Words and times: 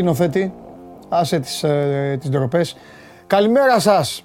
Έλα 0.00 0.14
σκηνοθέτη. 0.14 0.52
Άσε 1.08 1.38
τις, 1.38 1.62
ε, 1.62 2.16
τις 2.20 2.30
ντροπές. 2.30 2.76
Καλημέρα 3.26 3.80
σας. 3.80 4.24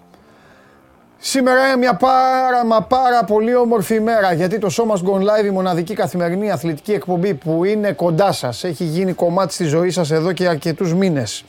Σήμερα 1.17 1.67
είναι 1.67 1.77
μια 1.77 1.95
πάρα 1.95 2.65
μα 2.65 2.81
πάρα 2.81 3.23
πολύ 3.23 3.55
όμορφη 3.55 3.95
ημέρα 3.95 4.33
γιατί 4.33 4.57
το 4.59 4.69
Σώμα 4.69 4.95
Gone 4.95 5.21
Live, 5.21 5.45
η 5.45 5.49
μοναδική 5.49 5.93
καθημερινή 5.93 6.51
αθλητική 6.51 6.91
εκπομπή 6.91 7.33
που 7.33 7.63
είναι 7.63 7.91
κοντά 7.91 8.31
σας, 8.31 8.63
έχει 8.63 8.83
γίνει 8.83 9.13
κομμάτι 9.13 9.55
της 9.55 9.69
ζωής 9.69 9.93
σας 9.93 10.11
εδώ 10.11 10.31
και 10.31 10.47
αρκετούς 10.47 10.93
μήνες. 10.93 11.43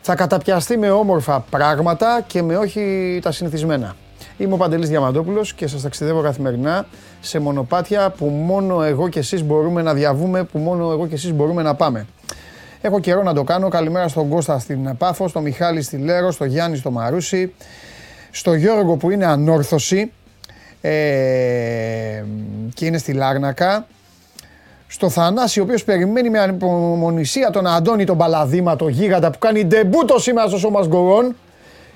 Θα 0.00 0.14
καταπιαστεί 0.14 0.76
με 0.76 0.90
όμορφα 0.90 1.44
πράγματα 1.50 2.24
και 2.26 2.42
με 2.42 2.56
όχι 2.56 3.18
τα 3.22 3.32
συνηθισμένα. 3.32 3.96
Είμαι 4.36 4.54
ο 4.54 4.56
Παντελής 4.56 4.88
Διαμαντόπουλος 4.88 5.54
και 5.54 5.66
σας 5.66 5.82
ταξιδεύω 5.82 6.20
καθημερινά 6.22 6.86
σε 7.20 7.38
μονοπάτια 7.38 8.10
που 8.10 8.26
μόνο 8.26 8.82
εγώ 8.82 9.08
και 9.08 9.18
εσείς 9.18 9.42
μπορούμε 9.42 9.82
να 9.82 9.94
διαβούμε, 9.94 10.44
που 10.44 10.58
μόνο 10.58 10.90
εγώ 10.90 11.06
και 11.06 11.14
εσείς 11.14 11.32
μπορούμε 11.32 11.62
να 11.62 11.74
πάμε. 11.74 12.06
Έχω 12.80 13.00
καιρό 13.00 13.22
να 13.22 13.34
το 13.34 13.44
κάνω. 13.44 13.68
Καλημέρα 13.68 14.08
στον 14.08 14.28
Κώστα 14.28 14.58
στην 14.58 14.96
Πάφο, 14.96 15.28
στον 15.28 15.42
Μιχάλη 15.42 15.82
στη 15.82 15.96
Λέρο, 15.96 16.30
στον 16.30 16.46
Γιάννη 16.46 16.76
στο 16.76 16.90
Μαρούσι, 16.90 17.54
στο 18.30 18.54
Γιώργο 18.54 18.96
που 18.96 19.10
είναι 19.10 19.26
ανόρθωση 19.26 20.12
ε, 20.80 20.90
και 22.74 22.86
είναι 22.86 22.98
στη 22.98 23.12
Λάρνακα, 23.12 23.86
στο 24.86 25.10
Θανάση 25.10 25.60
ο 25.60 25.62
οποίος 25.62 25.84
περιμένει 25.84 26.30
με 26.30 26.38
ανυπομονησία 26.38 27.50
τον 27.50 27.66
Αντώνη 27.66 28.04
τον 28.04 28.16
Παλαδήμα, 28.16 28.76
το 28.76 28.88
γίγαντα 28.88 29.30
που 29.30 29.38
κάνει 29.38 29.64
ντεμπούτο 29.64 30.18
σήμερα 30.18 30.48
στο 30.48 30.58
Σώμα 30.58 30.86
Γκορών. 30.86 31.36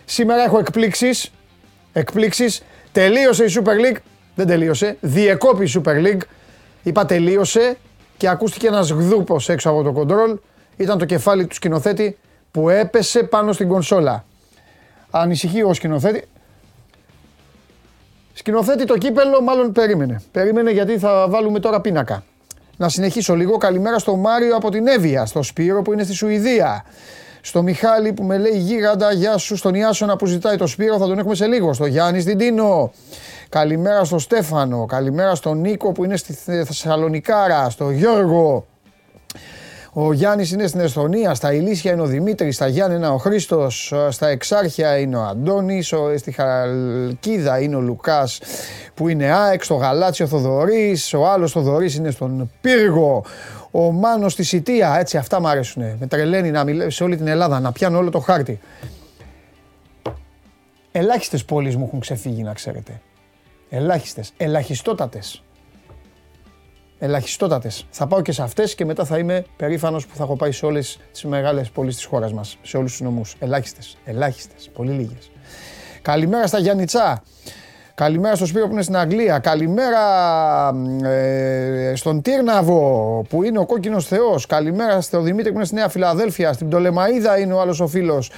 Σήμερα 0.05 0.42
έχω 0.42 0.58
εκπλήξεις, 0.58 1.30
εκπλήξεις. 1.92 2.62
Τελείωσε 2.92 3.44
η 3.44 3.52
Super 3.55 3.94
League, 3.94 4.00
δεν 4.34 4.46
τελείωσε, 4.46 4.96
διεκόπη 5.00 5.64
η 5.64 5.72
Super 5.74 6.06
League. 6.06 6.22
Είπα 6.83 7.06
τελείωσε 7.06 7.77
και 8.17 8.28
ακούστηκε 8.28 8.67
ένας 8.67 8.91
γδούπος 8.91 9.48
έξω 9.48 9.70
από 9.70 9.83
το 9.83 9.92
κοντρόλ. 9.92 10.39
Ήταν 10.83 10.98
το 10.98 11.05
κεφάλι 11.05 11.47
του 11.47 11.55
σκηνοθέτη 11.55 12.19
που 12.50 12.69
έπεσε 12.69 13.22
πάνω 13.22 13.52
στην 13.52 13.69
κονσόλα. 13.69 14.25
Ανησυχεί 15.11 15.62
ο 15.62 15.74
σκηνοθέτη. 15.74 16.28
Σκηνοθέτη 18.33 18.84
το 18.84 18.98
κύπελο 18.98 19.42
μάλλον 19.42 19.72
περίμενε. 19.72 20.22
Περίμενε 20.33 20.70
γιατί 20.70 20.98
θα 20.98 21.27
βάλουμε 21.28 21.61
τώρα 21.61 21.80
πίνακα. 21.80 22.24
Να 22.77 22.89
συνεχίσω 22.89 23.34
λίγο. 23.34 23.56
Καλημέρα 23.56 23.98
στο 23.98 24.16
Μάριο 24.16 24.56
από 24.56 24.70
την 24.70 24.86
Εύβοια, 24.86 25.27
στο 25.27 25.42
Σπύρο 25.42 25.83
που 25.83 25.92
είναι 25.92 26.02
στη 26.02 26.12
Σουηδία. 26.12 26.84
Στο 27.41 27.62
Μιχάλη 27.62 28.12
που 28.12 28.22
με 28.22 28.39
λέει 28.39 28.58
γίγαντα, 28.58 29.12
γεια 29.12 29.36
σου. 29.36 29.56
Στον 29.56 29.74
Ιάσονα 29.74 30.17
που 30.17 30.27
ζητάει 30.27 30.56
το 30.56 30.67
Σπύρο, 30.67 30.98
θα 30.98 31.06
τον 31.06 31.19
έχουμε 31.19 31.34
σε 31.34 31.46
λίγο. 31.46 31.72
Στο 31.72 31.86
Γιάννη 31.86 32.20
στην 32.20 32.39
Τίνο. 32.39 32.92
Καλημέρα 33.48 34.05
στο 34.05 34.19
Στέφανο. 34.19 34.86
Καλημέρα 34.86 35.34
στον 35.34 35.61
Νίκο 35.61 35.92
που 35.92 36.05
είναι 36.05 36.17
στη 36.17 36.33
Θεσσαλονικάρα. 36.33 37.70
Στο 37.70 37.91
Γιώργο. 37.91 38.67
Ο 39.94 40.12
Γιάννης 40.12 40.50
είναι 40.50 40.66
στην 40.66 40.80
Εσθονία, 40.80 41.34
στα 41.34 41.52
Ηλίσια 41.52 41.92
είναι 41.92 42.00
ο 42.00 42.06
Δημήτρης, 42.06 42.54
στα 42.54 42.66
Γιάννενα 42.66 43.12
ο 43.12 43.16
Χρήστος, 43.16 43.94
στα 44.08 44.28
Εξάρχεια 44.28 44.98
είναι 44.98 45.16
ο 45.16 45.22
Αντώνης, 45.22 45.94
στη 46.16 46.32
Χαλκίδα 46.32 47.61
είναι 47.61 47.77
ο 47.77 47.80
Λουκάς 47.80 48.40
που 48.94 49.08
είναι 49.08 49.33
ΑΕΚ, 49.33 49.64
στο 49.64 49.74
Γαλάτσιο 49.74 50.27
Θοδωρής, 50.27 51.14
ο 51.14 51.27
άλλος 51.27 51.52
Θοδωρής 51.52 51.94
είναι 51.94 52.11
στον 52.11 52.50
Πύργο, 52.61 53.24
ο 53.70 53.90
Μάνος 53.90 54.33
στη 54.33 54.42
Σιτία, 54.42 54.96
έτσι 54.98 55.17
αυτά 55.17 55.40
μου 55.40 55.48
αρέσουν. 55.48 55.83
Με 55.98 56.06
τρελαίνει 56.06 56.50
να 56.50 56.64
μιλάω 56.64 56.90
σε 56.90 57.05
όλη 57.05 57.17
την 57.17 57.27
Ελλάδα, 57.27 57.61
να 57.61 57.72
πιάνω 57.72 57.98
όλο 57.98 58.11
το 58.11 58.18
χάρτη. 58.18 58.61
Ελάχιστες 60.92 61.44
πόλεις 61.44 61.77
μου 61.77 61.84
έχουν 61.86 62.00
ξεφύγει 62.00 62.42
να 62.42 62.52
ξέρετε. 62.52 63.00
Ελάχιστες, 63.70 64.33
ελαχιστότατες 64.36 65.42
ελαχιστότατες. 67.02 67.86
Θα 67.90 68.07
πάω 68.07 68.23
και 68.23 68.33
σε 68.33 68.42
αυτές 68.42 68.74
και 68.74 68.85
μετά 68.85 69.05
θα 69.05 69.18
είμαι 69.18 69.45
περήφανος 69.57 70.07
που 70.07 70.17
θα 70.17 70.23
έχω 70.23 70.36
πάει 70.36 70.52
σε 70.52 70.67
όλες 70.67 70.98
τις 71.13 71.24
μεγάλες 71.24 71.70
πόλεις 71.70 71.96
της 71.96 72.05
χώρας 72.05 72.33
μας. 72.33 72.58
Σε 72.63 72.77
όλους 72.77 72.90
τους 72.90 73.01
νομούς. 73.01 73.36
Ελάχιστες. 73.39 73.96
Ελάχιστες. 74.05 74.70
Πολύ 74.73 74.90
λίγες. 74.90 75.30
Καλημέρα 76.02 76.46
στα 76.46 76.58
Γιάννητσά. 76.58 77.23
Καλημέρα 77.95 78.36
στο 78.36 78.46
Σπύρο 78.46 78.67
που 78.67 78.73
είναι 78.73 78.83
στην 78.83 78.96
Αγγλία. 78.96 79.39
Καλημέρα 79.39 80.01
ε, 81.05 81.92
στον 81.96 82.23
Τύρναβο 82.23 83.24
που 83.29 83.42
είναι 83.42 83.58
ο 83.58 83.67
κόκκινος 83.67 84.07
Θεός. 84.07 84.46
Καλημέρα 84.46 85.01
στο 85.01 85.20
Δημήτρη 85.20 85.51
που 85.51 85.57
είναι 85.57 85.67
στη 85.67 85.74
Νέα 85.74 85.89
Φιλαδέλφια. 85.89 86.52
Στην 86.52 86.68
Πτολεμαίδα 86.68 87.39
είναι 87.39 87.52
ο 87.52 87.61
άλλος 87.61 87.80
ο 87.80 87.86
φίλος. 87.86 88.30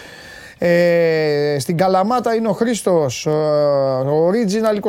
Ε, 0.66 1.56
στην 1.58 1.76
Καλαμάτα 1.76 2.34
είναι 2.34 2.48
ο 2.48 2.52
Χρήστος. 2.52 3.26
Ε, 3.26 3.30
ο 3.30 4.30
Original 4.30 4.80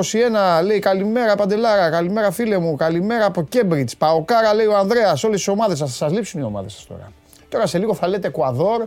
21 0.61 0.63
λέει 0.63 0.79
καλημέρα 0.79 1.35
Παντελάρα, 1.35 1.89
καλημέρα 1.89 2.31
φίλε 2.31 2.57
μου, 2.57 2.75
καλημέρα 2.75 3.25
από 3.25 3.43
Κέμπριτ. 3.43 3.89
Παοκάρα 3.97 4.53
λέει 4.53 4.65
ο 4.65 4.77
Ανδρέας. 4.77 5.23
Όλες 5.23 5.43
τι 5.43 5.51
ομάδες 5.51 5.77
σας. 5.77 5.95
Σας 5.95 6.11
λείψουν 6.11 6.41
οι 6.41 6.43
ομάδες 6.43 6.73
σας 6.73 6.85
τώρα. 6.85 7.11
Τώρα 7.49 7.67
σε 7.67 7.77
λίγο 7.77 7.93
θα 7.93 8.07
λέτε 8.07 8.27
Εκουαδόρ, 8.27 8.85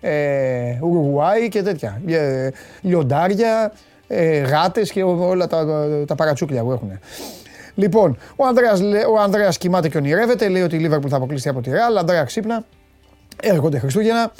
ε, 0.00 0.78
Ουρουγουάη 0.82 1.48
και 1.48 1.62
τέτοια. 1.62 2.00
Ε, 2.06 2.50
λιοντάρια, 2.80 3.72
ε, 4.06 4.38
γάτες 4.38 4.92
και 4.92 5.02
όλα 5.02 5.46
τα, 5.46 5.86
τα 6.06 6.14
παρατσούκλια 6.14 6.62
που 6.62 6.72
έχουν. 6.72 6.98
Λοιπόν, 7.74 8.18
ο 8.36 8.46
Ανδρέας, 8.46 8.80
ο 9.10 9.20
Ανδρέας 9.20 9.58
κοιμάται 9.58 9.88
και 9.88 9.96
ονειρεύεται, 9.96 10.48
λέει 10.48 10.62
ότι 10.62 10.76
η 10.76 10.78
Λίβερπουλ 10.78 11.08
θα 11.10 11.16
αποκλειστεί 11.16 11.48
από 11.48 11.60
τη 11.60 11.70
Ρεάλ. 11.70 11.96
Ανδρέα 11.96 12.24
ξύπνα, 12.24 12.64
έρχονται 13.42 13.78
Χριστούγεννα. 13.78 14.32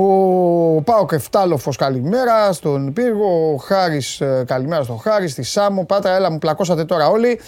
Ο 0.00 0.82
Πάοκ 0.82 1.12
Εφτάλοφος 1.12 1.76
καλημέρα 1.76 2.52
στον 2.52 2.92
Πύργο, 2.92 3.52
ο 3.52 3.56
Χάρης 3.56 4.20
ε, 4.20 4.44
καλημέρα 4.46 4.82
στον 4.82 4.98
Χάρη, 4.98 5.28
στη 5.28 5.42
Σάμο, 5.42 5.84
Πάτρα, 5.84 6.14
έλα 6.14 6.30
μου 6.30 6.38
πλακώσατε 6.38 6.84
τώρα 6.84 7.08
όλοι, 7.08 7.40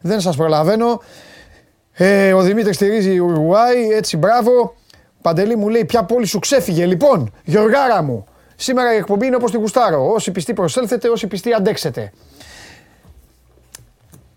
δεν 0.00 0.20
σας 0.20 0.36
προλαβαίνω. 0.36 1.02
Ε, 1.92 2.32
ο 2.32 2.42
Δημήτρης 2.42 2.74
στηρίζει 2.74 3.18
Ουρουάη, 3.18 3.88
έτσι 3.88 4.16
μπράβο. 4.16 4.74
Παντελή 5.22 5.56
μου 5.56 5.68
λέει 5.68 5.84
ποια 5.84 6.04
πόλη 6.04 6.26
σου 6.26 6.38
ξέφυγε. 6.38 6.86
Λοιπόν, 6.86 7.32
Γιωργάρα 7.44 8.02
μου, 8.02 8.24
σήμερα 8.56 8.94
η 8.94 8.96
εκπομπή 8.96 9.26
είναι 9.26 9.36
όπως 9.36 9.50
τη 9.50 9.56
γουστάρω. 9.56 10.10
Όσοι 10.12 10.30
πιστοί 10.30 10.52
προσέλθετε, 10.52 11.08
όσοι 11.08 11.26
πιστοί 11.26 11.52
αντέξετε. 11.52 12.12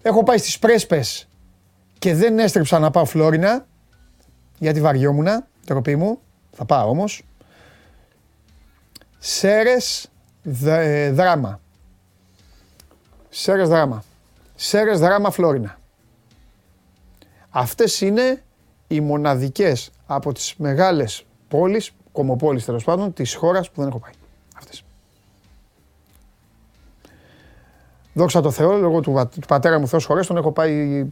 Έχω 0.01 0.23
πάει 0.23 0.37
στις 0.37 0.59
Πρέσπες 0.59 1.27
και 1.99 2.13
δεν 2.13 2.39
έστρεψα 2.39 2.79
να 2.79 2.91
πάω 2.91 3.05
Φλόρινα, 3.05 3.65
γιατί 4.57 4.81
βαριόμουνα, 4.81 5.47
τροπή 5.65 5.95
μου. 5.95 6.19
Θα 6.51 6.65
πάω 6.65 6.89
όμως. 6.89 7.23
Σέρες 9.23 10.09
ε, 10.63 11.11
δράμα. 11.11 11.59
Σέρες 13.29 13.69
δράμα. 13.69 14.03
Σέρες 14.55 14.99
δράμα 14.99 15.31
Φλόρινα. 15.31 15.79
Αυτές 17.49 18.01
είναι 18.01 18.43
οι 18.87 19.01
μοναδικές 19.01 19.91
από 20.05 20.33
τις 20.33 20.55
μεγάλες 20.57 21.25
πόλεις, 21.47 21.91
κομοπόλεις 22.11 22.65
τέλος 22.65 22.83
πάντων, 22.83 23.13
της 23.13 23.35
χώρας 23.35 23.69
που 23.69 23.79
δεν 23.81 23.89
έχω 23.89 23.99
πάει. 23.99 24.11
Αυτές. 24.57 24.83
Δόξα 28.13 28.41
τω 28.41 28.51
Θεώ, 28.51 28.77
λόγω 28.77 28.99
του, 28.99 29.29
του 29.31 29.47
πατέρα 29.47 29.79
μου 29.79 29.87
Θεός 29.87 30.05
χωρές, 30.05 30.27
τον 30.27 30.37
έχω 30.37 30.51
πάει 30.51 31.09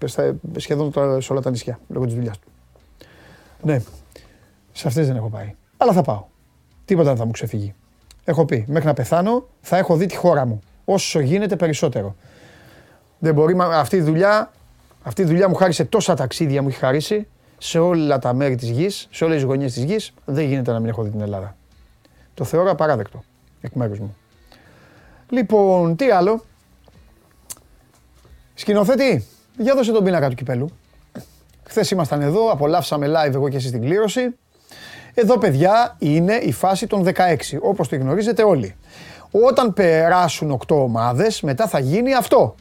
σχεδόν 0.57 0.91
σε 1.21 1.31
όλα 1.31 1.41
τα 1.41 1.49
νησιά, 1.49 1.79
λόγω 1.87 2.05
της 2.05 2.13
δουλειάς 2.13 2.39
του. 2.39 2.47
Ναι, 3.61 3.81
σε 4.71 4.87
αυτές 4.87 5.07
δεν 5.07 5.15
έχω 5.15 5.29
πάει. 5.29 5.55
Αλλά 5.77 5.93
θα 5.93 6.01
πάω. 6.01 6.25
Τίποτα 6.85 7.07
δεν 7.07 7.17
θα 7.17 7.25
μου 7.25 7.31
ξεφύγει. 7.31 7.73
Έχω 8.29 8.45
πει, 8.45 8.65
μέχρι 8.67 8.87
να 8.87 8.93
πεθάνω 8.93 9.47
θα 9.61 9.77
έχω 9.77 9.95
δει 9.95 10.05
τη 10.05 10.15
χώρα 10.15 10.45
μου. 10.45 10.59
Όσο 10.85 11.19
γίνεται 11.19 11.55
περισσότερο. 11.55 12.15
Δεν 13.19 13.33
μπορεί, 13.33 13.55
αυτή 13.59 13.95
η 13.95 14.01
δουλειά, 14.01 14.51
αυτή 15.03 15.21
η 15.21 15.25
δουλειά 15.25 15.49
μου 15.49 15.55
χάρισε 15.55 15.85
τόσα 15.85 16.13
ταξίδια, 16.15 16.61
μου 16.61 16.67
έχει 16.67 16.77
χαρίσει 16.77 17.27
σε 17.57 17.79
όλα 17.79 18.19
τα 18.19 18.33
μέρη 18.33 18.55
της 18.55 18.69
γης, 18.69 19.07
σε 19.11 19.23
όλες 19.23 19.35
τις 19.35 19.45
γωνιές 19.45 19.73
της 19.73 19.83
γης, 19.83 20.13
δεν 20.25 20.45
γίνεται 20.45 20.71
να 20.71 20.79
μην 20.79 20.89
έχω 20.89 21.03
δει 21.03 21.09
την 21.09 21.21
Ελλάδα. 21.21 21.55
Το 22.33 22.43
θεωρώ 22.43 22.71
απαράδεκτο 22.71 23.23
εκ 23.61 23.73
μέρους 23.73 23.99
μου. 23.99 24.17
Λοιπόν, 25.29 25.95
τι 25.95 26.09
άλλο; 26.09 26.43
Σκηνοθέτη, 28.53 29.27
για 29.57 29.75
δώσε 29.75 29.91
τον 29.91 30.03
πίνακα 30.03 30.29
του 30.29 30.35
κυπέλου. 30.35 30.69
Χθες 31.63 31.91
ήμασταν 31.91 32.21
εδώ, 32.21 32.51
απολαύσαμε 32.51 33.07
live 33.07 33.33
εγώ 33.33 33.49
και 33.49 33.57
εσείς 33.57 33.71
την 33.71 33.81
κλήρωση. 33.81 34.35
Εδώ, 35.13 35.37
παιδιά, 35.37 35.95
είναι 35.99 36.35
η 36.35 36.51
φάση 36.51 36.87
των 36.87 37.03
16, 37.15 37.35
όπως 37.61 37.87
το 37.87 37.95
γνωρίζετε 37.95 38.43
όλοι. 38.43 38.75
Όταν 39.31 39.73
περάσουν 39.73 40.51
8 40.51 40.75
ομάδες, 40.75 41.41
μετά 41.41 41.67
θα 41.67 41.79
γίνει 41.79 42.13
αυτό. 42.15 42.55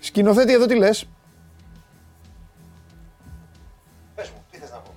Σκηνοθέτη, 0.00 0.52
εδώ 0.52 0.66
τι 0.66 0.76
λες; 0.76 1.08
Πες 4.14 4.28
μου, 4.30 4.44
τι 4.50 4.58
θες 4.58 4.70
να 4.70 4.76
πω; 4.76 4.90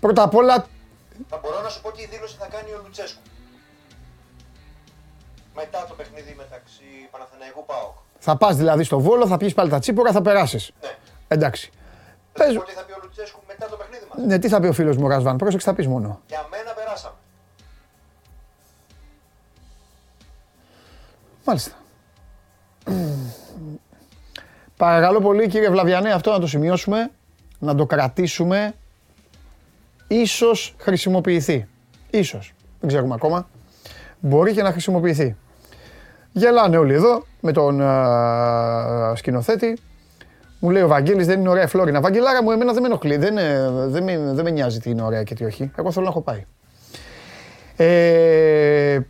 Πρώτα 0.00 0.22
απ' 0.22 0.34
όλα... 0.34 0.66
Θα 1.28 1.40
μπορώ 1.42 1.60
να 1.62 1.68
σου 1.68 1.80
πω 1.80 1.92
τι 1.92 2.06
δήλωση 2.06 2.36
θα 2.38 2.46
κάνει 2.46 2.70
ο 2.72 2.80
Λουτσέσκου. 2.84 3.20
Μετά 5.54 5.86
το 5.88 5.94
παιχνίδι 5.94 6.34
μεταξύ 6.38 6.84
Παναθηναϊκού 7.10 7.64
ΠΑΟΚ. 7.64 7.94
Θα 8.18 8.36
πας 8.36 8.56
δηλαδή 8.56 8.84
στο 8.84 9.00
Βόλο, 9.00 9.26
θα 9.26 9.36
πιεις 9.36 9.54
πάλι 9.54 9.70
τα 9.70 9.78
τσίπορα, 9.78 10.12
θα 10.12 10.22
περάσεις. 10.22 10.72
Ναι. 10.80 10.88
Εντάξει. 11.28 11.70
Πες 12.32 12.54
μου. 12.54 12.62
Τι 12.62 12.72
θα 12.72 12.84
πει 12.84 12.92
ο 12.92 12.98
Λουτσέσκου 13.02 13.40
μετά 13.48 13.68
το 13.68 13.76
παιχνίδι 13.76 14.04
μας. 14.14 14.26
Ναι, 14.26 14.38
τι 14.38 14.48
θα 14.48 14.60
πει 14.60 14.66
ο 14.66 14.72
φίλος 14.72 14.96
μου 14.96 15.08
Ρασβάν. 15.08 15.36
Πρόσεξε 15.36 15.66
θα 15.68 15.74
πεις 15.74 15.86
μόνο. 15.86 16.20
Για 16.26 16.46
μένα 16.50 16.72
περάσαμε. 16.72 17.14
Μάλιστα. 21.44 21.72
Παρακαλώ 24.76 25.20
πολύ 25.20 25.48
κύριε 25.48 25.70
Βλαβιανέ 25.70 26.12
αυτό 26.12 26.30
να 26.30 26.38
το 26.38 26.46
σημειώσουμε 26.46 27.10
να 27.58 27.74
το 27.74 27.86
κρατήσουμε, 27.86 28.74
ίσως 30.08 30.74
χρησιμοποιηθεί. 30.78 31.68
Ίσως. 32.10 32.54
Δεν 32.80 32.88
ξέρουμε 32.88 33.14
ακόμα. 33.14 33.48
Μπορεί 34.20 34.52
και 34.52 34.62
να 34.62 34.70
χρησιμοποιηθεί. 34.70 35.36
Γελάνε 36.32 36.76
όλοι 36.76 36.94
εδώ 36.94 37.26
με 37.40 37.52
τον 37.52 37.80
α, 37.80 39.12
σκηνοθέτη. 39.16 39.78
Μου 40.64 40.70
λέει 40.70 40.82
ο 40.82 40.88
Βαγγέλης 40.88 41.26
δεν 41.26 41.40
είναι 41.40 41.48
ωραία 41.48 41.62
η 41.62 41.66
Φλόρινα. 41.66 42.00
Βαγγελάρα 42.00 42.42
μου, 42.42 42.50
εμένα 42.50 42.72
δεν 42.72 42.82
με 42.82 42.88
ενοχλεί. 42.88 43.16
Δεν, 43.16 43.38
ε, 43.38 43.70
δεν, 43.70 44.02
με, 44.02 44.32
δεν 44.32 44.44
με 44.44 44.50
νοιάζει 44.50 44.80
τι 44.80 44.90
είναι 44.90 45.02
ωραία 45.02 45.22
και 45.22 45.34
τι 45.34 45.44
όχι. 45.44 45.70
Εγώ 45.76 45.92
θέλω 45.92 46.04
να 46.04 46.10
έχω 46.10 46.20
πάει. 46.20 46.44
Ε, 47.76 49.00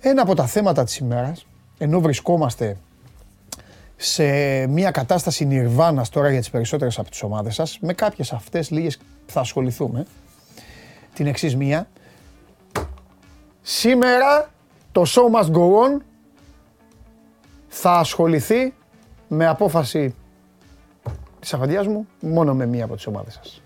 ένα 0.10 0.22
από 0.22 0.34
τα 0.34 0.46
θέματα 0.46 0.84
της 0.84 0.96
ημέρας, 0.96 1.46
ενώ 1.78 2.00
βρισκόμαστε 2.00 2.76
σε 3.96 4.24
μια 4.66 4.90
κατάσταση 4.90 5.44
νιρβάνας 5.44 6.08
τώρα 6.08 6.30
για 6.30 6.38
τις 6.38 6.50
περισσότερες 6.50 6.98
από 6.98 7.10
τις 7.10 7.22
ομάδες 7.22 7.54
σας, 7.54 7.78
με 7.80 7.92
κάποιες 7.92 8.32
αυτές 8.32 8.70
λίγες 8.70 8.98
θα 9.26 9.40
ασχοληθούμε, 9.40 10.06
την 11.14 11.26
εξής 11.26 11.56
μία. 11.56 11.88
Σήμερα 13.62 14.50
το 14.92 15.02
show 15.06 15.40
must 15.40 15.50
go 15.50 15.60
on 15.60 16.11
θα 17.74 17.92
ασχοληθεί 17.92 18.74
με 19.28 19.46
απόφαση 19.46 20.14
της 21.40 21.54
αφαντίας 21.54 21.86
μου 21.86 22.06
μόνο 22.20 22.54
με 22.54 22.66
μία 22.66 22.84
από 22.84 22.94
τις 22.94 23.06
ομάδες 23.06 23.34
σας. 23.34 23.62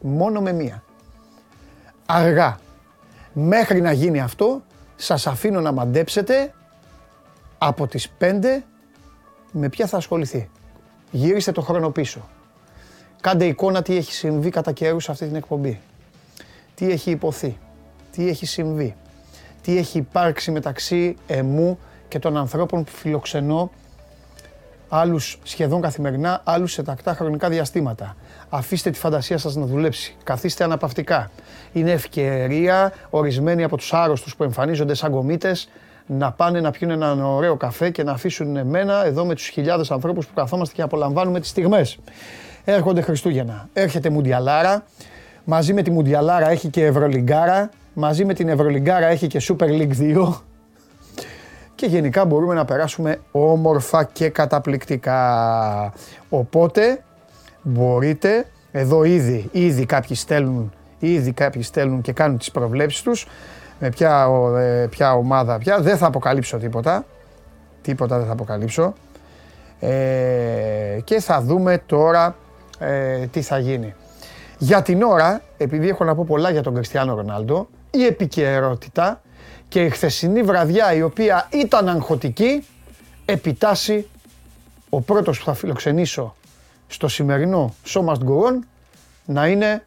Μόνο 0.00 0.40
με 0.40 0.52
μία. 0.52 0.82
Αργά. 2.06 2.58
Μέχρι 3.32 3.80
να 3.80 3.92
γίνει 3.92 4.20
αυτό, 4.20 4.62
σας 4.96 5.26
αφήνω 5.26 5.60
να 5.60 5.72
μαντέψετε 5.72 6.54
από 7.58 7.86
τις 7.86 8.12
5 8.18 8.64
με 9.52 9.68
ποια 9.68 9.86
θα 9.86 9.96
ασχοληθεί. 9.96 10.50
Γύριστε 11.10 11.52
το 11.52 11.60
χρόνο 11.60 11.90
πίσω. 11.90 12.28
Κάντε 13.20 13.44
εικόνα 13.44 13.82
τι 13.82 13.96
έχει 13.96 14.12
συμβεί 14.12 14.50
κατά 14.50 14.72
καιρού 14.72 15.00
σε 15.00 15.10
αυτή 15.10 15.26
την 15.26 15.36
εκπομπή. 15.36 15.80
Τι 16.74 16.90
έχει 16.90 17.10
υποθεί. 17.10 17.58
Τι 18.10 18.28
έχει 18.28 18.46
συμβεί. 18.46 18.96
Τι 19.62 19.76
έχει 19.76 19.98
υπάρξει 19.98 20.50
μεταξύ 20.50 21.16
εμού 21.26 21.78
και 22.12 22.18
των 22.18 22.36
ανθρώπων 22.36 22.84
που 22.84 22.90
φιλοξενώ 22.90 23.70
άλλους 24.88 25.38
σχεδόν 25.42 25.80
καθημερινά, 25.80 26.40
άλλους 26.44 26.72
σε 26.72 26.82
τακτά 26.82 27.14
χρονικά 27.14 27.48
διαστήματα. 27.48 28.16
Αφήστε 28.48 28.90
τη 28.90 28.98
φαντασία 28.98 29.38
σας 29.38 29.56
να 29.56 29.66
δουλέψει. 29.66 30.16
Καθίστε 30.24 30.64
αναπαυτικά. 30.64 31.30
Είναι 31.72 31.90
ευκαιρία 31.90 32.92
ορισμένοι 33.10 33.62
από 33.64 33.76
τους 33.76 33.92
άρρωστους 33.92 34.36
που 34.36 34.42
εμφανίζονται 34.42 34.94
σαν 34.94 35.10
κομίτες 35.10 35.68
να 36.06 36.32
πάνε 36.32 36.60
να 36.60 36.70
πιούν 36.70 36.90
έναν 36.90 37.20
ωραίο 37.20 37.56
καφέ 37.56 37.90
και 37.90 38.02
να 38.02 38.12
αφήσουν 38.12 38.56
εμένα 38.56 39.04
εδώ 39.04 39.24
με 39.24 39.34
τους 39.34 39.46
χιλιάδες 39.46 39.90
ανθρώπους 39.90 40.26
που 40.26 40.34
καθόμαστε 40.34 40.74
και 40.74 40.82
απολαμβάνουμε 40.82 41.40
τις 41.40 41.48
στιγμές. 41.48 41.98
Έρχονται 42.64 43.00
Χριστούγεννα. 43.00 43.68
Έρχεται 43.72 44.10
Μουντιαλάρα. 44.10 44.84
Μαζί 45.44 45.72
με 45.72 45.82
τη 45.82 45.90
Μουντιαλάρα 45.90 46.50
έχει 46.50 46.68
και 46.68 46.84
Ευρωλιγκάρα. 46.84 47.70
Μαζί 47.92 48.24
με 48.24 48.34
την 48.34 48.48
Ευρωλιγκάρα 48.48 49.06
έχει 49.06 49.26
και 49.26 49.40
Super 49.48 49.66
League 49.66 49.96
2. 49.98 50.42
Και 51.82 51.88
γενικά 51.88 52.24
μπορούμε 52.24 52.54
να 52.54 52.64
περάσουμε 52.64 53.20
όμορφα 53.30 54.04
και 54.04 54.28
καταπληκτικά. 54.28 55.92
Οπότε 56.28 57.02
μπορείτε, 57.62 58.46
εδώ 58.72 59.04
ήδη, 59.04 59.48
ήδη 59.52 59.86
κάποιοι 59.86 60.16
στέλνουν, 60.16 60.72
ήδη 60.98 61.32
κάποιοι 61.32 61.62
στέλνουν 61.62 62.00
και 62.00 62.12
κάνουν 62.12 62.38
τις 62.38 62.50
προβλέψεις 62.50 63.02
τους 63.02 63.26
με 63.80 63.88
ποια, 63.88 64.28
ε, 64.58 64.86
ποια 64.90 65.14
ομάδα 65.14 65.58
πια. 65.58 65.80
Δεν 65.80 65.96
θα 65.96 66.06
αποκαλύψω 66.06 66.56
τίποτα. 66.58 67.04
Τίποτα 67.82 68.18
δεν 68.18 68.26
θα 68.26 68.32
αποκαλύψω. 68.32 68.92
Ε, 69.80 70.98
και 71.04 71.20
θα 71.20 71.40
δούμε 71.40 71.82
τώρα 71.86 72.36
ε, 72.78 73.26
τι 73.26 73.42
θα 73.42 73.58
γίνει. 73.58 73.94
Για 74.58 74.82
την 74.82 75.02
ώρα, 75.02 75.40
επειδή 75.56 75.88
έχω 75.88 76.04
να 76.04 76.14
πω 76.14 76.24
πολλά 76.28 76.50
για 76.50 76.62
τον 76.62 76.74
Κριστιανό 76.74 77.14
Ρονάλντο, 77.14 77.68
η 77.90 78.04
επικαιρότητα 78.04 79.20
και 79.72 79.84
η 79.84 79.90
χθεσινή 79.90 80.42
βραδιά 80.42 80.92
η 80.92 81.02
οποία 81.02 81.48
ήταν 81.52 81.88
αγχωτική, 81.88 82.66
επιτάσσει 83.24 84.08
ο 84.90 85.00
πρώτος 85.00 85.38
που 85.38 85.44
θα 85.44 85.54
φιλοξενήσω 85.54 86.36
στο 86.88 87.08
σημερινό 87.08 87.74
Show 87.86 88.04
Must 88.04 88.18
Go 88.18 88.48
On 88.48 88.58
να 89.24 89.46
είναι 89.46 89.84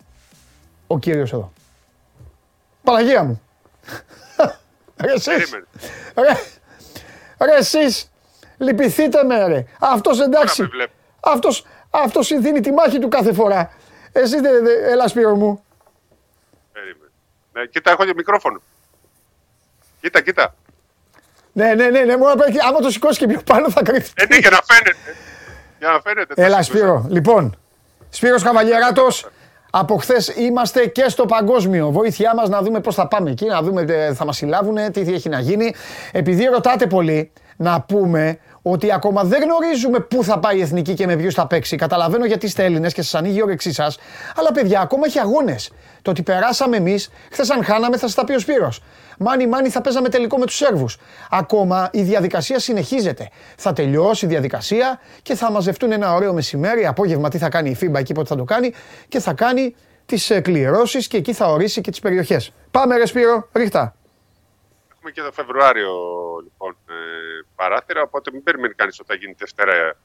ο 0.87 0.99
κύριος 0.99 1.33
εδώ. 1.33 1.51
Παναγία 2.83 3.23
μου. 3.23 3.41
Ρε 5.03 5.11
εσείς. 5.11 5.51
Ρε, 6.15 6.33
ρε 7.45 7.57
εσείς. 7.57 8.11
Λυπηθείτε 8.57 9.23
με 9.23 9.47
ρε. 9.47 9.65
Αυτός 9.79 10.19
εντάξει. 10.19 10.69
Αυτός, 11.19 11.65
αυτός 11.89 12.27
δίνει 12.39 12.59
τη 12.59 12.71
μάχη 12.71 12.99
του 12.99 13.07
κάθε 13.07 13.33
φορά. 13.33 13.71
Εσύ 14.11 14.39
δε, 14.39 14.61
δε, 14.61 14.91
έλα 14.91 15.07
Σπύρο 15.07 15.35
μου. 15.35 15.63
Περίμενε. 16.71 17.11
Ναι, 17.51 17.65
κοίτα, 17.65 17.91
έχω 17.91 18.05
και 18.05 18.13
μικρόφωνο. 18.15 18.61
Κοίτα, 20.01 20.21
κοίτα. 20.21 20.55
Ναι, 21.51 21.73
ναι, 21.73 21.89
ναι, 21.89 21.99
ναι, 21.99 22.17
μόνο 22.17 22.35
πρέπει, 22.35 22.57
άμα 22.67 22.79
το 22.79 22.89
σηκώσει 22.89 23.19
και 23.19 23.27
πιο 23.27 23.41
πάνω 23.45 23.69
θα 23.69 23.83
κρυφτεί. 23.83 24.13
Ε, 24.15 24.25
ναι, 24.25 24.35
για 24.37 24.49
να 24.49 24.59
φαίνεται. 24.63 25.15
Για 25.79 25.89
να 25.89 25.99
φαίνεται. 25.99 26.33
Έλα 26.35 26.61
Σπύρο, 26.61 27.05
λοιπόν. 27.09 27.57
Σπύρος 28.09 28.43
Καβαλιεράτος, 28.43 29.29
από 29.69 29.97
χθες 29.97 30.27
είμαστε 30.27 30.85
και 30.85 31.09
στο 31.09 31.25
παγκόσμιο. 31.25 31.89
Βοήθειά 31.89 32.35
μας 32.35 32.49
να 32.49 32.61
δούμε 32.61 32.79
πώς 32.79 32.95
θα 32.95 33.07
πάμε 33.07 33.29
εκεί, 33.29 33.45
να 33.45 33.61
δούμε 33.61 33.81
ε, 33.81 34.13
θα 34.13 34.25
μας 34.25 34.37
συλλάβουν, 34.37 34.91
τι 34.91 35.01
έχει 35.01 35.29
να 35.29 35.39
γίνει. 35.39 35.75
Επειδή 36.11 36.45
ρωτάτε 36.45 36.87
πολύ, 36.87 37.31
να 37.55 37.81
πούμε 37.81 38.39
ότι 38.67 38.91
ακόμα 38.91 39.23
δεν 39.23 39.41
γνωρίζουμε 39.43 39.99
πού 39.99 40.23
θα 40.23 40.39
πάει 40.39 40.57
η 40.57 40.61
εθνική 40.61 40.93
και 40.93 41.05
με 41.05 41.15
ποιους 41.15 41.33
θα 41.33 41.47
παίξει. 41.47 41.75
Καταλαβαίνω 41.75 42.25
γιατί 42.25 42.45
είστε 42.45 42.63
Έλληνες 42.63 42.93
και 42.93 43.01
σας 43.01 43.15
ανοίγει 43.15 43.37
η 43.37 43.41
όρεξή 43.41 43.73
σας. 43.73 43.97
Αλλά 44.35 44.51
παιδιά, 44.51 44.81
ακόμα 44.81 45.05
έχει 45.05 45.19
αγώνες. 45.19 45.71
Το 46.01 46.11
ότι 46.11 46.23
περάσαμε 46.23 46.77
εμείς, 46.77 47.09
χθες 47.31 47.49
αν 47.49 47.63
χάναμε, 47.63 47.97
θα 47.97 48.05
σας 48.05 48.15
τα 48.15 48.23
πει 48.23 48.33
ο 48.33 48.39
Σπύρος. 48.39 48.81
Μάνι, 49.17 49.47
μάνι, 49.47 49.69
θα 49.69 49.81
παίζαμε 49.81 50.09
τελικό 50.09 50.37
με 50.37 50.45
τους 50.45 50.55
Σέρβους. 50.55 50.97
Ακόμα 51.29 51.89
η 51.91 52.01
διαδικασία 52.01 52.59
συνεχίζεται. 52.59 53.29
Θα 53.57 53.73
τελειώσει 53.73 54.25
η 54.25 54.27
διαδικασία 54.27 54.99
και 55.21 55.35
θα 55.35 55.51
μαζευτούν 55.51 55.91
ένα 55.91 56.13
ωραίο 56.13 56.33
μεσημέρι, 56.33 56.85
απόγευμα 56.85 57.29
τι 57.29 57.37
θα 57.37 57.49
κάνει 57.49 57.69
η 57.69 57.77
FIBA 57.81 57.95
εκεί 57.95 58.13
πότε 58.13 58.27
θα 58.27 58.35
το 58.35 58.43
κάνει 58.43 58.73
και 59.07 59.19
θα 59.19 59.33
κάνει 59.33 59.75
τις 60.05 60.31
κληρώσεις 60.41 61.07
και 61.07 61.17
εκεί 61.17 61.33
θα 61.33 61.45
ορίσει 61.45 61.81
και 61.81 61.91
τις 61.91 61.99
περιοχές. 61.99 62.51
Πάμε, 62.71 62.97
ρε 62.97 63.05
Σπύρο, 63.05 63.49
ρίχτα. 63.53 63.95
Έχουμε 65.07 65.21
και 65.21 65.29
το 65.29 65.43
Φεβρουάριο 65.43 65.93
λοιπόν 66.43 66.77
ε, 66.89 66.93
παράθυρα, 67.55 68.01
οπότε 68.01 68.31
μην 68.31 68.43
περιμένει 68.43 68.73
κανείς 68.73 68.99
ότι 68.99 69.07
θα 69.07 69.15
γίνει 69.15 69.35
Δευτέρα 69.37 69.97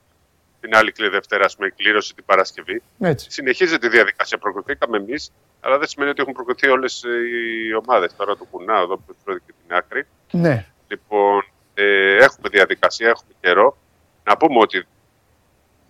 την 0.61 0.75
άλλη 0.75 0.93
κλήρωση 0.93 1.17
Δευτέρα 1.17 1.47
με 1.59 1.69
κλήρωση 1.69 2.15
την 2.15 2.25
Παρασκευή. 2.25 2.83
Έτσι. 3.01 3.31
Συνεχίζεται 3.31 3.87
η 3.87 3.91
διαδικασία. 3.91 4.39
Προκριθήκαμε 4.39 4.97
εμείς, 4.97 5.33
αλλά 5.61 5.79
δεν 5.79 5.89
σημαίνει 5.89 6.11
ότι 6.11 6.21
έχουν 6.23 6.33
προκριθεί 6.33 6.69
όλες 6.69 7.03
οι 7.03 7.75
ομάδες. 7.75 8.17
Τώρα 8.17 8.37
το 8.37 8.45
κουνάω 8.45 8.83
εδώ 8.83 8.97
που 8.97 9.17
τρώει 9.25 9.41
και 9.47 9.53
την 9.67 9.77
άκρη. 9.77 10.07
Ναι. 10.31 10.67
Λοιπόν, 10.89 11.45
ε, 11.75 12.17
έχουμε 12.17 12.49
διαδικασία, 12.49 13.09
έχουμε 13.09 13.33
καιρό. 13.41 13.77
Να 14.25 14.37
πούμε 14.37 14.59
ότι 14.59 14.87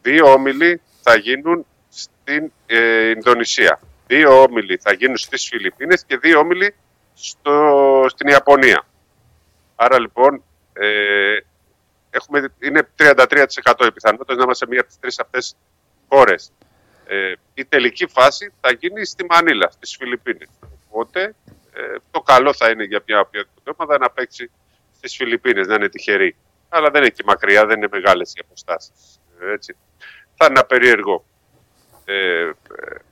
δύο 0.02 0.32
όμιλοι 0.32 0.80
θα 1.02 1.16
γίνουν 1.16 1.66
στην 1.88 2.52
ε, 2.66 3.08
Ινδονησία. 3.08 3.80
Δύο 4.06 4.42
όμιλοι 4.42 4.76
θα 4.82 4.92
γίνουν 4.92 5.16
στις 5.16 5.48
Φιλιππίνες 5.48 6.04
και 6.04 6.16
δύο 6.16 6.38
όμιλοι 6.38 6.74
στο, 7.14 8.04
στην 8.08 8.28
Ιαπωνία. 8.28 8.84
Άρα 9.82 10.00
λοιπόν 10.00 10.42
ε, 10.72 11.36
έχουμε, 12.10 12.52
είναι 12.58 12.88
33% 12.96 13.16
η 13.86 13.92
πιθανότητα 13.92 14.34
να 14.34 14.42
είμαστε 14.42 14.64
σε 14.64 14.66
μία 14.68 14.80
από 14.80 14.88
τις 14.88 14.98
τρεις 15.00 15.18
αυτές 15.18 15.56
χώρες. 16.08 16.52
Ε, 17.06 17.32
η 17.54 17.64
τελική 17.64 18.06
φάση 18.06 18.52
θα 18.60 18.72
γίνει 18.72 19.04
στη 19.04 19.24
Μανίλα, 19.24 19.70
στις 19.70 19.96
Φιλιππίνες. 19.96 20.48
Οπότε 20.88 21.34
ε, 21.72 21.96
το 22.10 22.20
καλό 22.20 22.54
θα 22.54 22.70
είναι 22.70 22.84
για 22.84 23.02
μια 23.06 23.20
οποιαδήποτε 23.20 23.70
ομάδα 23.76 23.98
να 23.98 24.10
παίξει 24.10 24.50
στις 24.96 25.16
Φιλιππίνες, 25.16 25.66
να 25.66 25.74
είναι 25.74 25.88
τυχερή. 25.88 26.36
Αλλά 26.68 26.90
δεν 26.90 27.00
είναι 27.02 27.10
και 27.10 27.22
μακριά, 27.26 27.66
δεν 27.66 27.76
είναι 27.76 27.88
μεγάλες 27.90 28.32
οι 28.34 28.40
αποστάσεις. 28.44 29.20
Έτσι. 29.52 29.76
Θα 30.36 30.46
είναι 30.46 30.58
ένα 30.58 30.64
περίεργο 30.64 31.24
ε, 32.04 32.40
ε, 32.42 32.52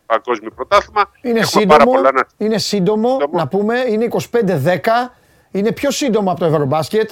παγκόσμιο 0.06 0.50
πρωτάθλημα. 0.50 1.10
Είναι 1.20 1.42
σύντομο, 1.42 2.00
να... 2.00 2.26
είναι 2.36 2.58
σύντομο, 2.58 3.10
σύντομο, 3.10 3.38
να 3.38 3.48
πούμε, 3.48 3.84
είναι 3.88 4.08
25-10, 4.32 4.78
είναι 5.50 5.72
πιο 5.72 5.90
σύντομο 5.90 6.30
από 6.30 6.40
το 6.40 6.46
Ευρωμπάσκετ. 6.46 7.10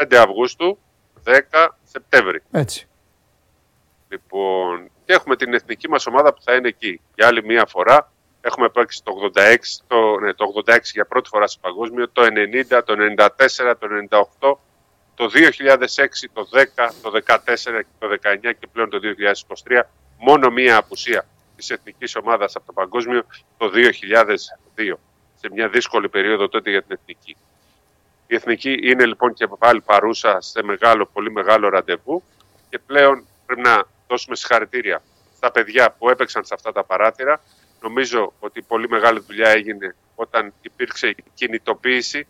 25 0.00 0.14
Αυγούστου, 0.14 0.78
10 1.24 1.68
Σεπτέμβρη. 1.82 2.42
Έτσι. 2.50 2.88
Λοιπόν, 4.08 4.90
και 5.04 5.12
έχουμε 5.12 5.36
την 5.36 5.54
εθνική 5.54 5.88
μας 5.88 6.06
ομάδα 6.06 6.34
που 6.34 6.42
θα 6.42 6.54
είναι 6.54 6.68
εκεί. 6.68 7.00
Για 7.14 7.26
άλλη 7.26 7.44
μία 7.44 7.66
φορά 7.66 8.12
έχουμε 8.40 8.68
παίξει 8.68 9.02
το 9.02 9.12
86, 9.34 9.56
το, 9.86 10.18
ναι, 10.18 10.34
το 10.34 10.44
86 10.66 10.78
για 10.92 11.04
πρώτη 11.04 11.28
φορά 11.28 11.46
στο 11.46 11.60
παγκόσμιο, 11.60 12.08
το 12.08 12.22
90, 12.22 12.82
το 12.84 12.94
94, 13.18 13.74
το 13.78 13.88
98, 14.40 14.56
το 15.14 15.30
2006, 15.34 16.28
το 16.32 16.48
10, 16.52 16.64
το 17.02 17.10
14 17.26 17.44
και 17.64 17.86
το 17.98 18.08
19 18.22 18.52
και 18.58 18.66
πλέον 18.72 18.90
το 18.90 18.98
2023. 19.64 19.82
Μόνο 20.18 20.50
μία 20.50 20.76
απουσία 20.76 21.26
της 21.56 21.70
εθνικής 21.70 22.16
ομάδας 22.16 22.56
από 22.56 22.66
το 22.66 22.72
παγκόσμιο 22.72 23.26
το 23.56 23.70
2002. 24.76 24.94
Σε 25.46 25.52
μια 25.54 25.68
δύσκολη 25.68 26.08
περίοδο 26.08 26.48
τότε 26.48 26.70
για 26.70 26.82
την 26.82 26.98
εθνική. 27.00 27.36
Η 28.26 28.34
Εθνική 28.34 28.78
είναι 28.82 29.06
λοιπόν 29.06 29.34
και 29.34 29.46
πάλι 29.58 29.80
παρούσα 29.80 30.40
σε 30.40 30.62
μεγάλο, 30.62 31.06
πολύ 31.12 31.30
μεγάλο 31.30 31.68
ραντεβού 31.68 32.22
και 32.70 32.76
και 32.76 32.82
πλέον 32.86 33.26
πρέπει 33.46 33.60
να 33.60 33.84
δώσουμε 34.08 34.36
συγχαρητήρια 34.36 35.02
στα 35.36 35.50
παιδιά 35.50 35.94
που 35.98 36.10
έπαιξαν 36.10 36.44
σε 36.44 36.54
αυτά 36.54 36.72
τα 36.72 36.84
παράθυρα. 36.84 37.40
Νομίζω 37.80 38.32
ότι 38.40 38.62
πολύ 38.62 38.88
μεγάλη 38.88 39.20
δουλειά 39.20 39.48
έγινε 39.48 39.96
όταν 40.14 40.52
υπήρξε 40.60 41.08
η 41.08 41.16
κινητοποίηση 41.34 42.26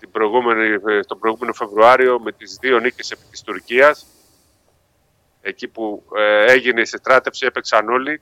την 0.00 0.10
προηγούμενη, 0.10 0.78
τον 1.06 1.18
προηγούμενο 1.18 1.52
Φεβρουάριο 1.52 2.20
με 2.20 2.32
τις 2.32 2.58
δύο 2.60 2.78
νίκες 2.78 3.10
επί 3.10 3.22
της 3.30 3.42
Τουρκίας. 3.42 4.06
Εκεί 5.42 5.68
που 5.68 6.02
ε, 6.16 6.52
έγινε 6.52 6.80
η 6.80 6.84
συστράτευση 6.84 7.46
έπαιξαν 7.46 7.88
όλοι. 7.88 8.20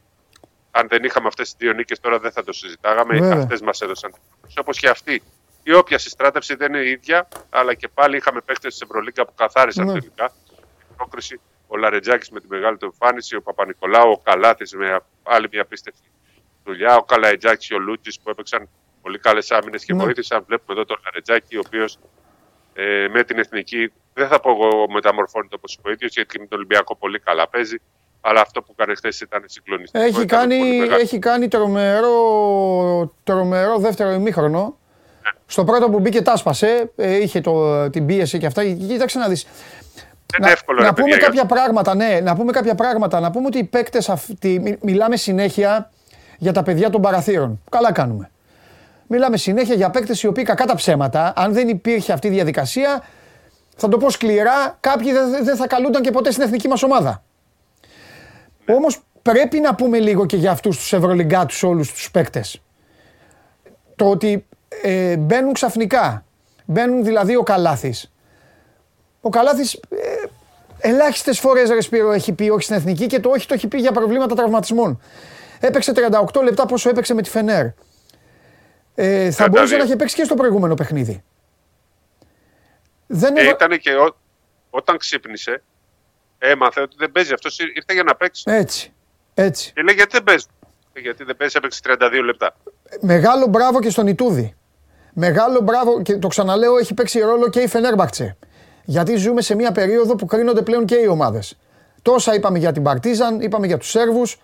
Αν 0.70 0.88
δεν 0.88 1.04
είχαμε 1.04 1.26
αυτές 1.26 1.46
τις 1.48 1.56
δύο 1.58 1.72
νίκες 1.72 2.00
τώρα 2.00 2.18
δεν 2.18 2.32
θα 2.32 2.44
το 2.44 2.52
συζητάγαμε. 2.52 3.18
Βέβαια. 3.18 3.36
Αυτές 3.42 3.60
μας 3.60 3.80
έδωσαν. 3.80 4.14
Όπως 4.60 4.78
και 4.78 4.88
αυτή. 4.88 5.22
Η 5.62 5.72
όποια 5.72 5.98
συστράτευση 5.98 6.54
δεν 6.54 6.74
είναι 6.74 6.84
η 6.84 6.90
ίδια, 6.90 7.28
αλλά 7.50 7.74
και 7.74 7.88
πάλι 7.88 8.16
είχαμε 8.16 8.40
παίκτες 8.40 8.72
της 8.72 8.82
Ευρωλίγκα 8.82 9.24
που 9.26 9.34
καθάρισαν 9.34 9.86
Ναι. 9.86 9.92
τελικά. 9.92 10.32
Η 10.80 10.92
πρόκριση, 10.96 11.40
ο 11.66 11.76
Λαρετζάκης 11.76 12.30
με 12.30 12.40
τη 12.40 12.46
μεγάλη 12.48 12.76
του 12.76 12.84
εμφάνιση, 12.84 13.36
ο 13.36 13.42
Παπα-Νικολάου, 13.42 14.10
ο 14.10 14.18
Καλάθης 14.18 14.72
με 14.74 15.00
άλλη 15.22 15.48
μια 15.52 15.62
απίστευτη 15.62 16.10
δουλειά, 16.64 16.96
ο 16.96 17.02
Καλαϊτζάκης, 17.04 17.70
ο 17.70 17.78
Λούτσης 17.78 18.20
που 18.20 18.30
έπαιξαν 18.30 18.68
πολύ 19.02 19.18
καλές 19.18 19.50
άμυνες 19.50 19.84
και 19.84 19.94
Ναι. 19.94 20.02
βοήθησαν. 20.04 20.44
Βλέπουμε 20.46 20.72
εδώ 20.78 20.84
τον 20.84 21.00
Λαρετζάκη, 21.04 21.56
ο 21.56 21.62
οποίος 21.66 21.98
ε, 22.74 23.06
με 23.10 23.24
την 23.24 23.38
εθνική, 23.38 23.92
δεν 24.14 24.28
θα 24.28 24.40
πω 24.40 24.50
εγώ 24.50 24.90
μεταμορφώνεται 24.90 25.54
όπως 25.54 25.74
είπε 25.74 25.88
ο 25.88 25.92
ίδιος, 25.92 26.12
γιατί 26.14 26.32
και 26.32 26.38
με 26.38 26.46
τον 26.46 26.58
Ολυμπιακό 26.58 26.96
πολύ 26.96 27.18
καλά 27.18 27.48
παίζει, 27.48 27.76
αλλά 28.20 28.40
αυτό 28.40 28.62
που 28.62 28.72
έκανε 28.76 28.94
χθες 28.94 29.20
ήταν 29.20 29.44
συγκλονιστικό. 29.46 30.04
Έχει 30.04 30.22
Ήταν 30.22 30.26
κάνει, 30.26 30.58
πολύ 30.58 30.78
μεγάλο. 30.78 31.00
έχει 31.00 31.18
κάνει 31.18 31.48
τρομερό, 31.48 33.12
τρομερό 33.24 33.78
δεύτερο 33.78 34.10
ημίχρονο. 34.10 34.76
Στο 35.46 35.64
πρώτο 35.64 35.90
που 35.90 35.98
μπήκε 35.98 36.22
τα 36.22 36.32
άσπασε, 36.32 36.90
ε, 36.96 37.16
είχε 37.16 37.40
το, 37.40 37.90
την 37.90 38.06
πίεση 38.06 38.38
και 38.38 38.46
αυτά. 38.46 38.64
Κοίταξε 38.64 39.18
να 39.18 39.28
δεις. 39.28 39.46
Δεν 40.26 40.42
είναι 40.42 40.50
εύκολο, 40.52 40.78
να 40.80 40.84
ρε 40.86 40.92
πούμε 40.92 41.08
παιδιά, 41.08 41.26
κάποια 41.26 41.44
πράγματα, 41.44 41.94
ναι, 41.94 42.20
να 42.22 42.34
πούμε 42.36 42.52
κάποια 42.52 42.74
πράγματα. 42.74 43.20
Να 43.20 43.30
πούμε 43.30 43.46
ότι 43.46 43.58
οι 43.58 43.64
παίκτες 43.64 44.08
αυτοί, 44.08 44.60
μι- 44.60 44.82
μιλάμε 44.82 45.16
συνέχεια 45.16 45.90
για 46.38 46.52
τα 46.52 46.62
παιδιά 46.62 46.90
των 46.90 47.00
παραθύρων. 47.02 47.60
Καλά 47.70 47.92
κάνουμε. 47.92 48.30
Μιλάμε 49.06 49.36
συνέχεια 49.36 49.74
για 49.74 49.90
παίκτες 49.90 50.22
οι 50.22 50.26
οποίοι 50.26 50.44
κακά 50.44 50.64
τα 50.64 50.74
ψέματα, 50.74 51.32
αν 51.36 51.52
δεν 51.52 51.68
υπήρχε 51.68 52.12
αυτή 52.12 52.26
η 52.26 52.30
διαδικασία, 52.30 53.04
θα 53.76 53.88
το 53.88 53.96
πω 53.96 54.10
σκληρά, 54.10 54.76
κάποιοι 54.80 55.12
δεν 55.12 55.44
δεν 55.44 55.56
θα 55.56 55.66
καλούνταν 55.66 56.02
και 56.02 56.10
ποτέ 56.10 56.30
στην 56.30 56.42
εθνική 56.42 56.68
μας 56.68 56.82
ομάδα. 56.82 57.22
Όμως 58.66 59.00
πρέπει 59.22 59.60
να 59.60 59.74
πούμε 59.74 59.98
λίγο 59.98 60.26
και 60.26 60.36
για 60.36 60.50
αυτούς 60.50 60.76
τους 60.76 60.92
ευρωλυγκάτους 60.92 61.62
όλους 61.62 61.92
τους 61.92 62.10
παίκτες. 62.10 62.62
Το 63.96 64.10
ότι 64.10 64.46
ε, 64.82 65.16
μπαίνουν 65.16 65.52
ξαφνικά, 65.52 66.24
μπαίνουν 66.64 67.04
δηλαδή 67.04 67.36
ο 67.36 67.42
Καλάθης. 67.42 68.12
Ο 69.20 69.28
Καλάθης 69.28 69.74
ε, 69.74 69.78
ελάχιστες 70.78 71.38
φορές 71.40 71.70
ρε 71.70 71.80
Σπύρο 71.80 72.12
έχει 72.12 72.32
πει 72.32 72.48
όχι 72.48 72.62
στην 72.62 72.76
εθνική 72.76 73.06
και 73.06 73.20
το 73.20 73.30
όχι 73.30 73.46
το 73.46 73.54
έχει 73.54 73.68
πει 73.68 73.78
για 73.78 73.92
προβλήματα 73.92 74.34
τραυματισμών. 74.34 75.00
Έπαιξε 75.60 75.92
38 75.94 76.42
λεπτά 76.42 76.66
πόσο 76.66 76.88
έπαιξε 76.88 77.14
με 77.14 77.22
τη 77.22 77.30
Φενέρ. 77.30 77.66
Ε, 78.94 79.30
θα 79.30 79.44
32. 79.46 79.50
μπορούσε 79.50 79.76
να 79.76 79.82
έχει 79.82 79.96
παίξει 79.96 80.16
και 80.16 80.24
στο 80.24 80.34
προηγούμενο 80.34 80.74
παιχνίδι. 80.74 81.22
Δεν 83.06 83.36
Ε, 83.36 83.40
έβα- 83.40 83.50
ήταν 83.50 83.78
και 83.78 83.90
ό, 83.94 84.16
όταν 84.70 84.96
ξύπνησε, 84.98 85.62
έμαθε 86.42 86.80
ότι 86.80 86.96
δεν 86.98 87.12
παίζει. 87.12 87.32
Αυτός 87.32 87.58
ήρ- 87.58 87.76
ήρθε 87.76 87.92
για 87.92 88.02
να 88.02 88.14
παίξει. 88.14 88.42
Έτσι. 88.46 88.92
Έτσι. 89.34 89.72
Και 89.74 89.82
λέει 89.82 89.94
γιατί 89.94 90.10
δεν 90.12 90.22
παίζει; 90.24 90.44
Ε, 90.92 91.00
Γιατί 91.00 91.24
δεν 91.24 91.36
παίζει, 91.36 91.54
έπαιξε 91.58 91.80
32 91.84 92.22
λεπτά. 92.24 92.54
Μεγάλο 93.00 93.46
μπράβο 93.46 93.80
και 93.80 93.90
στον 93.90 94.06
Ιτούδη. 94.06 94.54
Μεγάλο 95.12 95.60
μπράβο 95.60 96.02
και 96.02 96.16
το 96.16 96.28
ξαναλέω 96.28 96.76
έχει 96.78 96.94
παίξει 96.94 97.20
ρόλο 97.20 97.48
και 97.48 97.60
η 97.60 97.66
Φενέρμπαχτσε. 97.66 98.36
Γιατί 98.84 99.16
ζούμε 99.16 99.40
σε 99.42 99.54
μια 99.54 99.72
περίοδο 99.72 100.14
που 100.14 100.26
κρίνονται 100.26 100.62
πλέον 100.62 100.84
και 100.84 100.94
οι 100.94 101.06
ομάδες. 101.06 101.58
Τόσα 102.02 102.34
είπαμε 102.34 102.58
για 102.58 102.72
την 102.72 102.82
Παρτίζαν, 102.82 103.40
είπαμε 103.40 103.66
για 103.66 103.78
τους 103.78 103.90
Σέρβους. 103.90 104.40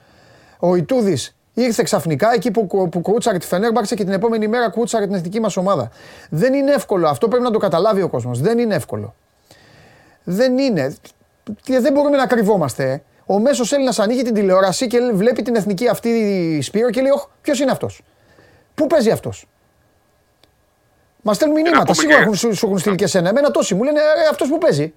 Ο 0.59 0.75
Ιτούδης 0.75 1.37
ήρθε 1.55 1.83
ξαφνικά 1.83 2.33
εκεί 2.35 2.51
που, 2.51 2.67
που 2.91 3.01
κρούτσαρε 3.03 3.39
τη 3.39 3.47
Φενέρμπαχτσε 3.47 3.95
και 3.95 4.05
την 4.05 4.13
επόμενη 4.13 4.49
μέρα 4.49 4.71
κρούτσαρε 4.71 5.05
την 5.07 5.15
εθνική 5.15 5.41
μας 5.41 5.57
ομάδα. 5.57 5.91
Δεν 6.31 6.55
είναι 6.55 6.73
εύκολο. 6.73 7.09
Αυτό 7.09 7.29
πρέπει 7.29 7.45
να 7.45 7.51
το 7.51 7.59
καταλάβει 7.59 8.03
ο 8.03 8.09
κόσμος. 8.09 8.41
Δεν 8.41 8.59
είναι 8.59 8.75
εύκολο. 8.75 9.15
Δεν 10.25 10.59
είναι. 10.59 10.97
Και 11.63 11.79
δεν 11.81 11.93
μπορούμε 11.93 12.17
να 12.17 12.27
κρυβόμαστε. 12.27 12.91
ε. 12.93 13.03
Ο 13.27 13.39
μέσος 13.39 13.73
Έλληνας 13.73 13.99
ανοίγει 13.99 14.23
την 14.23 14.35
τηλεόραση 14.35 14.87
και 14.87 14.99
βλέπει 15.13 15.43
την 15.43 15.55
εθνική 15.57 15.89
αυτή 15.89 16.61
Σπύρο 16.63 16.91
και 16.91 17.01
λέει: 17.01 17.11
Όχι, 17.11 17.27
ποιος 17.43 17.61
είναι 17.61 17.71
αυτός; 17.71 18.03
Πού 18.75 18.87
παίζει 18.87 19.11
αυτός; 19.11 19.47
Μας 21.23 21.37
στέλνουν 21.37 21.61
μηνύματα. 21.61 21.83
πούμε 21.83 21.95
Σίγουρα 21.95 22.17
και- 22.17 22.23
έχουν, 22.23 22.35
σου, 22.35 22.55
σου 22.55 22.67
έχουν 22.67 22.79
στείλει 22.79 22.97
και 22.97 23.05
εσένα. 23.05 23.29
Εμένα 23.29 23.51
τόσοι 23.51 23.75
μου 23.75 23.83
λένε: 23.83 24.01
«Ε, 24.01 24.29
Αυτός 24.31 24.49
που 24.49 24.59
παίζει. 24.59 24.95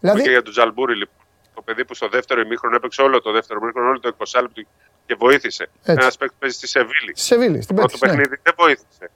Δηλαδή, 0.00 0.22
Και 0.22 0.30
για 0.30 0.42
τον 0.42 0.52
Τζαλμπούρη, 0.52 0.96
λοιπόν. 0.96 1.14
Το 1.54 1.62
παιδί 1.62 1.84
που 1.84 1.94
στο 1.94 2.08
δεύτερο 2.08 2.40
ημίχρονο 2.40 2.76
έπαιξε 2.76 3.02
όλο 3.02 3.20
το 3.22 3.32
δεύτερο 3.32 3.58
ημίχρονο, 3.62 3.88
όλο 3.88 4.00
το 4.00 4.08
20 4.18 4.40
λεπτό 4.42 4.62
και 5.06 5.14
βοήθησε. 5.18 5.68
Ένας 5.84 6.16
παίκτης 6.16 6.38
παίζει 6.38 6.56
στη 6.56 6.66
Σεβίλη. 6.66 7.12
στη 7.14 7.20
Σεβίλη, 7.26 7.62
στην 7.62 7.76
Το 7.76 7.82
Πέτση. 7.82 7.98
Ναι. 8.00 8.08
παιχνίδι 8.10 8.40
δεν 8.42 8.54
βοήθησε. 8.56 9.10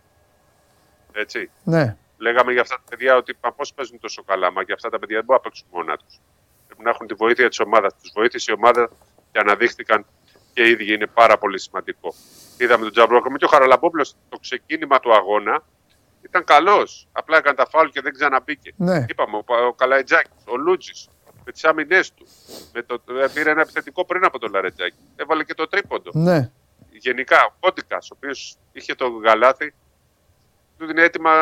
Έτσι. 1.13 1.51
ναι. 1.65 1.97
Λέγαμε 2.19 2.53
για 2.53 2.61
αυτά 2.61 2.75
τα 2.77 2.83
παιδιά 2.89 3.17
ότι 3.17 3.37
πώς 3.57 3.75
παίζουν 3.75 3.99
τόσο 3.99 4.23
καλά, 4.23 4.53
μα 4.53 4.63
για 4.63 4.75
αυτά 4.75 4.89
τα 4.89 4.99
παιδιά 4.99 5.17
δεν 5.17 5.25
μπορούν 5.25 5.43
να 5.43 5.49
παίξουν 5.51 5.69
μόνα 5.73 5.97
τους. 5.97 6.21
Πρέπει 6.67 6.83
να 6.83 6.91
έχουν 6.91 7.07
τη 7.07 7.15
βοήθεια 7.15 7.49
της 7.49 7.61
ομάδας. 7.61 7.93
Τους 8.03 8.13
βοήθησε 8.15 8.53
η 8.53 8.55
ομάδα 8.55 8.91
και 9.33 9.39
αναδείχθηκαν 9.39 10.07
και 10.53 10.63
οι 10.63 10.71
ίδιοι. 10.71 10.93
Είναι 10.93 11.07
πάρα 11.07 11.39
πολύ 11.39 11.59
σημαντικό. 11.59 12.15
Είδαμε 12.59 12.83
τον 12.83 12.93
Τζαμπρόκο 12.93 13.37
και 13.37 13.45
ο 13.45 13.49
Χαραλαμπόπουλος 13.49 14.09
στο 14.09 14.39
ξεκίνημα 14.39 15.01
του 15.01 15.15
αγώνα 15.15 15.63
ήταν 16.23 16.45
καλός. 16.45 17.09
Απλά 17.13 17.37
έκανε 17.37 17.57
τα 17.57 17.67
φάουλ 17.69 17.89
και 17.89 18.01
δεν 18.01 18.13
ξαναμπήκε. 18.13 18.73
Ναι. 18.77 19.05
Είπαμε, 19.09 19.37
ο, 19.37 19.45
ο 19.67 19.73
Καλαϊτζάκης, 19.73 20.45
ο 20.47 20.57
Λούτζης 20.57 21.09
με 21.45 21.53
τις 21.53 21.65
άμυνές 21.65 22.13
του. 22.15 22.27
Με 22.73 22.83
το, 22.83 23.03
ε, 23.23 23.29
πήρε 23.35 23.51
ένα 23.51 23.61
επιθετικό 23.61 24.05
πριν 24.05 24.25
από 24.25 24.39
τον 24.39 24.53
Λαρετζάκη. 24.53 24.97
Έβαλε 25.17 25.45
και 25.45 25.55
το 25.55 25.69
τρίποντο 25.69 26.11
ναι. 26.15 26.51
γενικά 26.91 27.45
ο 27.45 27.53
Κόντικα, 27.61 27.97
ο 27.97 28.15
οποίος 28.17 28.57
είχε 28.73 28.95
το 28.95 29.09
γαλάθι, 29.09 29.75
του 30.79 30.91
είναι 30.91 31.03
έτοιμα. 31.03 31.33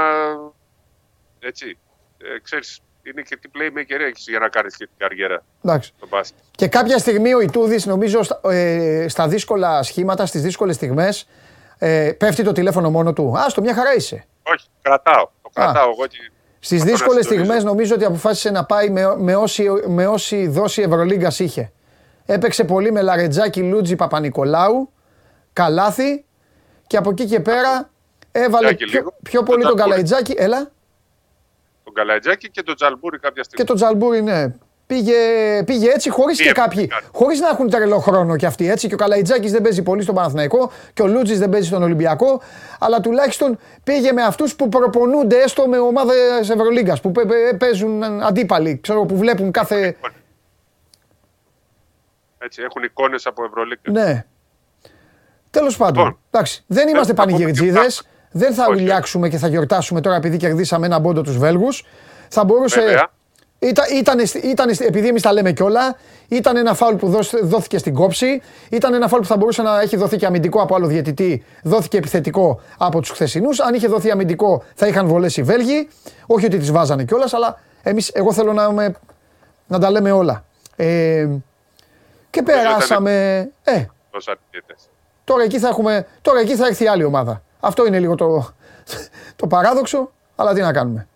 Έτσι. 1.39 1.79
Ε, 2.19 2.39
ξέρεις, 2.43 2.81
είναι 3.03 3.23
και 3.23 3.37
τι 3.37 3.49
playmaker 3.55 4.01
έχεις 4.09 4.27
για 4.29 4.39
να 4.39 4.49
κάνεις 4.49 4.77
και 4.77 4.85
την 4.85 4.95
καριέρα 4.97 5.45
Εντάξει. 5.65 5.93
στο 5.97 6.07
μπάσκετ. 6.07 6.39
Και 6.51 6.69
κάποια 6.69 6.99
στιγμή 6.99 7.35
ο 7.35 7.41
Ιτούδης 7.41 7.87
νομίζω 7.87 8.23
στα, 8.23 8.41
ε, 8.51 9.09
στα 9.09 9.29
δύσκολα 9.29 9.83
σχήματα, 9.83 10.27
στις 10.27 10.43
δύσκολες 10.43 10.75
στιγμές 10.75 11.29
ε, 11.79 12.13
πέφτει 12.19 12.43
το 12.43 12.53
τηλέφωνο 12.53 12.91
μόνο 12.91 13.13
του. 13.13 13.35
Άστο, 13.37 13.61
μια 13.61 13.75
χαρά 13.75 13.95
είσαι. 13.95 14.25
Όχι, 14.43 14.67
κρατάω. 14.83 15.29
Το 15.43 15.51
κρατάω 15.53 15.91
εγώ 15.91 16.07
και. 16.07 16.31
Στις 16.59 16.81
αυτό 16.81 16.93
να 16.93 16.97
δύσκολες 16.97 17.25
συντονίζω. 17.25 17.45
στιγμές 17.45 17.65
νομίζω 17.65 17.95
ότι 17.95 18.05
αποφάσισε 18.05 18.51
να 18.51 18.65
πάει 18.65 18.91
με, 18.91 19.17
με, 19.17 19.35
όση, 19.37 19.67
με 19.87 20.07
όση 20.07 20.47
δόση 20.49 20.83
Ευρωλίγκας 20.83 21.39
είχε. 21.39 21.73
Έπαιξε 22.27 22.65
πολύ 22.65 22.93
με 22.93 23.03
Λαρετζάκη, 23.03 23.63
Λούτζι, 23.63 23.97
Παπα-Νικολάου, 23.97 24.93
Καλάθι 25.53 26.25
και 26.87 26.97
από 26.97 27.11
εκεί 27.11 27.25
και 27.25 27.41
πέρα 27.41 27.91
έβαλε 28.33 28.67
Τζάκη 28.67 28.85
πιο, 28.85 28.99
λίγο. 28.99 29.15
πιο 29.23 29.43
πολύ 29.43 29.63
Τον 29.63 29.69
τον 29.69 29.77
Τζαλμπούρη. 29.77 30.03
Καλαϊτζάκη. 30.09 30.35
Έλα. 30.39 30.71
Τον 31.97 32.07
Καλατζάκη 32.07 32.51
και 32.51 32.63
τον 32.63 32.75
Τζαλμπούρη 32.75 33.19
κάποια 33.19 33.43
στιγμή. 33.43 33.65
Και 33.65 33.73
τον 33.73 33.77
Τζαλμπούρη, 33.77 34.23
ναι. 34.23 34.55
Πήγε, 34.87 35.15
πήγε 35.65 35.91
έτσι 35.91 36.11
χωρίς 36.11 36.37
και 36.37 36.43
Πήγε 36.43 36.55
κάποιοι. 36.55 36.87
πολύ. 36.87 37.03
Χωρίς 37.13 37.41
να 37.41 37.49
έχουν 37.49 37.71
τρελό 37.71 37.99
χρόνο 37.99 38.37
κι 38.37 38.47
αυτοί 38.47 38.71
έτσι. 38.71 38.89
Και 38.89 38.95
ο 38.95 38.97
Καλαϊτζάκης 38.97 39.53
δεν 39.53 39.63
παίζει 39.63 39.83
πολύ 39.83 40.03
στον 40.03 40.15
Παναθηναϊκό 40.15 40.71
και 40.93 41.03
ο 41.03 41.07
Λούτζης 41.07 41.39
δεν 41.39 41.49
παίζει 41.49 41.67
στον 41.67 41.83
Ολυμπιακό. 41.83 42.43
Αλλά 42.79 43.01
τουλάχιστον 43.01 43.59
πήγε 43.85 44.13
με 44.13 44.23
αυτούς 44.23 44.57
που 44.57 44.69
προπονούνται 44.69 45.37
έστω 45.37 45.69
με 45.69 45.79
ομάδες 45.79 46.51
Ευρωλίγκας. 46.51 47.01
Που 47.01 47.13
παι- 47.13 47.27
παι- 47.27 47.57
παίζουν 47.59 48.03
αντίπαλοι. 48.03 48.79
Ξέρω 48.83 49.05
που 49.05 49.17
βλέπουν 49.17 49.51
κάθε. 49.51 49.97
Έτσι, 52.39 52.63
έχουν 52.63 52.83
εικόνες 52.83 53.27
από 53.27 53.45
Ευρωλίγκας. 53.45 53.95
Ναι. 53.95 54.25
Τέλος 55.51 55.77
πάντων. 55.77 56.05
Λοιπόν. 56.05 56.19
Εντάξει, 56.31 56.65
δεν 56.67 56.89
είμαστε 56.89 57.15
θα 57.15 57.87
πούμε 58.39 58.49
και 58.49 58.55
πανηγυρτζίδε. 58.55 58.55
πράγματα. 58.55 58.55
Δεν 58.55 58.55
θα 58.55 58.65
Όχι. 58.67 58.83
ουλιάξουμε 58.83 59.29
και 59.29 59.39
θα 59.39 59.49
γιορτάσουμε 59.49 60.01
τώρα 60.01 60.17
επειδή 60.17 60.37
κερδίσαμε 60.37 60.87
ένα 60.87 61.01
πόντο 61.01 61.21
τους 61.23 61.39
Βέλγους. 61.39 61.85
Θα 62.29 62.45
μπορούσε. 62.45 62.81
Βέβαια. 62.81 63.09
Ήταν, 63.59 63.85
ήταν, 63.99 64.19
ήταν, 64.43 64.69
επειδή 64.79 65.09
εμείς 65.09 65.23
τα 65.23 65.33
λέμε 65.33 65.53
κιόλα, 65.53 65.97
ήταν 66.29 66.57
ένα 66.57 66.75
φάουλ 66.75 66.95
που 66.95 67.09
δώσ- 67.09 67.45
δόθηκε 67.45 67.79
στην 67.79 67.95
κόψη. 67.95 68.43
Ήταν 68.71 68.95
ένα 68.95 69.09
φάουλ 69.09 69.23
που 69.23 69.29
θα 69.29 69.37
μπορούσε 69.37 69.63
να 69.63 69.81
έχει 69.81 69.97
δοθεί 69.97 70.17
και 70.17 70.27
αμυντικό 70.27 70.61
από 70.63 70.75
άλλο 70.75 70.87
διαιτητή. 70.87 71.45
Δόθηκε 71.63 71.97
επιθετικό 71.97 72.61
από 72.79 73.01
τους 73.01 73.11
χθεσινούς. 73.11 73.61
Αν 73.61 73.75
είχε 73.75 73.87
δοθεί 73.89 74.11
αμυντικό, 74.11 74.63
θα 74.75 74.87
είχαν 74.87 75.07
βολέσει 75.07 75.41
οι 75.41 75.43
Βέλγοι. 75.43 75.89
Όχι 76.27 76.47
ότι 76.47 76.59
τις 76.59 76.71
βάζανε 76.73 77.05
κιόλας, 77.05 77.35
αλλά 77.35 77.61
εμείς, 77.83 78.09
εγώ 78.09 78.33
θέλω 78.33 78.53
να, 78.53 78.71
με, 78.73 78.95
να 79.67 79.79
τα 79.79 79.91
λέμε 79.91 80.13
όλα. 80.13 80.45
Ε, 80.77 81.29
και 82.31 82.43
περάσαμε. 82.43 83.39
Ε, 83.65 83.85
Τόσα 84.11 84.31
αρκετές. 84.31 84.89
Τώρα 85.25 85.43
εκεί 85.43 85.59
θα, 85.59 85.69
έχουμε, 85.69 86.07
τώρα 86.23 86.41
εκεί 86.41 86.57
θα 86.57 86.67
έρθει 86.67 86.87
άλλη 86.87 87.05
ομάδα. 87.05 87.43
Αυτό 87.67 87.87
είναι 87.87 87.99
λίγο 87.99 88.15
το, 88.15 88.55
το 89.37 89.47
παράδοξο, 89.47 90.13
αλλά 90.37 90.55
τι 90.55 90.61
να 90.61 90.73
κάνουμε. 90.73 91.09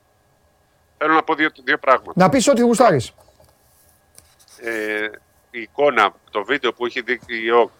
Θέλω 0.98 1.14
να 1.14 1.22
πω 1.22 1.34
δύο, 1.34 1.48
δύο 1.64 1.78
πράγματα. 1.78 2.12
Να 2.14 2.28
πεις 2.28 2.48
ό,τι 2.48 2.60
γουστάρεις. 2.62 3.12
ε, 4.60 5.08
η 5.50 5.60
εικόνα, 5.60 6.12
το 6.30 6.44
βίντεο 6.44 6.72
που 6.72 6.86
έχει 6.86 7.00
δείξει 7.02 7.44
η 7.44 7.50
ΟΚ 7.50 7.70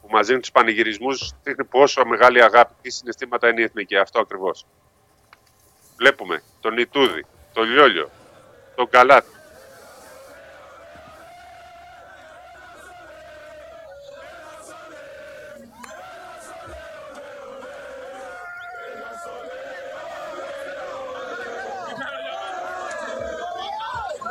που 0.00 0.08
μαζί 0.10 0.32
με 0.32 0.40
τους 0.40 0.50
πανηγυρισμούς 0.50 1.32
δείχνει 1.42 1.64
πόσο 1.64 2.04
μεγάλη 2.04 2.42
αγάπη 2.42 2.74
και 2.82 2.90
συναισθήματα 2.90 3.48
είναι 3.48 3.60
η 3.60 3.64
εθνική. 3.64 3.96
Αυτό 3.96 4.20
ακριβώς. 4.20 4.66
Βλέπουμε 5.96 6.42
τον 6.60 6.78
Ιτούδη, 6.78 7.26
τον 7.52 7.64
Λιόλιο, 7.64 8.10
τον 8.74 8.88
Καλάτη, 8.88 9.28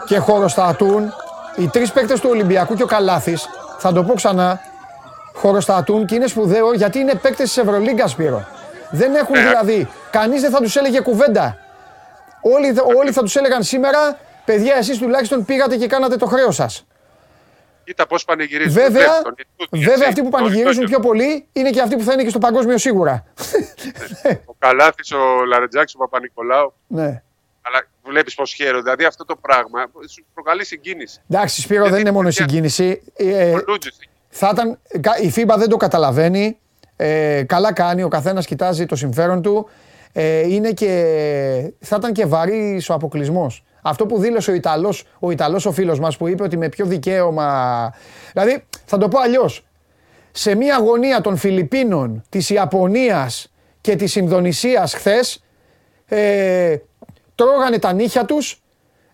και 0.05 0.17
χωροστατούν. 0.17 1.13
Οι 1.55 1.67
τρεις 1.67 1.91
παίκτες 1.91 2.19
του 2.19 2.29
Ολυμπιακού 2.31 2.75
και 2.75 2.83
ο 2.83 2.85
Καλάθης, 2.85 3.45
θα 3.77 3.91
το 3.93 4.03
πω 4.03 4.13
ξανά, 4.13 4.59
χωροστατούν 5.33 6.05
και 6.05 6.15
είναι 6.15 6.27
σπουδαίο 6.27 6.73
γιατί 6.73 6.99
είναι 6.99 7.15
παίκτες 7.15 7.47
της 7.53 7.57
Ευρωλίγκας, 7.57 8.11
Σπύρο. 8.11 8.47
Δεν 8.91 9.15
έχουν 9.15 9.35
δηλαδή, 9.35 9.87
κανείς 10.11 10.41
δεν 10.41 10.51
θα 10.51 10.57
τους 10.61 10.75
έλεγε 10.75 10.99
κουβέντα. 10.99 11.57
Όλοι, 12.41 12.73
όλοι 12.97 13.11
θα 13.11 13.21
τους 13.21 13.35
έλεγαν 13.35 13.63
σήμερα, 13.63 14.17
παιδιά, 14.45 14.75
εσείς 14.75 14.97
τουλάχιστον 14.97 15.45
πήγατε 15.45 15.77
και 15.77 15.87
κάνατε 15.87 16.15
το 16.15 16.25
χρέος 16.25 16.55
σας. 16.55 16.85
Κοίτα 17.83 18.07
πώς 18.07 18.25
πανηγυρίζουν. 18.25 18.73
Βέβαια, 18.73 18.89
Βλέπεις 18.91 19.21
τον 19.23 19.35
Ιτούδη, 19.37 19.83
βέβαια 19.83 19.93
έτσι, 19.93 20.07
αυτοί 20.07 20.21
που 20.21 20.29
τον 20.29 20.39
πανηγυρίζουν 20.39 20.71
Ιτούδη. 20.71 20.87
πιο 20.87 20.99
πολύ 20.99 21.47
είναι 21.53 21.69
και 21.69 21.81
αυτοί 21.81 21.95
που 21.95 22.03
θα 22.03 22.13
είναι 22.13 22.23
και 22.23 22.29
στο 22.29 22.39
παγκόσμιο 22.39 22.77
σίγουρα. 22.77 23.23
Ο 24.45 24.53
Καλάθης, 24.59 25.11
ο 25.11 25.45
Λαρετζάκης, 25.47 25.93
ο 25.95 25.97
Παπα-Νικολάου. 25.97 26.73
ναι. 26.87 27.21
Αλλά 27.61 27.79
βλέπεις 28.05 28.35
πώς 28.35 28.53
χαίρονται. 28.53 28.81
Δηλαδή 28.81 29.03
αυτό 29.05 29.25
το 29.25 29.35
πράγμα 29.35 29.79
σου 30.09 30.25
προκαλεί 30.33 30.65
συγκίνηση. 30.65 31.21
Εντάξει, 31.29 31.61
Σπύρο, 31.61 31.89
δεν 31.89 31.99
είναι 31.99 32.11
μόνο 32.11 32.27
η 32.27 32.31
συγκίνηση. 32.31 33.01
Ε, 33.15 33.51
Ο 33.51 33.59
Λούτζης, 33.67 33.97
θα 34.29 34.49
ήταν, 34.53 34.79
κα- 35.01 35.17
η 35.21 35.31
FIBA 35.35 35.55
δεν 35.57 35.69
το 35.69 35.77
καταλαβαίνει. 35.77 36.57
Ε, 36.95 37.43
καλά 37.47 37.73
κάνει, 37.73 38.03
ο 38.03 38.07
καθένας 38.07 38.45
κοιτάζει 38.45 38.85
το 38.85 38.95
συμφέρον 38.95 39.41
του. 39.41 39.69
Ε, 40.11 40.39
είναι 40.53 40.71
και, 40.71 41.73
θα 41.79 41.95
ήταν 41.99 42.13
και 42.13 42.25
βαρύ 42.25 42.81
ο 42.89 42.93
αποκλεισμός. 42.93 43.63
Αυτό 43.81 44.05
που 44.05 44.19
δήλωσε 44.19 44.51
ο 44.51 44.53
Ιταλός, 44.53 45.03
ο 45.19 45.31
Ιταλός 45.31 45.65
ο 45.65 45.71
φίλος 45.71 45.99
μας 45.99 46.17
που 46.17 46.27
είπε 46.27 46.43
ότι 46.43 46.57
με 46.57 46.69
ποιο 46.69 46.85
δικαίωμα... 46.85 47.93
Δηλαδή, 48.33 48.63
θα 48.85 48.97
το 48.97 49.07
πω 49.07 49.19
αλλιώς. 49.19 49.65
Σε 50.31 50.55
μια 50.55 50.75
αγωνία 50.75 51.21
των 51.21 51.37
Φιλιππίνων, 51.37 52.23
της 52.29 52.49
Ιαπωνίας 52.49 53.51
και 53.81 53.95
της 53.95 54.15
Ινδονησίας 54.15 54.93
χθες, 54.93 55.43
ε, 56.05 56.75
τρώγανε 57.35 57.79
τα 57.79 57.93
νύχια 57.93 58.25
τους 58.25 58.61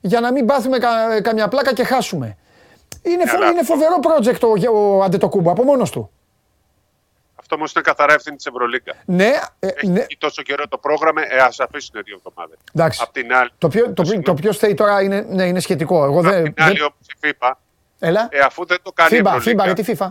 για 0.01 0.20
να 0.20 0.32
μην 0.32 0.46
πάθουμε 0.46 0.78
κα- 0.78 1.22
καμιά 1.22 1.48
πλάκα 1.48 1.74
και 1.74 1.84
χάσουμε. 1.84 2.38
Είναι, 3.01 3.25
φο- 3.25 3.38
Καλά. 3.38 3.50
είναι 3.51 3.63
φοβερό 3.63 3.96
project 4.01 4.40
ο, 4.72 4.78
ο 4.98 5.04
Αντετοκούμπο 5.04 5.51
από 5.51 5.63
μόνος 5.63 5.92
του. 5.92 6.12
Αυτό 7.36 7.56
όμως 7.56 7.74
είναι 7.74 7.84
καθαρά 7.84 8.13
ευθύνη 8.13 8.36
της 8.36 8.46
Ευρωλίγκα. 8.46 8.94
Ναι, 9.06 9.32
ε, 9.60 9.68
Έχει 9.68 9.88
ναι. 9.88 10.00
πει 10.01 10.18
τόσο 10.18 10.42
καιρό 10.42 10.68
το 10.68 10.78
πρόγραμμα, 10.78 11.22
ε, 11.30 11.38
ας 11.38 11.60
αφήσουν 11.60 12.01
δύο 12.06 12.22
εβδομάδες. 12.25 12.58
Εντάξει. 12.74 13.00
Απ' 13.04 13.12
την 13.13 13.34
άλλη, 13.34 13.50
Το 13.58 13.68
πιο, 13.68 13.94
το, 13.94 14.01
πιο- 14.04 14.22
το 14.22 14.34
πιο 14.34 14.51
στέει 14.51 14.74
τώρα 14.74 15.01
είναι, 15.01 15.22
ναι, 15.30 15.44
είναι 15.44 15.60
σχετικό. 15.60 16.04
Εγώ 16.04 16.18
απ' 16.20 16.24
δεν. 16.25 16.54
την 16.54 16.63
άλλη 16.63 16.78
δεν- 16.78 16.86
όπως 16.86 17.08
η 17.08 17.36
FIBA, 17.40 17.51
Έλα. 18.00 18.28
ε, 18.32 18.40
αφού 18.40 18.66
δεν 18.66 18.78
το 18.82 18.92
κάνει 18.92 19.18
η 19.18 19.22
FIBA, 19.24 19.36
Ευρωλίγκα. 19.36 19.64
FIBA, 19.64 19.74
γιατί 19.75 19.96
FIFA; 19.98 20.07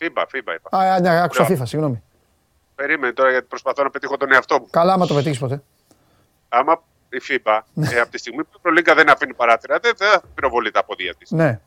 FIBA, 0.00 0.22
FIBA 0.22 0.54
είπα. 0.56 0.78
Α, 0.78 1.00
ναι, 1.00 1.22
άκουσα 1.22 1.46
Λέω. 1.48 1.58
FIFA, 1.58 1.66
συγγνώμη. 1.66 2.02
Περίμενε 2.74 3.12
τώρα 3.12 3.30
γιατί 3.30 3.46
προσπαθώ 3.46 3.82
να 3.82 3.90
πετύχω 3.90 4.16
τον 4.16 4.32
εαυτό 4.32 4.58
μου. 4.60 4.66
Καλά, 4.70 4.92
άμα 4.92 5.06
το 5.06 5.14
πετύχεις 5.14 5.38
ποτέ. 5.38 5.62
Άμα 6.48 6.82
η 7.08 7.18
FIBA, 7.28 7.58
ε, 7.92 8.00
από 8.00 8.10
τη 8.10 8.18
στιγμή 8.18 8.44
που 8.44 8.50
η 8.52 8.56
Ευρωλίγκα 8.58 8.94
δεν 8.94 9.10
αφήνει 9.10 9.34
παράθυρα, 9.34 9.78
δεν, 9.78 9.92
δεν 9.96 10.08
θα 10.10 10.22
πυροβολεί 10.34 10.70
τα 10.70 10.84
πόδια 10.84 11.14
της. 11.14 11.30
Ναι, 11.30 11.60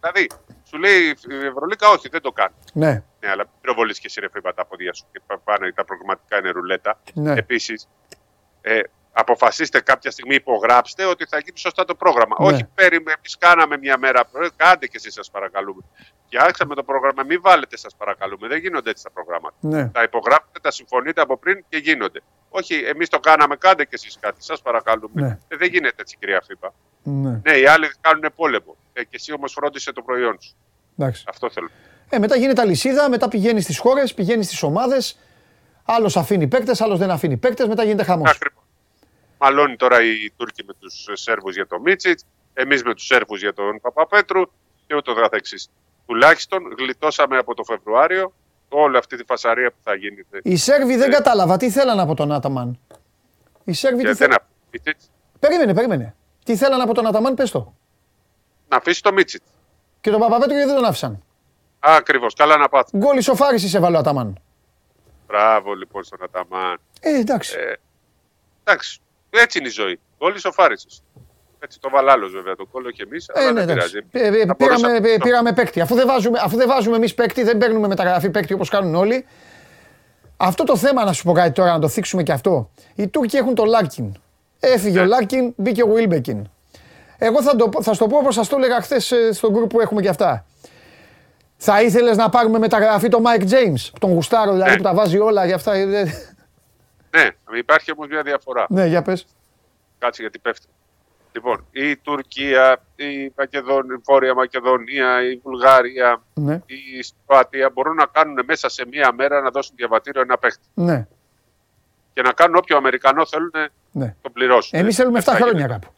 Δηλαδή, 0.00 0.26
σου 0.68 0.78
λέει 0.78 1.00
η 1.28 1.46
Ευρωλίγκα, 1.46 1.88
όχι, 1.88 2.08
δεν 2.08 2.20
το 2.20 2.32
κάνει. 2.32 2.54
ναι, 2.72 2.90
Ναι, 3.20 3.30
αλλά 3.30 3.42
μην 3.42 3.52
πυροβολεί 3.60 3.92
και 3.92 4.00
εσύ 4.04 4.20
ρε 4.20 4.28
FIBA 4.36 4.50
τα 4.54 4.64
πόδια 4.64 4.94
σου 4.94 5.04
και 5.12 5.20
πα- 5.26 5.38
πάνε 5.44 5.72
τα 5.72 5.84
προγραμματικά 5.84 6.38
είναι 6.38 6.50
ρουλέτα. 6.50 6.98
Ναι. 7.14 7.32
Επίσης, 7.32 7.88
ε, 8.60 8.80
αποφασίστε 9.12 9.80
κάποια 9.80 10.10
στιγμή, 10.10 10.34
υπογράψτε 10.34 11.04
ότι 11.04 11.26
θα 11.28 11.38
γίνει 11.38 11.58
σωστά 11.58 11.84
το 11.84 11.94
πρόγραμμα. 11.94 12.36
Ναι. 12.40 12.46
Όχι, 12.46 12.64
περίμενε, 12.74 13.14
εμείς 13.18 13.36
κάναμε 13.38 13.76
μια 13.78 13.98
μέρα 13.98 14.24
πριν, 14.24 14.50
κάντε 14.56 14.86
και 14.86 14.96
εσείς, 14.96 15.12
σας 15.14 15.30
παρακαλούμε. 15.30 15.82
Φτιάξαμε 16.26 16.74
το 16.74 16.82
πρόγραμμα, 16.82 17.22
μην 17.22 17.40
βάλετε, 17.40 17.76
σας 17.76 17.96
παρακαλούμε. 17.96 18.48
Δεν 18.48 18.58
γίνονται 18.58 18.90
έτσι 18.90 19.02
τα 19.04 19.10
προγράμματα. 19.10 19.56
ναι. 19.60 19.88
Τα 19.88 20.02
υπογράφετε, 20.02 20.58
τα 20.62 20.70
συμφωνείτε 20.70 21.20
από 21.20 21.36
πριν 21.38 21.64
και 21.68 21.76
γίνονται. 21.76 22.20
Όχι, 22.48 22.74
εμείς 22.74 23.08
το 23.08 23.18
κάναμε, 23.20 23.56
κάντε 23.56 23.84
και 23.84 23.90
εσείς 23.92 24.16
κάτι, 24.20 24.44
σας 24.44 24.62
παρακαλούμε. 24.62 25.22
Ναι. 25.22 25.38
Ε, 25.48 25.56
δεν 25.56 25.68
γίνεται 25.68 25.94
έτσι, 25.96 26.16
κυρία 26.20 26.42
Φίπα. 26.46 26.74
ναι. 27.02 27.40
Ναι, 27.44 27.56
οι 27.56 27.66
άλλοι 27.66 27.90
κάνουν 28.00 28.32
πόλεμο. 28.36 28.76
Ε, 28.92 29.02
και 29.02 29.08
εσύ 29.12 29.32
όμως 29.32 29.52
φρόντισε 29.52 29.92
το 29.92 30.02
προϊόν 30.02 30.36
σου. 30.40 30.54
Εντάξει. 30.98 31.24
Αυτό 31.28 31.50
θέλω. 31.50 31.68
Ε, 32.08 32.18
μετά 32.18 32.36
γίνεται 32.36 32.60
αλυσίδα, 32.60 33.08
μετά 33.10 33.28
πηγαίνει 33.28 33.60
στις 33.60 33.78
χώρες, 33.78 34.14
πηγαίνει 34.14 34.42
στις 34.42 34.62
ομάδες. 34.62 35.18
Άλλος 35.84 36.16
αφήνει 36.16 36.46
παίκτες, 36.48 36.80
άλλος 36.80 36.98
δεν 36.98 37.10
αφήνει 37.10 37.36
παίκτες, 37.36 37.66
μετά 37.68 37.84
γίνεται 37.84 38.04
χαμός. 38.04 38.30
Ακριβώ. 38.30 38.60
Μαλώνει 39.38 39.76
τώρα 39.76 40.02
οι 40.02 40.32
Τούρκοι 40.36 40.64
με 40.64 40.72
τους 40.78 41.06
Σέρβους 41.12 41.54
για 41.54 41.66
τον 41.66 41.80
Μίτσιτς, 41.80 42.24
εμείς 42.54 42.82
με 42.82 42.94
τους 42.94 43.06
Σέρβους 43.06 43.40
για 43.40 43.52
τον 43.54 43.80
Παπαπέτρου 43.80 44.42
και 44.86 44.94
ούτω 44.94 45.14
καθεξής. 45.14 45.68
Τουλάχιστον 46.06 46.74
γλιτώσαμε 46.78 47.36
από 47.38 47.54
το 47.54 47.64
Φεβρουάριο 47.64 48.32
όλη 48.68 48.96
αυτή 48.96 49.16
τη 49.16 49.24
φασαρία 49.24 49.70
που 49.70 49.76
θα 49.82 49.94
γίνεται. 49.94 50.40
Οι 50.42 50.56
Σέρβοι 50.56 50.96
δεν 50.96 51.10
κατάλαβα 51.10 51.56
τι 51.56 51.70
θέλαν 51.70 52.00
από 52.00 52.14
τον 52.14 52.32
Άταμαν. 52.32 52.78
Οι 53.64 53.72
Σέρβοι 53.72 53.96
τι 53.96 54.02
Και 54.02 54.08
δεν 54.08 54.16
θέλαν. 54.16 54.38
αφήσει, 54.68 54.96
Περίμενε, 55.38 55.74
περίμενε. 55.74 56.14
Τι 56.44 56.56
θέλαν 56.56 56.80
από 56.80 56.94
τον 56.94 57.06
Αταμάν, 57.06 57.34
πες 57.34 57.50
το. 57.50 57.74
να 58.68 58.76
αφήσει 58.76 59.02
το 59.02 59.12
Μίτσιτς. 59.12 59.44
Και 60.00 60.10
τον 60.10 60.20
Παπαπέτρο 60.20 60.52
γιατί 60.54 60.66
δεν 60.70 60.76
τον 60.76 60.84
άφησαν; 60.88 61.22
Ακριβώς. 61.78 62.34
Καλά 62.34 62.56
να 62.56 62.68
πάθει. 62.68 62.96
Γκολ 62.96 63.16
ισοφάρισης 63.16 63.74
έβαλε 63.74 63.96
ο 63.96 63.98
Αταμάν. 63.98 64.38
Μπράβο 65.26 65.74
λοιπόν 65.74 66.04
στον 66.04 66.18
Αταμάν. 66.22 66.78
Ε, 67.00 67.18
εντάξει. 67.18 67.56
Ε, 67.58 67.74
εντάξει. 68.64 69.00
Έτσι 69.30 69.58
είναι 69.58 69.68
η 69.68 69.70
ζωή. 69.70 70.00
Όλοι 70.18 70.40
σοφάρισε. 70.40 70.86
Έτσι 71.58 71.80
το 71.80 71.88
βαλάλο 71.90 72.28
βέβαια 72.28 72.54
το 72.56 72.66
κόλλο 72.66 72.90
και 72.90 73.02
εμείς. 73.02 73.28
Ε, 73.28 73.40
αλλά 73.40 73.52
ναι, 73.52 73.60
δεν 73.64 73.68
εντάξει. 73.76 74.02
πειράζει. 74.10 74.36
Ε, 74.36 74.40
ε, 74.40 74.46
Θα 74.46 74.54
πήραμε, 74.56 74.78
μπορούσαμε- 74.80 75.06
ε, 75.12 75.16
πήραμε 75.22 75.52
παίκτη. 75.52 75.80
Αφού 75.80 75.94
δεν 75.94 76.06
βάζουμε, 76.06 76.38
αφού 76.42 76.56
δεν 76.56 76.68
βάζουμε 76.68 76.96
εμείς 76.96 77.14
παίκτη, 77.14 77.42
δεν 77.42 77.58
παίρνουμε 77.58 77.88
μεταγραφή 77.88 78.30
παίκτη 78.30 78.52
όπως 78.54 78.68
κάνουν 78.68 78.94
όλοι. 78.94 79.26
Αυτό 80.36 80.64
το 80.64 80.76
θέμα 80.76 81.04
να 81.04 81.12
σου 81.12 81.22
πω 81.24 81.32
κάτι 81.32 81.52
τώρα, 81.52 81.72
να 81.72 81.78
το 81.78 81.88
θίξουμε 81.88 82.22
και 82.22 82.32
αυτό. 82.32 82.70
Οι 82.94 83.08
Τούρκοι 83.08 83.36
έχουν 83.36 83.54
το 83.54 83.64
Λάρκιν. 83.64 84.14
Έφυγε 84.60 84.98
ο 84.98 85.02
Ναι. 85.02 85.08
Λάρκιν, 85.08 85.52
μπήκε 85.56 85.82
ο 85.82 85.86
Βίλμπεκιν. 85.86 86.48
Εγώ 87.18 87.42
θα, 87.42 87.56
το, 87.56 87.68
πω- 87.68 87.82
θα 87.82 87.92
σου 87.92 87.98
το 87.98 88.06
πω 88.06 88.16
όπως 88.18 88.34
σας 88.34 88.48
το 88.48 88.56
έλεγα 88.56 88.80
χθες 88.80 89.12
στον 89.32 89.54
group 89.56 89.68
που 89.68 89.80
έχουμε 89.80 90.00
και 90.02 90.08
αυτά. 90.08 90.46
Θα 91.56 91.82
ήθελες 91.82 92.16
να 92.16 92.28
πάρουμε 92.28 92.58
μεταγραφή 92.58 93.08
το 93.08 93.22
Mike 93.26 93.42
James, 93.42 93.90
τον 94.00 94.10
Γουστάρο 94.12 94.52
δηλαδή 94.52 94.70
Ναι. 94.70 94.76
που 94.76 94.82
τα 94.82 94.94
βάζει 94.94 95.18
όλα 95.18 95.46
για 95.46 95.54
αυτά. 95.54 95.72
ε, 95.74 95.80
ε, 96.00 96.04
Ναι, 97.10 97.28
υπάρχει 97.58 97.92
όμως 97.92 98.08
μια 98.08 98.22
διαφορά. 98.22 98.66
Ναι, 98.68 98.86
για 98.86 99.02
πες. 99.02 99.26
Κάτσε 99.98 100.20
γιατί 100.22 100.38
πέφτει. 100.38 100.66
Λοιπόν, 101.36 101.66
η 101.70 101.96
Τουρκία, 101.96 102.82
η, 102.96 103.32
Μακεδον, 103.36 103.90
η 103.90 104.00
Βόρεια 104.04 104.34
Μακεδονία, 104.34 105.22
η 105.30 105.36
Βουλγαρία, 105.42 106.22
Ναι, 106.34 106.60
η 106.66 107.02
Σλοβακία 107.02 107.70
μπορούν 107.72 107.94
να 107.94 108.06
κάνουν 108.06 108.38
μέσα 108.46 108.68
σε 108.68 108.86
μία 108.90 109.12
μέρα 109.12 109.40
να 109.40 109.50
δώσουν 109.50 109.74
διαβατήριο 109.76 110.20
ένα 110.20 110.38
παίχτη. 110.38 110.66
ναι, 110.74 111.06
Και 112.12 112.22
να 112.22 112.32
κάνουν 112.32 112.56
όποιο 112.56 112.76
Αμερικανό 112.76 113.26
θέλουν 113.26 113.52
ναι. 113.92 114.14
τον 114.22 114.32
πληρώσουν. 114.32 114.78
Εμείς 114.78 114.96
θέλουμε 114.96 115.22
7 115.24 115.32
χρόνια 115.34 115.66
κάπου. 115.66 115.88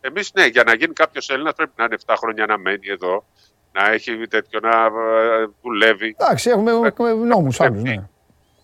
Εμείς 0.00 0.30
ναι, 0.34 0.44
για 0.46 0.64
να 0.64 0.74
γίνει 0.74 0.92
κάποιος 0.92 1.28
Έλληνας 1.30 1.54
πρέπει 1.54 1.72
να 1.76 1.84
είναι 1.84 1.96
7 2.06 2.14
χρόνια 2.18 2.46
να 2.46 2.58
μένει 2.58 2.88
εδώ, 2.88 3.24
να 3.72 3.90
έχει 3.92 4.26
τέτοιο 4.28 4.60
να 4.60 4.84
ε, 4.84 5.46
δουλεύει. 5.62 6.16
Εντάξει, 6.18 6.50
έχουμε, 6.50 6.70
έχουμε 6.86 7.12
νόμους 7.12 7.60
άλλους. 7.60 7.82
Ναι. 7.82 7.94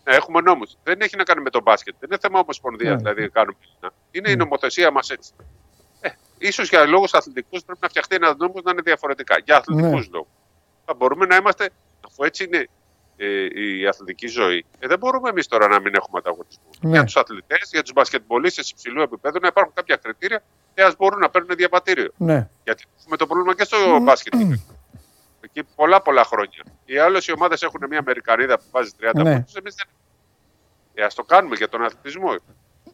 Ναι, 0.04 0.14
έχουμε 0.16 0.40
νόμους. 0.40 0.76
Δεν 0.82 1.00
έχει 1.00 1.16
να 1.16 1.22
κάνει 1.24 1.42
με 1.42 1.50
το 1.50 1.60
μπάσκετ. 1.62 1.94
Δεν 2.00 2.08
είναι 2.10 2.18
θέμα 2.20 2.38
ομοσπονδίας, 2.38 3.02
Ναι. 3.02 3.10
δηλαδή 3.12 3.28
κάνουμε 3.30 3.56
Έλληνα. 3.64 3.92
Είναι 4.10 4.30
η 4.30 4.36
νομοθεσία 4.36 4.90
μας 4.90 5.10
έτσι. 5.10 5.32
Ε, 6.42 6.46
ίσως 6.46 6.68
για 6.68 6.86
λόγους 6.86 7.14
αθλητικούς 7.14 7.64
πρέπει 7.64 7.78
να 7.82 7.88
φτιαχτεί 7.88 8.14
ένας 8.14 8.34
νόμος 8.36 8.62
να 8.62 8.70
είναι 8.70 8.82
διαφορετικά. 8.82 9.38
Για 9.44 9.56
αθλητικούς 9.56 10.04
Ναι. 10.08 10.12
λόγου. 10.12 10.28
Θα 10.84 10.94
μπορούμε 10.94 11.26
να 11.26 11.36
είμαστε, 11.36 11.70
αφού 12.06 12.24
έτσι 12.24 12.44
είναι 12.44 12.68
ε, 13.16 13.46
η 13.62 13.86
αθλητική 13.86 14.26
ζωή, 14.26 14.66
ε, 14.78 14.86
δεν 14.86 14.98
μπορούμε 14.98 15.28
εμείς 15.28 15.46
τώρα 15.46 15.68
να 15.68 15.80
μην 15.80 15.94
έχουμε 15.94 16.18
ανταγωνισμό. 16.18 16.62
Ναι. 16.80 16.90
Για 16.90 17.04
τους 17.04 17.16
αθλητές, 17.16 17.68
για 17.72 17.82
τους 17.82 17.92
μπασκετμπολίστες 17.92 18.70
υψηλού 18.70 19.02
επίπεδου 19.02 19.38
να 19.42 19.46
υπάρχουν 19.48 19.72
κάποια 19.74 19.96
κριτήρια 19.96 20.42
και 20.74 20.82
ας 20.82 20.96
μπορούν 20.96 21.18
να 21.18 21.30
παίρνουν 21.30 21.56
διαβατήριο. 21.56 22.12
ναι. 22.16 22.48
Γιατί 22.64 22.84
έχουμε 22.98 23.16
το 23.16 23.26
πρόβλημα 23.26 23.54
και 23.54 23.64
στο 23.64 23.98
μπάσκετ. 24.00 24.32
Εκεί 25.40 25.62
πολλά 25.74 26.02
πολλά 26.02 26.24
χρόνια. 26.24 26.62
Οι 26.84 26.98
άλλες 26.98 27.26
οι 27.26 27.32
ομάδες 27.32 27.62
έχουν 27.62 27.80
μια 27.88 27.98
Αμερικανίδα 27.98 28.58
που 28.58 28.64
βάζει 28.70 28.90
30 29.00 29.22
Ναι. 29.22 29.32
πόντους, 29.34 29.54
εμείς 29.54 29.74
δεν. 29.74 29.86
Ε, 30.94 31.02
ας 31.04 31.14
το 31.14 31.22
κάνουμε 31.24 31.56
για 31.56 31.68
τον 31.68 31.84
αθλητισμό. 31.84 32.34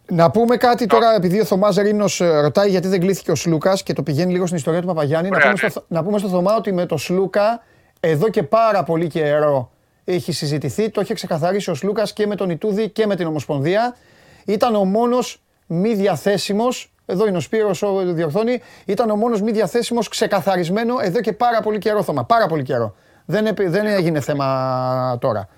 Να 0.08 0.30
πούμε 0.30 0.56
κάτι 0.56 0.86
τώρα, 0.86 1.14
επειδή 1.14 1.40
ο 1.40 1.44
Θωμάς 1.44 1.76
Ρήνος 1.76 2.18
ρωτάει 2.18 2.68
γιατί 2.70 2.88
δεν 2.88 3.00
κλείθηκε 3.00 3.30
ο 3.30 3.34
Σλούκας 3.34 3.82
και 3.82 3.92
το 3.92 4.02
πηγαίνει 4.02 4.32
λίγο 4.32 4.44
στην 4.44 4.56
ιστορία 4.56 4.80
του 4.80 4.86
Παπαγιάννη. 4.86 5.28
Να 5.28 5.36
Ωραία, 5.36 5.50
πούμε, 5.50 5.62
ναι. 5.62 5.68
στο, 5.68 5.84
να 5.88 6.04
πούμε 6.04 6.18
στο 6.18 6.28
Θωμά 6.28 6.56
ότι 6.56 6.72
με 6.72 6.86
το 6.86 6.96
Σλούκα 6.96 7.62
εδώ 8.00 8.28
και 8.28 8.42
πάρα 8.42 8.82
πολύ 8.82 9.06
καιρό 9.06 9.70
έχει 10.04 10.32
συζητηθεί. 10.32 10.90
Το 10.90 11.00
είχε 11.00 11.14
ξεκαθαρίσει 11.14 11.70
ο 11.70 11.74
Σλούκας 11.74 12.12
και 12.12 12.26
με 12.26 12.34
τον 12.34 12.50
Ιτούδη 12.50 12.88
και 12.90 13.06
με 13.06 13.16
την 13.16 13.26
Ομοσπονδία. 13.26 13.96
Ήταν 14.44 14.74
ο 14.74 14.84
μόνος 14.84 15.42
μη 15.66 15.94
διαθέσιμος. 15.94 16.92
Εδώ 17.06 17.26
είναι 17.26 17.36
ο 17.36 17.40
Σπύρος, 17.40 17.82
ο 17.82 18.02
διορθώνει. 18.04 18.62
Ήταν 18.84 19.10
ο 19.10 19.16
μόνος 19.16 19.40
μη 19.42 19.50
διαθέσιμος 19.52 20.08
ξεκαθαρισμένο 20.08 20.94
εδώ 21.00 21.20
και 21.20 21.32
πάρα 21.32 21.60
πολύ 21.60 21.78
καιρό, 21.78 22.02
Θωμά. 22.02 22.24
Πάρα 22.24 22.46
πολύ 22.46 22.62
καιρό. 22.62 22.94
Δεν, 23.24 23.46
επι- 23.46 23.68
δεν 23.68 23.86
έγινε 23.86 24.20
θέμα 24.20 25.18
τώρα. 25.20 25.48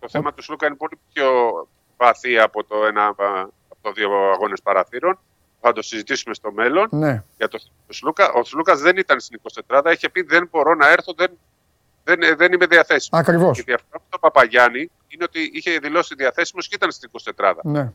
Το 0.00 0.08
θέμα 0.08 0.34
του 0.34 0.42
Σλούκα 0.42 0.66
είναι 0.66 0.76
πολύ 0.76 0.98
πιο 1.12 1.26
βαθύ 1.96 2.38
από 2.38 2.64
το, 2.64 2.74
ένα, 2.88 3.06
από 3.06 3.22
το 3.82 3.92
δύο 3.92 4.10
αγώνες 4.32 4.62
παραθύρων. 4.62 5.18
Θα 5.60 5.72
το 5.72 5.82
συζητήσουμε 5.82 6.34
στο 6.34 6.52
μέλλον. 6.52 6.88
Ναι. 6.90 7.24
Για 7.36 7.48
το, 7.48 7.58
το 7.86 7.92
Σλούκα. 7.92 8.32
Ο 8.32 8.44
Σλούκας 8.44 8.80
δεν 8.80 8.96
ήταν 8.96 9.20
στην 9.20 9.40
24 9.68 9.92
είχε 9.94 10.08
πει 10.08 10.22
δεν 10.22 10.48
μπορώ 10.50 10.74
να 10.74 10.88
έρθω, 10.90 11.12
δεν, 11.16 11.38
δεν, 12.04 12.36
δεν 12.36 12.52
είμαι 12.52 12.66
διαθέσιμος. 12.66 13.20
Ακριβώς. 13.20 13.58
Η 13.58 13.62
διαφορά 13.62 13.88
με 13.92 14.06
τον 14.08 14.20
Παπαγιάννη 14.20 14.90
είναι 15.08 15.24
ότι 15.24 15.50
είχε 15.54 15.78
δηλώσει 15.78 16.14
διαθέσιμος 16.14 16.68
και 16.68 16.74
ήταν 16.74 16.90
στην 16.90 17.10
24. 17.36 17.54
Ναι. 17.62 17.92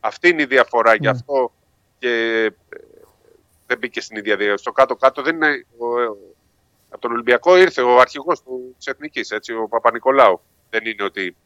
Αυτή 0.00 0.28
είναι 0.28 0.42
η 0.42 0.46
διαφορά. 0.46 0.94
Γι' 0.94 1.08
αυτό 1.08 1.52
και 1.98 2.08
ε, 2.44 2.48
δεν 3.66 3.78
μπήκε 3.78 4.00
στην 4.00 4.16
ίδια 4.16 4.36
διαδικασία. 4.36 4.56
Στο 4.56 4.72
κάτω-κάτω 4.72 5.22
δεν 5.22 5.34
είναι. 5.34 5.66
Ο, 5.78 5.86
ο- 6.02 6.16
από 6.92 7.00
τον 7.00 7.12
Ολυμπιακό 7.12 7.56
ήρθε 7.56 7.82
ο 7.82 8.00
αρχηγός 8.00 8.42
της 8.76 8.86
Εθνικής, 8.86 9.32
ο 9.64 9.68
Παπα-Νικολάου. 9.68 10.40
Δεν 10.70 10.86
είναι 10.86 11.02
ότι 11.02 11.36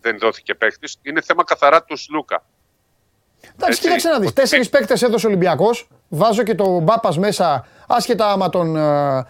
δεν 0.00 0.18
δόθηκε 0.18 0.54
παίκτης. 0.54 0.98
Είναι 1.02 1.20
θέμα 1.20 1.44
καθαρά 1.44 1.82
του 1.84 1.96
Σλούκα. 1.96 2.44
Εντάξει, 3.54 3.66
Έτσι. 3.66 3.80
κοίταξε 3.80 4.08
να 4.08 4.18
δεις. 4.18 4.32
Τέσσερις 4.32 4.68
παίκτες 4.68 5.02
έδωσε 5.02 5.26
ο 5.26 5.28
Ολυμπιακός. 5.28 5.88
Βάζω 6.08 6.42
και 6.42 6.54
τον 6.54 6.82
Μπάπας 6.82 7.18
μέσα, 7.18 7.66
άσχετα 7.88 8.30
άμα 8.32 8.48
τον, 8.48 8.76
ε, 8.76 9.24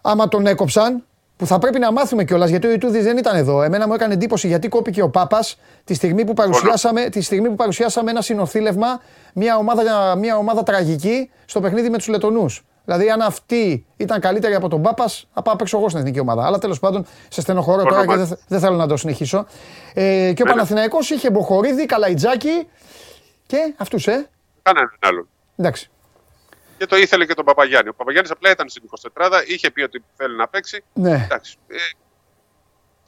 άμα 0.00 0.28
τον 0.28 0.46
έκοψαν. 0.46 1.04
Που 1.36 1.46
θα 1.46 1.58
πρέπει 1.58 1.78
να 1.78 1.92
μάθουμε 1.92 2.24
κιόλας 2.24 2.50
γιατί 2.50 2.66
ο 2.66 2.70
Ιτούδης 2.72 3.04
δεν 3.04 3.16
ήταν 3.16 3.36
εδώ. 3.36 3.62
Εμένα 3.62 3.86
μου 3.86 3.94
έκανε 3.94 4.14
εντύπωση 4.14 4.46
γιατί 4.46 4.68
κόπηκε 4.68 5.02
ο 5.02 5.10
Πάπας 5.10 5.58
τη, 5.84 5.94
στιγμή 5.94 6.24
που 6.24 6.32
παρουσιάσαμε- 6.34 7.08
τη 7.10 7.20
στιγμή 7.22 7.48
που 7.48 7.54
παρουσιάσαμε 7.54 8.10
ένα 8.10 8.20
συνοθήλευμα, 8.22 9.00
μια 9.34 9.56
ομάδα, 9.56 10.14
μια 10.16 10.36
ομάδα 10.36 10.62
τραγική 10.62 11.30
στο 11.44 11.60
παιχνίδι 11.60 11.90
με 11.90 11.96
τους 11.96 12.08
Λετονού. 12.08 12.46
Δηλαδή, 12.84 13.10
αν 13.10 13.20
αυτοί 13.20 13.86
ήταν 13.96 14.20
καλύτεροι 14.20 14.54
από 14.54 14.68
τον 14.68 14.82
Πάπας, 14.82 15.28
θα 15.34 15.42
πάω 15.42 15.56
παίξω 15.56 15.78
εγώ 15.78 15.88
στην 15.88 16.00
εθνική 16.00 16.20
ομάδα. 16.20 16.46
Αλλά 16.46 16.58
τέλος 16.58 16.78
πάντων, 16.78 17.06
σε 17.28 17.40
στενοχωρώ 17.40 17.82
τώρα 17.82 17.94
και 17.94 18.00
Συμφωνώ 18.00 18.26
δεν, 18.26 18.38
δεν 18.48 18.60
θέλω 18.60 18.76
να 18.76 18.86
το 18.86 18.96
συνεχίσω. 18.96 19.46
Ε, 19.94 20.02
και 20.02 20.08
ο 20.08 20.18
Ναι, 20.18 20.32
ναι. 20.44 20.50
Παναθηναϊκός 20.50 21.10
είχε 21.10 21.30
Μποχορίδη, 21.30 21.86
Καλαϊτζάκη 21.86 22.66
και 23.46 23.74
αυτούς, 23.76 24.06
ε. 24.06 24.30
Κανέναν 24.62 24.96
άλλον. 25.00 25.28
Εντάξει. 25.56 25.88
Και 26.78 26.86
το 26.86 26.96
ήθελε 26.96 27.26
και 27.26 27.34
τον 27.34 27.44
Παπαγιάννη. 27.44 27.88
Ο 27.88 27.94
Παπαγιάννης 27.94 28.30
απλά 28.32 28.50
ήταν 28.50 28.68
στην 28.68 28.82
24 29.12 29.42
είχε 29.46 29.70
πει 29.70 29.82
ότι 29.82 30.04
θέλει 30.16 30.36
να 30.36 30.48
παίξει. 30.48 30.84
Ναι. 30.92 31.14
Εντάξει. 31.24 31.56
Ε, 31.66 31.76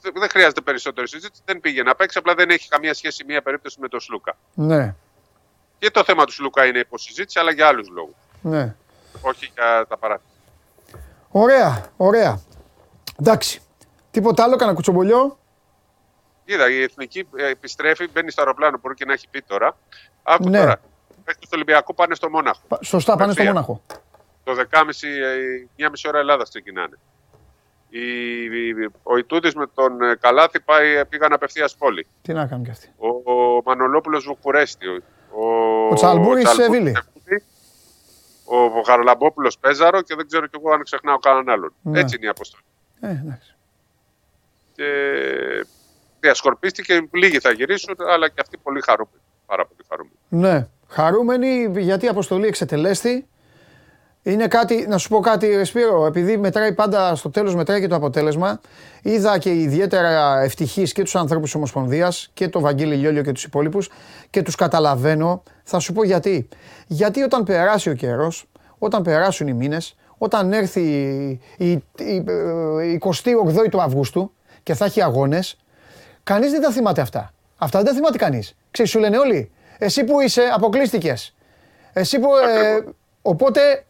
δεν- 0.01 0.13
δεν 0.15 0.29
χρειάζεται 0.29 0.61
περισσότερη 0.61 1.07
συζήτηση. 1.07 1.41
Δεν 1.45 1.59
πήγε 1.59 1.83
να 1.83 1.95
παίξει, 1.95 2.17
απλά 2.17 2.33
δεν 2.33 2.49
έχει 2.49 2.69
καμία 2.69 2.93
σχέση 2.93 3.23
μία 3.27 3.41
περίπτωση 3.41 3.79
με 3.79 3.87
τον 3.87 3.99
Σλούκα. 3.99 4.37
Ναι. 4.53 4.95
Και 5.79 5.91
το 5.91 6.03
θέμα 6.03 6.25
του 6.25 6.31
Σλούκα 6.33 6.65
είναι 6.65 6.79
υποσυζήτηση, 6.79 7.39
αλλά 7.39 7.51
για 7.51 7.67
άλλους 7.67 7.89
λόγους. 7.89 8.15
Ναι. 8.41 8.75
Όχι 9.21 9.51
για 9.53 9.85
τα 9.89 9.97
παράθυρα. 9.97 10.29
Ωραία, 11.29 11.91
ωραία. 11.97 12.41
Εντάξει. 13.19 13.61
Τίποτα 14.11 14.43
άλλο, 14.43 14.55
κανένα 14.55 14.75
κουτσομπολιό; 14.75 15.37
Είδα, 16.45 16.69
η 16.69 16.81
εθνική 16.81 17.27
ε, 17.35 17.45
επιστρέφει, 17.49 18.07
μπαίνει 18.07 18.31
στο 18.31 18.41
αεροπλάνο, 18.41 18.77
μπορεί 18.81 18.93
και 18.95 19.05
να 19.05 19.13
έχει 19.13 19.27
πει 19.31 19.41
τώρα. 19.41 19.77
Άκου 20.29 20.49
Ναι. 20.49 20.59
τώρα. 20.59 20.79
Παίχτε 21.23 21.39
τους 21.41 21.49
Ολυμπιακού 21.53 21.93
πάνε 21.93 22.15
στο 22.15 22.29
Μόναχο. 22.29 22.59
Πα- 22.67 22.79
Σωστά, 22.83 23.15
πάνε 23.15 23.31
στο 23.31 23.41
Ευθεία. 23.41 23.53
Μόναχο. 23.53 23.81
Το 24.43 24.53
10.30, 24.53 25.07
ε, 25.07 25.67
μία 25.75 25.89
μισή 25.89 26.07
ώρα 26.07 26.19
Ελλάδα 26.19 26.43
ξεκινάνε. 26.43 26.97
Η, 27.89 27.99
η- 28.43 28.89
ο 29.03 29.17
Ιτούδης 29.17 29.55
με 29.55 29.67
τον 29.73 30.01
ε, 30.01 30.15
Καλάθη 30.15 30.59
πάει, 30.59 30.95
ε, 30.95 31.03
πήγαν 31.03 31.33
απευθείας 31.33 31.75
πόλη. 31.75 32.07
Τι 32.21 32.33
να 32.33 32.45
κάνουν 32.47 32.63
κι 32.63 32.71
αυτοί. 32.71 32.89
Ο, 32.97 33.07
ο 33.31 33.61
Μανολόπουλος 33.65 34.23
Βουκουρέστη. 34.25 34.87
Ο, 34.87 35.01
Ο 35.89 35.93
Τσαλμπούρης 35.93 36.43
Τσαλμπούρης 36.43 36.49
Σεβίλη. 36.49 36.95
Σεβίλη, 37.13 37.43
Ο 38.45 38.81
Χαραλαμπόπουλος 38.81 39.57
Πέζαρο 39.59 40.01
και 40.01 40.15
δεν 40.15 40.27
ξέρω 40.27 40.47
κι 40.47 40.57
εγώ 40.63 40.73
αν 40.73 40.83
ξεχνάω 40.83 41.17
κανέναν 41.17 41.49
άλλον. 41.49 41.73
Ναι. 41.81 41.99
Έτσι 41.99 42.15
είναι 42.15 42.25
η 42.25 42.29
αποστολή. 42.29 42.63
Ε, 42.99 43.07
εντάξει. 43.09 43.55
Και 44.75 44.85
διασκορπίστηκε, 46.19 47.07
λίγοι 47.11 47.39
θα 47.39 47.51
γυρίσουν, 47.51 47.95
αλλά 48.09 48.29
και 48.29 48.41
αυτοί 48.41 48.57
πολύ 48.57 48.81
χαρούμενοι. 48.81 49.21
Πάρα 49.47 49.65
πολύ 49.65 49.81
χαρούμενοι. 49.89 50.17
Ναι. 50.29 50.67
Χαρούμενοι 50.87 51.79
γιατί 51.79 52.05
η 52.05 52.07
αποστολή 52.07 52.47
εξετελέστη. 52.47 53.27
Είναι 54.23 54.47
κάτι, 54.47 54.85
να 54.87 54.97
σου 54.97 55.09
πω 55.09 55.19
κάτι, 55.19 55.63
Σπύρο, 55.65 56.05
επειδή 56.05 56.37
μετράει 56.37 56.73
πάντα 56.73 57.15
στο 57.15 57.29
τέλος 57.29 57.55
μετράει 57.55 57.79
και 57.79 57.87
το 57.87 57.95
αποτέλεσμα. 57.95 58.61
Είδα 59.01 59.37
και 59.37 59.53
ιδιαίτερα 59.53 60.41
ευτυχείς 60.41 60.93
και 60.93 61.03
τους 61.03 61.15
ανθρώπους 61.15 61.45
της 61.45 61.55
Ομοσπονδίας 61.55 62.29
και 62.33 62.49
το 62.49 62.59
Βαγγέλη 62.59 62.95
Λιόλιο 62.95 63.23
και 63.23 63.31
τους 63.31 63.43
υπόλοιπους 63.43 63.89
και 64.29 64.41
τους 64.41 64.55
καταλαβαίνω. 64.55 65.43
Θα 65.63 65.79
σου 65.79 65.93
πω 65.93 66.03
γιατί. 66.03 66.47
Γιατί 66.87 67.21
όταν 67.21 67.43
περάσει 67.43 67.89
ο 67.89 67.93
καιρός, 67.93 68.49
όταν 68.77 69.01
περάσουν 69.01 69.47
οι 69.47 69.53
μήνες, 69.53 69.95
όταν 70.17 70.53
έρθει 70.53 70.81
η, 70.81 71.41
η, 71.57 71.71
η, 71.97 72.23
η 72.91 73.01
28η 73.03 73.69
του 73.69 73.81
Αυγούστου 73.81 74.31
και 74.63 74.73
θα 74.73 74.85
έχει 74.85 75.01
αγώνες, 75.01 75.57
Κανείς 76.27 76.51
δεν 76.51 76.61
τα 76.61 76.71
θυμάται 76.71 77.01
αυτά. 77.01 77.33
Αυτά 77.57 77.77
δεν 77.77 77.87
τα 77.87 77.93
θυμάται 77.93 78.17
κανείς. 78.17 78.55
Ξέρεις, 78.71 78.91
σου 78.91 78.99
λένε 78.99 79.17
όλοι. 79.17 79.51
Εσύ 79.77 80.03
που 80.03 80.19
είσαι, 80.21 80.41
αποκλείστηκες. 80.53 81.35
Εσύ 81.93 82.19
που. 82.19 82.35
Ε, 82.35 82.71
Ακριβώς. 82.73 82.93
οπότε 83.21 83.85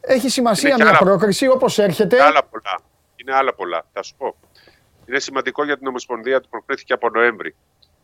έχει 0.00 0.28
σημασία 0.28 0.68
Είναι 0.68 0.76
και 0.78 0.82
μια 0.84 0.92
άλλα- 0.92 1.00
πρόκριση 1.04 1.48
όπως 1.48 1.78
έρχεται. 1.78 2.16
Είναι 2.16 2.24
άλλα 2.24 2.44
πολλά. 2.44 2.78
Είναι 3.16 3.34
άλλα 3.34 3.54
πολλά. 3.54 3.82
Θα 3.92 4.02
σου 4.02 4.14
πω. 4.16 4.36
Είναι 5.06 5.18
σημαντικό 5.18 5.64
για 5.64 5.78
την 5.78 5.86
Ομοσπονδία 5.86 6.40
που 6.40 6.48
προκρίθηκε 6.50 6.92
από 6.92 7.08
Νοέμβρη. 7.10 7.54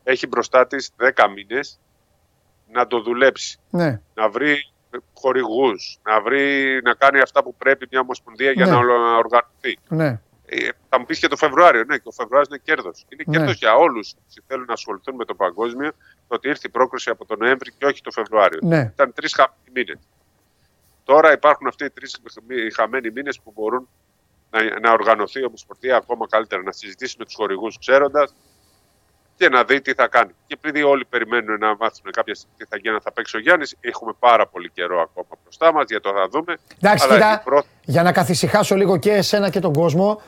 Έχει 0.05 0.27
μπροστά 0.27 0.66
της 0.66 0.90
10 0.97 1.29
μήνες 1.29 1.81
να 2.73 2.87
το 2.87 3.01
δουλέψει. 3.03 3.59
Ναι, 3.71 4.01
Να 4.14 4.29
βρει 4.29 4.66
χορηγούς, 5.14 5.99
να, 6.03 6.21
βρει, 6.21 6.81
να 6.83 6.95
κάνει 6.95 7.21
αυτά 7.21 7.42
που 7.42 7.55
πρέπει 7.55 7.87
μια 7.90 8.01
Ομοσπονδία 8.01 8.51
για 8.53 8.64
Ναι. 8.64 8.71
να 8.71 8.77
ολο- 8.79 9.16
οργανωθεί. 9.16 9.79
ναι, 9.88 10.21
Ε, 10.55 10.69
θα 10.88 10.99
μου 10.99 11.05
πεις 11.05 11.19
και 11.19 11.29
το 11.29 11.37
Φεβρουάριο. 11.37 11.85
Ναι, 11.85 11.97
και 11.97 12.09
ο 12.09 12.11
Φεβρουάριος 12.12 12.49
είναι 12.49 12.61
κέρδος. 12.65 13.05
Είναι 13.09 13.23
Ναι. 13.27 13.37
κέρδος 13.37 13.57
για 13.57 13.75
όλους 13.75 14.15
όσοι 14.29 14.41
θέλουν 14.47 14.65
να 14.69 14.73
ασχοληθούν 14.73 15.15
με 15.15 15.25
το 15.25 15.35
παγκόσμιο 15.35 15.91
το 16.29 16.35
ότι 16.35 16.49
ήρθε 16.49 16.62
η 16.67 16.71
πρόκριση 16.71 17.11
από 17.11 17.25
τον 17.27 17.38
Νοέμβρη 17.38 17.73
και 17.79 17.87
όχι 17.87 18.01
το 18.03 18.11
Φεβρουάριο. 18.11 18.59
ναι. 18.62 18.91
Ήταν 18.95 19.12
τρεις 19.12 19.35
χαμένοι 19.35 19.71
μήνες. 19.75 19.99
Τώρα 21.05 21.33
υπάρχουν 21.33 21.67
αυτοί 21.67 21.85
οι 21.85 21.91
τρεις 21.91 22.21
χαμένοι 22.75 23.11
μήνες 23.11 23.41
που 23.41 23.53
μπορούν 23.57 23.88
να, 24.51 24.79
να 24.81 24.93
οργανωθεί 24.93 25.41
η 25.41 25.45
Ομοσπονδία 25.45 25.97
ακόμα 25.97 26.27
καλύτερα, 26.31 26.62
να 26.62 26.73
συζητήσει 26.73 27.17
με 27.19 27.25
τους 27.25 27.35
χορηγούς 27.35 27.79
ξέροντας 27.79 28.35
και 29.37 29.49
να 29.49 29.65
δει 29.65 29.81
τι 29.81 29.95
θα 29.95 30.09
κάνει. 30.09 30.31
Και 30.47 30.55
επειδή 30.62 30.83
όλοι 30.83 31.05
περιμένουν 31.05 31.59
να 31.59 31.77
μάθουν 31.77 32.11
κάποια 32.11 32.35
στιγμή 32.35 32.57
τι 32.57 32.65
θα 32.69 32.77
γίνει, 32.77 32.95
αν 32.95 33.01
θα 33.01 33.12
παίξει 33.12 33.37
ο 33.37 33.41
Γιάννης, 33.41 33.77
έχουμε 33.81 34.12
πάρα 34.19 34.47
πολύ 34.47 34.71
καιρό 34.71 35.01
ακόμα 35.01 35.27
μπροστά 35.43 35.73
μας 35.73 35.85
για 35.88 36.01
το 36.01 36.11
θα 36.12 36.29
δούμε. 36.29 36.57
Εντάξει, 36.83 37.05
Αλλά 37.05 37.15
κοίτα, 37.15 37.41
η 37.41 37.45
πρώτη- 37.45 37.69
για 37.85 38.03
να 38.03 38.12
καθησυχάσω 38.12 38.75
λίγο 38.77 38.97
και 38.97 39.12
εσένα 39.12 39.51
και 39.51 39.61
τον 39.61 39.73
κόσμο, 39.73 40.23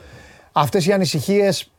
αυτές 0.57 0.85
οι 0.87 0.91
ανησυχίες 0.91 1.71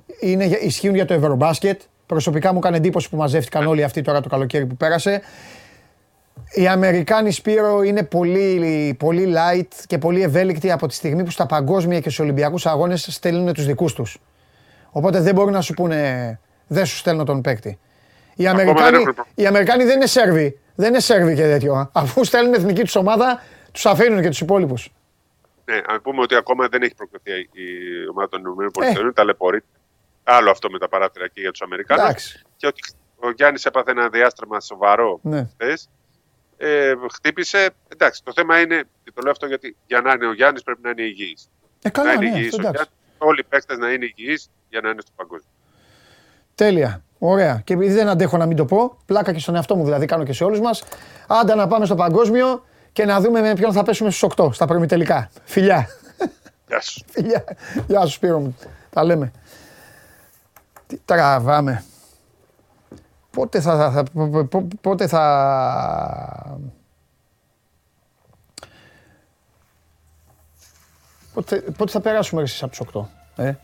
ισχύουν 0.62 0.94
για 0.94 1.04
το 1.04 1.14
Ευρωμπάσκετ. 1.14 1.80
Προσωπικά 2.06 2.52
μου 2.52 2.58
έκανε 2.58 2.76
εντύπωση 2.76 3.08
που 3.08 3.16
μαζεύτηκαν 3.16 3.66
όλοι 3.66 3.82
αυτοί 3.82 4.02
τώρα 4.02 4.20
το 4.20 4.28
καλοκαίρι 4.28 4.66
που 4.66 4.76
πέρασε. 4.76 5.20
Οι 6.54 6.68
Αμερικάνοι 6.68 7.30
Σπύρο 7.30 7.82
είναι 7.82 8.02
πολύ, 8.02 8.94
πολύ 8.98 9.34
light 9.36 9.68
και 9.86 9.98
πολύ 9.98 10.22
ευέλικτοι 10.22 10.70
από 10.70 10.86
τη 10.86 10.94
στιγμή 10.94 11.24
που 11.24 11.30
στα 11.30 11.46
παγκόσμια 11.46 11.96
και 12.00 12.10
στους 12.10 12.18
Ολυμπιακούς 12.18 12.66
Αγώνες 12.66 13.06
στέλνουν 13.10 13.52
τους 13.52 13.66
δικούς 13.66 13.92
τους. 13.94 14.18
Οπότε 14.90 15.20
δεν 15.20 15.34
μπορούν 15.34 15.52
να 15.52 15.60
σου 15.60 15.74
πούνε 15.74 16.40
δεν 16.66 16.86
σου 16.86 16.96
στέλνω 16.96 17.24
τον 17.24 17.40
παίκτη. 17.40 17.78
Οι 18.34 18.46
Ακόμα 18.46 18.62
Αμερικάνοι, 18.62 18.90
δεν 18.90 19.00
έχουν 19.00 19.14
προ- 19.14 19.26
οι 19.34 19.46
Αμερικάνοι 19.46 19.84
δεν 19.84 19.96
είναι 19.96 20.06
Σέρβοι. 20.06 20.58
Δεν 20.74 20.88
είναι 20.88 21.00
Σέρβοι 21.00 21.34
και 21.34 21.42
τέτοιο. 21.42 21.74
α. 21.74 21.88
Αφού 21.92 22.24
στέλνουν 22.24 22.54
εθνική 22.54 22.82
τους 22.82 22.96
ομάδα, 22.96 23.42
τους 23.72 23.86
αφήνουν 23.86 24.22
και 24.22 24.28
τους 24.28 24.40
υπόλοιπους. 24.40 24.92
Ναι, 25.70 25.80
αν 25.86 26.02
πούμε 26.02 26.20
ότι 26.22 26.34
ακόμα 26.34 26.68
δεν 26.68 26.82
έχει 26.82 26.94
προκριθεί 26.94 27.40
η 27.40 27.62
ομάδα 28.10 28.28
των 28.28 28.40
ΗΠΑ, 28.40 28.86
Ε. 28.86 29.06
ε. 29.06 29.12
ταλαιπωρείται. 29.12 29.66
Άλλο 30.24 30.50
αυτό 30.50 30.70
με 30.70 30.78
τα 30.78 30.88
παράθυρα 30.88 31.28
και 31.28 31.40
για 31.40 31.50
τους 31.50 31.62
Αμερικάνους. 31.62 32.04
Εντάξει. 32.04 32.42
Και 32.56 32.66
ότι 32.66 32.80
ο 33.16 33.30
Γιάννης 33.30 33.64
έπαθε 33.64 33.90
ένα 33.90 34.08
διάστρεμα 34.08 34.60
σοβαρό 34.60 35.18
Ναι. 35.22 35.48
χθες. 35.52 35.88
Ε, 36.56 36.92
χτύπησε. 37.12 37.70
Εντάξει, 37.88 38.24
το 38.24 38.32
θέμα 38.34 38.60
είναι, 38.60 38.82
και 39.04 39.12
το 39.14 39.20
λέω 39.22 39.30
αυτό 39.30 39.46
γιατί 39.46 39.76
για 39.86 40.00
να 40.00 40.12
είναι 40.12 40.26
ο 40.26 40.32
Γιάννης 40.32 40.62
πρέπει 40.62 40.80
να 40.82 40.90
είναι 40.90 41.02
υγιής. 41.02 41.48
Ε, 41.62 41.68
να 41.82 41.90
καλά, 41.90 42.12
είναι 42.12 42.30
ναι, 42.30 42.36
υγιής 42.38 42.46
αυτό 42.54 42.56
ο 42.56 42.60
εντάξει. 42.60 42.82
Γιάννης, 42.82 43.18
όλοι 43.18 43.40
οι 43.40 43.44
παίκτες 43.48 43.78
να 43.78 43.92
είναι 43.92 44.04
υγιείς 44.04 44.50
για 44.68 44.80
να 44.80 44.88
είναι 44.88 45.00
στο 45.00 45.10
παγκόσμιο. 45.16 45.50
Τέλεια. 46.54 47.02
Ωραία. 47.18 47.60
Και 47.64 47.72
επειδή 47.74 47.92
δεν 47.94 48.08
αντέχω 48.08 48.36
να 48.36 48.46
μην 48.46 48.56
το 48.56 48.64
πω, 48.64 48.98
πλάκα 49.06 49.32
και 49.32 49.38
στον 49.38 49.54
εαυτό 49.54 49.76
μου 49.76 49.84
δηλαδή 49.84 50.06
κάνω 50.06 50.24
και 50.24 50.32
σε 50.32 50.44
όλους 50.44 50.60
μας. 50.60 50.84
Άντα 51.28 51.54
να 51.54 51.66
πάμε 51.66 51.84
στο 51.84 51.94
παγκόσμιο 51.94 52.64
και 52.96 53.04
να 53.04 53.20
δούμε 53.20 53.40
με 53.40 53.54
ποιον 53.54 53.72
θα 53.72 53.82
πέσουμε 53.82 54.10
στους 54.10 54.30
8 54.36 54.48
στα 54.52 54.66
προημιτελικά. 54.66 55.28
Φιλιά. 55.44 55.88
Γεια 56.68 56.80
σου. 56.80 57.04
Φιλιά. 57.10 57.44
Γεια 57.86 58.00
σου 58.06 58.10
Σπύρο 58.12 58.40
μου. 58.40 58.56
Τα 58.90 59.04
λέμε. 59.04 59.32
Τι 60.86 60.96
τραβάμε. 61.04 61.84
Πότε 63.30 63.60
θα, 63.60 63.76
θα, 63.76 63.90
θα- 63.90 64.02
πο- 64.12 64.44
πο- 64.44 64.68
πότε 64.80 65.06
θα... 65.06 66.58
Πότε, 71.34 71.56
πότε 71.60 71.90
θα 71.90 72.00
περάσουμε 72.00 72.42
εσείς 72.42 72.62
από 72.62 72.76
τους 72.76 72.86
8, 72.94 73.04
ε; 73.36 73.54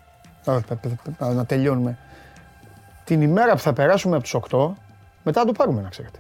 Τώρα, 0.45 0.61
πε- 0.61 0.79
πε- 0.79 0.93
πε- 1.19 1.33
να 1.33 1.47
τελειώνουμε. 1.47 1.99
Την 3.05 3.23
ημέρα 3.23 3.53
που 3.53 3.61
θα 3.61 3.73
περάσουμε 3.73 4.17
από 4.17 4.25
τους 4.25 4.37
8, 4.51 4.71
μετά 5.23 5.41
θα 5.41 5.47
το 5.47 5.53
πάρουμε 5.53 5.83
να 5.83 5.89
ξέρετε. 5.89 6.19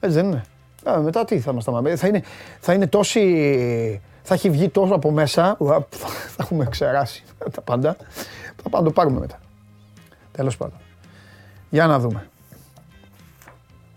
Έτσι 0.00 0.16
δεν 0.16 0.26
είναι. 0.26 0.44
Α, 0.90 0.98
μετά 1.00 1.24
τι 1.24 1.40
θα 1.40 1.52
μας 1.52 1.64
τα 1.64 1.70
μάμε. 1.72 1.96
Θα 1.96 2.06
είναι, 2.06 2.22
θα 2.60 2.72
είναι 2.72 2.86
τόση... 2.86 4.00
Θα 4.22 4.34
έχει 4.34 4.50
βγει 4.50 4.68
τόσο 4.68 4.94
από 4.94 5.10
μέσα, 5.10 5.56
ουαπ, 5.58 5.84
θα, 5.90 6.06
θα 6.08 6.36
έχουμε 6.40 6.66
ξεράσει 6.70 7.24
τα 7.54 7.60
πάντα. 7.60 7.96
Θα 8.62 8.68
πάμε 8.70 8.84
να 8.84 8.88
το 8.88 8.90
πάρουμε 8.90 9.20
μετά. 9.20 9.38
Τέλος 10.32 10.56
πάντων. 10.56 10.78
Για 11.70 11.86
να 11.86 11.98
δούμε. 11.98 12.28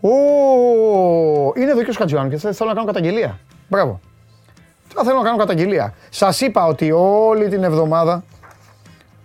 Ω, 0.02 0.10
είναι 1.56 1.72
εδώ 1.72 1.84
και 1.84 1.90
ο 1.90 1.94
Χατζιάνου 1.98 2.30
και 2.30 2.38
θε- 2.38 2.54
θέλω 2.56 2.70
να 2.70 2.76
κάνω 2.76 2.88
καταγγελία. 2.88 3.40
Μπράβο. 3.68 4.00
Θα 4.94 5.04
θέλω 5.04 5.18
να 5.18 5.24
κάνω 5.24 5.38
καταγγελία. 5.38 5.94
Σας 6.10 6.42
είπα 6.42 6.66
ότι 6.66 6.92
όλη 6.92 7.48
την 7.50 7.64
εβδομάδα, 7.64 8.24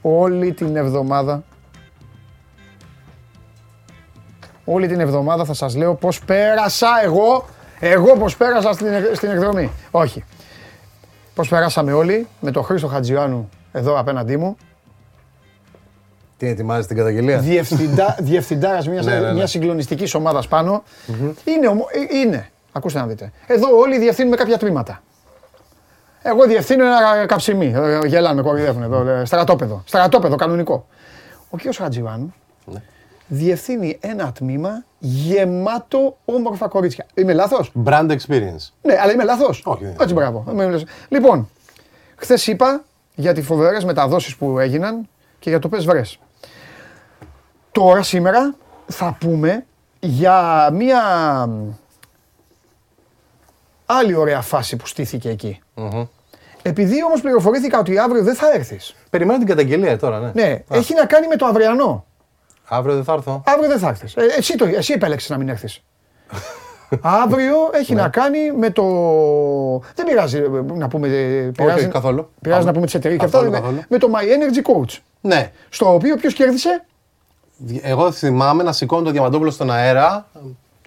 όλη 0.03 0.53
την 0.53 0.77
εβδομάδα, 0.77 1.43
όλη 4.65 4.87
την 4.89 5.01
εβδομάδα 5.01 5.45
θα 5.45 5.55
σας 5.55 5.77
λέω 5.77 5.95
πώς 5.95 6.21
πέρασα 6.25 6.89
εγώ 7.03 7.45
Εγώ 7.87 8.17
πώ 8.17 8.27
πέρασα 8.39 8.73
στην, 8.73 8.87
εκ- 8.87 9.15
στην 9.15 9.31
εκδρομή. 9.31 9.71
Όχι. 9.91 10.25
Πώ 11.35 11.45
περάσαμε 11.49 11.93
όλοι 11.93 12.27
με 12.41 12.51
τον 12.51 12.65
Χρήστο 12.65 12.87
Χατζιάνου 12.87 13.49
εδώ 13.73 13.99
απέναντί 13.99 14.37
μου. 14.37 14.57
Τι 16.37 16.49
ετοιμάζεις 16.49 16.87
την 16.87 16.97
καταγγελία; 16.97 17.39
Διευθυντά, 17.39 18.17
διευθυντάρας 18.21 18.89
μιας, 18.89 19.05
Ναι, 19.07 19.15
ναι, 19.15 19.21
ναι. 19.27 19.33
μιας 19.33 19.51
συγκλονιστικής 19.51 20.15
ομάδας 20.15 20.49
πάνω. 20.49 20.83
Είναι, 21.45 21.67
ομο- 21.69 21.87
ε, 22.13 22.17
είναι, 22.19 22.51
ακούστε 22.73 22.99
να 22.99 23.07
δείτε. 23.07 23.33
Εδώ 23.47 23.77
όλοι 23.79 23.99
διευθύνουμε 23.99 24.37
κάποια 24.37 24.59
τμήματα. 24.59 25.03
Εγώ 26.23 26.47
διευθύνω 26.47 26.85
ένα 26.85 27.27
καψιμί. 27.27 27.73
Ε, 27.77 28.07
Γελάνε, 28.07 28.35
με 28.35 28.43
κοροϊδεύουν 28.43 28.83
εδώ. 28.83 29.09
ε, 29.09 29.25
Στρατόπεδο. 29.25 29.83
Στρατόπεδο, 29.87 30.37
κανονικό. 30.37 30.87
Ο 31.51 31.57
κ. 31.57 31.61
Χατζιβάνου 31.77 32.35
Ναι. 32.65 32.83
διευθύνει 33.27 33.99
ένα 34.01 34.33
τμήμα 34.33 34.85
γεμάτο 35.07 36.17
όμορφα 36.25 36.69
κορίτσια. 36.69 37.07
Είμαι 37.15 37.33
λάθος; 37.33 37.73
Brand 37.85 38.11
experience. 38.11 38.69
Ναι, 38.83 38.99
αλλά 39.01 39.13
είμαι 39.13 39.25
λάθος; 39.25 39.63
Όχι, 39.65 39.85
δεν 39.85 39.97
Έτσι, 40.01 40.15
μπράβο. 40.15 40.45
Είμαι 40.51 40.65
λάθος. 40.65 40.85
Λοιπόν, 41.09 41.49
χθες 42.17 42.47
είπα 42.47 42.85
για 43.15 43.35
τις 43.35 43.47
φοβερές 43.47 43.85
μεταδόσεις 43.85 44.37
που 44.37 44.59
έγιναν 44.59 45.09
και 45.39 45.51
για 45.51 45.59
το 45.59 45.69
πες 45.69 45.85
βρες. 45.85 46.19
Τώρα, 47.73 48.03
σήμερα, 48.03 48.55
θα 48.87 49.17
πούμε 49.21 49.65
για 50.01 50.69
μία 50.73 51.03
άλλη 53.87 54.15
ωραία 54.15 54.41
φάση 54.41 54.77
που 54.77 54.87
στήθηκε 54.87 55.29
εκεί. 55.29 55.61
Επειδή 56.63 57.05
όμως 57.05 57.21
πληροφορήθηκα 57.21 57.79
ότι 57.79 57.99
αύριο 57.99 58.23
δεν 58.23 58.35
θα 58.35 58.51
έρθεις. 58.53 58.95
Περιμένω 59.11 59.39
την 59.39 59.47
καταγγελία 59.49 59.99
τώρα, 59.99 60.19
ναι. 60.19 60.31
Ναι, 60.35 60.63
έχει 60.71 60.95
να 60.95 61.07
κάνει 61.07 61.27
με 61.27 61.37
το 61.37 61.47
αυριανό. 61.47 62.05
Αύριο 62.69 62.95
δεν 62.95 63.05
θα 63.05 63.13
έρθω. 63.13 63.43
Αύριο 63.47 63.69
δεν 63.69 63.79
θα 63.79 63.89
έρθεις. 63.89 64.15
Ε, 64.17 64.23
εσύ, 64.39 64.57
το, 64.57 64.65
εσύ 64.65 64.93
επέλεξες 64.93 65.29
να 65.31 65.37
μην 65.37 65.49
έρθεις. 65.49 65.83
Αύριο 67.23 67.55
έχει 67.73 67.95
να 67.95 68.09
κάνει 68.09 68.53
με 68.59 68.71
το. 68.71 68.83
Δεν 69.95 70.07
πειράζει 70.07 70.39
ε, 70.39 70.49
να 70.75 70.89
πούμε. 70.89 71.09
ε, 71.09 71.51
Πειράζει, 71.57 71.79
όχι, 71.79 71.89
καθόλου. 71.89 72.31
Πειράζει 72.41 72.59
Πάμε. 72.61 72.65
να 72.65 72.73
πούμε 72.73 72.85
τις 72.85 72.95
εταιρείες 72.95 73.19
και 73.21 73.25
αυτά. 73.25 73.39
Καθόλου, 73.39 73.55
με, 73.57 73.61
καθόλου. 73.61 73.83
με 73.89 73.99
το 73.99 74.09
My 74.15 74.23
Energy 74.23 74.71
Coach. 74.73 74.99
Ναι. 75.21 75.51
Στο 75.69 75.95
οποίο 75.95 76.17
ποιος 76.17 76.35
κέρδισε; 76.35 76.85
Εγώ 77.83 78.13
θυμάμαι 78.13 78.63
να 78.63 78.73
σηκώνω 78.73 79.03
το 79.03 79.11
διαμαντόπουλο 79.11 79.51
στον 79.51 79.71
αέρα. 79.71 80.27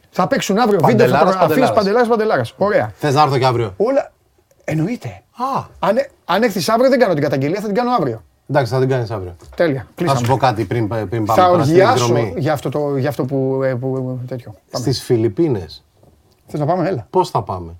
Θα 0.09 0.27
παίξουν 0.27 0.57
αύριο 0.57 0.79
βίντεο 0.83 1.05
Παντελάρας, 1.05 1.19
φωτογραφίε 1.33 1.47
Παντελάρας. 1.55 1.75
Παντελάρας 1.77 2.07
Παντελάρας. 2.07 2.53
Ωραία. 2.57 2.91
Θες 2.97 3.13
να 3.13 3.21
έρθω 3.21 3.37
και 3.37 3.45
αύριο. 3.45 3.73
Όλα. 3.77 4.11
Εννοείται. 4.63 5.07
Α, 5.55 5.63
Αν, 5.79 5.97
ε- 5.97 6.09
αν 6.25 6.43
έρθεις 6.43 6.69
αύριο 6.69 6.89
δεν 6.89 6.99
κάνω 6.99 7.13
την 7.13 7.23
καταγγελία, 7.23 7.59
θα 7.61 7.65
την 7.65 7.75
κάνω 7.75 7.91
αύριο. 7.91 8.23
Εντάξει, 8.49 8.73
θα 8.73 8.79
την 8.79 8.89
κάνεις 8.89 9.11
αύριο. 9.11 9.35
Τέλεια. 9.55 9.79
Θα 9.81 9.87
Κλείσαμε. 9.95 10.19
σου 10.19 10.25
πω 10.25 10.37
κάτι 10.37 10.65
πριν, 10.65 10.87
πριν 10.87 11.25
πάμε 11.25 11.41
Θα 11.41 11.47
τώρα 11.47 11.63
στην 11.63 11.75
οργιάσω 11.75 12.03
εκδρομή. 12.15 12.33
για 12.37 12.53
αυτό, 12.53 12.69
το, 12.69 12.97
για 12.97 13.09
αυτό 13.09 13.25
που, 13.25 13.61
ε, 13.63 13.73
που. 13.75 14.19
τέτοιο. 14.27 14.51
Πάμε. 14.71 14.83
Στις 14.85 15.03
Φιλιππίνες, 15.03 15.83
Θες 16.47 16.59
να 16.59 16.65
πάμε, 16.65 16.87
έλα. 16.87 17.07
πώς 17.09 17.29
θα 17.29 17.41
πάμε; 17.43 17.75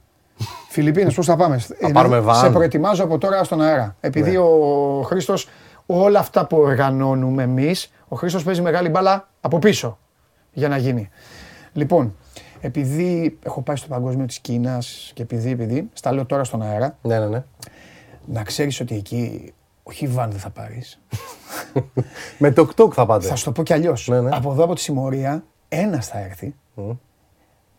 Φιλιππίνες, 0.70 1.14
πώς 1.14 1.26
θα 1.26 1.36
πάμε; 1.36 1.60
Ε, 1.80 1.92
πάρουμε 1.92 2.16
να- 2.16 2.22
βαν. 2.22 2.36
Σε 2.36 2.50
προετοιμάζω 2.50 3.04
από 3.04 3.18
τώρα 3.18 3.44
στον 3.44 3.62
αέρα. 3.62 3.96
Επειδή 4.00 4.32
Ναι. 4.32 4.38
ο 4.38 5.02
Χρήστος, 5.06 5.48
όλα 5.86 6.20
αυτά 6.20 6.46
που 6.46 6.58
οργανώνουμε 6.58 7.44
εμείς, 7.44 7.92
ο 8.08 8.16
Χρήστος 8.16 8.44
παίζει 8.44 8.62
μεγάλη 8.62 8.90
μπάλα 8.90 9.28
από 9.42 9.60
πίσω 9.60 9.98
για 10.54 10.68
να 10.68 10.78
γίνει. 10.78 11.10
Λοιπόν, 11.74 12.16
επειδή 12.60 13.38
έχω 13.44 13.62
πάει 13.62 13.76
στο 13.76 13.88
παγκόσμιο 13.88 14.26
της 14.26 14.40
Κίνας 14.40 15.12
και 15.14 15.22
επειδή, 15.22 15.52
επειδή, 15.52 15.90
στα 15.94 16.12
λέω 16.14 16.26
τώρα 16.26 16.44
στον 16.44 16.62
αέρα, 16.62 16.98
Ναι, 17.02 17.20
ναι, 17.20 17.26
ναι. 17.26 17.44
να 18.26 18.44
ξέρεις 18.44 18.80
ότι 18.80 18.96
εκεί 18.96 19.54
όχι 19.88 20.08
βαν 20.08 20.30
δεν 20.32 20.40
θα 20.40 20.50
πάρεις. 20.50 21.02
Με 22.40 22.52
το 22.52 22.66
κτουκ 22.66 22.92
θα 22.96 23.06
πάτε. 23.06 23.28
Θα 23.28 23.36
σου 23.36 23.44
το 23.44 23.52
πω 23.52 23.64
κι 23.64 23.74
αλλιώς. 23.74 24.08
Ναι, 24.08 24.22
ναι. 24.22 24.30
Από 24.34 24.52
εδώ 24.52 24.64
από 24.64 24.74
τη 24.76 24.82
συμμορία, 24.82 25.44
ένας 25.70 26.08
θα 26.08 26.20
έρθει, 26.20 26.56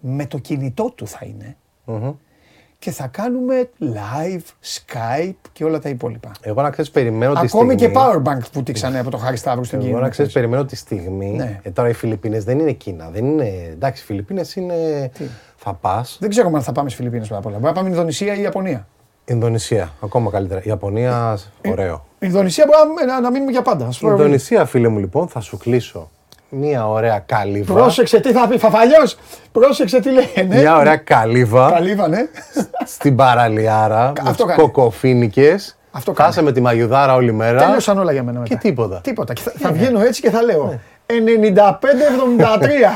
με 0.00 0.26
το 0.26 0.38
κινητό 0.38 0.90
του 0.94 1.06
θα 1.06 1.18
είναι, 1.22 1.56
Μμμ. 1.84 2.10
και 2.78 2.90
θα 2.90 3.06
κάνουμε 3.06 3.70
live, 3.80 4.40
Skype 4.76 5.34
και 5.52 5.64
όλα 5.64 5.78
τα 5.78 5.88
υπόλοιπα. 5.88 6.30
Εγώ 6.40 6.62
να 6.62 6.70
ξέρεις, 6.70 6.90
περιμένω 6.90 7.32
τη 7.32 7.38
Ακόμη 7.44 7.72
στιγμή. 7.72 7.94
και 7.94 8.00
powerbank 8.00 8.40
που 8.52 8.62
τύξανε 8.62 8.98
από 8.98 9.10
το 9.10 9.16
Χάρη 9.16 9.36
Σταύρου 9.36 9.64
στην 9.64 9.78
Εγώ 9.78 9.88
Κίνα. 9.88 10.00
να 10.00 10.08
ξέρεις, 10.08 10.32
περιμένω 10.32 10.64
τη 10.64 10.76
στιγμή. 10.76 11.30
Ναι. 11.30 11.60
Ε, 11.62 11.70
τώρα 11.70 11.88
οι 11.88 11.92
Φιλιππίνες 11.92 12.44
δεν 12.44 12.58
είναι 12.58 12.72
Κίνα. 12.72 13.10
Δεν 13.10 13.24
είναι. 13.24 13.48
Εντάξει, 13.70 14.02
οι 14.02 14.06
Φιλιππίνες 14.06 14.56
είναι. 14.56 15.10
Θα 15.56 15.74
πας. 15.74 16.16
Δεν 16.20 16.28
ξέρω 16.30 16.50
αν 16.54 16.62
θα 16.62 16.72
πάμε 16.72 16.88
στις 16.88 16.98
Φιλιππίνες 17.00 17.26
πρώτα 17.28 17.40
απ' 17.42 17.46
όλα. 17.48 17.58
Μπορεί 17.58 17.72
να 17.74 17.78
πάμε 17.78 17.88
Ινδονησία 17.88 18.34
ή 18.34 18.40
Ιαπωνία. 18.40 18.86
Ινδονησία. 19.28 19.92
Ακόμα 20.00 20.30
καλύτερα. 20.30 20.60
Ιαπωνία. 20.64 21.38
Ωραίο. 21.70 22.06
Ινδονησία 22.18 22.64
μπορεί 22.66 23.06
να, 23.06 23.14
να, 23.14 23.20
να 23.20 23.30
μείνουμε 23.30 23.50
για 23.50 23.62
πάντα. 23.62 23.86
Ας 23.86 23.98
πούμε. 23.98 24.12
Ινδονησία, 24.12 24.64
φίλε 24.64 24.88
μου, 24.88 24.98
λοιπόν, 24.98 25.28
θα 25.28 25.40
σου 25.40 25.56
κλείσω 25.56 26.10
μία 26.50 26.88
ωραία 26.88 27.18
καλύβα. 27.26 27.74
Πρόσεξε 27.74 28.20
τι 28.20 28.32
θα 28.32 28.48
πει, 28.48 28.58
Φαφαλιός. 28.58 29.16
Πρόσεξε 29.52 30.00
τι 30.00 30.10
λένε. 30.10 30.56
Μια 30.60 30.76
ωραία 30.76 30.96
καλύβα 30.96 31.70
Καλύβα, 31.70 32.08
ναι. 32.08 32.18
στην 32.84 33.16
παραλιάρα 33.16 34.12
με 34.22 34.30
Αυτό 34.30 34.44
τους 34.44 34.54
κάνει. 34.54 34.62
κοκοφίνικες. 34.62 35.76
Αυτό 35.90 36.12
κάνει. 36.12 36.28
Κάσε 36.28 36.42
με 36.42 36.52
τη 36.52 36.60
μαγιουδάρα 36.60 37.14
όλη 37.14 37.32
μέρα. 37.32 37.58
Τέλειωσαν 37.58 37.98
όλα 37.98 38.12
για 38.12 38.22
μένα 38.22 38.38
μετά. 38.40 38.54
Και 38.54 38.60
τίποτα. 38.60 39.00
Τίποτα. 39.00 39.32
Και 39.32 39.42
θα, 39.42 39.52
θα 39.58 39.72
βγαίνω 39.72 40.00
έτσι 40.00 40.20
και 40.20 40.30
θα 40.30 40.42
λέω 40.42 40.80
95-73. 41.08 41.12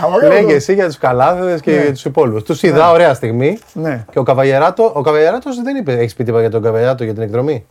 Ωραίο. 0.15 0.29
Λέγε 0.33 0.55
εσύ 0.55 0.75
για 0.75 0.87
τους 0.87 0.99
καλάθιδε 0.99 1.59
και 1.61 1.71
Ναι. 1.71 1.81
για 1.83 1.93
τους 1.93 2.05
υπόλοιπους. 2.05 2.43
Τους 2.43 2.63
είδα 2.63 2.91
ωραία 2.91 3.15
στιγμή. 3.15 3.59
Ναι. 3.73 4.05
Και 4.11 4.19
ο 4.19 4.23
Καβαγεράτο, 4.23 4.91
ο 4.95 5.01
Καβαγεράτος 5.01 5.63
δεν 5.63 5.77
είπε, 5.77 5.93
έχεις 5.93 6.15
πει 6.15 6.25
τίποτα 6.25 6.41
για 6.43 6.51
τον 6.51 6.63
Καβαγεράτο 6.63 7.05
για 7.05 7.13
την 7.15 7.23
εκδρομή. 7.23 7.67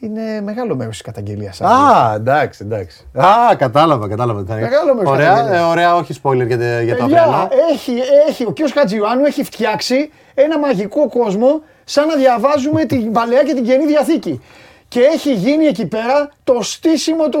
Είναι 0.00 0.40
μεγάλο 0.44 0.76
μέρος 0.76 0.92
της 0.92 1.02
καταγγελίας. 1.02 1.60
Α, 1.60 2.12
εντάξει, 2.14 2.60
εντάξει. 2.64 3.06
Α, 3.18 3.56
κατάλαβα, 3.56 4.08
κατάλαβα. 4.08 4.40
τι 4.42 4.46
θα 4.50 4.56
είναι. 4.58 4.68
Μεγάλο 4.68 4.94
μέρος 4.94 5.10
Ωραία, 5.12 5.28
καταγγελίας. 5.28 5.62
ε, 5.62 5.64
ωραία, 5.70 5.94
όχι 5.94 6.14
spoiler 6.22 6.46
για, 6.46 6.58
τε- 6.58 6.82
για 6.82 6.96
το 6.96 7.02
Παιδιά, 7.04 7.22
αυριανό. 7.22 7.48
έχει, 7.72 7.92
έχει, 8.28 8.44
ο 8.44 8.52
κ. 8.52 8.56
Χατζιωάννου 8.74 9.24
έχει 9.24 9.44
φτιάξει 9.44 10.10
ένα 10.34 10.58
μαγικό 10.58 11.08
κόσμο 11.08 11.62
σαν 11.84 12.06
να 12.06 12.14
διαβάζουμε 12.16 12.84
την 12.84 13.12
Παλαιά 13.12 13.42
και 13.42 13.54
την 13.54 13.64
Καινή 13.64 13.86
Διαθήκη. 13.86 14.40
Και 14.88 15.00
έχει 15.00 15.34
γίνει 15.34 15.64
εκεί 15.64 15.86
πέρα 15.86 16.30
το 16.44 16.62
στήσιμο 16.62 17.28
του. 17.28 17.38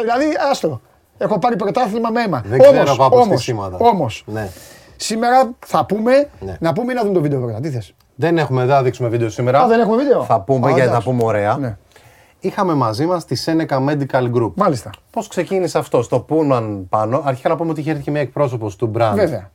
Δηλαδή, 0.00 0.24
άστρο. 0.50 0.80
Έχω 1.18 1.38
πάρει 1.38 1.56
πρωτάθλημα 1.56 2.10
με 2.10 2.22
αίμα. 2.22 2.42
Δεν 2.46 2.60
ξέρω 2.60 2.90
εγώ 2.90 3.04
από 3.04 3.22
στήσιματα. 3.24 3.76
Όμως, 3.80 4.24
Ναι. 4.26 4.48
σήμερα 4.96 5.50
θα 5.66 5.84
πούμε, 5.84 6.28
Ναι. 6.40 6.56
να 6.60 6.72
πούμε 6.72 6.92
ή 6.92 6.94
να 6.94 7.02
δούμε 7.02 7.14
το 7.14 7.20
βίντεο 7.20 7.40
πρώτα. 7.40 7.60
Τι 7.60 7.70
θες; 7.70 7.94
Δεν 8.14 8.38
έχουμε, 8.38 8.64
δεν 8.64 8.74
θα 8.74 8.82
δείξουμε 8.82 9.08
βίντεο 9.08 9.28
σήμερα. 9.28 9.60
Α, 9.62 9.66
δεν 9.66 9.80
έχουμε 9.80 9.96
βίντεο; 9.96 10.22
Θα 10.22 10.40
πούμε 10.40 10.66
Α, 10.66 10.68
γιατί 10.68 10.80
θα 10.82 10.88
εντάξει. 10.88 11.08
πούμε 11.08 11.24
ωραία. 11.24 11.56
Ναι. 11.56 11.76
Είχαμε 12.40 12.74
μαζί 12.74 13.06
μας 13.06 13.24
τη 13.24 13.42
Seneca 13.46 13.86
Medical 13.88 14.32
Group. 14.34 14.52
Μάλιστα. 14.54 14.90
Πώς 15.10 15.28
ξεκίνησε 15.28 15.78
αυτό, 15.78 16.02
στο 16.02 16.26
Pullman 16.28 16.80
πάνω. 16.88 17.22
Αρχικά 17.24 17.48
να 17.48 17.56
πούμε 17.56 17.70
ότι 17.70 17.80
είχε 17.80 17.90
έρθει 17.90 18.02
και 18.02 18.10
μια 18.10 18.20
εκπρόσωπος 18.20 18.76
του 18.76 18.90
brand 18.96 19.12
Βέβαια. 19.14 19.50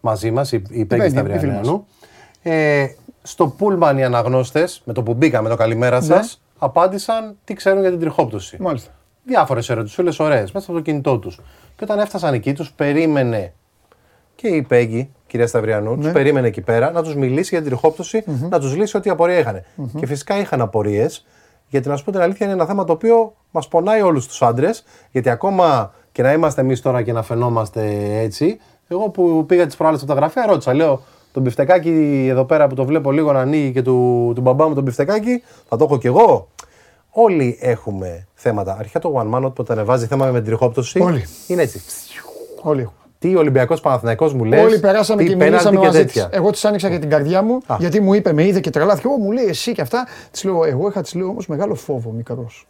μαζί 0.00 0.30
μας, 0.30 0.52
η, 0.52 0.56
η 0.70 0.84
Πέγγι, 0.84 0.84
Πέγγι 0.86 1.06
η 1.06 1.08
φίλη 1.22 1.38
Σταυριανού. 1.38 1.86
Ε, 2.42 2.86
στο 3.22 3.54
Pullman 3.58 3.94
οι 3.96 4.02
αναγνώστες, 4.04 4.82
με 4.84 4.92
το 4.92 5.02
που 5.02 5.14
μπήκαμε 5.14 5.48
το 5.48 5.56
καλημέρα 5.56 6.00
σας, 6.00 6.40
Ναι. 6.42 6.49
Απάντησαν 6.62 7.36
τι 7.44 7.54
ξέρουν 7.54 7.80
για 7.80 7.90
την 7.90 8.00
τριχόπτωση. 8.00 8.56
Μάλιστα. 8.60 8.90
Διάφορες 9.24 9.68
ερωτησούλες 9.70 10.18
ωραίες 10.20 10.52
μέσα 10.52 10.66
από 10.70 10.74
το 10.78 10.84
κινητό 10.84 11.18
τους. 11.18 11.40
Και 11.76 11.84
όταν 11.84 11.98
έφτασαν 11.98 12.34
εκεί, 12.34 12.52
τους 12.52 12.72
περίμενε 12.72 13.52
και 14.34 14.48
η 14.48 14.62
Πέγγι, 14.62 15.10
κυρία 15.26 15.46
Σταυριανού, 15.46 15.96
Ναι. 15.96 16.06
του 16.06 16.12
περίμενε 16.12 16.46
εκεί 16.46 16.60
πέρα 16.60 16.90
να 16.90 17.02
τους 17.02 17.14
μιλήσει 17.14 17.48
για 17.50 17.58
την 17.58 17.68
τριχόπτωση, 17.68 18.24
να 18.50 18.58
τους 18.60 18.76
λύσει 18.76 18.96
ό,τι 18.96 19.10
απορία 19.10 19.38
είχαν. 19.38 19.62
Και 19.98 20.06
φυσικά 20.06 20.38
είχαν 20.38 20.60
απορίες, 20.60 21.26
γιατί 21.68 21.88
να 21.88 21.96
σου 21.96 22.04
πω 22.04 22.10
την 22.10 22.20
αλήθεια 22.20 22.46
είναι 22.46 22.54
ένα 22.54 22.66
θέμα 22.66 22.84
το 22.84 22.92
οποίο 22.92 23.34
μας 23.50 23.68
πονάει 23.68 24.02
όλους 24.02 24.26
τους 24.26 24.42
άντρες, 24.42 24.84
γιατί 25.10 25.30
ακόμα 25.30 25.92
και 26.12 26.22
να 26.22 26.32
είμαστε 26.32 26.60
εμείς 26.60 26.80
τώρα 26.80 27.02
και 27.02 27.12
να 27.12 27.22
φαινόμαστε 27.22 27.98
έτσι, 28.20 28.58
εγώ 28.88 29.08
που 29.08 29.44
πήγα 29.46 29.66
τις 29.66 29.76
προάλλες 29.76 30.02
από 30.02 30.12
τα 30.12 30.16
γραφεία, 30.18 30.46
ρώτησα, 30.46 30.74
λέω, 30.74 31.02
το 31.32 31.40
μπιφτεκάκι 31.40 32.26
εδώ 32.30 32.44
πέρα 32.44 32.66
που 32.66 32.74
το 32.74 32.84
βλέπω 32.84 33.10
λίγο 33.12 33.32
να 33.32 33.40
ανοίγει 33.40 33.72
και 33.72 33.82
του, 33.82 34.32
του 34.34 34.40
μπαμπά 34.40 34.68
μου 34.68 34.74
το 34.74 34.80
μπιφτεκάκι, 34.80 35.42
θα 35.68 35.76
το 35.76 35.84
έχω 35.84 35.98
κι 35.98 36.06
εγώ. 36.06 36.48
Όλοι 37.10 37.58
έχουμε 37.60 38.26
θέματα. 38.34 38.76
Αρχικά 38.78 38.98
το 38.98 39.14
One 39.16 39.34
Man, 39.36 39.42
όταν 39.42 39.66
ανεβάζει 39.68 40.06
θέμα 40.06 40.26
με 40.26 40.38
την 40.38 40.44
τριχόπτωση, 40.44 41.00
Όλοι. 41.00 41.24
είναι 41.46 41.62
έτσι. 41.62 41.80
Όλοι 42.62 42.80
έχουμε. 42.80 42.94
Τι 43.18 43.36
Ολυμπιακός 43.36 43.80
Παναθηναϊκός 43.80 44.34
μου 44.34 44.44
λες. 44.44 44.64
Όλοι 44.64 44.78
περάσαμε 44.80 45.22
τι 45.22 45.28
και 45.28 45.36
πέναλτι 45.36 45.52
μιλήσαμε 45.52 45.78
και 45.80 45.86
μαζί 45.86 46.04
της. 46.04 46.12
τέτοια. 46.12 46.38
Εγώ 46.38 46.50
τη 46.50 46.60
άνοιξα 46.62 46.90
και 46.90 46.98
την 46.98 47.10
καρδιά 47.10 47.42
μου, 47.42 47.58
Α. 47.66 47.76
γιατί 47.78 48.00
μου 48.00 48.14
είπε, 48.14 48.32
με 48.32 48.46
είδε 48.46 48.60
και 48.60 48.70
τρελάθηκε. 48.70 49.06
Ω, 49.08 49.16
μου 49.16 49.32
λέει 49.32 49.44
εσύ 49.44 49.72
και 49.72 49.80
αυτά. 49.80 50.06
Της 50.30 50.44
λέω, 50.44 50.64
εγώ 50.64 50.88
είχα 50.88 51.02
της 51.02 51.14
λέω 51.14 51.26
όμως 51.28 51.46
μεγάλο 51.46 51.74
φόβο 51.74 52.10
μικρός. 52.10 52.66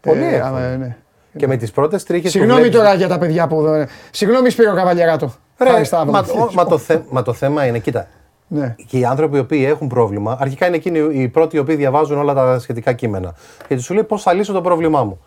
Πολύ 0.00 0.24
ε, 0.24 0.34
εύκολο. 0.34 0.56
α, 0.56 0.76
ναι. 0.76 0.96
Και 1.36 1.46
με 1.46 1.56
τις 1.56 1.70
πρώτες 1.70 2.04
τρίχες. 2.04 2.30
Συγγνώμη 2.30 2.68
τώρα 2.68 2.94
για 2.94 3.08
τα 3.08 3.18
παιδιά 3.18 3.46
που 3.46 3.58
εδώ. 3.66 3.86
Συγγνώμη 4.10 4.50
Σπύρο 4.50 4.74
Καβαλιαράτο. 4.74 5.34
Ρε, 5.58 5.70
Χάρη 5.70 5.84
Σταύρο. 5.84 6.10
μα, 6.12 6.18
ο- 6.18 6.52
μα, 6.54 6.64
το 6.66 6.78
θε- 6.78 7.02
μα 7.10 7.22
το 7.22 7.32
θέμα 7.32 7.66
είναι, 7.66 7.78
κοίτα. 7.78 8.06
Ναι. 8.48 8.74
Και 8.86 8.98
οι 8.98 9.04
άνθρωποι 9.04 9.36
οι 9.36 9.40
οποίοι 9.40 9.64
έχουν 9.68 9.88
πρόβλημα, 9.88 10.36
αρχικά 10.40 10.66
είναι 10.66 10.76
εκείνοι 10.76 10.98
οι 11.20 11.28
πρώτοι 11.28 11.56
οι 11.56 11.58
οποίοι 11.58 11.74
διαβάζουν 11.76 12.18
όλα 12.18 12.34
τα 12.34 12.58
σχετικά 12.58 12.92
κείμενα. 12.92 13.34
Γιατί 13.68 13.82
σου 13.82 13.94
λέει 13.94 14.04
πώς 14.04 14.22
θα 14.22 14.32
λύσω 14.32 14.52
το 14.52 14.60
πρόβλημά 14.60 15.04
μου. 15.04 15.18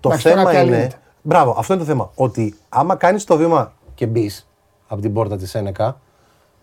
Το 0.00 0.08
Εντάξει, 0.08 0.24
τώρα 0.28 0.36
θέμα 0.38 0.50
πια 0.50 0.60
είναι. 0.62 0.70
λύνεται. 0.76 0.94
Μπράβο, 1.22 1.54
αυτό 1.58 1.72
είναι 1.74 1.82
το 1.82 1.88
θέμα. 1.88 2.10
Ότι 2.14 2.54
άμα 2.68 2.94
κάνεις 2.96 3.24
το 3.24 3.36
βήμα 3.36 3.72
και 3.94 4.06
μπεις 4.06 4.48
από 4.88 5.00
την 5.00 5.12
πόρτα 5.12 5.36
της 5.36 5.50
Σένεκα, 5.50 6.00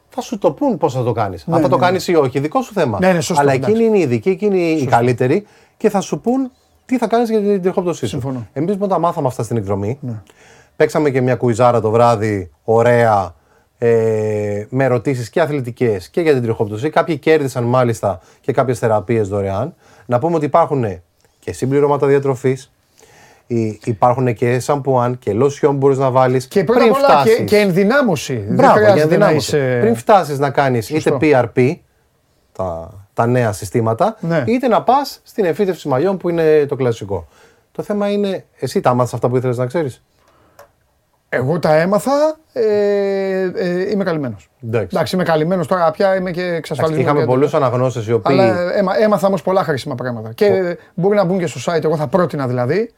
θα 0.09 0.21
σου 0.21 0.37
το 0.37 0.51
πούν 0.51 0.77
πώς 0.77 0.93
θα 0.93 1.03
το 1.03 1.11
κάνεις. 1.11 1.45
Αν 1.51 1.61
θα 1.61 1.67
το 1.67 1.75
ναι, 1.77 1.81
κάνεις 1.85 2.07
ή 2.07 2.15
όχι, 2.15 2.39
δικό 2.39 2.61
σου 2.61 2.73
θέμα. 2.73 2.97
Ναι, 3.01 3.11
ναι, 3.13 3.21
σωστό, 3.21 3.41
Αλλά 3.41 3.51
εντάξει. 3.53 3.71
εκείνοι 3.71 3.87
είναι 3.87 3.97
οι 3.97 4.01
ειδικοί, 4.01 4.29
εκείνοι 4.29 4.71
οι 4.71 4.85
καλύτεροι 4.85 5.45
και 5.77 5.89
θα 5.89 6.01
σου 6.01 6.19
πούν 6.19 6.51
τι 6.85 6.97
θα 6.97 7.07
κάνεις 7.07 7.29
για 7.29 7.39
την 7.39 7.61
τριχόπτωσή 7.61 7.99
σου. 7.99 8.07
Συμφωνώ. 8.07 8.47
Εμείς 8.53 8.75
όταν 8.79 8.99
μάθαμε 8.99 9.27
αυτά 9.27 9.43
στην 9.43 9.57
εκδρομή, 9.57 9.99
παίξαμε 10.75 11.09
και 11.09 11.21
μια 11.21 11.35
κουιζάρα 11.35 11.81
το 11.81 11.89
βράδυ, 11.91 12.51
ωραία, 12.63 13.35
ε, 13.77 14.65
με 14.69 14.83
ερωτήσεις 14.83 15.29
και 15.29 15.41
αθλητικές 15.41 16.09
και 16.09 16.21
για 16.21 16.33
την 16.33 16.41
τριχόπτωση. 16.43 16.89
Κάποιοι 16.89 17.17
κέρδισαν 17.17 17.63
μάλιστα 17.63 18.19
και 18.41 18.51
κάποιες 18.51 18.79
θεραπείες 18.79 19.27
δωρεάν. 19.27 19.73
Να 20.05 20.19
πούμε 20.19 20.35
ότι 20.35 20.45
υπάρχουν 20.45 20.85
και 21.39 21.53
συμπληρώματα 21.53 22.07
διατροφής. 22.07 22.71
Υπάρχουν 23.83 24.33
και 24.33 24.59
σαμπουάν 24.59 25.19
και 25.19 25.33
λοσιόν 25.33 25.71
που 25.71 25.77
μπορείς 25.77 25.97
να 25.97 26.11
βάλεις. 26.11 26.47
Και 26.47 26.63
πρώτα 26.63 26.83
απ' 26.83 26.91
όλα 26.91 27.23
και, 27.23 27.43
και 27.43 27.57
ενδυνάμωση. 27.57 28.35
Δεν 28.47 28.55
Μπράβο, 28.55 28.79
για 28.79 28.89
χρειάζεται 28.89 29.17
να 29.17 29.25
ενδυνάμωση. 29.25 29.57
είσαι... 29.57 29.77
Πριν 29.81 29.95
φτάσεις 29.95 30.39
να 30.39 30.49
κάνεις 30.49 30.89
είτε 30.89 30.99
Σωστό. 30.99 31.17
PRP, 31.21 31.75
τα, 32.51 32.89
τα 33.13 33.25
νέα 33.27 33.51
συστήματα, 33.51 34.17
Ναι. 34.19 34.43
είτε 34.47 34.67
να 34.67 34.81
πας 34.81 35.19
στην 35.23 35.45
εφήτευση 35.45 35.87
μαλλιών 35.87 36.17
που 36.17 36.29
είναι 36.29 36.65
το 36.65 36.75
κλασικό. 36.75 37.27
Το 37.71 37.83
θέμα 37.83 38.09
είναι, 38.11 38.45
εσύ 38.59 38.81
τα 38.81 38.93
μάθες 38.93 39.13
αυτά 39.13 39.29
που 39.29 39.37
ήθελες 39.37 39.57
να 39.57 39.65
ξέρεις; 39.65 40.03
Εγώ 41.35 41.59
τα 41.59 41.75
έμαθα, 41.75 42.37
ε, 42.53 42.63
ε, 43.55 43.89
είμαι 43.91 44.03
καλυμμένος. 44.03 44.49
Εντάξει. 44.63 44.87
Εντάξει, 44.95 45.15
είμαι 45.15 45.23
καλυμμένος 45.23 45.67
τώρα 45.67 45.91
πια 45.91 46.15
είμαι 46.15 46.31
και 46.31 46.41
εξασφαλισμένο. 46.43 47.03
Είχαμε 47.03 47.19
για 47.19 47.27
πολλούς 47.27 47.51
τέτοια. 47.51 47.65
αναγνώστες 47.65 48.07
οι 48.07 48.13
οποίοι. 48.13 48.35
Αλλά 48.39 48.73
έμα, 48.73 48.97
έμαθα 48.99 49.27
όμως 49.27 49.41
πολλά 49.41 49.63
χρήσιμα 49.63 49.95
πράγματα. 49.95 50.33
Και 50.33 50.77
μπορεί 50.93 51.15
να 51.15 51.23
μπουν 51.23 51.39
και 51.39 51.47
στο 51.47 51.73
site, 51.73 51.83
εγώ 51.83 51.95
θα 51.95 52.07
πρότεινα 52.07 52.47
δηλαδή, 52.47 52.91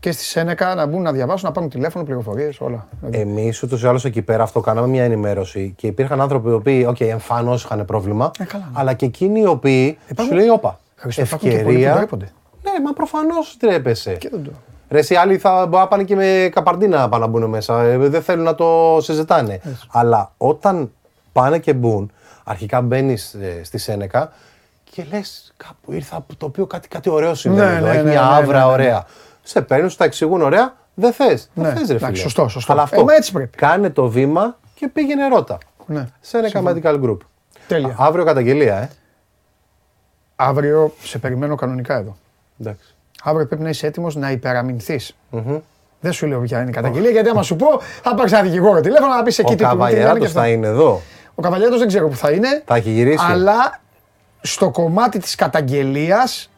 και 0.00 0.12
στη 0.12 0.24
Σένεκα 0.24 0.74
να 0.74 0.86
μπουν 0.86 1.02
να 1.02 1.12
διαβάσουν, 1.12 1.46
να 1.48 1.52
πάρουν 1.54 1.70
τηλέφωνο, 1.70 2.04
πληροφορίες, 2.04 2.60
όλα. 2.60 2.88
Εμείς 3.10 3.62
ούτως 3.62 3.82
ή 3.82 3.86
άλλως 3.86 4.04
εκεί 4.04 4.22
πέρα 4.22 4.42
αυτό 4.42 4.60
κάναμε 4.60 4.86
μια 4.88 5.04
ενημέρωση 5.04 5.72
και 5.76 5.86
υπήρχαν 5.86 6.20
άνθρωποι 6.20 6.48
οι 6.48 6.52
οποίοι, 6.52 6.84
οκ, 6.88 7.00
εμφανώς 7.00 7.64
είχαν 7.64 7.84
πρόβλημα, 7.84 8.30
Ε, 8.38 8.44
καλά, 8.44 8.64
ναι. 8.64 8.80
αλλά 8.80 8.92
και 8.92 9.06
εκείνοι 9.06 9.40
οι 9.40 9.46
οποίοι 9.46 9.98
Υπάρχουν- 10.08 10.34
σου 10.34 10.40
λέει, 10.40 10.48
Όπα, 10.48 10.78
Χριστό, 10.96 11.22
υπάρχουν 11.22 11.48
και 11.48 11.54
πολλοί 11.54 11.64
που 11.64 11.70
ευκαιρία. 11.70 11.94
ντρέπονται. 11.96 12.28
Ναι, 12.62 12.84
μα 12.84 12.92
προφανώς 12.92 13.56
ντρέπεσαι. 13.60 14.12
Και 14.12 14.28
δεν 14.32 14.44
το. 14.44 14.50
Ρε, 14.92 14.98
εσύ 14.98 15.14
άλλοι 15.14 15.38
θα 15.38 15.66
μπορεί 15.66 15.82
να 15.82 15.88
πάνε 15.88 16.04
και 16.04 16.14
με 16.16 16.48
καπαρντίνα 16.52 17.08
πάνε 17.08 17.24
να 17.24 17.30
μπουν 17.30 17.44
μέσα. 17.44 17.82
Ε, 17.82 17.96
δεν 17.96 18.22
θέλουν 18.22 18.44
να 18.44 18.54
το 18.54 18.98
συζητάνε. 19.00 19.60
Αλλά 19.90 20.32
όταν 20.36 20.92
πάνε 21.32 21.58
και 21.58 21.72
μπουν, 21.72 22.12
αρχικά 22.44 22.80
μπαίνεις 22.80 23.36
στη 23.62 23.78
Σένεκα 23.78 24.32
και 24.84 25.06
λες 25.10 25.52
κάπου 25.56 25.92
ήρθα 25.92 26.16
από 26.16 26.36
το 26.36 26.46
οποίο 26.46 26.66
κάτι, 26.66 26.88
κάτι 26.88 27.10
ωραίο 27.10 27.34
συμβαίνει. 27.34 27.70
Ναι, 27.70 27.76
εδώ, 27.76 27.86
ναι, 27.86 27.92
έχει 27.92 28.02
ναι, 28.04 28.10
μια 28.10 28.20
ναι, 28.20 28.26
ναι, 28.28 28.34
άβρα 28.34 28.58
ναι, 28.58 28.64
ναι. 28.64 28.70
ωραία. 28.72 29.06
Σε 29.42 29.62
παίρνουν, 29.62 29.90
σου 29.90 29.96
τα 29.96 30.04
εξηγούν 30.04 30.42
ωραία. 30.42 30.74
Δεν 30.94 31.12
θες. 31.12 31.50
Ναι, 31.54 31.62
Δεν 31.68 31.76
θες, 31.76 31.88
ρε 31.88 31.94
εντάξει, 31.94 32.06
φίλε. 32.14 32.22
σωστό, 32.22 32.48
σωστό. 32.48 32.72
Αλλά 32.72 32.82
αυτό. 32.82 33.00
Ε, 33.00 33.04
μα 33.04 33.14
έτσι 33.14 33.32
πρέπει. 33.32 33.56
Κάνε 33.56 33.90
το 33.90 34.08
βήμα 34.08 34.58
και 34.74 34.88
πήγαινε 34.88 35.26
ρώτα. 35.28 35.58
Ναι. 35.86 36.06
Σένεκα 36.20 36.62
Medical 36.64 37.02
Group. 37.04 37.16
Τέλεια. 37.68 37.88
Α- 37.88 37.94
Αύριο 38.06 38.24
καταγγελία, 38.24 38.76
ε. 38.76 38.90
Αύριο 40.36 40.92
σε 41.02 41.18
περιμένω 41.18 41.54
κανονικά 41.54 41.96
εδώ. 41.96 42.16
Εντάξει. 42.60 42.94
Αύριο 43.22 43.46
πρέπει 43.46 43.62
να 43.62 43.68
είσαι 43.68 43.86
έτοιμος 43.86 44.16
να 44.16 44.30
υπεραμεινθείς. 44.30 45.16
Δεν 46.00 46.12
σου 46.12 46.26
λέω 46.26 46.40
ποια 46.40 46.60
είναι 46.60 46.70
η 46.70 46.72
καταγγελία, 46.72 47.10
γιατί 47.10 47.28
άμα 47.28 47.42
σου 47.42 47.56
πω, 47.56 47.66
θα 48.02 48.14
πάρεις 48.14 48.32
ένα 48.32 48.42
δικηγόρο 48.42 48.80
τηλέφωνο 48.80 49.14
να 49.14 49.22
πεις 49.22 49.38
εκεί 49.38 49.52
Ο 49.52 49.56
τι 49.56 49.56
τι 49.56 49.62
λένε 49.62 49.74
και 49.74 49.78
Καβαλιάτος 49.96 50.26
αυτά. 50.26 50.40
θα 50.40 50.48
είναι 50.48 50.66
εδώ. 50.66 51.00
Ο 51.34 51.42
Καβαλιάτος 51.42 51.78
δεν 51.78 51.88
ξέρω 51.88 52.08
που 52.08 52.16
θα 52.16 52.30
είναι. 52.30 52.62
Θα 52.66 52.76
έχει 52.76 52.90
γυρίσει. 52.90 53.24
Αλλά 53.28 53.80
στο 54.40 54.70
κομμάτι 54.70 55.18
της 55.18 55.34
καταγγελίας, 55.34 56.50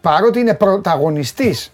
παρότι 0.00 0.38
είναι 0.40 0.54
πρωταγωνιστής, 0.54 1.72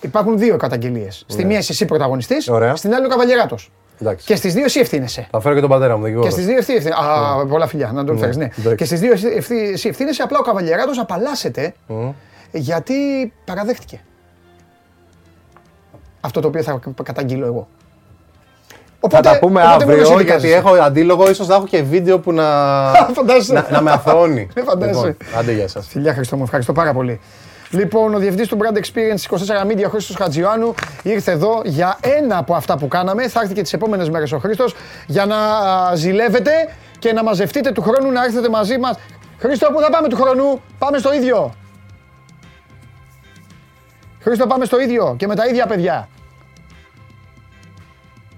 υπάρχουν 0.00 0.38
δύο 0.38 0.56
καταγγελίες. 0.56 1.24
Στη 1.28 1.44
μία 1.44 1.58
είσαι 1.58 1.72
εσύ 1.72 1.84
πρωταγωνιστής, 1.84 2.46
Ναι. 2.48 2.54
Ωραία. 2.54 2.76
στην 2.76 2.94
άλλη 2.94 3.06
ο 3.06 3.08
Καβαλιεράτος. 3.08 3.70
Εντάξει. 4.00 4.26
Και 4.26 4.36
στις 4.36 4.54
δύο 4.54 4.64
εσύ 4.64 4.80
ευθύνεσαι. 4.80 5.26
Θα 5.30 5.40
φέρω 5.40 5.54
και 5.54 5.60
τον 5.60 5.70
πατέρα 5.70 5.96
μου, 5.96 6.02
δικηγόρο. 6.02 6.26
Και 6.26 6.32
στις 6.32 6.46
δύο 6.46 6.56
ευθύ 6.56 6.74
ευθύνεσαι. 6.74 7.02
Α, 7.40 7.46
πολλά 7.46 7.66
φιλιά, 7.66 7.90
να 7.92 8.04
τον 8.04 8.18
φέρεις, 8.18 8.36
ναι. 8.36 8.48
εντάξει. 8.58 8.74
Και 8.76 8.84
στις 8.84 9.00
δύο 9.00 9.12
εσύ- 9.12 9.32
ευθύ- 9.36 9.72
εσύ 9.72 9.88
ευθύνεσαι, 9.88 10.22
απλά 10.22 10.38
ο 10.38 10.42
Καβαλιεράτος 10.42 10.98
απαλλάσσεται 10.98 11.74
γιατί 12.58 12.94
παραδέχτηκε. 13.44 14.00
Αυτό 16.20 16.40
το 16.40 16.48
οποίο 16.48 16.62
θα 16.62 16.80
καταγγείλω 17.02 17.46
εγώ. 17.46 17.68
Θα 19.10 19.20
τα 19.20 19.38
πούμε 19.38 19.62
οπότε 19.62 19.84
μόνο 19.84 19.96
εσύ 19.96 20.02
αύριο, 20.02 20.18
δικάζεσαι. 20.18 20.46
γιατί 20.46 20.68
έχω 20.68 20.82
αντίλογο, 20.82 21.30
ίσως 21.30 21.46
θα 21.46 21.54
έχω 21.54 21.66
και 21.66 21.82
βίντεο 21.82 22.18
που 22.18 22.32
να, 22.32 22.44
Φαντάζεσαι. 23.14 23.52
να, 23.52 23.66
να 23.70 23.82
με 23.82 23.90
αθώνει. 23.90 24.48
Ε, 24.54 24.62
φαντάζεσαι. 24.62 25.06
Λοιπόν, 25.06 25.38
άντε 25.38 25.52
γεια 25.52 25.68
σας. 25.68 25.86
Φιλιά 25.88 26.14
Χριστό 26.14 26.36
μου, 26.36 26.42
ευχαριστώ 26.42 26.72
πάρα 26.72 26.92
πολύ. 26.92 27.20
Λοιπόν, 27.70 28.14
ο 28.14 28.18
διευθυντής 28.18 28.48
του 28.48 28.58
Brand 28.60 28.76
Experience 28.76 29.36
24 29.38 29.70
Media, 29.70 29.84
ο 29.86 29.88
Χρήστος 29.88 30.16
Χατζιωάννου, 30.16 30.74
ήρθε 31.02 31.30
εδώ 31.30 31.60
για 31.64 31.98
ένα 32.00 32.38
από 32.38 32.54
αυτά 32.54 32.78
που 32.78 32.88
κάναμε. 32.88 33.28
Θα 33.28 33.40
έρθει 33.40 33.54
και 33.54 33.62
τις 33.62 33.72
επόμενες 33.72 34.10
μέρες 34.10 34.32
ο 34.32 34.38
Χρήστος 34.38 34.74
για 35.06 35.26
να 35.26 35.36
α, 35.36 35.94
ζηλεύετε 35.94 36.50
και 36.98 37.12
να 37.12 37.22
μαζευτείτε 37.22 37.72
του 37.72 37.82
χρόνου 37.82 38.10
να 38.10 38.24
έρθετε 38.24 38.48
μαζί 38.48 38.78
μας. 38.78 38.96
Χρήστο, 39.38 39.70
πού 39.72 39.80
θα 39.80 39.90
πάμε 39.90 40.08
του 40.08 40.16
χρόνου, 40.16 40.60
πάμε 40.78 40.98
στο 40.98 41.14
ίδιο. 41.14 41.54
Χρήστο, 44.24 44.46
πάμε 44.46 44.64
στο 44.64 44.80
ίδιο 44.80 45.14
και 45.18 45.26
με 45.26 45.34
τα 45.34 45.46
ίδια 45.46 45.66
παιδιά. 45.66 46.08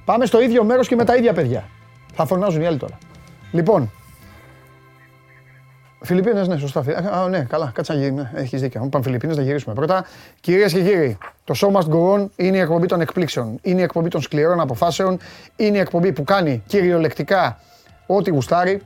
Πάμε 0.04 0.26
στο 0.26 0.40
ίδιο 0.40 0.64
μέρος 0.64 0.88
και 0.88 0.94
με 0.96 1.04
τα 1.04 1.16
ίδια 1.16 1.32
παιδιά. 1.32 1.68
Θα 2.14 2.26
φωνάζουν 2.26 2.62
οι 2.62 2.66
άλλοι 2.66 2.76
τώρα. 2.78 2.98
Λοιπόν, 3.52 3.90
Φιλιππίνες, 6.00 6.48
ναι, 6.48 6.56
σωστά. 6.56 6.82
Φιλ- 6.82 6.96
Α, 6.96 7.28
ναι, 7.28 7.40
καλά, 7.40 7.70
κάτσε 7.74 7.92
να 7.92 7.98
γυρίσουμε. 7.98 8.30
Έχεις 8.34 8.60
δίκιο. 8.60 8.80
Αν 8.82 8.88
πάμε 8.88 9.04
Φιλιππίνες, 9.04 9.36
να 9.36 9.42
γυρίσουμε 9.42 9.74
πρώτα. 9.74 10.04
Κυρίες 10.40 10.72
και 10.72 10.82
κύριοι, 10.82 11.18
το 11.44 11.54
Show 11.60 11.72
Must 11.72 11.88
Go 11.88 12.14
On 12.14 12.26
είναι 12.36 12.56
η 12.56 12.60
εκπομπή 12.60 12.86
των 12.86 13.00
εκπλήξεων. 13.00 13.58
Είναι 13.62 13.80
η 13.80 13.82
εκπομπή 13.82 14.08
των 14.08 14.20
σκληρών 14.22 14.60
αποφάσεων. 14.60 15.18
Είναι 15.56 15.76
η 15.76 15.80
εκπομπή 15.80 16.12
που 16.12 16.24
κάνει 16.24 16.62
κυριολεκτικά 16.66 17.58
ό,τι 18.06 18.30
γουστάρει. 18.30 18.82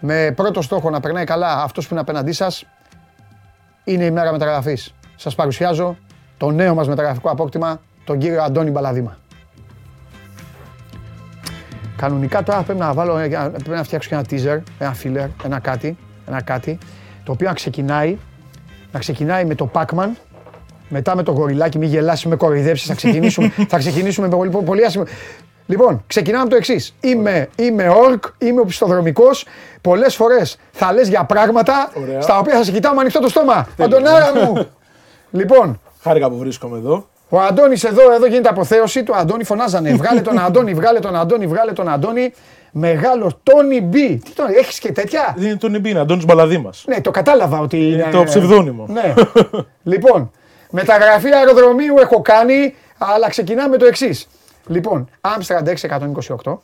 Με 0.00 0.32
πρώτο 0.36 0.62
στόχο 0.62 0.90
να 0.90 1.00
περνάει 1.00 1.24
καλά 1.24 1.62
αυτός 1.62 1.84
που 1.86 1.92
είναι 1.94 2.00
απέναντί 2.02 2.32
σας. 2.32 2.64
Είναι 3.84 4.04
η 4.04 4.10
μέρα 4.10 4.32
μεταγραφής. 4.32 4.94
Σας 5.22 5.34
παρουσιάζω 5.34 5.96
το 6.36 6.50
νέο 6.50 6.74
μας 6.74 6.88
μεταγραφικό 6.88 7.30
απόκτημα, 7.30 7.80
τον 8.04 8.18
κύριο 8.18 8.42
Αντώνη 8.42 8.70
Μπαλαδήμα. 8.70 9.18
Κανονικά 11.96 12.42
τώρα 12.42 12.62
πρέπει 12.62 12.78
να 12.78 12.92
βάλω, 12.92 13.14
πρέπει 13.48 13.68
να 13.68 13.82
φτιάξω 13.82 14.08
και 14.08 14.14
ένα 14.14 14.24
teaser, 14.30 14.62
ένα 14.78 14.96
filler, 15.02 15.28
ένα 15.44 15.58
κάτι, 15.58 15.96
ένα 16.28 16.42
κάτι, 16.42 16.78
το 17.24 17.32
οποίο 17.32 17.48
να 17.48 17.54
ξεκινάει, 17.54 18.18
να 18.92 18.98
ξεκινάει 18.98 19.44
με 19.44 19.54
το 19.54 19.70
Pac-Man, 19.72 20.08
μετά 20.88 21.16
με 21.16 21.22
το 21.22 21.32
γοριλάκι, 21.32 21.78
μη 21.78 21.86
γελάσεις, 21.86 22.24
με 22.24 22.36
κοροϊδέψεις, 22.36 22.86
θα 22.86 22.94
ξεκινήσουμε, 22.94 23.48
θα 23.72 23.78
ξεκινήσουμε 23.78 24.28
με 24.28 24.36
πολύ, 24.36 24.50
πολύ 24.64 24.84
άσχημο. 24.84 25.04
Λοιπόν, 25.66 26.04
ξεκινάμε 26.06 26.42
από 26.42 26.50
το 26.50 26.56
εξής. 26.56 26.94
Είμαι, 27.00 27.48
είμαι 27.56 27.88
ορκ, 27.88 28.24
είμαι 28.38 28.60
οπισθοδρομικός. 28.60 29.46
Πολλές 29.80 30.14
φορές 30.14 30.58
θα 30.72 30.92
λες 30.92 31.08
για 31.08 31.24
πράγματα 31.24 31.92
στα 32.18 32.38
οποία 32.38 32.56
θα 32.56 32.64
σε 32.64 32.72
κοιτάω 32.72 32.94
με 32.94 33.00
ανοιχτό 33.00 33.20
το 33.20 33.28
στόμα. 33.28 33.68
Αντωνάρα 33.78 34.32
μου! 34.34 34.66
λοιπόν, 35.32 35.80
Χάρηκα 36.02 36.30
που 36.30 36.36
βρίσκομαι 36.36 36.78
εδώ. 36.78 37.06
ο 37.28 37.38
Αντώνης 37.40 37.84
εδώ, 37.84 38.12
εδώ 38.12 38.26
γίνεται 38.26 38.48
αποθέωση 38.48 39.02
του. 39.02 39.16
Αντώνη 39.16 39.44
φωνάζανε. 39.44 39.92
Βγάλε 39.94 40.20
τον 40.20 40.38
Αντώνη, 40.38 40.74
βγάλε 40.74 40.98
τον 40.98 41.16
Αντώνη, 41.16 41.46
βγάλε 41.46 41.72
τον 41.72 41.88
Αντώνη. 41.88 42.32
Μεγάλο 42.74 43.40
Τόνι 43.42 43.80
Μπι. 43.80 44.16
Τι 44.24 44.30
τον 44.30 44.46
έχεις 44.48 44.78
και 44.78 44.92
τέτοια; 44.92 45.36
Είναι 45.38 45.56
τον 45.56 45.74
Εμπίνα, 45.74 46.00
Αντώνης 46.00 46.24
Μπαλαδήμας. 46.24 46.84
Ναι, 46.86 47.00
το 47.00 47.10
κατάλαβα 47.10 47.58
ότι 47.58 47.76
είναι. 47.92 48.08
το 48.12 48.22
ψευδόνυμο. 48.24 48.86
Ναι. 48.88 49.14
λοιπόν, 49.92 50.30
μεταγραφή 50.70 51.32
αεροδρομίου 51.34 51.98
έχω 51.98 52.22
κάνει, 52.22 52.74
αλλά 52.98 53.28
ξεκινάμε 53.28 53.68
με 53.68 53.76
το 53.76 53.84
εξής. 53.86 54.28
Λοιπόν, 54.66 55.08
Άμστερντ 55.20 55.68
628. 56.44 56.58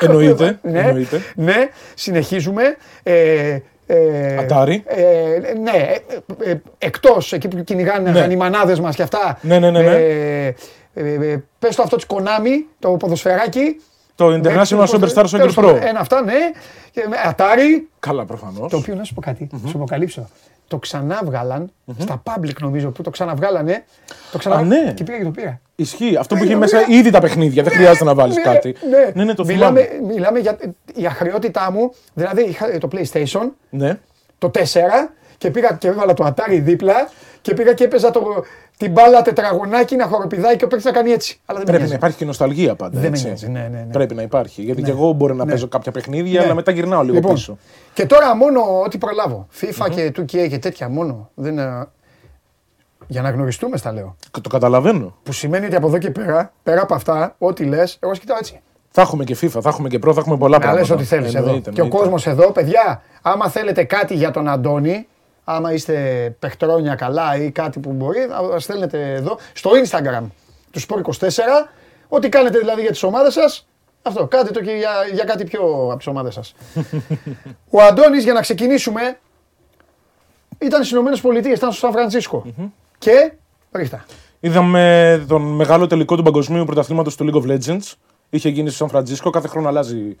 Εννοείται, 0.00 0.58
ναι, 0.62 0.80
εννοείται. 0.80 1.22
ναι, 1.34 1.68
συνεχίζουμε. 1.94 2.62
Ε, 3.02 3.58
ε, 3.90 4.36
Ατάρι. 4.38 4.82
Ε, 4.86 5.52
ναι, 5.62 5.92
ε, 6.42 6.50
ε, 6.50 6.60
εκτός 6.78 7.32
εκεί 7.32 7.48
που 7.48 7.64
κυνηγάνε 7.64 8.10
Ναι. 8.10 8.26
οι 8.32 8.36
μανάδες 8.36 8.80
μας 8.80 8.96
και 8.96 9.02
αυτά. 9.02 9.38
Ναι, 9.40 9.58
ναι, 9.58 9.70
ναι, 9.70 9.80
ναι. 9.80 9.94
Ε, 9.94 10.54
ε, 10.94 11.12
ε, 11.12 11.42
πες 11.58 11.76
το 11.76 11.82
αυτό 11.82 11.96
της 11.96 12.06
Konami, 12.08 12.64
το 12.78 12.90
ποδοσφαιράκι. 12.90 13.80
Το 14.18 14.40
International 14.42 14.84
Superstar 14.86 15.24
Soccer 15.24 15.30
Τέλος 15.30 15.52
Pro. 15.52 15.62
πάντων, 15.62 15.76
Ένα 15.82 16.00
αυτά, 16.00 16.22
ναι. 16.22 16.32
Και 16.90 17.06
με 17.08 17.16
Atari, 17.30 17.82
Καλά, 18.00 18.24
προφανώς. 18.24 18.70
το 18.70 18.76
οποίο 18.76 18.94
να 18.94 19.04
σου 19.04 19.14
πω 19.14 19.20
κάτι, 19.20 19.48
να 19.62 19.68
σου 19.68 19.76
αποκαλύψω. 19.76 20.28
Το 20.68 20.78
ξανάβγαλαν 20.78 21.70
στα 21.98 22.22
public 22.24 22.52
νομίζω 22.60 22.90
που 22.90 23.02
το 23.02 23.10
ξαναβγάλανε. 23.10 23.84
Το 24.32 24.38
ξανα... 24.38 24.56
Α, 24.56 24.62
ναι. 24.62 24.92
Και 24.96 25.04
πήγα 25.04 25.18
και 25.18 25.24
το 25.24 25.30
πήρα. 25.30 25.60
Ισχύει. 25.76 26.16
Αυτό 26.16 26.34
που 26.34 26.40
Ναι, 26.40 26.46
έχει 26.46 26.54
ναι, 26.54 26.60
μέσα 26.60 26.78
ναι. 26.88 26.96
ήδη 26.96 27.10
τα 27.10 27.20
παιχνίδια. 27.20 27.62
Δεν 27.62 27.72
χρειάζεται 27.72 28.04
να 28.04 28.14
βάλεις 28.14 28.36
Ναι, 28.36 28.42
κάτι. 28.42 28.74
Ναι, 29.14 29.24
ναι, 29.24 29.34
το 29.34 29.44
μιλάμε, 29.44 29.80
θυμάμαι. 29.82 30.12
μιλάμε 30.14 30.38
για 30.38 30.56
η 30.94 31.06
αχρεότητά 31.06 31.70
μου. 31.72 31.92
Δηλαδή 32.14 32.42
είχα 32.42 32.78
το 32.78 32.88
PlayStation, 32.92 33.48
Ναι. 33.70 33.98
το 34.38 34.50
4 34.54 34.60
και 35.38 35.50
πήγα 35.50 35.72
και 35.72 35.88
έβαλα 35.88 36.14
το 36.14 36.26
Atari 36.26 36.58
δίπλα 36.62 36.94
και 37.42 37.54
πήγα 37.54 37.72
και 37.72 37.84
έπαιζα 37.84 38.10
το, 38.10 38.22
την 38.76 38.90
μπάλα 38.90 39.22
τετραγωνάκι 39.22 39.96
να 39.96 40.06
χοροπηδάει 40.06 40.56
και 40.56 40.64
ο 40.64 40.66
παίκτης 40.66 40.86
να 40.86 40.92
κάνει 40.92 41.10
έτσι. 41.10 41.40
Αλλά 41.46 41.58
δεν 41.58 41.58
με 41.58 41.64
Πρέπει 41.64 41.78
να 41.78 41.78
νοιάζει. 41.78 41.94
υπάρχει 41.94 42.16
και 42.16 42.24
νοσταλγία 42.24 42.74
πάντα. 42.74 42.92
Δεν 43.00 43.10
με 43.10 43.16
έτσι. 43.16 43.26
νοιάζει, 43.26 43.48
ναι, 43.48 43.60
ναι, 43.60 43.78
ναι. 43.78 43.92
Πρέπει 43.92 44.14
να 44.14 44.22
υπάρχει. 44.22 44.62
Γιατί 44.62 44.82
και 44.82 44.90
εγώ 44.90 45.12
μπορεί 45.12 45.34
να 45.34 45.44
Ναι. 45.44 45.50
παίζω 45.50 45.68
κάποια 45.68 45.92
παιχνίδια, 45.92 46.38
Ναι. 46.40 46.44
αλλά 46.44 46.54
μετά 46.54 46.70
γυρνάω 46.70 47.02
λίγο 47.02 47.14
Λοιπόν, 47.14 47.34
πίσω. 47.34 47.58
Και 47.94 48.06
τώρα 48.06 48.36
μόνο 48.36 48.60
ό,τι 48.84 48.98
προλάβω. 48.98 49.46
FIFA 49.60 49.86
και 49.90 50.12
2K 50.16 50.48
και 50.48 50.58
τέτοια 50.58 50.88
μόνο. 50.88 51.30
Δεν, 51.34 51.52
είναι- 51.52 51.86
για 53.06 53.22
να 53.22 53.30
γνωριστούμε 53.30 53.76
στα 53.76 53.92
λέω. 53.92 54.16
Και 54.30 54.40
Το 54.40 54.48
καταλαβαίνω. 54.48 55.16
Που 55.22 55.32
σημαίνει 55.32 55.66
ότι 55.66 55.76
από 55.76 55.86
εδώ 55.86 55.98
και 55.98 56.10
πέρα, 56.10 56.52
πέρα 56.62 56.82
από 56.82 56.94
αυτά, 56.94 57.34
ό,τι 57.38 57.64
λες, 57.64 57.96
εγώ 58.00 58.14
σε 58.14 58.20
κοιτάω 58.20 58.36
έτσι. 58.40 58.60
Θα 58.90 59.02
έχουμε 59.02 59.24
και 59.24 59.36
FIFA, 59.40 59.58
θα 59.60 59.68
έχουμε 59.68 59.88
και 59.88 59.98
Pro, 60.06 60.12
θα 60.14 60.20
έχουμε 60.20 60.36
πολλά 60.36 60.56
Να 60.56 60.62
πράγματα. 60.62 60.80
λες 60.86 60.90
ό,τι 60.96 61.04
θέλεις 61.04 61.34
εδώ. 61.34 61.44
Εννοείται, 61.44 61.70
Και 61.70 61.80
ο 61.80 61.84
εννοείται. 61.84 62.02
κόσμος 62.04 62.26
εδώ, 62.26 62.50
παιδιά, 62.52 63.02
άμα 63.22 63.48
θέλετε 63.48 63.84
κάτι 63.84 64.14
για 64.14 64.30
τον 64.30 64.48
Αντώνη, 64.48 65.06
άμα 65.50 65.72
είστε 65.72 65.94
παιχτρόνια 66.38 66.94
καλά 66.94 67.36
ή 67.36 67.50
κάτι 67.50 67.80
που 67.80 67.92
μπορεί, 67.92 68.26
να 68.50 68.58
στέλνετε 68.58 69.12
εδώ 69.12 69.38
στο 69.52 69.70
Instagram 69.84 70.22
του 70.70 70.80
Sport 70.80 71.02
24. 71.20 71.28
Ό,τι 72.08 72.28
κάνετε 72.28 72.58
δηλαδή 72.58 72.80
για 72.80 72.90
τις 72.90 73.02
ομάδες 73.02 73.32
σας, 73.32 73.66
Αυτό, 74.02 74.26
κάντε 74.26 74.50
το 74.50 74.60
και 74.60 74.70
για, 74.70 74.90
για 75.12 75.24
κάτι 75.24 75.44
πιο 75.44 75.60
από 75.88 75.96
τις 75.96 76.06
ομάδες 76.06 76.34
σας. 76.34 76.54
Ο 77.70 77.82
Αντώνης 77.82 78.24
για 78.24 78.32
να 78.32 78.40
ξεκινήσουμε 78.40 79.18
ήταν 80.58 80.78
στις 80.78 80.90
Ηνωμένες 80.90 81.20
Πολιτείες, 81.20 81.58
ήταν 81.58 81.72
στο 81.72 81.80
Σαν 81.80 81.92
φραντσισκο 81.92 82.44
Και. 82.98 83.32
Ρίχτα. 83.72 84.04
Είδαμε 84.40 85.24
τον 85.28 85.42
μεγάλο 85.42 85.86
τελικό 85.86 86.16
του 86.16 86.22
παγκοσμίου 86.22 86.64
πρωταθλήματος 86.64 87.16
του 87.16 87.30
League 87.30 87.42
of 87.42 87.50
Legends. 87.50 87.92
Είχε 88.30 88.48
γίνει 88.48 88.68
στο 88.68 88.78
Σαν 88.78 88.88
Φραντζίσκο, 88.88 89.30
κάθε 89.30 89.48
χρόνο 89.48 89.68
αλλάζει 89.68 90.16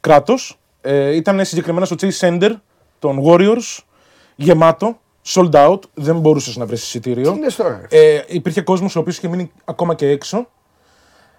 κράτος. 0.00 0.58
Ε, 0.80 1.14
ήταν 1.14 1.44
συγκεκριμένα 1.44 1.86
στο 1.86 1.96
Chase 2.00 2.18
Center 2.18 2.50
των 2.98 3.22
Warriors, 3.24 3.78
γεμάτο, 4.40 4.96
sold 5.26 5.50
out, 5.50 5.78
δεν 5.94 6.18
μπορούσες 6.18 6.56
να 6.56 6.66
βρεις 6.66 6.82
εισιτήριο. 6.82 7.32
Τι 7.32 7.38
λες 7.38 7.56
τώρα, 7.56 7.80
ρε. 7.90 8.14
Ε, 8.14 8.24
υπήρχε 8.28 8.60
κόσμος 8.60 8.96
ο 8.96 8.98
οποίος 8.98 9.16
είχε 9.16 9.28
μείνει 9.28 9.50
ακόμα 9.64 9.94
και 9.94 10.08
έξω. 10.08 10.46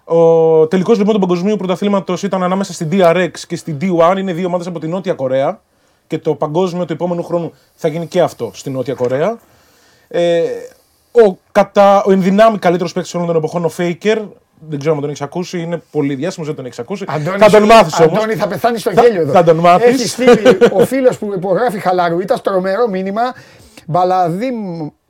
Ο 0.04 0.66
τελικός 0.66 0.98
λοιπόν 0.98 1.14
του 1.14 1.20
παγκοσμίου 1.20 1.56
πρωταθλήματος 1.56 2.22
ήταν 2.22 2.42
ανάμεσα 2.42 2.72
στην 2.72 2.88
DRX 2.92 3.30
και 3.46 3.56
στην 3.56 3.78
D1. 3.80 4.16
Είναι 4.18 4.32
δύο 4.32 4.46
ομάδες 4.46 4.66
από 4.66 4.78
τη 4.78 4.86
Νότια 4.86 5.14
Κορέα. 5.14 5.60
Και 6.06 6.18
το 6.18 6.34
παγκόσμιο 6.34 6.84
του 6.84 6.92
επόμενου 6.92 7.22
χρόνου 7.22 7.52
θα 7.74 7.88
γίνει 7.88 8.06
και 8.06 8.20
αυτό 8.20 8.50
στη 8.54 8.70
Νότια 8.70 8.94
Κορέα. 8.94 9.38
Ε, 10.08 10.42
ο, 11.12 11.36
κατά, 11.52 12.02
ο 12.02 12.12
ενδυνάμει 12.12 12.58
καλύτερος 12.58 12.92
παίκτης 12.92 13.14
όλων 13.14 13.26
των 13.26 13.36
εποχών, 13.36 13.64
ο 13.64 13.70
Faker. 13.76 14.18
Δεν 14.68 14.78
ξέρω 14.78 14.94
αν 14.94 15.00
τον 15.00 15.08
έχεις 15.08 15.22
ακούσει, 15.22 15.60
είναι 15.60 15.82
πολύ 15.90 16.14
διάσημος, 16.14 16.46
δεν 16.46 16.56
τον 16.56 16.64
έχεις 16.66 16.78
ακούσει. 16.78 17.04
Αντώνη, 17.08 17.38
θα 17.38 17.50
τον 17.50 17.62
μάθεις 17.62 18.00
όμως. 18.00 18.16
Αντώνη, 18.18 18.34
θα 18.34 18.46
πεθάνεις 18.48 18.80
στο 18.80 18.90
γέλιο 18.90 19.20
εδώ. 19.20 19.32
θα 19.32 19.44
τον 19.44 19.56
μάθεις. 19.56 19.86
Έχεις 19.88 20.10
στείλει 20.12 20.58
ο 20.72 20.78
φίλος 20.86 21.18
που 21.18 21.32
υπογράφει 21.36 21.78
χαλαρουίτα 21.78 22.40
τρομερό 22.40 22.88
μήνυμα. 22.88 23.22
Μπαλαδίμ, 23.86 24.54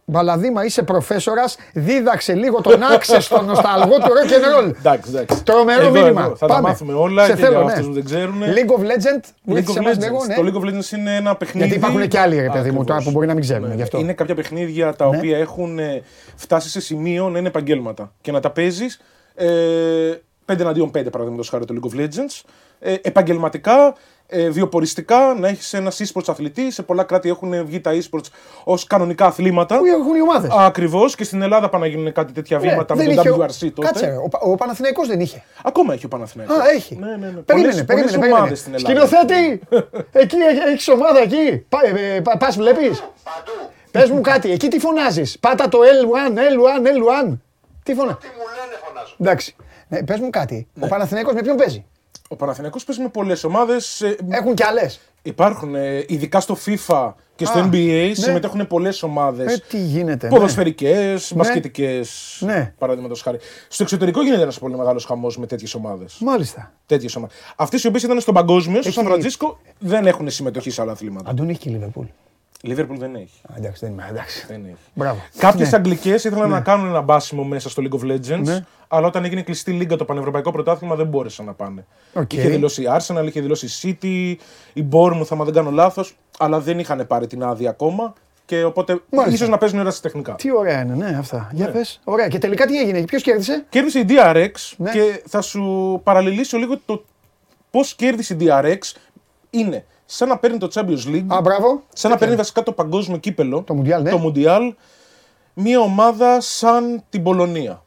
Μπαλαδίμα, 0.04 0.64
είσαι 0.64 0.82
προφέσορας. 0.82 1.56
Δίδαξε 1.72 2.34
λίγο 2.34 2.60
τον 2.60 2.82
άξεστο 2.82 3.42
νοσταλγό 3.42 3.96
του 3.96 4.02
rock 4.08 4.30
and 4.30 4.66
roll. 4.68 4.72
Εντάξει, 4.78 5.10
εντάξει. 5.14 5.42
Τρομερό 5.44 5.80
Εδώ, 5.82 5.90
μήνυμα. 5.90 6.22
εδώ, 6.24 6.36
Θα 6.36 6.46
Πάμε. 6.46 6.60
τα 6.62 6.68
μάθουμε 6.68 6.92
όλα 6.92 7.24
Σε 7.24 7.30
και 7.32 7.36
θέλω, 7.38 7.56
για 7.56 7.64
ναι. 7.64 7.72
αυτού 7.72 7.86
που 7.86 7.92
δεν 7.92 8.04
ξέρουν. 8.04 8.34
League 8.42 8.70
of 8.78 8.82
Legends. 8.84 9.24
League 9.24 9.30
βοήθησε 9.44 9.78
of 9.80 9.84
μας 9.84 9.94
Legends. 9.96 10.00
λίγο, 10.00 10.24
ναι. 10.26 10.34
Το 10.34 10.42
League 10.44 10.62
of 10.64 10.68
Legends 10.74 10.92
είναι 10.98 11.16
ένα 11.16 11.36
παιχνίδι. 11.36 11.66
Γιατί 11.66 11.84
υπάρχουν 11.86 12.08
και 12.08 12.18
άλλοι, 12.18 12.34
ρε 12.34 12.40
παιδί 12.40 12.52
μου, 12.52 12.58
Ακριβώς. 12.58 12.86
τώρα 12.86 13.00
που 13.02 13.10
μπορεί 13.10 13.26
να 13.26 13.32
μην 13.32 13.42
ξέρουμε. 13.42 13.68
Ναι, 13.68 13.74
Γι' 13.74 13.82
αυτό. 13.82 13.98
Είναι 13.98 14.12
κάποια 14.12 14.34
παιχνίδια 14.34 14.94
τα 14.94 15.08
Ναι. 15.08 15.16
οποία 15.16 15.38
έχουν 15.38 15.78
ε, 15.78 16.02
φτάσει 16.36 16.68
σε 16.70 16.80
σημείο 16.80 17.28
να 17.28 17.38
είναι 17.38 17.48
επαγγέλματα 17.48 18.12
και 18.20 18.32
να 18.32 18.40
τα 18.40 18.50
παίζεις 18.50 19.00
ε, 19.46 20.20
5 20.46 20.60
εναντίον 20.60 20.88
5 20.88 20.92
παραδείγματος 21.12 21.48
χάρη 21.48 21.64
το 21.64 21.74
League 21.80 21.90
of 21.96 22.00
Legends. 22.00 22.40
Ε, 22.84 22.94
επαγγελματικά, 23.02 23.94
ε, 24.26 24.48
βιοποριστικά, 24.50 25.34
να 25.38 25.48
έχεις 25.48 25.72
ένα 25.74 25.92
e-sports 25.92 26.24
αθλητή. 26.26 26.70
Σε 26.70 26.82
πολλά 26.82 27.02
κράτη 27.04 27.28
έχουν 27.28 27.66
βγει 27.66 27.80
τα 27.80 27.90
e-sports 27.94 28.24
ως 28.64 28.84
κανονικά 28.86 29.26
αθλήματα. 29.26 29.78
Πού 29.78 29.84
έχουν 29.84 30.14
οι 30.14 30.20
ομάδες. 30.22 30.50
Ακριβώς 30.52 31.14
και 31.14 31.24
στην 31.24 31.42
Ελλάδα 31.42 31.68
πάνε 31.68 31.84
να 31.86 31.90
γίνουν 31.90 32.12
κάτι 32.12 32.32
τέτοια 32.32 32.58
βήματα 32.58 32.96
με 32.96 33.04
τον 33.04 33.14
WRC 33.24 33.24
τότε. 33.34 33.72
Ναι, 33.80 33.84
Κάτσε, 33.86 34.06
ρε, 34.06 34.16
ο, 34.16 34.28
Πα- 34.28 34.38
ο 34.42 34.54
Παναθηναϊκός 34.54 35.08
δεν 35.08 35.20
είχε. 35.20 35.42
Ακόμα 35.64 35.92
έχει 35.94 36.04
ο 36.04 36.08
Παναθηναϊκός. 36.08 36.56
Α, 36.56 36.70
έχει. 36.74 36.96
Ναι, 36.96 37.06
ναι, 37.06 37.16
ναι. 37.16 37.16
Περίμενε, 37.32 37.42
Πολλές- 37.44 37.84
περίμενε. 37.84 37.84
πολλές 37.86 38.10
περίμενε. 38.12 38.34
ομάδες 38.34 38.58
στην 38.58 38.74
Ελλάδα. 38.74 39.06
Σκηνοθέτη, 39.06 39.60
εκεί 40.12 40.36
έχεις 40.68 40.88
ομάδα 40.88 41.18
εκεί. 41.20 41.64
Πα, 41.68 41.78
ε, 42.14 42.20
πα, 42.20 42.36
πας 42.36 42.56
βλέπεις; 42.56 42.98
Παντού. 43.24 43.70
Πες 43.90 44.10
μου 44.10 44.20
κάτι, 44.20 44.50
εκεί 44.50 44.68
τι 44.68 44.78
φωνάζεις; 44.78 45.38
Πάτα 45.38 45.68
το 45.68 45.78
L1, 45.78 46.38
L1, 46.38 46.86
L1. 46.86 47.38
Τι 47.82 47.94
φωνά. 47.94 48.18
Εντάξει. 49.20 49.54
Ναι, 49.88 50.02
πες 50.04 50.18
μου 50.18 50.30
κάτι. 50.30 50.66
Ναι. 50.74 50.84
Ο 50.84 50.88
Παναθηναϊκός 50.88 51.34
με 51.34 51.42
ποιον 51.42 51.56
παίζει; 51.56 51.84
Ο 52.28 52.36
Παναθηναϊκός 52.36 52.84
παίζει 52.84 53.02
με 53.02 53.08
πολλές 53.08 53.44
ομάδες. 53.44 54.02
Έχουν 54.28 54.54
κι 54.54 54.64
άλλες. 54.64 55.00
Υπάρχουν, 55.24 55.74
ε, 55.74 56.04
ειδικά 56.08 56.40
στο 56.40 56.56
FIFA 56.66 57.12
και 57.36 57.44
στο 57.44 57.58
Α, 57.58 57.68
NBA, 57.72 58.06
ναι. 58.08 58.14
συμμετέχουν 58.14 58.66
πολλές 58.66 59.02
ομάδες. 59.02 59.52
Ε, 59.54 59.62
τι 59.68 59.78
γίνεται. 59.78 60.28
ναι. 60.28 60.34
Ποδοσφαιρικές, 60.34 61.32
μπασκετικές. 61.36 62.38
Ναι. 62.44 62.72
Παραδείγματος 62.78 63.22
χάρη. 63.22 63.38
Στο 63.68 63.82
εξωτερικό 63.82 64.22
γίνεται 64.22 64.42
ένας 64.42 64.58
πολύ 64.58 64.76
μεγάλος 64.76 65.04
χαμός 65.04 65.38
με 65.38 65.46
τέτοιες 65.46 65.74
ομάδες. 65.74 66.16
Μάλιστα. 66.20 66.72
Τέτοιες 66.86 67.16
ομάδες. 67.16 67.36
Αυτές 67.56 67.84
οι 67.84 67.86
οποίες 67.86 68.02
ήταν 68.02 68.20
στον 68.20 68.34
παγκόσμιο, 68.34 68.78
στο 68.80 68.88
Έχει- 68.88 68.98
Σαν 68.98 69.06
Φραντζίσκο, 69.06 69.58
δεν 69.78 70.06
έχουν 70.06 70.30
συμμετοχή 70.30 70.70
σε 70.70 70.82
άλλα 70.82 70.92
αθλήματα. 70.92 71.30
Αντώνη 71.30 71.50
έχει 71.50 71.58
και 71.60 71.68
η 71.68 71.72
Λίβερπουλ. 71.72 72.06
Η 72.64 72.68
Λίβερπουλ 72.68 72.96
δεν 72.98 73.14
έχει. 73.14 73.40
Α, 73.52 73.54
Εντάξει, 73.56 73.84
δεν 73.84 73.92
είμαι. 73.92 74.06
Εντάξει. 74.10 74.44
Δεν 74.48 74.64
έχει. 74.64 74.76
Μπράβο. 74.94 75.20
Κάποιες 75.38 75.70
Ναι. 75.70 75.76
Αγγλικές 75.76 76.24
ήθελαν 76.24 76.50
να 76.50 76.60
κάνουν 76.60 76.86
ένα 76.88 77.00
μπάσιμο 77.00 77.44
μέσα 77.44 77.68
στο 77.70 77.82
League 77.86 77.98
of 77.98 78.10
Legends, 78.12 78.42
Ναι. 78.42 78.64
αλλά 78.88 79.06
όταν 79.06 79.24
έγινε 79.24 79.42
κλειστή 79.42 79.72
λίγα 79.72 79.96
το 79.96 80.04
πανευρωπαϊκό 80.04 80.50
πρωτάθλημα 80.52 80.94
δεν 80.94 81.06
μπόρεσαν 81.06 81.44
να 81.46 81.52
πάνε. 81.52 81.84
Οκ. 82.12 82.32
Είχε 82.32 82.48
δηλώσει 82.48 82.82
η 82.82 82.86
Arsenal, 82.98 83.24
είχε 83.26 83.40
δηλώσει 83.40 83.88
η 83.88 83.96
City, 84.00 84.42
η 84.72 84.86
Bournemouth, 84.92 85.26
άμα 85.30 85.44
δεν 85.44 85.54
κάνω 85.54 85.70
λάθος, 85.70 86.16
αλλά 86.38 86.60
δεν 86.60 86.78
είχαν 86.78 87.06
πάρει 87.06 87.26
την 87.26 87.42
άδεια 87.42 87.70
ακόμα 87.70 88.12
και 88.44 88.64
οπότε 88.64 89.00
Μάλιστα. 89.10 89.34
ίσως 89.34 89.48
να 89.48 89.58
παίζουν 89.58 89.78
ερασιτεχνικά. 89.78 90.34
Τι 90.34 90.52
ωραία 90.56 90.80
είναι, 90.80 90.94
ναι, 90.94 91.16
αυτά. 91.18 91.50
Για 91.52 91.70
πες. 91.70 92.00
Ωραία. 92.04 92.28
Και 92.28 92.38
τελικά 92.38 92.66
τι 92.66 92.80
έγινε, 92.80 93.02
ποιος 93.04 93.22
κέρδισε; 93.22 93.64
Κέρδισε 93.68 93.98
η 93.98 94.04
DRX 94.08 94.50
Ναι. 94.76 94.90
και 94.90 95.22
θα 95.28 95.40
σου 95.40 96.00
παραλληλίσω 96.04 96.58
λίγο 96.58 96.78
το 96.86 97.04
πώς 97.70 97.94
κέρδισε 97.94 98.34
η 98.34 98.36
DRX. 98.40 98.78
Είναι 99.50 99.84
σαν 100.14 100.28
να 100.28 100.38
παίρνει 100.38 100.58
το 100.58 100.68
Champions 100.74 101.06
League, 101.06 101.24
Α, 101.28 101.40
μπράβο. 101.40 101.82
σαν 101.92 102.10
να 102.10 102.16
παίρνει 102.16 102.34
βασικά 102.36 102.62
το 102.62 102.72
παγκόσμιο 102.72 103.16
κύπελλο, 103.18 103.62
Το 103.62 103.74
Mundial, 103.80 104.02
ναι. 104.02 104.10
το 104.10 104.22
Mundial, 104.26 104.72
μια 105.54 105.80
ομάδα 105.80 106.40
σαν 106.40 107.02
την 107.08 107.22
Πολωνία. 107.22 107.82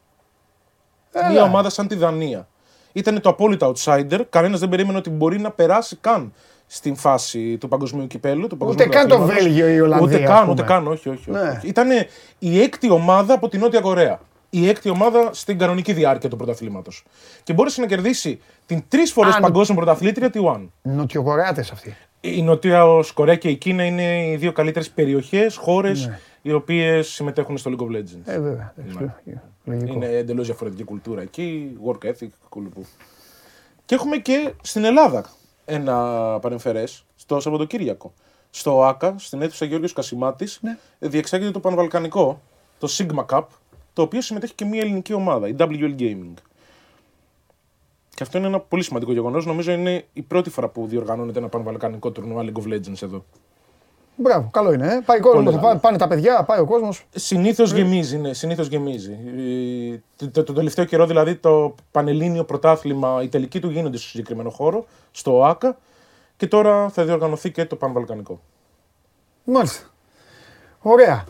Έλα. 1.11 1.29
Μια 1.29 1.43
ομάδα 1.43 1.69
σαν 1.69 1.87
τη 1.87 1.95
Δανία. 1.95 2.47
Ήταν 2.93 3.21
το 3.21 3.29
απόλυτο 3.29 3.73
outsider. 3.75 4.19
Κανένας 4.29 4.59
δεν 4.59 4.69
περίμενε 4.69 4.97
ότι 4.97 5.09
μπορεί 5.09 5.39
να 5.39 5.51
περάσει 5.51 5.95
καν 6.01 6.33
στην 6.67 6.95
φάση 6.95 7.57
του 7.57 7.67
παγκοσμίου 7.67 8.07
κυπέλου. 8.07 8.47
Του 8.47 8.57
παγκοσμίου 8.57 8.87
καν 8.89 9.07
το 9.07 9.15
πρωταθλήματος. 9.15 9.43
Βέλγιο 9.43 9.67
ή 9.67 9.73
η 9.75 9.79
Ολλανδία, 9.81 10.17
Ούτε 10.17 10.23
ας 10.23 10.29
καν, 10.29 10.39
πούμε. 10.39 10.51
ούτε 10.51 10.61
καν, 10.63 10.87
όχι, 10.87 11.09
όχι. 11.09 11.31
όχι. 11.31 11.43
Ναι. 11.45 11.59
Ήταν 11.63 11.87
η 12.39 12.61
έκτη 12.61 12.89
ομάδα 12.89 13.33
από 13.33 13.49
τη 13.49 13.57
Νότια 13.57 13.81
Κορέα. 13.81 14.19
Η 14.49 14.69
έκτη 14.69 14.89
ομάδα 14.89 15.29
στην 15.33 15.57
κανονική 15.57 15.93
διάρκεια 15.93 16.29
του 16.29 16.35
πρωταθλήματος. 16.35 17.03
Και 17.43 17.53
μπόρεσε 17.53 17.81
να 17.81 17.87
κερδίσει 17.87 18.41
την 18.65 18.83
τρεις 18.87 19.11
φορές 19.11 19.35
Αν- 19.35 19.41
παγκόσμια 19.41 19.77
πρωταθλήτρια 19.77 20.29
τη 20.29 20.39
One. 20.43 20.67
Νοτιοκορεάτες 20.81 21.71
αυτοί. 21.71 21.97
Η 22.33 22.41
Νότια 22.41 22.85
Κορέα 23.13 23.35
και 23.35 23.49
η 23.49 23.55
Κίνα 23.55 23.83
είναι 23.85 24.27
οι 24.27 24.35
δύο 24.35 24.51
καλύτερες 24.51 24.89
περιοχές, 24.89 25.55
χώρες 25.55 26.09
οι 26.41 26.51
οποίες 26.51 27.07
συμμετέχουν 27.07 27.57
στο 27.57 27.71
League 27.71 27.81
of 27.83 27.87
Legends. 27.97 28.19
Ναι. 28.25 28.33
Ε, 28.33 28.39
βέβαια. 28.39 28.73
εντάξει, 28.77 29.11
Λογικό. 29.65 29.93
Είναι 29.93 30.07
εντελώς 30.07 30.45
διαφορετική 30.45 30.83
κουλτούρα 30.83 31.21
εκεί, 31.21 31.77
work 31.85 32.05
ethic, 32.05 32.27
κουλουπού. 32.49 32.85
Και 33.85 33.95
έχουμε 33.95 34.17
και 34.17 34.53
στην 34.61 34.83
Ελλάδα 34.83 35.25
ένα 35.65 35.95
παρεμφερές 36.41 37.05
στο 37.15 37.39
Σαββατοκύριακο. 37.39 38.13
Στο 38.49 38.83
ΆΚΑ, 38.83 39.15
στην 39.17 39.41
αίθουσα 39.41 39.65
Γιώργος 39.65 39.93
Κασιμάτης, 39.93 40.59
Ναι. 40.61 40.77
διεξάγεται 40.99 41.51
το 41.51 41.59
Πανβαλκανικό, 41.59 42.41
το 42.79 42.87
Sigma 42.91 43.25
Cup, 43.35 43.43
το 43.93 44.01
οποίο 44.01 44.21
συμμετέχει 44.21 44.53
και 44.53 44.65
μια 44.65 44.81
ελληνική 44.81 45.13
ομάδα, 45.13 45.47
η 45.47 45.55
WL 45.59 45.95
Gaming. 45.99 46.33
Και 48.15 48.23
αυτό 48.23 48.37
είναι 48.37 48.47
ένα 48.47 48.59
πολύ 48.59 48.83
σημαντικό 48.83 49.11
γεγονός. 49.11 49.45
Νομίζω 49.45 49.71
είναι 49.71 50.05
η 50.13 50.21
πρώτη 50.21 50.49
φορά 50.49 50.67
που 50.67 50.87
διοργανώνεται 50.87 51.39
ένα 51.39 51.47
πανβαλκανικό 51.47 52.11
τουρνουά 52.11 52.43
League 52.43 52.61
of 52.61 52.73
Legends 52.73 53.01
εδώ. 53.01 53.25
Μπράβο, 54.17 54.49
καλό 54.51 54.73
είναι. 54.73 54.87
Ε. 54.93 55.01
Πάει 55.05 55.19
κόσμο, 55.19 55.43
Πολύ 55.43 55.57
καλό. 55.57 55.79
πάνε 55.79 55.97
τα 55.97 56.07
παιδιά, 56.07 56.43
πάει 56.43 56.59
ο 56.59 56.65
κόσμος. 56.65 57.05
Συνήθως 57.15 57.71
γεμίζει, 57.71 58.17
ναι, 58.17 58.33
συνήθως 58.33 58.67
γεμίζει. 58.67 59.11
Ε, 59.93 59.97
Το, 60.15 60.29
το, 60.31 60.43
το 60.43 60.53
τελευταίο 60.53 60.85
καιρό 60.85 61.05
δηλαδή 61.05 61.35
το 61.35 61.75
Πανελλήνιο 61.91 62.43
Πρωτάθλημα, 62.43 63.19
η 63.23 63.27
τελική 63.27 63.59
του 63.59 63.69
γίνονται 63.69 63.97
στο 63.97 64.07
συγκεκριμένο 64.07 64.49
χώρο, 64.49 64.85
στο 65.11 65.37
ΟΑΚΑ. 65.37 65.77
Και 66.37 66.47
τώρα 66.47 66.89
θα 66.89 67.03
διοργανωθεί 67.05 67.51
και 67.51 67.65
το 67.65 67.75
Πανβαλκανικό. 67.75 68.39
Μάλιστα. 69.43 69.85
Ωραία. 70.81 71.23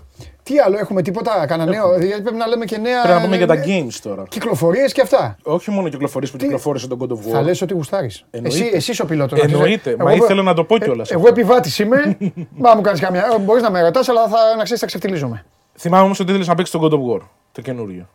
Τι 0.46 0.60
άλλο 0.60 0.78
έχουμε, 0.78 1.02
τίποτα, 1.02 1.46
κανένα 1.46 1.72
νέο; 1.72 2.00
Γιατί 2.00 2.22
πρέπει 2.22 2.38
να 2.38 2.48
λέμε 2.48 2.66
και 2.66 2.78
νέα. 2.78 3.02
Πρέπει 3.02 3.18
να 3.18 3.24
πούμε 3.24 3.38
για 3.38 3.48
τα 3.48 3.54
ε, 3.54 3.64
games 3.68 3.94
τώρα. 4.02 4.24
Κυκλοφορίες 4.30 4.94
και 4.94 5.02
αυτά. 5.02 5.38
Όχι 5.44 5.72
μόνο 5.72 5.90
κυκλοφορίες 5.90 6.32
που 6.32 6.38
κυκλοφόρησε 6.38 6.88
τον 6.88 7.00
God 7.02 7.12
of 7.12 7.16
War. 7.16 7.32
Θα 7.32 7.42
λες 7.42 7.62
ότι 7.62 7.74
γουστάρεις. 7.74 8.26
Εννοείται. 8.30 8.58
Εσύ, 8.58 8.72
εσύ 8.76 8.92
είσαι 8.92 9.02
ο 9.02 9.06
πιλότος. 9.06 9.40
Εννοείται. 9.40 9.96
Μα 10.00 10.14
ήθελα 10.14 10.42
να 10.42 10.54
το 10.54 10.64
πω 10.64 10.78
κιόλας 10.78 11.12
Εγώ 11.12 11.20
αυτό. 11.20 11.32
επιβάτη 11.32 11.84
είμαι. 11.84 12.18
Μα 12.64 12.76
μου 12.76 12.82
κάνεις 12.82 13.00
καμιά. 13.00 13.38
Μπορείς 13.42 13.64
να 13.64 13.72
με 13.72 13.82
ρωτάς, 13.82 14.10
αλλά 14.10 14.28
θα 14.28 14.38
να 14.58 14.64
ξέρεις, 14.64 14.82
θα 14.82 14.86
ξεφτυλίζομαι. 14.88 15.46
Θυμάμαι 15.78 16.04
όμως 16.04 16.20
ότι 16.20 16.30
ήθελε 16.32 16.46
να 16.46 16.56
παίξεις 16.56 16.80
τον 16.80 16.82
God 16.84 16.94
of 16.94 17.16
War. 17.16 17.22
Το 17.52 17.62
καινούριο. 17.62 18.10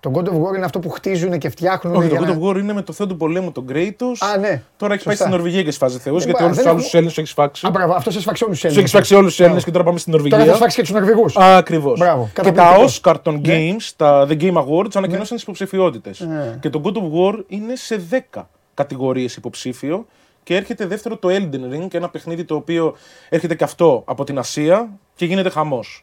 Το 0.00 0.10
God 0.14 0.24
of 0.24 0.32
War 0.32 0.56
είναι 0.56 0.64
αυτό 0.64 0.78
που 0.78 0.90
χτίζουν 0.90 1.38
και 1.38 1.48
φτιάχνουν. 1.48 1.94
Όχι, 1.96 2.08
για 2.08 2.18
το 2.18 2.24
God 2.24 2.28
να- 2.28 2.38
of 2.48 2.50
War 2.50 2.58
είναι 2.58 2.72
με 2.72 2.82
το 2.82 2.92
θεό 2.92 3.06
του 3.06 3.16
πολέμου, 3.16 3.52
τον 3.52 3.64
Kratos. 3.72 4.16
Α, 4.34 4.38
ναι. 4.38 4.62
Τώρα 4.76 4.94
έχει 4.94 5.04
πάει 5.04 5.14
Σωστά. 5.14 5.14
στην 5.14 5.30
Νορβηγία 5.30 5.62
και 5.62 5.70
σφάζει 5.70 5.98
θεούς, 5.98 6.22
Ε, 6.22 6.24
γιατί 6.24 6.38
μπα, 6.40 6.44
όλους 6.44 6.56
δεν 6.56 6.64
τους 6.64 6.72
άλλους 6.72 6.86
έχω- 6.86 6.96
Έλληνες 6.96 7.18
έχει 7.18 7.26
σφάξει. 7.28 7.66
Α, 7.66 7.70
μπράβο, 7.70 7.92
αυτός 7.94 8.14
σε 8.14 8.20
σφαξε 8.20 8.44
όλους 8.44 8.60
τους 8.60 8.68
Τους 8.68 8.76
Έλληνες. 8.76 8.94
έχει 8.94 9.04
σφάξει 9.06 9.20
όλους 9.20 9.34
τους 9.36 9.44
Έλληνες 9.44 9.64
και 9.64 9.70
τώρα 9.70 9.84
πάμε 9.84 9.98
στην 9.98 10.12
Νορβηγία. 10.12 10.38
Τώρα 10.38 10.50
θα 10.50 10.56
σφάξει 10.56 10.76
και 10.76 10.82
τους 10.82 10.90
Νορβηγούς. 10.90 11.36
Ακριβώς. 11.36 11.98
Μπράβο, 11.98 12.30
Και 12.34 12.42
τα 12.42 12.50
καταπληκτικό. 12.50 13.10
Oscar 13.12 13.14
των 13.22 13.34
Ναι. 13.46 13.54
Games, 13.76 13.90
τα 13.96 14.26
The 14.30 14.40
Game 14.40 14.54
Awards, 14.54 14.90
ανακοινώσαν 14.94 15.34
τις 15.34 15.42
υποψηφιότητες. 15.42 16.20
Ναι. 16.20 16.56
Και 16.60 16.70
το 16.70 16.80
God 16.84 16.92
of 16.92 17.00
War 17.34 17.42
είναι 17.46 17.76
σε 17.76 17.96
10 17.96 18.48
κατηγορίες 18.74 19.36
υποψήφιο. 19.36 20.06
Και 20.42 20.56
έρχεται 20.56 20.86
δεύτερο 20.86 21.16
το 21.16 21.28
Elden 21.28 21.74
Ring, 21.74 21.94
ένα 21.94 22.08
παιχνίδι 22.08 22.44
το 22.44 22.54
οποίο 22.54 22.94
έρχεται 23.28 23.54
και 23.54 23.64
αυτό 23.64 24.02
από 24.06 24.24
την 24.24 24.38
Ασία 24.38 24.88
και 25.14 25.24
γίνεται 25.24 25.48
χαμός. 25.48 26.02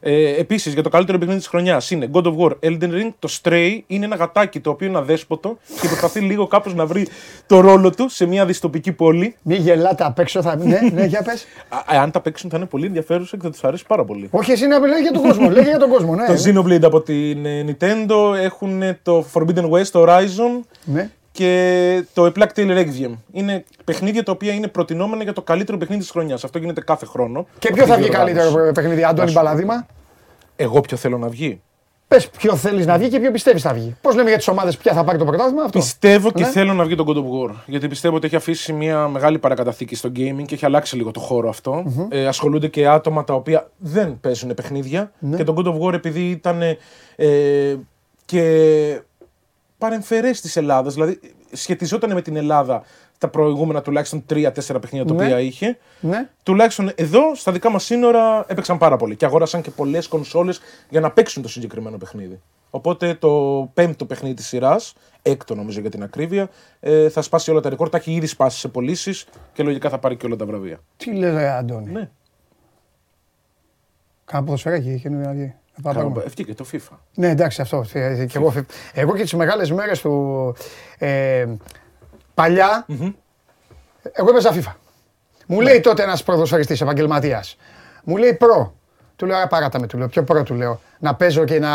Ε, 0.00 0.40
Επίσης, 0.40 0.72
για 0.72 0.82
το 0.82 0.88
καλύτερο 0.88 1.18
παιχνίδι 1.18 1.38
της 1.38 1.48
χρονιάς 1.48 1.90
είναι 1.90 2.10
God 2.12 2.22
of 2.22 2.36
War 2.36 2.50
Elden 2.60 2.90
Ring. 2.90 3.08
Το 3.18 3.28
Stray 3.42 3.78
είναι 3.86 4.04
ένα 4.04 4.16
γατάκι 4.16 4.60
το 4.60 4.70
οποίο 4.70 4.88
είναι 4.88 4.98
αδέσποτο 4.98 5.58
και 5.80 5.86
προσπαθεί 5.88 6.20
λίγο 6.20 6.46
κάπως 6.46 6.74
να 6.74 6.86
βρει 6.86 7.08
το 7.46 7.60
ρόλο 7.60 7.90
του 7.90 8.08
σε 8.08 8.26
μια 8.26 8.46
δυστοπική 8.46 8.92
πόλη. 8.92 9.36
Μη 9.42 9.54
γελάτε 9.54 10.04
απ' 10.04 10.18
έξω. 10.18 10.42
Θα... 10.42 10.56
ναι, 10.56 10.80
ναι, 10.92 11.04
για 11.04 11.22
πες. 11.22 11.46
Α, 11.68 12.02
αν 12.02 12.10
τα 12.10 12.20
παίξουν 12.20 12.50
θα 12.50 12.56
είναι 12.56 12.66
πολύ 12.66 12.86
ενδιαφέρουσα 12.86 13.36
και 13.36 13.42
θα 13.42 13.50
τους 13.50 13.64
αρέσει 13.64 13.84
πάρα 13.86 14.04
πολύ. 14.04 14.28
Όχι, 14.30 14.52
εσύ 14.52 14.66
να 14.66 14.78
λέγε 14.78 15.00
για 15.00 15.12
τον 15.12 15.22
κόσμο. 15.22 15.50
Λέγε 15.50 15.68
για 15.68 15.78
τον 15.78 15.90
κόσμο, 15.90 16.14
ναι. 16.14 16.26
Το 16.26 16.34
Xenoblade 16.44 16.82
από 16.82 17.00
την 17.00 17.46
ε, 17.46 17.64
Nintendo 17.66 18.36
έχουν 18.40 18.82
ε, 18.82 18.98
το 19.02 19.24
Forbidden 19.34 19.70
West, 19.70 19.86
το 19.86 20.04
Horizon 20.08 20.64
Ναι. 20.84 21.10
Και 21.36 22.04
το 22.14 22.24
A 22.24 22.38
Plague 22.38 22.52
Tale 22.58 22.78
Requiem. 22.78 23.10
Είναι 23.32 23.64
παιχνίδια 23.84 24.22
τα 24.22 24.32
οποία 24.32 24.52
είναι 24.52 24.68
προτινόμενα 24.68 25.22
για 25.22 25.32
το 25.32 25.42
καλύτερο 25.42 25.78
παιχνίδι 25.78 26.00
της 26.02 26.10
χρονιάς. 26.10 26.44
Αυτό 26.44 26.58
γίνεται 26.58 26.80
κάθε 26.80 27.06
χρόνο. 27.06 27.46
Και 27.58 27.70
ποιο 27.72 27.86
θα 27.86 27.92
Αυτή 27.94 28.04
η 28.04 28.08
βγει 28.08 28.14
διοργάνωση. 28.16 28.44
καλύτερο 28.54 28.72
παιχνίδι, 28.72 29.04
Αντώνη 29.04 29.32
Μπαλαδήμα. 29.32 29.86
Εγώ 30.56 30.80
ποιο 30.80 30.96
θέλω 30.96 31.18
να 31.18 31.28
βγει. 31.28 31.60
Πες 32.08 32.28
ποιο 32.28 32.56
θέλεις 32.56 32.86
να 32.86 32.98
βγει 32.98 33.08
και 33.08 33.20
ποιο 33.20 33.30
πιστεύεις 33.30 33.62
θα 33.62 33.72
βγει. 33.74 33.96
Πώς 34.00 34.14
λέμε 34.14 34.28
για 34.28 34.38
τις 34.38 34.48
ομάδες, 34.48 34.76
ποια 34.76 34.92
θα 34.92 35.04
πάρει 35.04 35.18
το 35.18 35.24
πρωτάθλημα, 35.24 35.62
αυτό; 35.62 35.78
Πιστεύω 35.78 36.30
και 36.30 36.42
Ναι. 36.42 36.48
θέλω 36.50 36.72
να 36.74 36.84
βγει 36.84 36.94
τον 36.94 37.06
God 37.08 37.16
of 37.16 37.50
War. 37.50 37.54
Γιατί 37.66 37.88
πιστεύω 37.88 38.16
ότι 38.16 38.26
έχει 38.26 38.36
αφήσει 38.36 38.72
μια 38.72 39.08
μεγάλη 39.08 39.38
παρακαταθήκη 39.38 39.94
στο 39.94 40.08
gaming 40.16 40.42
και 40.46 40.54
έχει 40.54 40.64
αλλάξει 40.64 40.96
λίγο 40.96 41.10
το 41.10 41.20
χώρο 41.20 41.48
αυτό. 41.48 41.84
Ε, 42.08 42.26
ασχολούνται 42.26 42.68
και 42.68 42.88
άτομα 42.88 43.24
τα 43.24 43.34
οποία 43.34 43.70
δεν 43.78 44.18
παίζουν 44.20 44.54
παιχνίδια. 44.54 45.12
Ναι. 45.18 45.36
Και 45.36 45.44
τον 45.44 45.54
God 45.58 45.66
of 45.66 45.80
War 45.80 45.92
επειδή 45.92 46.30
ήταν 46.30 46.62
ε, 47.16 47.76
και 48.24 49.00
παρεμφερές 49.78 50.40
της 50.40 50.56
Ελλάδας, 50.56 50.94
δηλαδή 50.94 51.20
σχετιζόταν 51.52 52.12
με 52.12 52.22
την 52.22 52.36
Ελλάδα 52.36 52.82
τα 53.18 53.28
προηγούμενα 53.28 53.82
τουλάχιστον 53.82 54.24
3-4 54.30 54.52
παιχνίδια 54.80 55.04
τα 55.04 55.14
Ναι. 55.14 55.24
οποία 55.24 55.40
είχε. 55.40 55.78
Ναι. 56.00 56.28
Τουλάχιστον 56.42 56.90
εδώ, 56.94 57.34
στα 57.34 57.52
δικά 57.52 57.70
μας 57.70 57.84
σύνορα, 57.84 58.44
έπαιξαν 58.48 58.78
πάρα 58.78 58.96
πολύ. 58.96 59.16
Και 59.16 59.24
αγόρασαν 59.24 59.62
και 59.62 59.70
πολλές 59.70 60.06
κονσόλες 60.08 60.60
για 60.88 61.00
να 61.00 61.10
παίξουν 61.10 61.42
το 61.42 61.48
συγκεκριμένο 61.48 61.96
παιχνίδι. 61.96 62.40
Οπότε 62.70 63.14
το 63.14 63.30
πέμπτο 63.74 64.04
παιχνίδι 64.04 64.34
της 64.34 64.46
σειράς, 64.46 64.94
έκτο 65.22 65.54
νομίζω 65.54 65.80
για 65.80 65.90
την 65.90 66.02
ακρίβεια, 66.02 66.48
ε, 66.80 67.08
θα 67.08 67.22
σπάσει 67.22 67.50
όλα 67.50 67.60
τα 67.60 67.68
ρεκόρ. 67.68 67.88
Τα 67.88 67.96
έχει 67.96 68.12
ήδη 68.12 68.26
σπάσει 68.26 68.58
σε 68.58 68.68
πωλήσεις 68.68 69.26
και 69.52 69.62
λογικά 69.62 69.88
θα 69.88 69.98
πάρει 69.98 70.16
και 70.16 70.26
όλα 70.26 70.36
τα 70.36 70.46
βραβεία. 70.46 70.78
Τι 70.96 71.12
λες, 71.14 71.34
ρε, 71.34 71.48
Αντώνη; 71.48 71.90
Ναι, 71.92 72.10
Κάνα 74.24 74.44
ποδοσφαιράκι 74.44 75.00
καινούργιο 75.02 75.28
να 75.28 75.34
βγει. 75.34 75.54
Να 75.76 75.82
πάμε 75.82 75.94
Καλά, 75.98 76.10
πράγμα. 76.12 76.22
Ευκεί 76.26 76.44
και 76.44 76.54
το 76.54 76.66
FIFA. 76.72 76.96
Ναι, 77.14 77.28
εντάξει, 77.28 77.60
αυτό. 77.60 77.84
Ε, 77.92 78.24
Και 78.26 78.38
εγώ, 78.38 78.52
εγώ 78.92 79.14
και 79.16 79.22
τις 79.22 79.34
μεγάλες 79.34 79.70
μέρες 79.72 80.00
του. 80.00 80.54
Ε, 80.98 81.46
παλιά. 82.34 82.86
Εγώ 84.12 84.28
έπαιζα 84.30 84.52
FIFA. 84.52 84.72
Μου 85.46 85.60
λέει 85.60 85.80
τότε 85.80 86.02
ένας 86.02 86.22
ποδοσφαιριστή 86.22 86.76
επαγγελματίας. 86.80 87.56
Μου 88.04 88.16
λέει 88.16 88.34
προ. 88.34 88.74
Του 89.16 89.26
λέω, 89.26 89.36
«Α, 89.38 89.46
παράτα 89.46 89.80
με, 89.80 89.86
του 89.86 89.98
λέω, 89.98 90.08
πιο 90.08 90.22
προ 90.24 90.42
του 90.42 90.54
λέω. 90.54 90.80
Να 90.98 91.14
παίζω 91.14 91.44
και 91.44 91.58
να... 91.58 91.70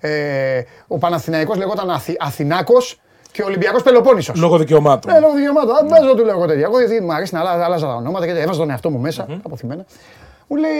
Ε, 0.00 0.64
ο 0.86 0.98
Παναθηναϊκός 0.98 1.56
λεγόταν 1.56 1.90
Αθη, 1.90 2.16
Αθηνάκος 2.18 3.00
και 3.32 3.42
ο 3.42 3.46
Ολυμπιακός 3.46 3.82
Πελοπόννησος. 3.82 4.38
Λόγω 4.40 4.58
δικαιωμάτων. 4.58 5.12
Ναι, 5.12 5.20
λόγω 5.20 5.34
δικαιωμάτων. 5.34 5.76
Αν 5.76 5.86
παίζω, 5.86 6.14
του 6.14 6.24
λέω 6.24 6.36
εγώ 6.36 6.46
τέτοια. 6.46 6.62
Εγώ 6.64 6.78
γιατί 6.80 7.00
μου 7.04 7.12
αρέσει 7.12 7.34
να 7.34 7.40
αλλάζα, 7.40 7.64
αλλάζα 7.64 7.86
τα 7.86 7.94
ονόματα 7.94 8.26
και 8.26 8.32
έβαζα 8.32 8.58
τον 8.58 8.70
εαυτό 8.70 8.90
μου 8.90 8.98
μέσα, 8.98 9.26
αποθυμένα. 9.42 9.84
Μου 10.46 10.56
λέει, 10.56 10.70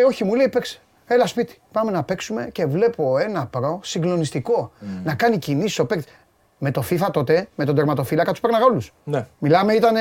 ε, 0.00 0.04
όχι, 0.06 0.24
μου 0.24 0.34
λέει, 0.34 0.48
παίξε. 0.48 0.80
Έλα 1.12 1.26
σπίτι. 1.26 1.58
Πάμε 1.72 1.90
να 1.90 2.02
παίξουμε 2.02 2.48
και 2.52 2.66
βλέπω 2.66 3.18
ένα 3.18 3.46
προ 3.46 3.80
συγκλονιστικό. 3.82 4.72
Να 5.04 5.14
κάνει 5.14 5.38
κινήσεις 5.38 5.78
ο 5.78 5.86
παίκτης. 5.86 6.12
Με 6.58 6.70
το 6.70 6.84
FIFA 6.90 7.08
τότε, 7.12 7.48
με 7.54 7.64
τον 7.64 7.74
τερματοφύλακα, 7.74 8.30
τους 8.30 8.40
παίρναγα 8.40 8.64
όλους. 8.64 8.92
Ναι, 9.04 9.26
Μιλάμε, 9.38 9.72
ήταν. 9.72 9.94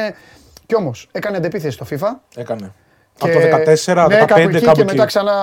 Κι 0.66 0.76
όμως, 0.76 1.07
έκανε 1.12 1.38
αντεπίθεση 1.38 1.74
στο 1.76 1.86
FIFA. 1.89 2.07
έκανε. 2.36 2.74
Και... 3.16 3.32
Από 3.32 3.39
το 3.39 3.72
14, 3.72 4.07
ναι, 4.07 4.22
15, 4.24 4.26
κάπου 4.26 4.39
εκεί 4.41 4.60
κάπου 4.60 4.76
και 4.76 4.82
εκεί. 4.82 4.84
μετά 4.84 5.05
ξανά, 5.05 5.34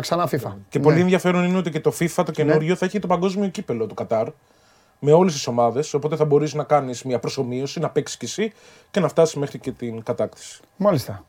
ξανά 0.00 0.28
FIFA. 0.28 0.52
Και 0.68 0.78
Ναι. 0.78 0.84
πολύ 0.84 1.00
ενδιαφέρον 1.00 1.44
είναι 1.44 1.56
ότι 1.58 1.70
και 1.70 1.80
το 1.80 1.92
FIFA 2.00 2.22
το 2.24 2.30
καινούριο 2.32 2.74
θα 2.76 2.84
έχει 2.86 2.98
το 2.98 3.06
παγκόσμιο 3.06 3.48
κύπελο 3.48 3.86
του 3.86 3.94
Κατάρ. 3.94 4.26
Με 4.98 5.12
όλες 5.12 5.32
τις 5.32 5.46
ομάδες. 5.46 5.94
Οπότε 5.94 6.16
θα 6.16 6.24
μπορείς 6.24 6.54
να 6.54 6.64
κάνεις 6.64 7.02
μια 7.02 7.18
προσωμείωση, 7.18 7.80
να 7.80 7.90
παίξεις 7.90 8.16
κι 8.16 8.24
εσύ 8.24 8.52
και 8.90 9.00
να 9.00 9.08
φτάσεις 9.08 9.34
μέχρι 9.34 9.58
και 9.58 9.70
την 9.72 10.02
κατάκτηση. 10.02 10.60
Μάλιστα. 10.76 11.24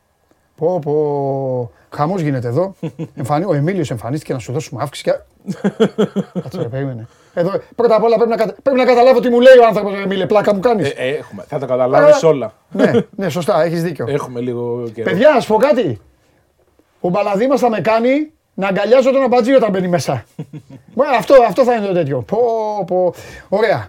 Πω, 0.56 0.78
πω. 0.78 1.70
Χαμός 1.94 2.20
γίνεται 2.20 2.48
εδώ. 2.48 2.74
Εμφανί... 3.20 3.44
Ο 3.44 3.54
Εμίλιος 3.54 3.90
εμφανίστηκε 3.90 4.32
να 4.32 4.38
σου 4.38 4.52
δώσουμε 4.52 4.82
αύξηση. 4.82 5.10
Και... 5.10 5.18
Κάτσε, 6.42 6.62
ρε, 6.62 6.68
περίμενε. 6.68 7.08
Εδώ, 7.34 7.50
πρώτα 7.76 7.96
απ' 7.96 8.02
όλα 8.02 8.14
πρέπει 8.14 8.30
να, 8.30 8.36
κατα... 8.36 8.54
πρέπει 8.62 8.78
να 8.78 8.84
καταλάβω 8.84 9.20
τι 9.20 9.28
μου 9.28 9.40
λέει 9.40 9.58
ο 9.62 9.66
άνθρωπος. 9.66 9.94
Εμίλιο, 9.94 10.26
πλάκα 10.26 10.54
μου 10.54 10.60
κάνεις. 10.60 10.88
Ε, 10.90 10.94
ε, 10.96 11.08
έχουμε. 11.08 11.44
Θα 11.48 11.58
τα 11.58 11.66
καταλάβεις 11.66 12.22
όλα. 12.22 12.52
ναι, 12.70 12.90
ναι, 13.16 13.28
σωστά, 13.28 13.62
έχεις 13.62 13.82
δίκιο. 13.82 14.06
Έχουμε 14.08 14.40
λίγο 14.40 14.88
καιρό. 14.94 15.10
Παιδιά, 15.10 15.30
να 15.30 15.40
σου 15.40 15.48
πω 15.48 15.56
κάτι. 15.56 16.00
Ο 17.00 17.08
μπαλαδί 17.08 17.46
μας 17.46 17.60
θα 17.60 17.70
με 17.70 17.80
κάνει 17.80 18.32
να 18.54 18.68
αγκαλιάζω 18.68 19.12
τον 19.12 19.22
αμπατζή 19.22 19.54
όταν 19.54 19.70
μπαίνει 19.70 19.88
μέσα. 19.88 20.24
Μα, 20.96 21.04
αυτό, 21.18 21.34
αυτό 21.48 21.64
θα 21.64 21.74
είναι 21.74 21.86
το 21.86 21.92
τέτοιο. 21.92 22.22
Πω, 22.22 22.38
πω. 22.86 23.14
Ωραία. 23.48 23.88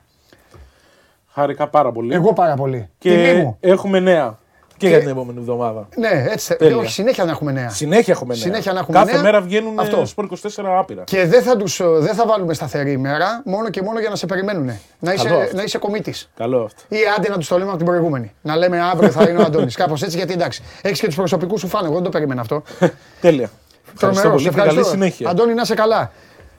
Χάρηκα 1.33 1.67
πάρα 1.67 1.91
πολύ. 1.91 2.13
Εγώ 2.13 2.33
πάρα 2.33 2.55
πολύ. 2.55 2.89
Τιμή 2.99 3.15
και 3.15 3.33
μου. 3.33 3.57
έχουμε 3.59 3.99
νέα. 3.99 4.37
Και, 4.77 4.85
Και- 4.85 4.87
για 4.87 4.99
την 4.99 5.09
επόμενη 5.09 5.39
εβδομάδα. 5.39 5.87
Ναι, 5.97 6.25
έτσι. 6.29 6.55
Τέλεια. 6.55 6.77
Όχι, 6.77 6.91
συνέχεια 6.91 7.23
να 7.25 7.31
έχουμε 7.31 7.51
νέα. 7.51 7.69
Συνέχεια 7.69 8.13
έχουμε 8.13 8.33
νέα. 8.33 8.43
Συνέχεια 8.43 8.73
να 8.73 8.79
έχουμε 8.79 8.97
Κάθε 8.97 9.11
νέα. 9.11 9.21
μέρα 9.21 9.41
βγαίνουν 9.41 9.79
Αυτό. 9.79 9.95
Αυτό. 9.95 10.05
σπορ 10.07 10.25
24 10.25 10.77
άπειρα. 10.79 11.03
Και 11.03 11.25
δεν 11.25 11.41
θα, 11.43 11.57
τους, 11.57 11.79
ε, 11.79 11.85
δεν 11.87 12.13
θα 12.15 12.25
βάλουμε 12.25 12.53
σταθερή 12.53 12.91
ημέρα, 12.91 13.41
μόνο 13.45 13.69
και 13.69 13.81
μόνο 13.81 13.99
για 13.99 14.09
να 14.09 14.15
σε 14.15 14.25
περιμένουν. 14.25 14.65
Να 14.99 15.13
είσαι, 15.13 15.27
Καλό 15.27 15.39
αυτό. 15.39 15.55
να 15.55 15.63
είσαι 15.63 15.77
κομίτης. 15.77 16.29
Καλό 16.35 16.63
αυτό. 16.63 16.81
Ή 16.87 16.97
άντε 17.17 17.29
να 17.29 17.37
τους 17.37 17.47
το 17.47 17.57
λέμε 17.57 17.69
από 17.69 17.77
την 17.77 17.85
προηγούμενη. 17.85 18.31
Να 18.41 18.55
λέμε 18.57 18.81
αύριο 18.81 19.09
θα 19.11 19.23
είναι 19.29 19.39
ο 19.39 19.41
Αντώνης. 19.45 19.75
Κάπως 19.75 20.01
έτσι 20.03 20.17
γιατί 20.17 20.33
εντάξει. 20.33 20.63
Έχεις 20.81 20.99
και 20.99 21.05
τους 21.05 21.15
προσωπικούς 21.15 21.59
σου 21.59 21.67
φάνε. 21.67 21.85
Εγώ 21.85 21.93
δεν 21.95 22.03
το 22.03 22.09
περίμενα 22.09 22.41
αυτό. 22.41 22.63
Τέλεια. 23.21 23.49
Ευχαριστώ 23.93 24.21
Τρομερός. 24.21 24.43
πολύ 24.43 24.55
και 24.55 24.69
καλή 24.75 24.85
συνέχεια. 24.85 25.29
Αντώνη, 25.29 25.53
να 25.53 25.61
είσαι 25.61 25.73
καλά. 25.73 26.11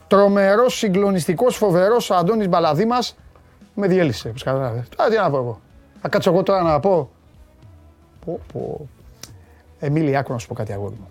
Τρομερός, 0.06 0.78
συγκλονιστικός, 0.78 1.56
φοβερός 1.56 2.10
ο 2.10 2.14
Αντώνης 2.14 2.48
Μπαλαδί 2.48 2.84
μας. 2.84 3.16
Με 3.74 3.86
διέλυσε, 3.86 4.28
όπως 4.28 4.42
καταλάβετε. 4.42 4.86
Α, 5.02 5.08
τι 5.10 5.16
να 5.16 5.30
πω 5.30 5.36
εγώ. 5.36 5.60
Θα 6.02 6.08
κάτσω 6.08 6.30
εγώ 6.30 6.42
τώρα 6.42 6.62
να 6.62 6.80
πω. 6.80 7.10
Πω, 8.24 8.40
πω. 8.52 8.88
Εμίλη, 9.78 10.16
άκου 10.16 10.32
να 10.32 10.38
σου 10.38 10.46
πω 10.46 10.54
κάτι 10.54 10.72
αγόρι 10.72 10.94
μου. 10.94 11.08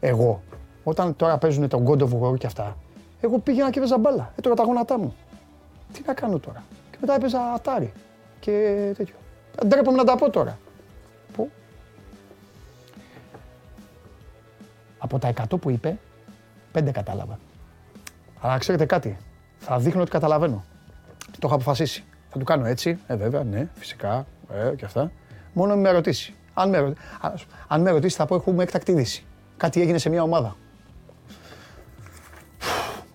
Εγώ, 0.00 0.42
όταν 0.84 1.16
τώρα 1.16 1.38
παίζουν 1.38 1.68
τον 1.68 1.86
God 1.88 1.98
of 1.98 2.20
War 2.20 2.38
και 2.38 2.46
αυτά, 2.46 2.76
εγώ 3.20 3.38
πήγαινα 3.38 3.70
και 3.70 3.78
έπαιζα 3.78 3.98
μπάλα. 3.98 4.32
Έτρωγα 4.38 4.56
τα 4.56 4.64
γόνατά 4.64 4.98
μου. 4.98 5.14
Τι 5.92 6.02
να 6.06 6.14
κάνω 6.14 6.38
τώρα. 6.38 6.62
Και 6.90 6.96
μετά 7.00 7.14
έπαιζα 7.14 7.40
ατάρι 7.54 7.92
και 8.40 8.92
τέτοιο. 8.96 9.14
Ντρέπομαι 9.66 9.96
να 9.96 10.04
τα 10.04 10.16
πω 10.16 10.30
τώρα. 10.30 10.58
Πω. 11.36 11.48
Από 14.98 15.18
τα 15.18 15.32
100 15.50 15.60
που 15.60 15.70
είπε, 15.70 15.98
5 16.72 16.90
κατάλαβα. 16.92 17.38
Αλλά 18.40 18.58
ξέρετε 18.58 18.84
κάτι, 18.84 19.16
θα 19.58 19.78
δείχνω 19.78 20.00
ότι 20.00 20.10
καταλαβαίνω. 20.10 20.64
Το 21.30 21.46
έχω 21.46 21.54
αποφασίσει. 21.54 22.04
Θα 22.30 22.38
του 22.38 22.44
κάνω 22.44 22.66
έτσι, 22.66 22.98
ε 23.06 23.16
βέβαια, 23.16 23.44
ναι, 23.44 23.68
φυσικά, 23.74 24.26
ε, 24.52 24.74
και 24.76 24.84
αυτά. 24.84 25.10
Μόνο 25.54 25.76
με 25.76 25.90
ρωτήσει. 25.90 26.34
Αν 26.54 26.68
με, 26.68 26.78
ρω- 26.78 26.92
α, 27.20 27.32
αν 27.68 27.80
με 27.80 27.90
ρωτήσει 27.90 28.16
θα 28.16 28.26
πω 28.26 28.34
έχουμε 28.34 28.62
έκτακτη 28.62 28.90
είδηση. 28.90 29.24
Κάτι 29.56 29.80
έγινε 29.80 29.98
σε 29.98 30.08
μια 30.08 30.22
ομάδα. 30.22 30.56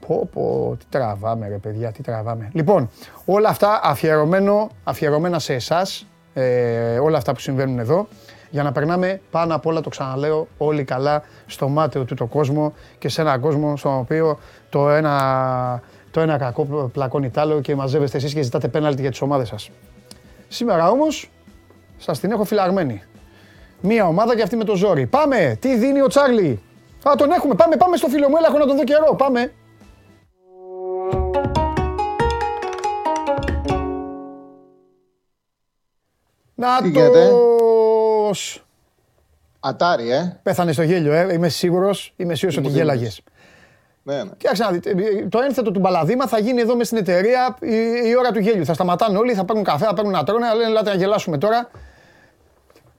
Πω, 0.08 0.30
πω, 0.34 0.76
τι 0.80 0.86
τραβάμε 0.90 1.48
ρε 1.48 1.58
παιδιά, 1.58 1.92
τι 1.92 2.04
τραβάμε. 2.04 2.50
Λοιπόν, 2.54 2.90
όλα 3.26 3.50
αυτά 3.50 3.80
αφιερωμένο, 3.84 4.70
αφιερωμένα 4.84 5.40
σε 5.40 5.54
εσάς, 5.54 6.08
ε, 6.34 7.00
όλα 7.00 7.18
αυτά 7.18 7.34
που 7.34 7.40
συμβαίνουν 7.40 7.80
εδώ, 7.80 8.08
για 8.50 8.64
να 8.64 8.72
περνάμε 8.72 9.22
πάνω 9.32 9.56
απ' 9.56 9.66
όλα, 9.66 9.82
το 9.82 9.90
ξαναλέω, 9.90 10.48
όλοι 10.58 10.84
καλά 10.84 11.24
στο 11.46 11.68
μάταιο 11.68 12.04
του 12.06 12.16
το 12.16 12.26
κόσμο 12.26 12.74
και 12.98 13.10
σε 13.10 13.22
έναν 13.22 13.40
κόσμο 13.42 13.78
στον 13.78 13.98
οποίο 13.98 14.40
το 14.70 14.90
ένα, 14.90 15.82
το 16.12 16.22
ένα 16.22 16.38
κακό 16.38 16.90
πλακώνει 16.94 17.30
τ' 17.30 17.38
άλλο 17.38 17.62
και 17.62 17.76
μαζεύεστε 17.76 18.18
εσείς 18.18 18.34
και 18.34 18.42
ζητάτε 18.42 18.68
πέναλτι 18.68 19.02
για 19.02 19.10
τις 19.10 19.22
ομάδες 19.22 19.48
σας. 19.48 19.70
Σήμερα 20.48 20.90
όμως, 20.90 21.30
σας 22.00 22.20
την 22.20 22.32
έχω 22.32 22.44
φυλαγμένη. 22.44 23.04
Μία 23.82 24.08
ομάδα 24.08 24.36
και 24.36 24.42
αυτή 24.42 24.56
με 24.56 24.64
το 24.64 24.76
ζόρι. 24.76 25.06
Πάμε! 25.06 25.58
Τι 25.60 25.76
δίνει 25.76 26.02
ο 26.02 26.08
Τσάρλι; 26.08 26.62
Α, 27.04 27.12
τον 27.18 27.32
έχουμε. 27.32 27.56
Πάμε, 27.56 27.76
πάμε 27.76 27.98
στο 27.98 28.08
φίλο 28.08 28.30
μου. 28.30 28.36
Έλα, 28.38 28.48
έχω 28.48 28.58
να 28.58 28.66
τον 28.66 28.78
δω 28.78 28.84
καιρό. 28.84 29.16
Πάμε. 29.16 29.54
Να 36.56 36.82
Τι 36.82 36.90
γίνεται; 36.90 37.30
τος. 38.28 38.64
Ατάρι, 39.60 40.12
ε. 40.12 40.40
Πέθανε 40.44 40.72
στο 40.72 40.84
γέλιο, 40.84 41.14
ε. 41.14 41.34
Είμαι 41.34 41.50
σίγουρος. 41.50 42.14
Είμαι 42.16 42.36
σίγουρος 42.36 42.58
ότι 42.58 42.70
σίγουρος. 42.70 42.94
γέλαγες. 42.96 43.22
Ναι, 44.04 44.24
ναι. 44.24 44.30
Κοίταξε 44.38 44.64
να 44.64 44.72
δείτε, 44.72 44.90
ε, 44.90 45.28
το 45.30 45.40
ένθετο 45.40 45.72
του 45.72 45.80
μπαλαδίμα 45.80 46.28
θα 46.28 46.40
γίνει 46.40 46.62
εδώ 46.62 46.76
μες 46.76 46.86
στην 46.88 46.98
εταιρεία 47.00 47.58
η, 47.62 47.76
η 48.10 48.16
ώρα 48.18 48.32
του 48.32 48.40
γέλιου. 48.40 48.66
Θα 48.66 48.74
σταματάνε 48.74 49.18
όλοι, 49.18 49.34
θα 49.34 49.46
παίρνουν 49.46 49.64
καφέ, 49.64 49.86
θα 49.86 49.94
παίρνουν 49.94 50.14
να 50.14 50.24
τρώνε, 50.24 50.46
αλλά 50.46 50.56
λένε 50.56 50.70
ελάτε 50.70 50.90
να 50.90 50.96
γελάσουμε 50.96 51.38
τώρα. 51.38 51.70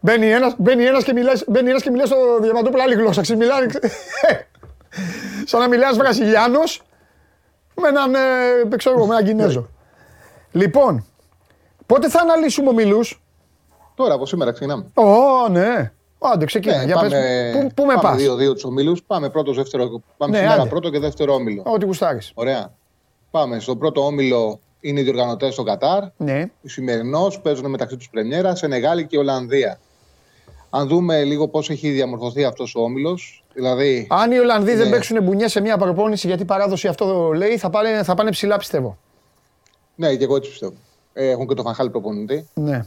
Μπαίνει 0.01 0.31
ένας, 0.31 0.55
μπαίνει 0.59 0.85
ένας 0.85 1.05
και 1.05 1.13
μιλάει, 1.13 1.35
μπαίνει 1.47 1.71
ένας 1.71 1.83
και 1.83 1.91
μιλάει 1.91 2.07
στο 2.07 2.17
Διαμαντούπολο 2.41 2.83
άλλη 2.83 2.95
γλώσσα. 2.95 3.21
Ξεμιλάει, 3.21 3.67
ξε- 3.67 3.85
σαν 5.51 5.61
να 5.61 5.69
μιλάει 5.69 5.85
ένας 5.85 5.97
Βραζιλιάνος 5.97 6.83
με 7.75 7.89
έναν, 7.89 8.15
ε, 8.15 8.77
ξέρω 8.77 8.95
εγώ, 8.97 9.07
με 9.07 9.15
έναν 9.15 9.27
Κινέζο. 9.27 9.69
λοιπόν, 10.53 11.05
πότε 11.87 12.09
θα 12.09 12.21
αναλύσουμε 12.21 12.69
ομιλούς; 12.69 13.23
Τώρα 13.95 14.15
από 14.15 14.27
σήμερα 14.27 14.53
ξεκινάμε. 14.53 14.87
Ω, 14.95 15.49
ναι. 15.51 15.93
Άντε, 16.19 16.45
ξεκίνα. 16.45 16.77
Ναι, 16.77 16.85
για 16.85 16.99
πες, 17.01 17.13
πού, 17.53 17.71
πού 17.75 17.85
με 17.85 17.95
πάμε 17.95 18.09
πας; 18.09 18.17
δύο-δύο 18.17 18.53
τους 18.53 18.65
ομίλου. 18.65 18.97
Πάμε 19.07 19.31
πρώτο, 19.31 19.53
δεύτερο. 19.53 20.03
Πάμε 20.17 20.33
Ναι, 20.33 20.39
σήμερα 20.43 20.61
άντε. 20.61 20.69
πρώτο 20.69 20.91
και 20.91 20.99
δεύτερο 20.99 21.35
όμιλο. 21.35 21.63
Ό,τι 21.67 21.85
γουστάρεις. 21.85 22.33
Ωραία. 22.35 22.73
Πάμε. 23.31 23.59
Στο 23.61 23.77
πρώτο 23.77 24.05
όμιλο 24.07 24.61
είναι 24.81 25.01
οι 25.01 25.03
διοργανωτές 25.03 25.53
στο 25.53 25.63
Κατάρ. 25.63 26.03
Ναι. 26.17 26.45
Οι 26.63 26.69
σημερινός 26.69 27.41
παίζουν 27.41 27.71
μεταξύ 27.71 27.97
τους 27.97 28.09
Πρεμιέρα, 28.11 28.55
Σενεγάλη 28.55 29.07
και 29.07 29.19
Ολλανδία. 29.19 29.79
Αν 30.71 30.89
δούμε 30.89 31.25
λίγο 31.25 31.49
πώς 31.49 31.71
έχει 31.71 31.91
διαμορφωθεί 31.91 32.45
αυτός 32.45 32.75
ο 32.75 32.81
όμιλος, 32.83 33.45
δηλαδή. 33.55 34.07
Αν 34.11 34.33
οι 34.33 34.39
Ολλανδοί 34.39 34.75
δεν 34.75 34.87
Ναι. 34.87 34.93
παίξουν 34.93 35.23
μπουνιέ 35.23 35.49
σε 35.49 35.61
μια 35.61 35.77
προπόνηση, 35.79 36.27
γιατί 36.27 36.43
η 36.43 36.47
παράδοση 36.47 36.89
αυτό 36.89 37.33
λέει, 37.33 37.57
θα 37.57 37.71
πάνε, 37.71 38.03
θα 38.03 38.15
πάνε 38.15 38.31
ψηλά 38.31 38.57
πιστεύω. 38.57 38.99
Ναι, 39.95 40.17
και 40.17 40.25
εγώ 40.25 40.37
έτσι 40.37 40.51
πιστεύω. 40.51 40.73
Ε, 41.13 41.29
έχουν 41.31 41.47
και 41.49 41.55
το 41.55 41.63
Φανχάλ 41.63 41.91
προπονητή. 41.91 42.49
Ναι. 42.55 42.87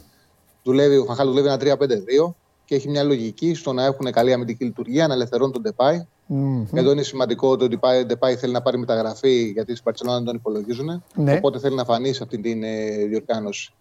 Δουλεύει, 0.62 0.96
ο 0.96 1.04
Φανχάλ 1.04 1.26
δουλεύει 1.28 1.46
ένα 1.46 1.56
3-5-2 1.56 2.34
και 2.64 2.74
έχει 2.74 2.88
μια 2.88 3.02
λογική 3.02 3.54
στο 3.54 3.72
να 3.72 3.84
έχουν 3.84 4.12
καλή 4.12 4.32
αμυντική 4.32 4.64
λειτουργία, 4.64 5.06
να 5.06 5.14
ελευθερώνουν 5.14 5.52
τον 5.52 5.62
Ντεπάι. 5.62 6.06
Μμμ. 6.26 6.64
Εδώ 6.74 6.90
είναι 6.90 7.02
σημαντικό 7.02 7.48
ότι 7.48 7.64
ο 7.64 7.68
Ντεπάι, 7.68 8.04
Ντεπάι 8.04 8.36
θέλει 8.36 8.52
να 8.52 8.62
πάρει 8.62 8.78
μεταγραφή 8.78 9.50
γιατί 9.54 9.72
στην 9.72 9.84
Παρσελόνα 9.84 10.16
δεν 10.16 10.26
τον 10.26 10.34
υπολογίζουν. 10.34 11.02
Ναι. 11.14 11.32
Οπότε 11.34 11.58
θέλει 11.58 11.74
να 11.74 11.84
φανεί 11.84 12.12
σε 12.12 12.22
αυτή 12.22 12.38
την 12.38 12.62
ε, 12.62 13.04
διοργάνωση. 13.08 13.72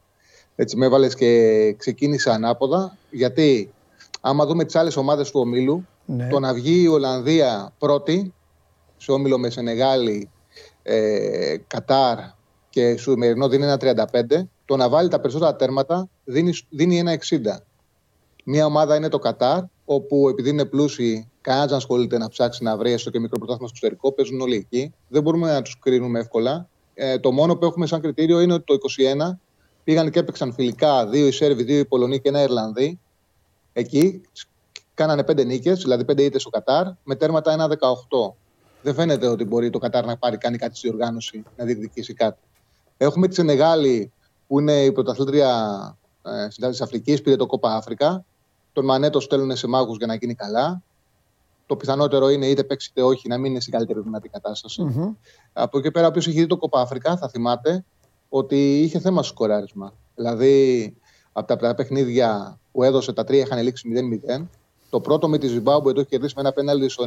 Έτσι 0.56 0.78
με 0.78 0.86
έβαλες 0.86 1.16
και 1.16 1.74
ξεκίνησε 1.78 2.32
ανάποδα. 2.32 2.98
Γιατί 3.12 3.72
άμα 4.26 4.46
δούμε 4.46 4.64
τις 4.64 4.76
άλλες 4.76 4.96
ομάδες 4.96 5.32
του 5.32 5.40
ομίλου, 5.40 5.88
Ναι. 6.06 6.28
το 6.28 6.40
να 6.40 6.54
βγει 6.54 6.82
η 6.82 6.88
Ολλανδία 6.88 7.74
πρώτη 7.78 8.34
σε 8.98 9.12
όμιλο 9.12 9.38
με 9.38 9.50
Σενεγάλη, 9.50 10.30
ε, 10.84 11.56
Κατάρ 11.68 12.18
και 12.70 12.98
σου 12.98 13.12
σημερινό 13.12 13.48
δίνει 13.48 13.64
ένα 13.64 13.78
35, 13.78 14.50
το 14.66 14.76
να 14.76 14.90
βάλει 14.90 15.10
τα 15.10 15.20
περισσότερα 15.20 15.56
τέρματα 15.56 16.10
δίνει, 16.24 16.54
δίνει 16.70 16.98
ένα 17.00 17.12
60. 17.12 17.64
Μία 18.46 18.66
ομάδα 18.66 18.96
είναι 18.96 19.10
το 19.10 19.20
Κατάρ, 19.20 19.64
όπου 19.86 20.30
επειδή 20.30 20.50
είναι 20.50 20.66
πλούσιοι, 20.66 21.30
κανένας 21.42 21.68
δεν 21.68 21.78
ασχολείται 21.78 22.18
να 22.18 22.28
ψάξει 22.28 22.64
να 22.64 22.78
βρει 22.78 22.92
έστω 22.92 23.10
και 23.10 23.20
μικρό 23.20 23.38
πρωτάθλημα 23.38 23.68
στο 23.68 23.78
εξωτερικό, 23.78 24.12
παίζουν 24.14 24.42
όλοι 24.42 24.56
εκεί. 24.56 24.94
Δεν 25.08 25.22
μπορούμε 25.22 25.52
να 25.52 25.62
τους 25.62 25.80
κρίνουμε 25.80 26.20
εύκολα. 26.20 26.68
Ε, 26.94 27.20
το 27.20 27.32
μόνο 27.32 27.56
που 27.56 27.66
έχουμε 27.66 27.86
σαν 27.86 28.02
κριτήριο 28.02 28.40
είναι 28.40 28.54
ότι 28.54 28.64
το 28.64 28.74
21 28.74 29.40
πήγαν 29.84 30.10
και 30.10 30.20
έπαιξαν 30.20 30.54
φιλικά 30.54 31.08
δύο 31.08 31.28
οι 31.28 31.32
Σέρβοι, 31.32 31.64
δύο 31.64 31.80
οι 31.80 31.86
Πολωνοί 31.86 32.20
και 32.20 32.30
ένα 32.30 32.42
Ιρλανδοί. 32.42 33.00
Εκεί 33.74 34.22
κάνανε 34.94 35.24
πέντε 35.24 35.44
νίκες, 35.44 35.82
δηλαδή 35.82 36.06
πέντε 36.06 36.24
ήττες 36.24 36.42
στο 36.42 36.50
Κατάρ, 36.50 36.88
με 37.04 37.16
τέρματα 37.16 37.52
ένα 37.52 37.68
18. 37.68 38.34
Δεν 38.82 38.94
φαίνεται 38.94 39.28
ότι 39.28 39.44
μπορεί 39.44 39.70
το 39.70 39.80
Κατάρ 39.80 40.06
να 40.06 40.18
πάρει 40.18 40.38
κάνει 40.38 40.58
κάτι 40.58 40.78
στη 40.78 40.90
οργάνωση, 40.90 41.44
να 41.58 41.66
διεκδικήσει 41.66 42.14
κάτι. 42.14 42.40
Έχουμε 42.98 43.28
τη 43.28 43.34
Σενεγάλη, 43.34 44.12
που 44.48 44.60
είναι 44.60 44.84
η 44.84 44.92
πρωταθλήτρια 44.92 45.52
ε, 46.24 46.68
της 46.70 46.82
Αφρικής, 46.82 47.22
πήρε 47.22 47.36
το 47.36 47.46
Κόπα 47.46 47.76
Αφρικα. 47.76 48.26
Τον 48.74 48.86
Μανέ 48.86 49.10
το 49.10 49.20
στέλνουν 49.20 49.56
σε 49.56 49.68
μάγους 49.68 49.98
για 49.98 50.08
να 50.08 50.16
γίνει 50.16 50.36
καλά. 50.36 50.82
Το 51.66 51.76
πιθανότερο 51.76 52.30
είναι 52.30 52.48
είτε 52.48 52.64
παίξει 52.64 52.90
είτε 52.92 53.04
όχι 53.04 53.28
να 53.28 53.38
μην 53.38 53.52
είναι 53.52 53.60
στην 53.60 53.74
καλύτερη 53.74 54.02
δυνατή 54.02 54.30
κατάσταση. 54.30 54.82
Μμμ. 54.84 55.14
Από 55.54 55.78
εκεί 55.78 55.92
πέρα, 55.92 56.08
όποιος 56.08 56.28
έχει 56.28 56.40
δει 56.40 56.48
το 56.48 56.58
Κόπα 56.58 56.82
Αφρικα 56.82 57.18
θα 57.18 57.30
θυμάται 57.30 57.86
ότι 58.30 58.82
είχε 58.82 59.00
θέμα 59.00 59.24
στο 59.24 59.34
σκοράρισμα. 59.34 59.94
Δηλαδή, 60.16 60.96
από 61.34 61.48
τα 61.48 61.58
πλευρά 61.58 61.76
παιχνίδια 61.76 62.60
που 62.72 62.84
έδωσε 62.84 63.14
τα 63.14 63.24
τρία 63.24 63.42
είχαν 63.42 63.64
λήξει 63.64 63.90
0-0. 64.38 64.46
Το 64.90 65.00
πρώτο 65.00 65.28
με 65.28 65.38
τη 65.38 65.48
Ζιμπάμπουε 65.48 65.94
το 65.94 66.00
έχει 66.00 66.10
κερδίσει 66.10 66.34
με 66.36 66.42
ένα 66.42 66.52
πέναλτι 66.52 66.90
στο 66.90 67.04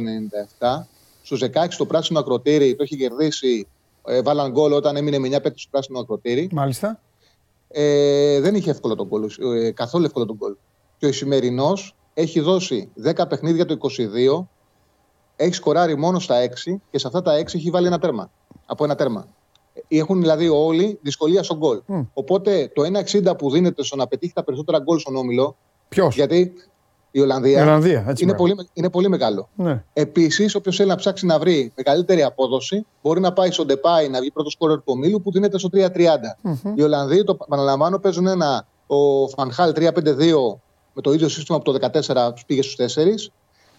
97. 0.59 0.83
Στου 1.21 1.37
16 1.37 1.49
το 1.77 1.85
πράσινο 1.85 2.19
ακροτήρι 2.19 2.75
το 2.75 2.83
έχει 2.83 2.97
κερδίσει. 2.97 3.67
Ε, 4.05 4.21
βάλαν 4.21 4.51
γκολ 4.51 4.71
όταν 4.71 4.95
έμεινε 4.95 5.17
με 5.17 5.27
9 5.27 5.31
παίκτες 5.31 5.61
στο 5.61 5.69
πράσινο 5.71 5.99
ακροτήρι. 5.99 6.49
Μάλιστα. 6.51 6.99
Ε, 7.67 8.39
δεν 8.39 8.55
είχε 8.55 8.69
εύκολο 8.69 8.95
τον 8.95 9.07
γκολ, 9.07 9.29
ε, 9.55 9.71
καθόλου 9.71 10.05
εύκολο 10.05 10.25
τον 10.25 10.35
γκολ. 10.35 10.55
Και 10.97 11.05
ο 11.05 11.09
Ισημερινός 11.09 11.95
έχει 12.13 12.39
δώσει 12.39 12.89
10 13.03 13.27
παιχνίδια 13.27 13.65
το 13.65 13.73
22, 13.73 14.47
έχει 15.35 15.53
σκοράρει 15.53 15.97
μόνο 15.97 16.19
στα 16.19 16.35
6 16.41 16.81
και 16.91 16.99
σε 16.99 17.07
αυτά 17.07 17.21
τα 17.21 17.39
6 17.39 17.55
έχει 17.55 17.69
βάλει 17.69 17.87
ένα 17.87 17.99
τέρμα. 17.99 18.31
Από 18.65 18.83
ένα 18.83 18.95
τέρμα. 18.95 19.27
Έχουν 19.87 20.19
δηλαδή 20.19 20.49
όλοι 20.49 20.99
δυσκολία 21.01 21.43
στον 21.43 21.57
γκολ. 21.57 21.81
Μμ. 21.85 22.01
Οπότε 22.13 22.71
το 22.73 22.83
1,60 22.83 23.37
που 23.37 23.51
δίνεται 23.51 23.83
στο 23.83 23.95
να 23.95 24.07
πετύχει 24.07 24.33
τα 24.33 24.43
περισσότερα 24.43 24.79
γκολ 24.79 24.99
στον 24.99 25.15
όμιλο, 25.15 25.57
Ποιος; 25.89 26.15
γιατί 26.15 26.53
η 27.11 27.19
Ολλανδία, 27.19 27.59
Η 27.59 27.61
Ολλανδία, 27.61 28.05
έτσι. 28.07 28.23
είναι, 28.23 28.33
μπράβο. 28.33 28.55
πολύ, 28.55 28.69
είναι 28.73 28.89
πολύ 28.89 29.09
μεγάλο. 29.09 29.49
Ναι. 29.55 29.83
Επίσης, 29.93 30.55
όποιος 30.55 30.75
θέλει 30.75 30.89
να 30.89 30.95
ψάξει 30.95 31.25
να 31.25 31.39
βρει 31.39 31.71
μεγαλύτερη 31.75 32.23
απόδοση, 32.23 32.85
μπορεί 33.01 33.19
να 33.19 33.33
πάει 33.33 33.51
στον 33.51 33.65
Ντεπάι 33.67 34.09
να 34.09 34.19
βγει 34.19 34.31
πρώτος 34.31 34.51
σκόρερ 34.51 34.77
του 34.77 34.83
ομίλου 34.85 35.21
που 35.21 35.31
δίνεται 35.31 35.57
στο 35.57 35.69
3-30. 35.73 36.37
Οι 36.75 36.81
Ολλανδοί, 36.81 37.23
το 37.23 37.37
επαναλαμβάνω, 37.41 37.99
παίζουν 37.99 38.27
ένα. 38.27 38.67
Ο 38.87 39.27
Φανχάλ 39.27 39.73
3-5-2 39.75 40.59
με 40.93 41.01
το 41.01 41.13
ίδιο 41.13 41.29
σύστημα 41.29 41.57
από 41.57 41.71
το 41.71 41.89
14 41.91 42.31
τους 42.33 42.45
πήγε 42.45 42.61
στους 42.61 42.95
4 42.95 43.31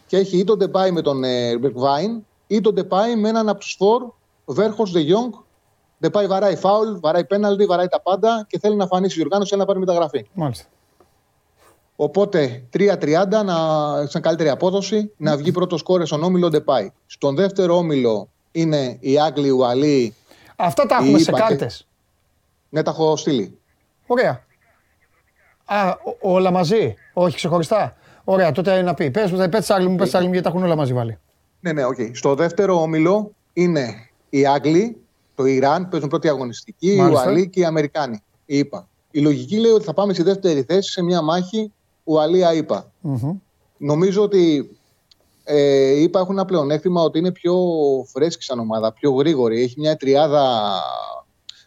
και 0.06 0.16
έχει 0.16 0.38
ή 0.38 0.44
τον 0.44 0.58
Ντεπάι 0.58 0.90
με 0.90 1.00
τον 1.02 1.24
ε, 1.24 1.58
Μπερκβάιν 1.58 2.24
ή 2.46 2.60
τον 2.60 2.74
Ντεπάι 2.74 3.16
με 3.16 3.28
έναν 3.28 3.48
από 3.48 3.58
τους 3.58 3.74
φορ, 3.78 4.02
Βέρχος 4.44 4.90
Δε 4.92 5.00
Γιόγκ. 5.00 5.32
Ντεπάι 6.00 6.26
βαράει 6.26 6.56
φάουλ, 6.56 6.98
βαράει 7.00 7.24
πέναλτι, 7.24 7.64
βαράει 7.64 7.86
τα 7.88 8.00
πάντα 8.00 8.46
και 8.48 8.58
θέλει 8.58 8.76
να 8.76 8.86
φανεί 8.86 9.06
στη 9.08 9.18
διοργάνωση 9.18 9.48
θέλει 9.48 9.60
να 9.60 9.66
πάρει 9.66 9.78
μεταγραφή. 9.78 10.26
Μάλιστα. 10.32 10.64
Οπότε 11.96 12.62
3-30 12.72 13.44
να, 13.44 13.56
σαν 14.06 14.22
καλύτερη 14.22 14.48
απόδοση 14.48 15.12
να 15.16 15.36
βγει 15.36 15.52
πρώτος 15.52 15.82
κόρε 15.82 16.04
στον 16.04 16.22
όμιλο 16.22 16.48
Ντεπάι. 16.48 16.90
Στον 17.06 17.34
δεύτερο 17.34 17.76
όμιλο 17.76 18.28
είναι 18.52 18.96
οι 19.00 19.18
Άγγλοι, 19.20 19.50
Ουαλοί. 19.50 20.14
Αυτά 20.56 20.86
τα 20.86 20.96
έχουμε 20.96 21.18
σε 21.18 21.30
Είπα 21.30 21.40
και- 21.40 21.46
κάρτες. 21.48 21.86
Ναι, 22.68 22.82
τα 22.82 22.90
έχω 22.90 23.16
στείλει. 23.16 23.58
Ωραία. 24.06 24.44
Α, 25.64 25.88
ό- 25.88 26.16
όλα 26.34 26.50
μαζί. 26.50 26.94
Όχι 27.12 27.36
ξεχωριστά. 27.36 27.96
Ωραία, 28.24 28.52
τότε 28.52 28.82
να 28.82 28.94
πει. 28.94 29.10
Πες, 29.10 29.30
πες, 29.30 29.48
πες 29.48 29.70
άλλη 29.70 29.88
μου, 29.88 29.96
πες 29.96 30.14
άλλη 30.14 30.26
μου, 30.26 30.32
γιατί 30.32 30.46
τα 30.48 30.52
έχουν 30.54 30.64
όλα 30.64 30.76
μαζί 30.76 30.92
βάλει. 30.92 31.18
Ναι, 31.60 31.72
ναι, 31.72 31.84
οκ. 31.84 31.96
Στο 32.12 32.34
δεύτερο 32.34 32.80
όμιλο 32.80 33.30
είναι 33.52 34.08
οι 34.30 34.46
Άγγλοι, 34.46 34.96
το 35.38 35.44
Ιράν, 35.44 35.88
παίζουν 35.88 36.08
πρώτη 36.08 36.28
αγωνιστική, 36.28 36.92
οι 36.92 36.96
Μάλιστα. 36.96 37.24
Ουαλοί 37.24 37.48
και 37.48 37.60
οι 37.60 37.64
Αμερικάνοι. 37.64 38.22
Η 38.44 38.58
ΗΠΑ. 38.58 38.88
Η 39.10 39.20
λογική 39.20 39.58
λέει 39.58 39.70
ότι 39.70 39.84
θα 39.84 39.92
πάμε 39.94 40.12
στη 40.12 40.22
δεύτερη 40.22 40.62
θέση 40.62 40.90
σε 40.90 41.02
μια 41.02 41.22
μάχη 41.22 41.72
Ουαλία-ΗΠΑ. 42.04 42.92
Μμμ. 43.00 43.38
Νομίζω 43.76 44.22
ότι 44.22 44.70
ε, 45.44 45.90
οι 45.90 46.02
ΗΠΑ 46.02 46.20
έχουν 46.20 46.34
ένα 46.34 46.44
πλεονέκτημα 46.44 47.02
ότι 47.02 47.18
είναι 47.18 47.32
πιο 47.32 47.56
φρέσκη 48.12 48.42
σαν 48.42 48.58
ομάδα, 48.58 48.92
πιο 48.92 49.10
γρήγορη. 49.12 49.62
Έχει 49.62 49.74
μια 49.80 49.96
τριάδα, 49.96 50.72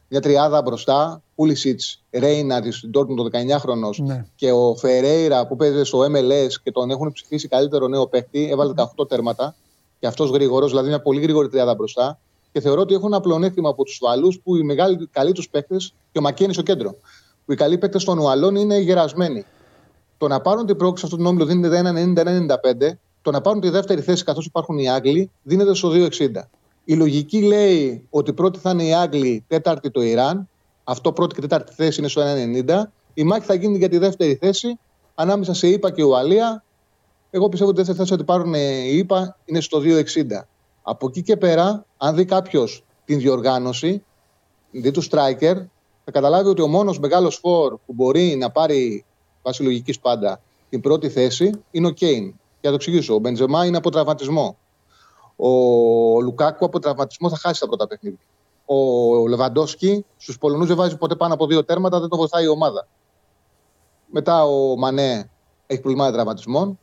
μια 0.08 0.22
τριάδα 0.22 0.62
μπροστά. 0.62 1.22
Πούλισιτς, 1.36 1.80
Ρέινα 2.12 2.62
τη 2.62 2.88
Ντόρτμουντ, 2.90 3.18
το 3.18 3.40
19χρονο 3.40 4.04
Ναι. 4.06 4.26
και 4.36 4.52
ο 4.52 4.76
Φερέιρα 4.76 5.48
που 5.48 5.56
παίζει 5.56 5.84
στο 5.84 6.00
MLS 6.00 6.52
και 6.64 6.72
τον 6.72 6.90
έχουν 6.90 7.12
ψηφίσει 7.12 7.48
καλύτερο 7.48 7.88
νέο 7.88 8.08
παίκτη. 8.08 8.50
Έβαλε 8.52 8.74
18 8.98 9.08
τέρματα 9.08 9.56
και 10.00 10.08
αυτός 10.08 10.30
γρήγορος, 10.30 10.70
δηλαδή 10.70 10.88
μια 10.88 11.02
πολύ 11.02 11.22
γρήγορη 11.22 11.50
τριάδα 11.50 11.76
μπροστά. 11.76 12.20
Και 12.52 12.60
θεωρώ 12.62 12.82
ότι 12.82 12.94
έχουν 12.94 13.14
ένα 13.14 13.22
πλεονέκτημα 13.22 13.70
από 13.70 13.84
τους 13.84 14.00
Βαλούς 14.02 14.40
που 14.40 14.56
οι 14.56 14.64
μεγάλοι 14.64 15.08
καλοί 15.12 15.32
τους 15.32 15.50
παίκτες 15.50 15.94
και 16.12 16.20
ο 16.20 16.22
Μακένι 16.22 16.54
στο 16.54 16.62
κέντρο. 16.62 16.96
Που 17.46 17.52
οι 17.52 17.56
καλοί 17.56 17.78
παίκτες 17.78 18.04
των 18.04 18.18
Ουαλών 18.18 18.56
είναι 18.56 18.78
γερασμένοι. 18.78 19.46
Το 20.18 20.28
να 20.28 20.42
πάρουν 20.42 20.66
την 20.66 20.76
πρόκληση 20.76 21.00
σε 21.00 21.06
αυτόν 21.06 21.20
τον 21.20 21.28
όμιλο 21.28 21.46
δίνεται 21.46 21.82
1,90-1,95. 22.88 22.98
Το 23.22 23.32
να 23.32 23.42
πάρουν 23.42 23.62
τη 23.62 23.70
δεύτερη 23.70 24.02
θέση 24.02 24.24
καθώς 24.24 24.46
υπάρχουν 24.46 24.78
οι 24.78 24.90
Άγγλοι 24.90 25.32
δίνεται 25.44 25.74
στο 25.74 25.92
2,60. 25.94 26.28
Η 26.84 26.94
λογική 26.94 27.42
λέει 27.42 28.08
ότι 28.10 28.34
πρώτη 28.34 28.60
θα 28.60 28.70
είναι 28.70 28.84
οι 28.84 28.94
Άγγλοι, 28.94 29.44
τέταρτη 29.48 29.92
το 29.92 30.02
Ιράν. 30.02 30.50
Αυτό 30.84 31.12
πρώτη 31.12 31.36
και 31.36 31.42
τέταρτη 31.42 31.74
θέση 31.74 32.00
είναι 32.00 32.10
στο 32.10 32.22
1,90. 32.68 32.82
Η 33.14 33.24
μάχη 33.24 33.46
θα 33.46 33.54
γίνει 33.54 33.78
για 33.78 33.90
τη 33.90 33.98
δεύτερη 33.98 34.36
θέση 34.36 34.80
ανάμεσα 35.16 35.54
σε 35.54 35.68
ΙΠΑ 35.68 35.92
και 35.92 36.04
Ουαλία. 36.04 36.64
Εγώ 37.30 37.50
πιστεύω 37.50 37.70
ότι 37.72 37.82
η 37.82 37.84
δεύτερη 37.84 38.08
θέση 38.08 38.14
ότι 38.14 38.32
πάρουν 38.32 38.54
οι 38.54 38.98
ΙΠΑ 38.98 39.38
είναι 39.46 39.62
στο 39.62 39.82
2,60. 39.84 40.04
Από 40.82 41.08
εκεί 41.08 41.22
και 41.22 41.38
πέρα, 41.38 41.86
αν 41.98 42.16
δει 42.16 42.26
κάποιος 42.26 42.84
την 43.06 43.20
διοργάνωση, 43.20 44.04
δει 44.72 44.92
τους 44.92 45.10
striker, 45.12 45.56
θα 46.06 46.12
καταλάβει 46.12 46.50
ότι 46.50 46.62
ο 46.62 46.68
μόνος 46.68 47.00
μεγάλος 47.00 47.36
φόρ 47.36 47.78
που 47.86 47.94
μπορεί 47.94 48.36
να 48.36 48.52
πάρει 48.52 49.06
βάσει 49.42 49.64
λογική 49.64 50.00
πάντα 50.00 50.42
την 50.70 50.82
πρώτη 50.82 51.10
θέση 51.10 51.64
είναι 51.72 51.88
ο 51.88 51.90
Κέιν. 51.90 52.24
Για 52.24 52.70
να 52.70 52.70
το 52.70 52.76
εξηγήσω. 52.76 53.14
Ο 53.14 53.20
Μπεντζεμά 53.20 53.66
είναι 53.66 53.78
από 53.78 53.90
τραυματισμό. 53.90 54.58
Ο 55.36 55.50
Λουκάκου 56.22 56.66
από 56.66 56.80
τραυματισμό 56.80 57.30
θα 57.30 57.38
χάσει 57.38 57.60
τα 57.60 57.68
πρώτα 57.68 57.88
παιχνίδια. 57.88 58.20
Ο 58.66 59.28
Λεβαντόσκι 59.28 60.06
στους 60.18 60.38
Πολωνούς 60.38 60.68
δεν 60.68 60.78
βάζει 60.78 60.98
ποτέ 60.98 61.16
πάνω 61.16 61.34
από 61.34 61.46
δύο 61.48 61.66
τέρματα, 61.66 62.00
δεν 62.00 62.10
τον 62.10 62.20
βοηθάει 62.20 62.44
η 62.44 62.48
ομάδα. 62.48 62.88
Μετά 64.06 64.44
ο 64.44 64.76
Μανέ 64.78 65.30
έχει 65.68 65.82
προβλήματα 65.82 66.12
τραυματισμών. 66.12 66.80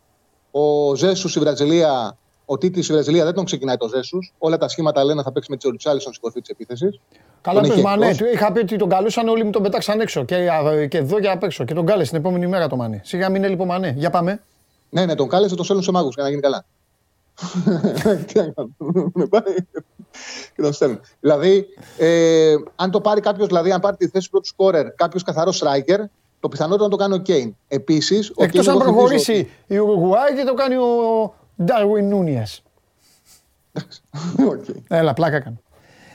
Ο 0.51 0.95
Ζέσους 0.95 1.31
στη 1.31 1.41
Βραζιλία, 1.41 2.19
ο 2.51 2.59
Τίτης 2.59 2.85
στη 2.85 2.93
Βραζιλία 2.93 3.25
δεν 3.25 3.35
τον 3.35 3.45
ξεκινάει 3.45 3.77
το 3.77 3.89
Ζέσους. 3.89 4.35
Όλα 4.39 4.57
τα 4.59 4.69
σχήματα 4.69 5.05
λένε 5.05 5.23
θα 5.23 5.33
παίξει 5.33 5.51
με 5.51 5.57
τη 5.57 5.71
Ριτσάλισον 5.71 6.13
στην 6.13 6.23
κορφή 6.23 6.41
της 6.41 6.49
επίθεσης. 6.51 7.01
Καλά, 7.41 7.61
Τον 7.61 7.69
πες 7.69 7.79
έχει 7.79 7.87
Μανέ. 7.87 8.05
εκτός. 8.05 8.19
Του 8.19 8.27
είχα 8.35 8.53
πει 8.53 8.59
ότι 8.59 8.77
τον 8.77 8.89
καλούσαν, 8.89 9.29
όλοι 9.29 9.45
μου 9.45 9.51
τον 9.51 9.63
πετάξαν 9.63 10.01
έξω. 10.01 10.25
Και, 10.25 10.35
α, 10.35 10.87
και 10.87 10.99
εδώ 10.99 11.21
και 11.21 11.29
απ' 11.29 11.43
έξω. 11.43 11.65
Και 11.65 11.75
τον 11.75 11.87
κάλεσε 11.87 12.11
την 12.11 12.19
επόμενη 12.19 12.47
μέρα 12.47 12.69
το 12.69 12.77
Μανέ. 12.77 13.01
Σιγά 13.05 13.29
μην 13.29 13.37
είναι 13.37 13.49
λοιπόν 13.49 13.67
Μανέ. 13.67 13.95
Για 13.97 14.11
πάμε. 14.11 14.43
Ναι, 14.91 15.05
ναι, 15.07 15.15
τον 15.15 15.29
κάλεσε, 15.29 15.55
τον 15.55 15.65
στέλνουν 15.65 15.85
σε 15.85 15.91
μάγους 15.93 16.15
για 16.15 16.23
να 16.23 16.29
γίνει 16.29 16.41
καλά. 16.41 16.65
Τι 18.27 18.39
να 18.39 18.53
κάνουμε, 18.55 19.27
πάει 19.31 19.55
και 20.57 20.63
τον 20.63 20.73
στέλνουν. 20.73 21.01
Δηλαδή, 21.21 21.67
ε, 21.99 22.55
αν 22.77 22.91
το 22.91 23.01
πάρει 23.01 23.21
κάποιος, 23.21 23.47
δηλαδή, 23.47 23.73
αν 23.73 23.81
πάρει 23.81 23.97
τη 23.97 24.09
θέση 24.09 24.31
πρώτου 24.31 24.47
σκόρερ, 24.47 24.95
κάποιος 24.95 25.23
καθαρός 25.23 25.63
striker, 25.65 25.99
το 26.41 26.49
πιθανότερο 26.49 26.85
να 26.85 26.91
το 26.91 26.97
κάνει 26.97 27.15
ο 27.15 27.19
Κέιν. 27.19 27.57
Επίσης, 27.69 28.31
ο 28.31 28.45
Εκτός 28.45 28.67
Kane 28.67 28.69
αν 28.71 28.75
εγώ 28.75 28.85
θυμίζω 28.85 28.99
προχωρήσει 28.99 29.51
η 29.67 29.79
Ουρουγουάη 29.79 30.35
και 30.35 30.45
το 30.45 30.55
κάνει 30.55 30.75
ο 30.75 31.35
Ντάρουιν 31.65 32.09
Νούνιες. 32.09 32.43
ότι- 34.49 34.71
Οκ. 34.71 34.77
Έλα, 34.89 35.13
πλάκα 35.15 35.41
κάνω. 35.41 35.61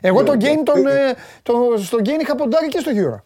Εγώ 0.02 0.24
τον 0.24 0.36
Κέιν 0.36 0.64
τον, 0.64 0.88
ε, 0.88 1.14
τον, 1.44 1.84
στον 1.84 2.00
Κέιν 2.02 2.20
είχα 2.20 2.36
ποντάρει 2.36 2.68
και 2.68 2.80
στο 2.80 2.92
Euro. 2.96 3.22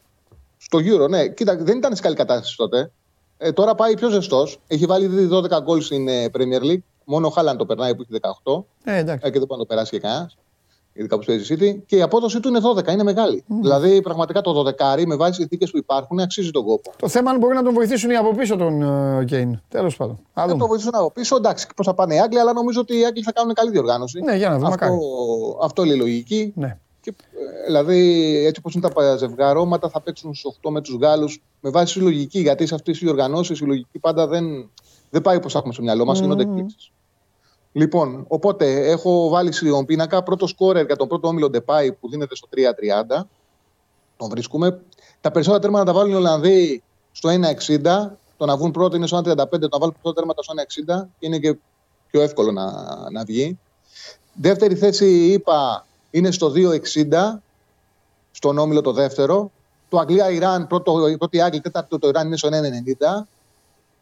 Στο 0.57 0.77
Euro, 0.81 1.09
ναι. 1.09 1.27
Κοίτα, 1.27 1.55
δεν 1.55 1.77
ήταν 1.77 1.95
σε 1.95 2.01
καλή 2.01 2.15
κατάσταση 2.15 2.55
τότε. 2.57 2.91
Ε, 3.37 3.51
τώρα 3.51 3.75
πάει 3.75 3.93
πιο 3.95 4.09
ζεστός. 4.09 4.59
Έχει 4.67 4.85
βάλει 4.85 5.05
ήδη 5.05 5.27
12 5.31 5.59
γκολ 5.61 5.81
στην 5.81 6.07
ε, 6.07 6.25
Premier 6.33 6.61
League. 6.61 6.81
Μόνο 7.03 7.27
ο 7.27 7.29
Χάλαντ 7.29 7.57
το 7.57 7.65
περνάει 7.65 7.95
που 7.95 8.01
έχει 8.01 8.19
18. 8.43 8.63
Ε, 8.83 8.97
εντάξει. 8.97 9.27
Ε, 9.27 9.31
και 9.31 9.37
δεν 9.37 9.47
μπορεί 9.47 9.59
να 9.61 9.65
το 9.67 9.73
περάσει 9.73 9.91
και 9.91 9.99
κανένας. 9.99 10.37
Ειδικά 10.97 11.17
που 11.19 11.25
παίζει 11.25 11.53
η 11.53 11.57
City, 11.59 11.81
και 11.85 11.95
η 11.95 12.01
απόδοση 12.01 12.39
του 12.39 12.47
είναι 12.47 12.59
12, 12.75 12.91
είναι 12.91 13.03
μεγάλη. 13.03 13.43
Δηλαδή, 13.47 14.01
πραγματικά 14.01 14.41
το 14.41 14.63
12 14.97 15.03
με 15.05 15.15
βάση 15.15 15.29
τις 15.29 15.39
συνθήκε 15.39 15.65
που 15.65 15.77
υπάρχουν 15.77 16.19
αξίζει 16.19 16.51
τον 16.51 16.65
κόπο. 16.65 16.91
Το 16.99 17.07
θέμα 17.07 17.31
αν 17.31 17.37
μπορεί 17.37 17.55
να 17.55 17.63
τον 17.63 17.73
βοηθήσουν 17.73 18.09
οι 18.09 18.15
από 18.15 18.33
πίσω 18.35 18.55
τον 18.55 18.81
ε, 18.81 19.25
Κέιν. 19.25 19.61
Τέλος 19.69 19.95
πάντων. 19.95 20.15
Α 20.15 20.17
Θα 20.33 20.47
δούμε. 20.47 20.59
το 20.59 20.67
βοηθήσουν 20.67 20.95
από 20.95 21.11
πίσω, 21.11 21.35
εντάξει, 21.35 21.67
πώ 21.75 21.83
θα 21.83 21.93
πάνε 21.93 22.15
οι 22.15 22.19
Άγγλοι, 22.19 22.39
αλλά 22.39 22.53
νομίζω 22.53 22.79
ότι 22.81 22.99
οι 22.99 23.05
Άγγλοι 23.05 23.23
θα 23.23 23.31
κάνουν 23.31 23.53
καλή 23.53 23.71
διοργάνωση. 23.71 24.19
Ναι, 24.19 24.35
για 24.35 24.49
να 24.49 24.55
δούμε. 24.55 24.67
αυτό, 24.67 24.85
μακάρι. 24.85 24.99
αυτό 25.63 25.83
λέει 25.83 25.95
η 25.95 25.99
λογική. 25.99 26.53
Ναι. 26.55 26.77
Και, 27.01 27.09
ε, 27.09 27.65
δηλαδή, 27.65 27.99
έτσι 28.45 28.59
όπως 28.59 28.73
είναι 28.75 28.89
τα 28.89 29.17
ζευγαρώματα, 29.17 29.89
θα 29.89 30.01
παίξουν 30.01 30.33
στους 30.33 30.57
8 30.61 30.69
με 30.69 30.81
τους 30.81 30.97
Γάλλους 31.01 31.41
με 31.59 31.69
βάση 31.69 31.93
τη 31.93 31.99
λογική. 31.99 32.39
Γιατί 32.39 32.65
σε 32.65 32.75
αυτές 32.75 32.97
τις 32.97 33.03
διοργανώσεις 33.03 33.59
η 33.59 33.65
λογική 33.65 33.99
πάντα 33.99 34.27
δεν, 34.27 34.69
δεν 35.09 35.21
πάει 35.21 35.35
όπως 35.35 35.55
έχουμε 35.55 35.73
στο 35.73 35.81
μυαλό 35.81 36.05
μας, 36.05 36.19
γίνονται 36.19 36.41
εκπλήξει. 36.41 36.91
Λοιπόν, 37.77 38.25
οπότε 38.27 38.89
έχω 38.89 39.29
βάλει 39.29 39.51
στον 39.51 39.85
πίνακα 39.85 40.23
πρώτο 40.23 40.47
σκόρερ 40.47 40.85
για 40.85 40.95
τον 40.95 41.07
πρώτο 41.07 41.27
όμιλο 41.27 41.49
Ντεπάη 41.49 41.91
που 41.91 42.09
δίνεται 42.09 42.35
στο 42.35 42.47
3-30. 43.17 43.21
Τον 44.17 44.29
βρίσκουμε. 44.29 44.81
Τα 45.21 45.31
περισσότερα 45.31 45.61
τέρματα 45.61 45.83
να 45.83 45.91
τα 45.91 45.97
βάλουν 45.99 46.13
οι 46.13 46.15
Ολλανδοί 46.15 46.83
στο 47.11 47.29
1,60. 47.29 48.09
Το 48.37 48.45
να 48.45 48.57
βγουν 48.57 48.71
πρώτο 48.71 48.95
είναι 48.95 49.07
στο 49.07 49.17
1,35. 49.17 49.23
Το 49.49 49.67
να 49.71 49.79
βάλουν 49.79 49.95
πρώτα 50.01 50.13
τέρματα 50.13 50.43
στο 50.43 50.53
1,60 51.03 51.07
είναι 51.19 51.37
και 51.39 51.57
πιο 52.11 52.21
εύκολο 52.21 52.51
να, 52.51 52.71
να 53.11 53.23
βγει. 53.23 53.59
Δεύτερη 54.33 54.75
θέση, 54.75 55.25
είπα, 55.25 55.85
είναι 56.11 56.31
στο 56.31 56.51
2,60 56.55 57.39
στον 58.31 58.57
όμιλο 58.57 58.81
το 58.81 58.91
δεύτερο. 58.91 59.51
Το 59.89 59.99
Αγγλία-Ιράν, 59.99 60.67
πρώτο, 60.67 61.15
πρώτη 61.17 61.41
Άγγλη, 61.41 61.61
τέταρτο 61.61 61.99
το 61.99 62.07
Ιράν 62.07 62.27
είναι 62.27 62.37
στο 62.37 62.49
1,90. 62.51 63.27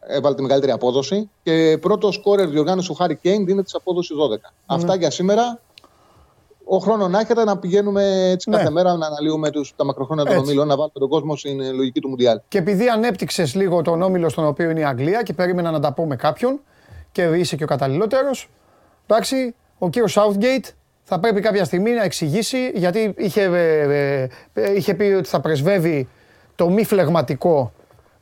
Έβαλε 0.08 0.34
τη 0.34 0.42
μεγαλύτερη 0.42 0.72
απόδοση. 0.72 1.30
Και 1.42 1.78
πρώτο 1.80 2.12
σκόρερ 2.12 2.48
διοργάνωση 2.48 2.90
ο 2.90 2.94
Χάρη 2.94 3.16
Κέιν 3.16 3.44
δίνεται 3.44 3.62
της 3.62 3.74
απόδοσης 3.74 4.16
12. 4.16 4.52
Αυτά 4.66 4.94
για 4.96 5.10
σήμερα. 5.10 5.60
Ο 6.68 6.78
χρόνος 6.78 7.08
να 7.08 7.20
έχετε 7.20 7.44
να 7.44 7.58
πηγαίνουμε 7.58 8.30
έτσι 8.30 8.50
Ναι. 8.50 8.56
κάθε 8.56 8.70
μέρα 8.70 8.96
να 8.96 9.06
αναλύουμε 9.06 9.50
τους, 9.50 9.72
τα 9.76 9.84
μακροχρόνια 9.84 10.24
των 10.24 10.32
Έτσι. 10.32 10.44
ομίλων, 10.46 10.66
να 10.66 10.74
βάλουμε 10.76 10.92
τον 10.98 11.08
κόσμο 11.08 11.36
στην 11.36 11.60
ε, 11.60 11.70
λογική 11.70 12.00
του 12.00 12.08
Μουντιάλ. 12.08 12.40
Και 12.48 12.58
επειδή 12.58 12.88
ανέπτυξες 12.88 13.54
λίγο 13.54 13.82
τον 13.82 14.02
όμιλο 14.02 14.28
στον 14.28 14.46
οποίο 14.46 14.70
είναι 14.70 14.80
η 14.80 14.84
Αγγλία 14.84 15.22
και 15.22 15.32
περίμενα 15.32 15.70
να 15.70 15.80
τα 15.80 15.92
πω 15.92 16.06
με 16.06 16.16
κάποιον 16.16 16.60
και 17.12 17.22
είσαι 17.22 17.56
και 17.56 17.64
ο 17.64 17.66
καταλληλότερος, 17.66 18.48
εντάξει, 19.06 19.54
ο 19.78 19.88
κύριος 19.90 20.18
Southgate 20.18 20.68
θα 21.02 21.20
πρέπει 21.20 21.40
κάποια 21.40 21.64
στιγμή 21.64 21.90
να 21.90 22.02
εξηγήσει 22.02 22.70
γιατί 22.74 23.14
είχε, 23.16 23.42
ε, 23.42 23.80
ε, 23.80 24.28
ε, 24.52 24.72
είχε 24.76 24.94
πει 24.94 25.04
ότι 25.04 25.28
θα 25.28 25.40
πρεσβεύει 25.40 26.08
το 26.54 26.68
μη 26.68 26.84
φλεγματικό 26.84 27.72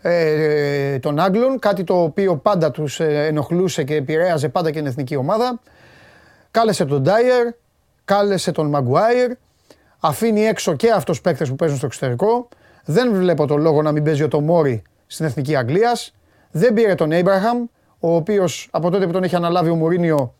ε, 0.06 0.92
ε, 0.92 0.98
των 0.98 1.18
Άγγλων, 1.18 1.58
κάτι 1.58 1.84
το 1.84 2.02
οποίο 2.02 2.36
πάντα 2.36 2.70
τους 2.70 3.00
ε, 3.00 3.26
ενοχλούσε 3.26 3.84
και 3.84 3.94
επηρέαζε 3.94 4.48
πάντα 4.48 4.70
και 4.70 4.78
την 4.78 4.86
εθνική 4.86 5.16
ομάδα. 5.16 5.60
Κάλεσε 6.50 6.84
τον 6.84 7.02
Ντάιερ, 7.02 7.46
κάλεσε 8.04 8.52
τον 8.52 8.68
Μαγκουάιρ, 8.68 9.30
αφήνει 10.00 10.46
έξω 10.46 10.76
και 10.76 10.90
αυτούς 10.90 11.20
παίκτες 11.20 11.48
που 11.48 11.56
παίζουν 11.56 11.76
στο 11.76 11.86
εξωτερικό. 11.86 12.48
Δεν 12.84 13.14
βλέπω 13.14 13.46
τον 13.46 13.60
λόγο 13.60 13.82
να 13.82 13.92
μην 13.92 14.04
παίζει 14.04 14.22
ο 14.22 14.28
Τομόρι 14.28 14.82
στην 15.06 15.26
εθνική 15.26 15.56
Αγγλίας. 15.56 16.14
Δεν 16.50 16.74
πήρε 16.74 16.94
τον 16.94 17.12
Έιμπραχαμ, 17.12 17.66
ο 18.00 18.14
οποίος 18.14 18.68
από 18.70 18.90
τότε 18.90 19.06
που 19.06 19.12
τον 19.12 19.22
έχει 19.22 19.36
αναλάβει 19.36 19.70
ο 19.70 19.74
Μουρίνιο 19.74 20.34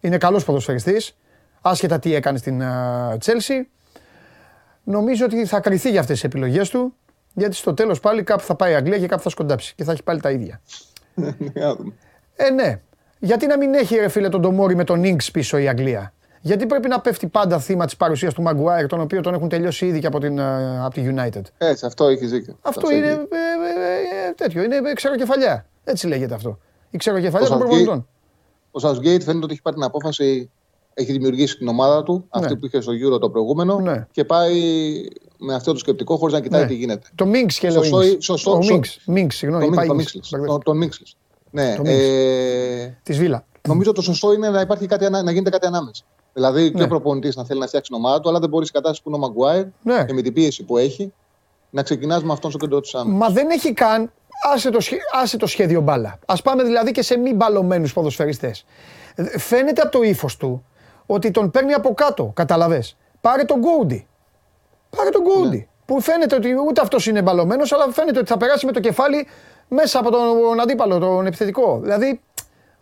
είναι 0.00 0.18
καλός 0.18 0.44
ποδοσφαιριστής, 0.44 1.16
άσχετα 1.60 1.98
τι 1.98 2.14
έκανε 2.14 2.38
στην 2.38 2.62
Τσέλσι. 3.18 3.68
Νομίζω 4.84 5.24
ότι 5.24 5.46
θα 5.46 5.60
κρυθεί 5.60 5.90
για 5.90 6.00
αυτές 6.00 6.14
τις 6.14 6.24
επιλογές 6.24 6.70
του, 6.70 6.94
γιατί 7.34 7.54
στο 7.54 7.74
τέλος 7.74 8.00
πάλι 8.00 8.22
κάπου 8.22 8.42
θα 8.42 8.54
πάει 8.54 8.72
η 8.72 8.74
Αγγλία 8.74 8.98
και 8.98 9.06
κάπου 9.06 9.22
θα 9.22 9.28
σκοντάψει 9.28 9.74
και 9.74 9.84
θα 9.84 9.92
έχει 9.92 10.02
πάλι 10.02 10.20
τα 10.20 10.30
ίδια. 10.30 10.60
Να 11.54 11.74
δούμε. 11.74 11.92
Ε, 12.36 12.50
ναι. 12.50 12.80
Γιατί 13.18 13.46
να 13.46 13.56
μην 13.56 13.74
έχει 13.74 13.96
ρε 13.96 14.08
φίλε 14.08 14.28
τον 14.28 14.42
Τομόρι 14.42 14.74
με 14.74 14.84
τον 14.84 15.04
Ινγκς 15.04 15.30
πίσω 15.30 15.58
η 15.58 15.68
Αγγλία; 15.68 16.12
Γιατί 16.40 16.66
πρέπει 16.66 16.88
να 16.88 17.00
πέφτει 17.00 17.26
πάντα 17.26 17.58
θύμα 17.58 17.84
της 17.84 17.96
παρουσίας 17.96 18.34
του 18.34 18.42
Μαγκουάιρ, 18.42 18.86
τον 18.86 19.00
οποίο 19.00 19.20
τον 19.20 19.34
έχουν 19.34 19.48
τελειώσει 19.48 19.86
ήδη 19.86 20.00
και 20.00 20.06
από, 20.06 20.18
την, 20.18 20.38
ε, 20.38 20.84
από 20.84 20.94
τη 20.94 21.02
United. 21.14 21.42
Έτσι, 21.58 21.86
αυτό 21.86 22.06
έχεις 22.06 22.30
δίκιο. 22.30 22.58
Αυτό 22.62 22.92
είναι 22.92 23.06
ε, 23.06 23.10
ε, 23.10 24.28
ε, 24.28 24.32
τέτοιο, 24.36 24.62
είναι 24.62 24.76
ε, 24.76 24.92
ξεροκεφαλιά. 24.94 25.66
Έτσι 25.84 26.06
λέγεται 26.06 26.34
αυτό. 26.34 26.58
Η 26.90 26.96
ξεροκεφαλιά 26.96 27.48
των 27.48 27.56
Southgate. 27.56 27.60
προπονητών. 27.60 28.08
Ο 28.70 28.88
Southgate 28.88 29.22
φαίνεται 29.22 29.44
ότι 29.44 29.52
έχει 29.52 29.62
πάρει 29.62 29.76
την 29.76 29.84
απόφαση, 29.84 30.50
έχει 30.94 31.12
δημιουργήσει 31.12 31.56
την 31.56 31.68
ομάδα 31.68 32.02
του, 32.02 32.26
αυτή 32.30 32.56
που 32.56 32.66
είχε 32.66 32.80
στο 32.80 32.92
Euro 32.92 33.20
το 33.20 33.30
προηγούμενο, 33.30 33.78
Ναι. 33.80 34.06
και 34.10 34.24
πάει 34.24 34.60
με 35.38 35.54
αυτό 35.54 35.72
το 35.72 35.78
σκεπτικό 35.78 36.16
χωρίς 36.16 36.34
να 36.34 36.40
κοιτάει 36.40 36.60
Ναι. 36.62 36.66
τι 36.66 36.74
γίνεται. 36.74 37.08
Το 37.14 37.26
Μίνξ 37.26 37.58
και 37.58 37.70
λέω. 37.70 37.82
Σωστό 37.82 38.02
ή- 38.02 38.08
Ινγκς. 38.10 38.24
σωστό- 38.24 38.52
Ο 38.58 38.62
σω- 38.62 38.72
Μίνξ, 38.72 38.98
Μίνξ, 39.06 39.36
συγγνώμη, 39.36 39.64
Τον 39.64 39.72
είπα 39.84 39.94
Μίξ- 39.94 40.14
Ινγκς. 40.14 40.28
τον 40.28 40.40
Μίξλες. 40.40 40.54
Τον- 40.56 40.62
Τον 40.64 40.76
Μίξλες. 40.76 41.16
Ναι, 41.50 41.74
Το 41.76 41.82
Μίξ. 41.82 41.94
ε, 41.98 42.98
Της 43.02 43.18
Βίλα. 43.18 43.44
νομίζω 43.68 43.92
το 43.92 44.02
σωστό 44.02 44.32
είναι 44.32 44.50
να, 44.50 44.60
υπάρχει 44.60 44.86
κάτι, 44.86 45.04
ανα- 45.04 45.22
να 45.22 45.30
γίνεται 45.30 45.50
κάτι 45.50 45.66
ανάμεσα. 45.66 46.04
Δηλαδή 46.32 46.70
και 46.70 46.76
Ναι. 46.76 46.82
ο 46.84 46.88
προπονητής 46.88 47.36
να 47.36 47.44
θέλει 47.44 47.60
να 47.60 47.66
φτιάξει 47.66 47.90
την 47.90 47.98
ομάδα 48.00 48.20
του, 48.20 48.28
αλλά 48.28 48.38
δεν 48.38 48.48
μπορείς 48.48 48.66
σε 48.66 48.72
κατάσταση 48.72 49.02
που 49.02 49.08
είναι 49.08 49.18
ο 49.18 49.20
Μαγκουάιρ 49.20 49.64
Ναι. 49.82 50.04
και 50.06 50.12
με 50.12 50.22
την 50.22 50.32
πίεση 50.32 50.62
που 50.64 50.76
έχει 50.76 51.12
να 51.70 51.82
ξεκινάς 51.82 52.22
με 52.24 52.32
αυτόν 52.32 52.50
στο 52.50 52.58
κέντρο 52.58 52.80
της 52.80 52.94
άμυνας. 52.94 53.18
Μα 53.28 53.34
δεν 53.34 53.50
έχει 53.50 53.72
καν. 53.72 54.12
Άσε 54.54 54.70
το, 54.70 54.80
σχέ- 54.80 55.00
άσε 55.22 55.36
το 55.36 55.46
σχέδιο 55.46 55.80
μπάλα. 55.80 56.18
Α 56.26 56.36
πάμε 56.42 56.62
δηλαδή 56.62 56.90
και 56.92 57.02
σε 57.02 57.16
μη 57.16 57.32
μπαλωμένους 57.34 57.92
ποδοσφαιριστές. 57.92 58.64
Φαίνεται 59.38 59.80
από 59.80 59.90
το 59.90 60.02
ύφος 60.02 60.36
του 60.36 60.64
ότι 61.06 61.30
τον 61.30 61.50
παίρνει 61.50 61.72
από 61.72 61.94
κάτω. 61.94 62.30
Καταλαβέ. 62.34 62.82
Πάρε 63.20 63.44
τον 63.44 63.58
Γκόουντι. 63.58 64.06
Πάρε 64.96 65.10
τον 65.10 65.22
Γκόουντι. 65.22 65.68
Που 65.84 66.00
φαίνεται 66.00 66.34
ότι 66.34 66.48
ούτε 66.68 66.80
αυτός 66.80 67.06
είναι 67.06 67.22
μπαλωμένος, 67.22 67.72
αλλά 67.72 67.92
φαίνεται 67.92 68.18
ότι 68.18 68.28
θα 68.28 68.36
περάσει 68.36 68.66
με 68.66 68.72
το 68.72 68.80
κεφάλι 68.80 69.26
μέσα 69.68 69.98
από 69.98 70.10
τον 70.10 70.60
αντίπαλο, 70.60 70.98
τον 70.98 71.26
επιθετικό. 71.26 71.78
Δηλαδή, 71.82 72.20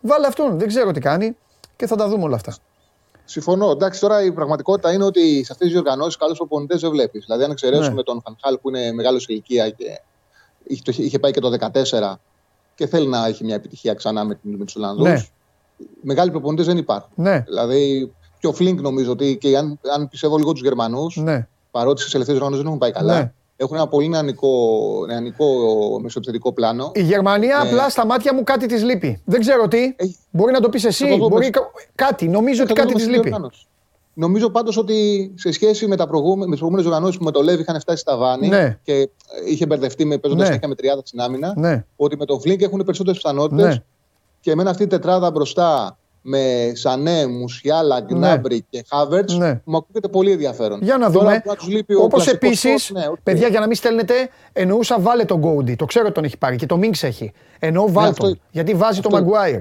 βάλε 0.01 0.27
αυτόν. 0.27 0.59
Δεν 0.59 0.67
ξέρω 0.67 0.91
τι 0.91 0.99
κάνει 0.99 1.37
και 1.75 1.87
θα 1.87 1.95
τα 1.95 2.07
δούμε 2.07 2.23
όλα 2.23 2.35
αυτά. 2.35 2.55
Συμφωνώ. 3.25 3.69
Εντάξει, 3.71 3.99
τώρα 3.99 4.23
η 4.23 4.31
πραγματικότητα 4.31 4.93
είναι 4.93 5.03
ότι 5.03 5.21
σε 5.43 5.51
αυτές 5.51 5.57
τις 5.57 5.71
διοργανώσεις 5.71 6.17
καλού 6.17 6.33
προπονητέ 6.35 6.75
δεν 6.77 6.89
βλέπεις. 6.89 7.25
Δηλαδή, 7.25 7.43
αν 7.43 7.51
εξαιρέσουμε 7.51 7.95
Ναι. 7.95 8.03
τον 8.03 8.21
Φανχάλ 8.25 8.57
που 8.59 8.69
είναι 8.69 8.91
μεγάλος 8.91 9.21
σε 9.23 9.33
ηλικία 9.33 9.69
και 9.69 10.01
είχε, 10.63 10.81
το- 10.85 10.93
είχε 10.97 11.19
πάει 11.19 11.31
και 11.31 11.39
το 11.39 11.49
2014 11.49 12.19
και 12.75 12.87
θέλει 12.87 13.07
να 13.07 13.25
έχει 13.25 13.43
μια 13.43 13.55
επιτυχία 13.55 13.93
ξανά 13.93 14.23
με, 14.23 14.35
την- 14.35 14.55
με 14.57 14.65
τους 14.65 14.75
Ολλανδούς. 14.75 15.07
Ναι. 15.07 15.25
Μεγάλοι 16.01 16.31
προπονητές 16.31 16.65
δεν 16.65 16.77
υπάρχουν. 16.77 17.11
Ναι, 17.15 17.43
Δηλαδή, 17.47 18.11
και 18.39 18.47
ο 18.47 18.53
Φλίνκ 18.53 18.81
νομίζω 18.81 19.11
ότι 19.11 19.37
και 19.37 19.57
αν, 19.57 19.79
αν 19.95 20.07
πιστεύω 20.09 20.37
λίγο 20.37 20.51
τους 20.51 20.61
Γερμανούς, 20.61 21.15
ναι. 21.15 21.47
παρότι 21.71 21.99
στις 21.99 22.11
τελευταίες 22.11 22.37
διοργανώσει 22.37 22.61
δεν 22.63 22.71
έχουν 22.71 22.79
πάει 22.85 22.91
καλά, 22.91 23.19
Ναι. 23.19 23.31
έχουν 23.57 23.75
ένα 23.75 23.87
πολύ 23.87 24.07
νεανικό, 24.09 24.49
νεανικό 25.07 25.45
μεσοεπιθετικό 26.01 26.53
πλάνο. 26.53 26.91
Η 26.93 27.01
Γερμανία 27.03 27.59
Ναι. 27.63 27.69
απλά 27.69 27.89
στα 27.89 28.05
μάτια 28.05 28.33
μου 28.33 28.43
κάτι 28.43 28.65
της 28.65 28.83
λείπει. 28.83 29.21
Δεν 29.25 29.39
ξέρω 29.39 29.67
τι. 29.67 29.93
Έχει- 29.95 30.17
Μπορεί 30.31 30.51
να 30.51 30.59
το 30.59 30.69
πεις 30.69 30.81
Θα 30.81 30.87
εσύ. 30.87 31.07
το 31.09 31.15
δούμε. 31.15 31.27
Μπορεί... 31.27 31.49
κα- 31.49 31.71
Κάτι. 31.95 32.27
Νομίζω 32.27 32.63
ότι 32.63 32.73
Θα 32.73 32.75
το 32.75 32.81
κάτι 32.81 32.87
δούμε 32.87 32.93
της 32.93 33.03
στη 33.03 33.11
λείπει. 33.11 33.27
διοργάνωση. 33.27 33.65
Νομίζω 34.13 34.49
πάντως 34.49 34.77
ότι 34.77 35.31
σε 35.37 35.51
σχέση 35.51 35.87
με, 35.87 35.95
τα 35.95 36.07
προηγούμε, 36.07 36.45
με 36.45 36.51
τις 36.51 36.59
προηγούμενες 36.59 36.85
οργανώσεις 36.85 37.17
που 37.17 37.23
με 37.23 37.31
το 37.31 37.41
Λέβη 37.41 37.61
είχαν 37.61 37.79
φτάσει 37.79 37.97
στα 37.97 38.17
βάνη 38.17 38.47
Ναι. 38.47 38.79
και 38.83 38.93
ε, 38.93 39.05
είχε 39.45 39.65
μπερδευτεί 39.65 40.05
με 40.05 40.17
παίζοντας 40.17 40.47
Ναι. 40.49 40.53
συνέχεια 40.53 40.67
με 40.67 40.75
30 40.97 41.01
στην 41.07 41.19
άμυνα, 41.19 41.53
Ναι. 41.57 41.85
ότι 41.95 42.17
με 42.17 42.25
τον 42.25 42.41
Φλίνκ 42.41 42.61
έχουν 42.61 42.81
περισσότερες 42.85 43.21
πιθανότητες 43.21 43.65
Ναι. 43.65 43.83
Και 44.41 44.51
εμένα 44.51 44.69
αυτή 44.69 44.83
η 44.83 44.87
τετράδα 44.87 45.31
μπροστά 45.31 45.95
με 46.21 46.71
Σανέ, 46.75 47.25
Μουσιάλα, 47.27 47.99
Γκνάμπρι 47.99 48.65
και 48.69 48.85
Χάβερτς 48.89 49.37
Ναι. 49.37 49.61
μου 49.63 49.77
ακούγεται 49.77 50.07
πολύ 50.07 50.31
ενδιαφέρον. 50.31 50.79
Για 50.81 50.97
να 50.97 51.11
Τώρα 51.11 51.25
δούμε. 51.25 51.39
που 51.43 51.49
να 51.49 51.55
τους 51.55 51.67
λείπει 51.67 51.93
ο 51.95 52.03
Όπως 52.03 52.23
κλασικός 52.23 52.49
επίσης, 52.49 52.91
coach, 52.91 52.95
ναι, 52.99 53.07
οκ. 53.07 53.15
παιδιά, 53.23 53.47
για 53.47 53.59
να 53.59 53.65
μην 53.67 53.75
στέλνετε, 53.75 54.13
εννοούσα 54.53 54.99
βάλε 54.99 55.23
τον 55.25 55.37
Γκόουντι. 55.39 55.75
Το 55.75 55.85
ξέρω 55.85 56.05
ότι 56.05 56.13
τον 56.13 56.23
έχει 56.23 56.37
πάρει 56.37 56.55
και 56.55 56.65
το 56.65 56.77
Μίνξ 56.77 57.03
έχει. 57.03 57.31
Εννοώ 57.59 57.91
βάλ 57.91 58.09
αυτό- 58.09 58.23
τον. 58.25 58.39
Γιατί 58.51 58.73
βάζει 58.73 58.99
αυτό- 58.99 59.09
τον 59.09 59.19
Μαγκουάιρ. 59.21 59.59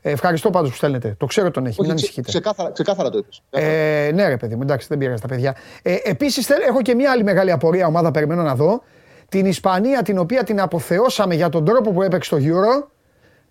Ε, 0.00 0.10
ευχαριστώ 0.10 0.50
πάντως 0.50 0.70
που 0.70 0.76
στέλνετε. 0.76 1.14
Το 1.18 1.26
ξέρω 1.26 1.46
ότι 1.46 1.54
τον 1.54 1.66
έχει. 1.66 1.80
Όχι, 1.80 1.88
μην 1.88 1.96
ξε- 1.96 2.08
ανησυχείτε. 2.18 2.28
ξεκάθαρα, 2.38 2.70
ξεκάθαρα 2.72 3.10
το 3.10 3.18
είπες. 3.18 3.42
Ε, 3.50 4.10
ναι, 4.14 4.28
ρε 4.28 4.36
παιδί 4.36 4.54
μου, 4.56 4.62
εντάξει, 4.62 4.86
δεν 4.90 4.98
πειράζει 4.98 5.20
τα 5.20 5.28
παιδιά. 5.28 5.56
Ε, 5.82 5.94
Επίσης, 6.04 6.48
έχω 6.50 6.82
και 6.82 6.94
μια 6.94 7.10
άλλη 7.10 7.22
μεγάλη 7.22 7.50
απορία 7.52 7.86
ομάδα, 7.86 8.10
περιμένω 8.10 8.42
να 8.42 8.54
δω. 8.54 8.82
Την 9.28 9.46
Ισπανία, 9.46 10.02
την 10.02 10.18
οποία 10.18 10.44
την 10.44 10.60
αποθεώσαμε 10.60 11.34
για 11.34 11.48
τον 11.48 11.64
τρόπο 11.64 11.90
που 11.90 12.02
έπαιξε 12.02 12.30
το 12.30 12.36
Euro. 12.40 12.86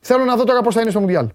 Θέλω 0.07 0.23
να 0.23 0.35
δω 0.35 0.43
τώρα 0.43 0.61
πώς 0.61 0.73
θα 0.75 0.81
είναι 0.81 0.89
στο 0.89 0.99
Μουντιάλ. 0.99 1.29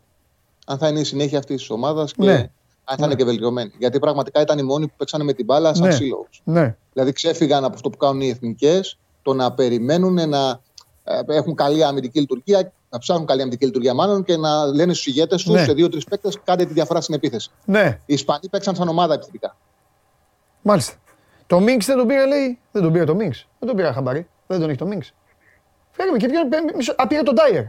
αν 0.66 0.78
θα 0.78 0.88
είναι 0.88 1.00
η 1.00 1.04
συνέχεια 1.04 1.38
αυτής 1.38 1.56
της 1.56 1.70
ομάδας 1.70 2.12
και 2.12 2.24
Ναι. 2.24 2.50
αν 2.84 2.98
θα 2.98 3.04
είναι 3.04 3.14
και 3.14 3.24
βελτιωμένη. 3.24 3.72
Γιατί 3.78 3.98
πραγματικά 3.98 4.40
ήταν 4.40 4.58
οι 4.58 4.62
μόνοι 4.62 4.86
που 4.86 4.94
παίξανε 4.96 5.24
με 5.24 5.32
την 5.32 5.44
μπάλα 5.44 5.74
σαν 5.74 5.86
Ναι. 5.86 5.94
σύλλογο. 5.94 6.26
Ναι. 6.44 6.76
Δηλαδή 6.92 7.12
ξέφυγαν 7.12 7.64
από 7.64 7.74
αυτό 7.74 7.90
που 7.90 7.96
κάνουν 7.96 8.20
οι 8.20 8.28
εθνικές, 8.28 8.98
το 9.22 9.34
να 9.34 9.52
περιμένουν 9.52 10.28
να 10.28 10.60
ε, 11.04 11.20
έχουν 11.26 11.54
καλή 11.54 11.84
αμυντική 11.84 12.20
λειτουργία, 12.20 12.72
να 12.90 12.98
ψάχνουν 12.98 13.26
καλή 13.26 13.40
αμυντική 13.40 13.64
λειτουργία 13.64 13.94
μάλλον 13.94 14.24
και 14.24 14.36
να 14.36 14.66
λένε 14.66 14.92
στους 14.92 15.06
ηγέτες 15.06 15.42
τους 15.42 15.54
Ναι. 15.54 15.64
σε 15.64 15.72
δύο-τρεις 15.72 16.04
παίκτες 16.04 16.38
κάντε 16.44 16.64
τη 16.64 16.72
διαφορά 16.72 17.00
στην 17.00 17.14
επίθεση. 17.14 17.50
Ναι, 17.64 17.98
Οι 18.06 18.14
Ισπανοί 18.14 18.48
παίξαν 18.50 18.74
σαν 18.74 18.88
ομάδα 18.88 19.14
επιθετικά. 19.14 19.56
μάλιστα. 20.62 20.94
Το 21.46 21.60
Μινγκς 21.60 21.86
δεν 21.86 21.96
τον 21.96 22.06
πήρε, 22.06 22.26
λέει. 22.26 22.58
Δεν 22.72 22.82
τον 22.82 22.92
πήρε 22.92 23.04
το 23.04 23.14
Μινγκς. 23.14 23.46
Δεν 23.58 23.68
τον 23.68 23.76
πήρε 23.76 23.92
χαμπάρι. 23.92 24.28
Δεν 24.46 24.60
τον 24.60 24.68
έχει 24.68 24.78
το 24.78 24.86
Μινγκς. 24.86 25.12
Φέρε 25.90 26.16
και 26.16 26.26
ποιον. 26.28 26.48
πέ- 26.48 26.74
μισό- 26.76 27.00
Α, 27.02 27.06
πήρε 27.06 27.22
τον 27.22 27.34
Ντάιερ. 27.34 27.64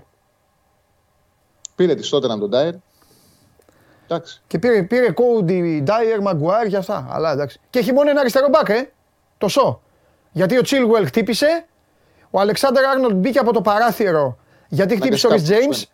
Πήρε 1.82 1.96
της 1.96 2.10
τότε 2.10 2.28
να 2.28 2.40
τον 2.40 2.50
Ντάιερ. 2.49 2.74
Εντάξει. 4.08 4.42
Και 4.48 4.60
πήρε, 4.60 4.84
πήρε 4.84 5.12
Κόουντι, 5.12 5.82
Ντάιερ, 5.84 6.22
Μαγκουάρ 6.22 6.68
και 6.68 6.76
αυτά. 6.78 7.08
Αλλά 7.12 7.32
εντάξει. 7.32 7.60
Και 7.70 7.80
έχει 7.80 7.94
μόνο 7.94 8.10
ένα 8.10 8.20
αριστερό 8.20 8.48
μπακ, 8.50 8.70
ε. 8.70 8.92
Το 9.38 9.48
σο. 9.48 9.82
Γιατί 10.32 10.58
ο 10.58 10.62
Τσίλουελ 10.62 11.06
χτύπησε. 11.06 11.66
Ο 12.32 12.40
Αλεξάνδρ 12.40 12.84
Άρνολτ 12.86 13.14
μπήκε 13.14 13.40
από 13.40 13.54
το 13.54 13.62
παράθυρο 13.62 14.38
γιατί 14.68 14.96
χτύπησε 14.96 15.28
ο 15.28 15.30
Ρι 15.30 15.36
Αναγκαστικά, 15.36 15.60
Τζέιμ. 15.70 15.80
ναι. 15.80 15.86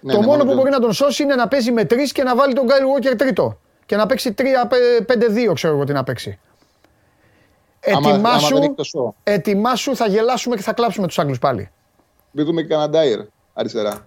Ναι, 0.00 0.12
το 0.12 0.20
ναι, 0.20 0.26
μόνο 0.26 0.42
που 0.42 0.48
το- 0.48 0.54
μπορεί 0.56 0.70
να 0.70 0.80
τον 0.80 0.92
σώσει 0.92 1.22
είναι 1.22 1.34
να 1.34 1.48
παίζει 1.48 1.72
με 1.72 1.84
τρεις 1.84 2.12
και 2.12 2.22
να 2.22 2.36
βάλει 2.36 2.54
τον 2.54 2.64
Γκάιλ 2.64 2.82
Walker 2.96 3.14
τρίτο. 3.18 3.58
και 3.86 3.96
να 3.96 4.06
παίξει 4.06 4.32
3-5-2, 4.32 5.52
ξέρω 5.54 5.74
εγώ 5.74 5.84
τι 5.84 5.92
να 5.92 6.04
παίξει. 6.04 6.38
Άμα- 7.86 7.96
άμα 7.98 8.08
Ετοιμάσου, 8.10 8.54
δεν 8.54 8.62
έχει 8.62 8.72
το 8.72 8.84
σο. 8.84 9.14
ετοιμάσου, 9.22 9.96
θα 9.96 10.06
γελάσουμε 10.06 10.56
και 10.56 10.62
θα 10.62 10.72
κλάψουμε 10.72 11.06
τους 11.06 11.18
Άγγλους 11.18 11.38
πάλι. 11.38 11.70
Μην 12.30 12.44
δούμε 12.44 12.62
και 12.62 12.68
κανένα 12.68 12.88
ντάιρ 12.90 13.20
αριστερά. 13.54 14.06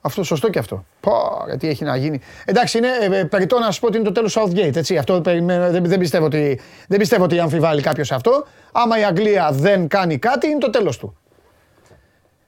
Αυτό 0.00 0.22
σωστό 0.22 0.50
και 0.50 0.58
αυτό. 0.58 0.84
Πω, 1.00 1.12
ρε, 1.46 1.56
τι 1.56 1.68
έχει 1.68 1.84
να 1.84 1.96
γίνει. 1.96 2.20
Εντάξει, 2.44 2.78
είναι 2.78 2.88
ε, 3.00 3.18
ε, 3.18 3.24
περιττό 3.24 3.58
να 3.58 3.70
σου 3.70 3.80
πω 3.80 3.86
ότι 3.86 3.96
είναι 3.96 4.04
το 4.06 4.12
τέλος 4.12 4.36
Southgate. 4.38 4.76
Έτσι. 4.76 4.96
Αυτό 4.96 5.20
περιμένω, 5.20 5.70
δεν, 5.70 5.84
δεν, 5.84 5.98
πιστεύω 5.98 6.24
ότι, 6.24 6.60
δεν 6.88 6.98
πιστεύω 6.98 7.24
ότι 7.24 7.38
αμφιβάλλει 7.38 7.82
κάποιος 7.82 8.12
αυτό. 8.12 8.46
Άμα 8.72 8.98
η 8.98 9.04
Αγγλία 9.04 9.50
δεν 9.52 9.88
κάνει 9.88 10.18
κάτι, 10.18 10.46
είναι 10.48 10.58
το 10.58 10.70
τέλος 10.70 10.98
του. 10.98 11.16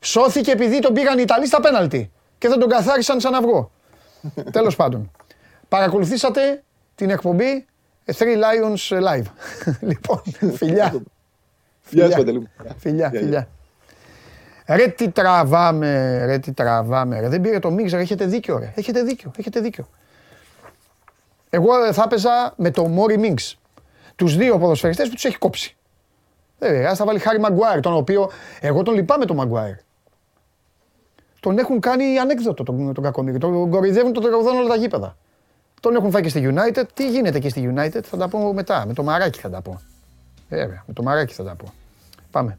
Σώθηκε 0.01 0.51
επειδή 0.51 0.79
τον 0.79 0.95
πήγαν 0.95 1.19
οι 1.19 1.23
Ιταλοί 1.25 1.47
στα 1.47 1.61
πέναλτι 1.61 2.11
και 2.39 2.49
δεν 2.49 2.59
τον 2.59 2.69
καθάρισαν 2.69 3.21
σαν 3.21 3.35
αυγό. 3.35 3.71
Τέλος 4.53 4.77
πάντων. 4.77 5.11
Παρακολουθήσατε 5.69 6.63
την 6.95 7.11
εκπομπή 7.11 7.67
ε, 8.05 8.13
Three 8.19 8.37
Lions 8.37 8.99
Live. 9.03 9.25
λοιπόν, 9.89 10.23
φιλιά. 10.59 10.93
Γεια 10.93 11.03
Φιλιά. 11.83 12.11
σου, 12.11 12.17
Παντελή. 12.17 12.39
μου. 12.39 12.51
Φιλιά, 12.79 13.09
Γεια, 13.13 13.21
φιλιά. 13.21 13.49
Ρε 14.67 14.87
τι 14.87 15.11
τραβάμε, 15.11 16.23
ρε 16.25 16.39
τι 16.39 16.53
τραβάμε. 16.53 17.21
Ρε. 17.21 17.29
Δεν 17.29 17.41
πήρε 17.41 17.59
το 17.59 17.71
μίξερ, 17.71 18.01
έχετε 18.01 18.25
δίκιο 18.25 18.59
ρε. 18.59 18.73
Έχετε 18.77 19.03
δίκιο, 19.03 19.31
έχετε 19.37 19.61
δίκιο. 19.61 19.89
Εγώ 21.51 21.85
ε, 21.85 21.93
θα 21.93 22.03
έπαιζα 22.03 22.53
με 22.57 22.71
το 22.71 22.87
Μόρι 22.87 23.19
Μίγκς. 23.19 23.59
Τους 24.17 24.37
δύο 24.37 24.59
ποδοσφαιριστές 24.59 25.09
που 25.09 25.15
τους 25.15 25.25
έχει 25.25 25.39
κόψει. 25.39 25.77
Βέβαια, 26.59 26.91
ας 26.91 26.99
θα 26.99 27.05
βάλει 27.05 27.19
Χάρη 27.19 27.41
Μαγκουάιρ, 27.41 27.81
τον 27.81 27.95
οποίο 27.95 28.31
εγώ 28.61 28.83
τον 28.83 28.95
λυπάμαι 28.95 29.25
τον 29.25 29.37
Μαγκουάιρ. 29.37 29.75
Τον 31.41 31.59
έχουν 31.59 31.81
κάνει 31.81 32.19
ανέκδοτο 32.19 32.63
τον, 32.63 32.95
τον 32.95 33.05
Κακομίρη. 33.05 33.39
Τον 33.39 33.71
κοροϊδεύουν, 33.71 34.13
τον 34.13 34.23
τραγουδάνε 34.23 34.59
όλα 34.59 34.69
τα 34.69 34.77
γήπεδα. 34.77 35.17
Τον 35.81 35.95
έχουν 35.95 36.11
φάει 36.11 36.23
και 36.23 36.29
στη 36.29 36.55
United. 36.55 36.85
Τι 36.95 37.11
γίνεται 37.11 37.37
εκεί 37.37 37.49
στη 37.49 37.73
United, 37.75 38.01
θα 38.03 38.17
τα 38.17 38.29
πω 38.29 38.53
μετά. 38.53 38.87
Με 38.87 38.93
το 38.93 39.03
μαράκι 39.03 39.41
θα 39.41 39.51
τα 39.51 39.61
πω. 39.61 39.81
Βέβαια, 40.49 40.85
με 40.87 40.93
το 40.93 41.03
μαράκι 41.03 41.35
θα 41.35 41.45
τα 41.45 41.55
πω. 41.55 41.73
Πάμε. 42.31 42.59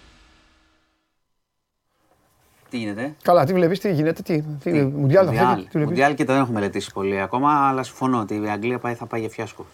Τι 2.71 2.77
γίνεται; 2.77 3.15
Καλά, 3.21 3.45
τι 3.45 3.53
βλέπεις, 3.53 3.79
τι 3.79 3.91
γίνεται, 3.93 4.21
τι. 4.21 4.41
τι 4.41 4.71
Μουντιάλ 4.83 5.25
θα 5.25 5.31
φέρει, 5.33 5.61
τι 5.61 5.69
βλέπεις; 5.71 5.87
Μουντιάλ 5.89 6.13
και 6.15 6.25
το 6.25 6.33
δεν 6.33 6.41
έχω 6.41 6.51
μελετήσει 6.51 6.91
πολύ 6.93 7.19
ακόμα, 7.21 7.67
αλλά 7.67 7.83
συμφωνώ 7.83 8.19
ότι 8.19 8.35
η 8.35 8.49
Αγγλία 8.49 8.79
πάει, 8.79 8.93
θα 8.93 9.05
πάει 9.05 9.19
για 9.19 9.29
φιάσκο. 9.29 9.65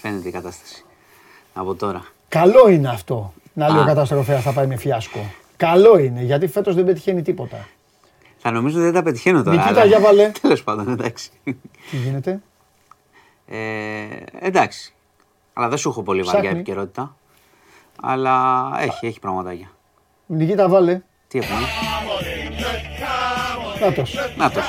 Φαίνεται 0.00 0.28
η 0.28 0.30
κατάσταση. 0.30 0.84
Από 1.54 1.74
τώρα. 1.74 2.02
Καλό 2.28 2.68
είναι 2.68 2.88
αυτό. 2.88 3.32
Να 3.52 3.68
λέει 3.68 3.78
ο 3.78 3.82
Α. 3.82 3.86
καταστροφέας 3.86 4.42
θα 4.42 4.52
πάει 4.52 4.66
με 4.66 4.76
φιάσκο. 4.76 5.18
Καλό 5.56 5.98
είναι, 5.98 6.22
γιατί 6.22 6.46
φέτος 6.46 6.74
δεν 6.74 6.84
πετυχαίνει 6.84 7.22
τίποτα. 7.22 7.68
Θα 8.38 8.50
νομίζω 8.50 8.76
ότι 8.76 8.84
δεν 8.84 8.94
τα 8.94 9.02
πετυχαίνω 9.02 9.42
τώρα. 9.42 9.56
Νικήτα, 9.56 9.84
για 9.84 10.00
βάλε. 10.00 10.30
Τέλος 10.42 10.62
πάντων, 10.64 10.88
εντάξει. 10.88 11.30
Τι 11.90 11.96
γίνεται; 11.96 12.40
Ε, 13.46 13.56
εντάξει. 14.40 14.94
Αλλά 15.52 15.68
δεν 15.68 15.78
σου 15.78 15.88
έχω 15.88 16.02
πολύ 16.02 16.22
βαριά 16.22 16.40
Ψάχνει. 16.40 16.58
επικαιρότητα. 16.58 17.16
Αλλά 18.02 18.68
έχει, 18.78 19.06
έχει 19.06 19.20
πραγματάκια. 19.20 19.70
Νικήτα, 20.26 20.68
βάλε. 20.68 21.00
Τι 21.32 21.38
έχουμε; 21.38 21.58
Νάτος. 23.80 24.14
Να 24.36 24.50
το. 24.50 24.60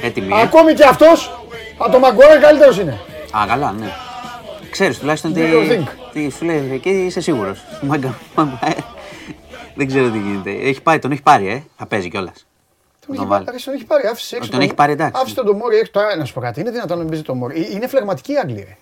Έτοιμη. 0.00 0.32
ε; 0.32 0.40
Ακόμη 0.40 0.74
και 0.74 0.84
αυτός, 0.84 1.44
από 1.78 1.90
το 1.92 1.98
Μαγκουάρ 1.98 2.38
καλύτερος 2.40 2.78
είναι. 2.78 2.98
Α, 3.36 3.44
καλά, 3.46 3.72
ναι. 3.72 3.86
Ξέρεις 4.70 4.98
τουλάχιστον 4.98 5.32
τι, 5.32 5.40
Do 5.44 5.54
you 5.54 5.72
think? 5.72 5.86
τι 6.12 6.30
σου 6.30 6.44
λέει 6.44 6.70
εκεί 6.72 6.90
είσαι 6.90 7.20
σίγουρος. 7.20 7.64
Μάγκα, 7.82 8.14
μάγκα, 8.34 8.58
ε. 8.64 8.70
Δεν 9.74 9.86
ξέρω 9.86 10.08
τι 10.10 10.18
γίνεται. 10.18 10.50
Έχει 10.50 10.82
πάρει, 10.82 10.98
τον 10.98 11.12
έχει 11.12 11.22
πάρει, 11.22 11.48
ε; 11.48 11.62
Θα 11.76 11.86
παίζει 11.86 12.08
κιόλας. 12.08 12.46
Τον 13.06 13.14
τον 13.14 13.14
έχει 13.16 13.26
βάλει. 13.26 13.44
πάρει, 13.44 13.60
τον 13.62 13.74
έχει 13.74 13.84
πάρει, 13.84 14.06
άφησε 14.06 14.36
έξω. 14.36 14.50
Τον 14.50 14.60
έχει 14.60 14.74
πάρει, 14.74 14.92
εντάξει. 14.92 15.12
Άφησε 15.20 15.34
τον 15.34 15.46
το 15.46 15.54
Μόρι 15.54 15.76
έξω. 15.76 15.92
Τώρα 15.92 16.16
να 16.16 16.24
σου 16.24 16.32
πω 16.34 16.40
κάτι, 16.40 16.60
είναι 16.60 16.70
δυνατόν 16.70 16.90
να 16.96 17.02
μην 17.02 17.08
παίζει 17.08 17.24
το 17.24 17.34
Μόρι. 17.34 17.60
Ε, 17.60 17.74
Είναι 17.74 17.86
φλεγματική 17.86 18.32
η 18.32 18.36
Άγγλοι. 18.38 18.66
ρε. 18.68 18.76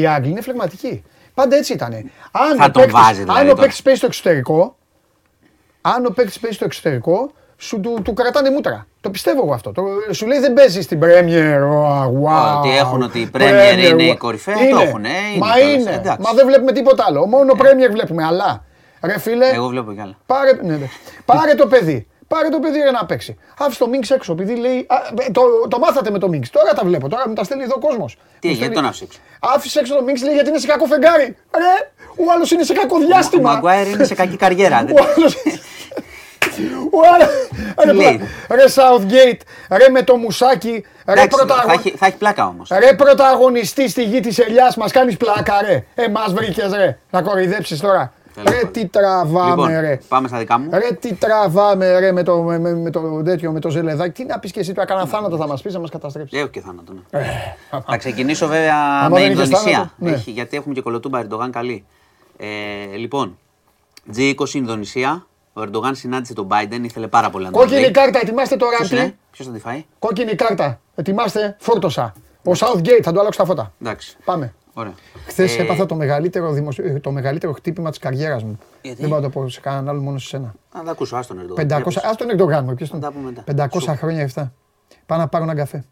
Οι 0.00 0.06
Άγγλοι 0.06 0.30
είναι 0.30 0.40
φλεγματικοί. 0.40 1.02
Πάντα 1.34 1.56
έτσι 1.56 1.72
ήταν. 1.72 1.92
Αν 2.32 2.56
Θα 2.56 2.64
ο 2.64 2.70
τον 2.70 2.72
παίκτης- 2.72 2.92
βάζει, 2.92 3.20
δηλαδή, 3.20 3.38
Αν 3.40 3.46
ο 3.46 3.48
τώρα. 3.50 3.60
παίκτης 3.62 3.82
παίζει 3.82 3.98
στο 3.98 4.06
εξωτερικό, 4.06 4.76
αν 5.82 6.06
ο 6.06 6.10
παίκτης 6.10 6.38
παίζει 6.38 6.56
στο 6.56 6.64
εξωτερικό, 6.64 7.30
σου 7.56 7.80
του, 7.80 8.00
του 8.04 8.12
κρατάνε 8.12 8.50
μούτρα. 8.50 8.86
Το 9.00 9.10
πιστεύω 9.10 9.42
εγώ 9.44 9.52
αυτό. 9.54 9.72
Το, 9.72 9.82
σου 10.10 10.26
λέει 10.26 10.38
δεν 10.38 10.52
παίζει 10.52 10.80
στην 10.80 10.98
Premier. 11.02 11.60
Oh, 11.60 12.06
wow, 12.06 12.58
Ότι 12.58 12.76
έχουν 12.76 13.02
ότι 13.02 13.18
η 13.18 13.30
Premier 13.36 13.90
είναι 13.92 14.02
η 14.02 14.16
κορυφαία, 14.16 14.54
το 14.54 14.78
έχουνε, 14.80 15.08
είναι 15.08 15.38
Μα 15.46 15.52
κιόλας, 15.54 15.74
είναι. 15.80 15.90
εντάξει. 15.94 16.20
Μα 16.26 16.32
δεν 16.32 16.46
βλέπουμε 16.46 16.72
τίποτα 16.72 17.04
άλλο. 17.08 17.26
Μόνο 17.26 17.52
Premier 17.58 17.90
βλέπουμε. 17.92 18.24
Αλλά, 18.24 18.64
ρε 19.02 19.18
φίλε, 19.18 19.46
Εγώ 19.48 19.68
βλέπω 19.68 19.92
κι 19.92 20.00
άλλα. 20.00 20.16
Πάρε, 20.26 20.50
ναι, 20.62 20.74
εντάξει. 20.74 20.98
Πάρε 21.24 21.54
το 21.54 21.66
παιδί. 21.66 22.06
Πάρε 22.32 22.48
το 22.48 22.58
παιδί 22.58 22.78
ρε 22.78 22.90
να 22.90 23.04
παίξει. 23.06 23.36
Άφησε 23.58 23.78
το 23.78 23.88
Μίγκ 23.88 24.02
έξω 24.10 24.32
επειδή 24.32 24.54
λέει. 24.54 24.86
Α, 24.88 24.96
ε, 25.26 25.30
το, 25.30 25.42
το 25.68 25.78
μάθατε 25.78 26.10
με 26.10 26.18
το 26.18 26.28
Μίγκ. 26.28 26.42
Τώρα 26.52 26.72
τα 26.72 26.82
βλέπω. 26.84 27.08
Τώρα 27.08 27.28
μου 27.28 27.34
τα 27.34 27.44
στέλνει 27.44 27.62
εδώ 27.62 27.74
ο 27.76 27.80
κόσμος. 27.86 28.16
Τι, 28.38 28.52
γιατί 28.52 28.74
τον 28.74 28.84
άφησε 28.86 29.04
έξω; 29.04 29.18
Άφησε 29.40 29.78
έξω 29.80 29.94
το 29.94 30.02
Μίγκ 30.02 30.16
λέει 30.22 30.34
γιατί 30.34 30.48
είναι 30.48 30.58
σε 30.58 30.66
κακό 30.66 30.84
φεγγάρι. 30.86 31.36
Ρε, 31.56 31.90
ο 32.16 32.32
άλλος 32.34 32.50
είναι 32.50 32.62
σε 32.62 32.72
κακό 32.72 32.98
διάστημα. 32.98 33.50
Ο 33.50 33.52
Μαγκουάιρ 33.52 33.86
είναι 33.86 34.04
σε 34.04 34.14
κακή 34.14 34.36
καριέρα. 34.36 34.84
Ο 34.98 35.04
άλλος- 35.16 35.36
Ο 36.90 37.00
άλλος- 37.14 37.28
Ρε, 37.84 37.92
λέει; 37.92 38.16
πλα- 38.48 38.56
Ρε 38.56 38.64
Southgate, 38.74 39.40
ρε 39.76 39.88
με 39.88 40.02
το 40.02 40.16
μουσάκι, 40.16 40.70
ρε, 41.06 41.12
Εντάξει, 41.12 41.28
θα, 41.38 41.46
πρωταγω... 41.46 41.72
έχει, 41.72 41.90
θα 41.96 42.06
έχει 42.06 42.16
πλάκα 42.16 42.46
όμως. 42.46 42.70
ρε 42.78 42.94
πρωταγωνιστή 42.94 43.88
στη 43.88 44.04
γη 44.04 44.20
της 44.20 44.38
ελιάς 44.38 44.76
μας 44.76 44.92
κάνεις 44.92 45.16
πλάκα 45.16 45.62
ρε. 45.62 45.84
Ε, 45.94 46.08
μας 46.08 46.32
βρήκες 46.32 46.72
ρε, 46.72 46.98
να 47.10 47.22
κοροϊδέψεις 47.22 47.80
τώρα. 47.80 48.12
Τέλος 48.34 48.48
Ρε 48.50 48.56
πάντων. 48.56 48.72
τι 48.72 48.86
τραβάμε 48.86 49.50
Λοιπόν, 49.50 49.80
ρε. 49.80 49.98
πάμε 50.08 50.28
στα 50.28 50.38
δικά 50.38 50.58
μου. 50.58 50.68
Ρε 50.72 50.92
τι 51.00 51.14
τραβάμε 51.14 51.98
ρε 51.98 52.12
με 52.12 52.22
το, 52.22 52.38
με, 52.42 52.58
με, 52.58 52.74
με 52.74 52.90
το 52.90 53.22
τέτοιο, 53.22 53.52
με 53.52 53.60
το 53.60 53.70
ζελεδάκι. 53.70 54.22
Τι 54.22 54.28
να 54.28 54.38
πεις 54.38 54.50
και 54.52 54.60
εσύ 54.60 54.72
τώρα, 54.72 54.86
κάνα 54.86 55.06
θάνατο 55.06 55.36
θα 55.36 55.46
μας 55.46 55.62
πεις 55.62 55.74
να 55.74 55.80
μας 55.80 55.90
καταστρέψεις. 55.90 56.38
Έχω 56.38 56.48
και 56.48 56.60
θάνατο. 56.60 56.92
Ναι. 57.10 57.20
Θα 57.86 57.96
ξεκινήσω 57.96 58.46
βέβαια 58.46 58.76
Άμα 58.76 59.08
με 59.08 59.20
δεν 59.20 59.30
είχες 59.32 59.44
Ινδονησία. 59.46 59.72
θάνατο, 59.72 59.92
ναι. 59.96 60.10
Έχει, 60.10 60.30
γιατί 60.30 60.56
έχουμε 60.56 60.74
και 60.74 60.80
κολοτούμπα 60.80 61.18
Ερντογάν 61.18 61.50
καλή. 61.50 61.84
Ε, 62.36 62.96
λοιπόν, 62.96 63.38
G20 64.16 64.54
Ινδονησία. 64.54 65.26
Ο 65.54 65.62
Ερντογάν 65.62 65.94
συνάντησε 65.94 66.34
τον 66.34 66.48
Biden, 66.50 66.78
ήθελε 66.82 67.06
πάρα 67.06 67.30
πολύ 67.30 67.44
να 67.44 67.50
τον 67.50 67.60
Κόκκινη 67.60 67.84
δει. 67.84 67.90
κάρτα, 67.90 68.18
ετοιμάστε 68.22 68.56
το 68.56 68.66
Ποιος 68.66 68.90
ράμπι. 68.90 69.02
είναι, 69.02 69.16
ποιος 69.30 69.46
θα 69.46 69.52
τη 69.52 69.58
φάει; 69.60 69.84
Κόκκινη 69.98 70.34
κάρτα, 70.34 70.80
ετοιμάστε, 70.94 71.56
φόρτωσα. 71.60 72.12
Ο 72.44 72.50
Southgate 72.56 73.00
θα 73.02 73.12
του 73.12 73.20
αλλάξω 73.20 73.38
τα 73.40 73.44
φώτα. 73.46 73.72
Εντάξει, 73.82 74.16
Πάμε. 74.24 74.54
Ωραία. 74.74 74.94
Χθες 75.26 75.58
Ε, 75.58 75.62
έπαθα 75.62 75.86
το 75.86 75.94
μεγαλύτερο, 75.94 76.52
δημοσιο... 76.52 76.84
ε, 76.86 77.00
το 77.00 77.10
μεγαλύτερο 77.10 77.52
χτύπημα 77.52 77.90
της 77.90 77.98
καριέρας 77.98 78.44
μου. 78.44 78.58
Γιατί; 78.82 79.00
Δεν 79.00 79.08
μπορώ 79.08 79.20
να 79.20 79.30
το 79.30 79.40
πω 79.40 79.48
σε 79.48 79.60
κανέναν 79.60 79.88
άλλο, 79.88 80.00
μόνο 80.02 80.18
σε 80.18 80.26
σένα. 80.26 80.54
Να 80.74 80.82
τα 80.84 80.90
ακούσω, 80.90 81.16
άστον 81.16 81.38
Ερντογάν. 81.38 81.64
500, 81.66 81.68
Για 81.68 81.82
πες. 81.84 81.96
ας 81.96 82.16
τον 82.16 82.28
Ερντογάν 82.30 82.64
μου, 82.64 82.74
ποιος 82.74 82.88
τον- 82.90 83.00
Να 83.00 83.06
τα 83.06 83.12
πούμε 83.12 83.30
μετά. 83.30 83.42
500 83.68 83.80
Σου. 83.80 83.96
χρόνια 83.96 84.24
αυτά. 84.24 84.52
Πάω 85.06 85.18
να 85.18 85.28
πάρω 85.28 85.44
έναν 85.44 85.56
καφέ. 85.56 85.84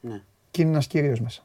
Ναι. 0.00 0.20
Και 0.50 0.62
είναι 0.62 0.70
ένας 0.70 0.86
κύριος 0.86 1.20
μέσα. 1.20 1.42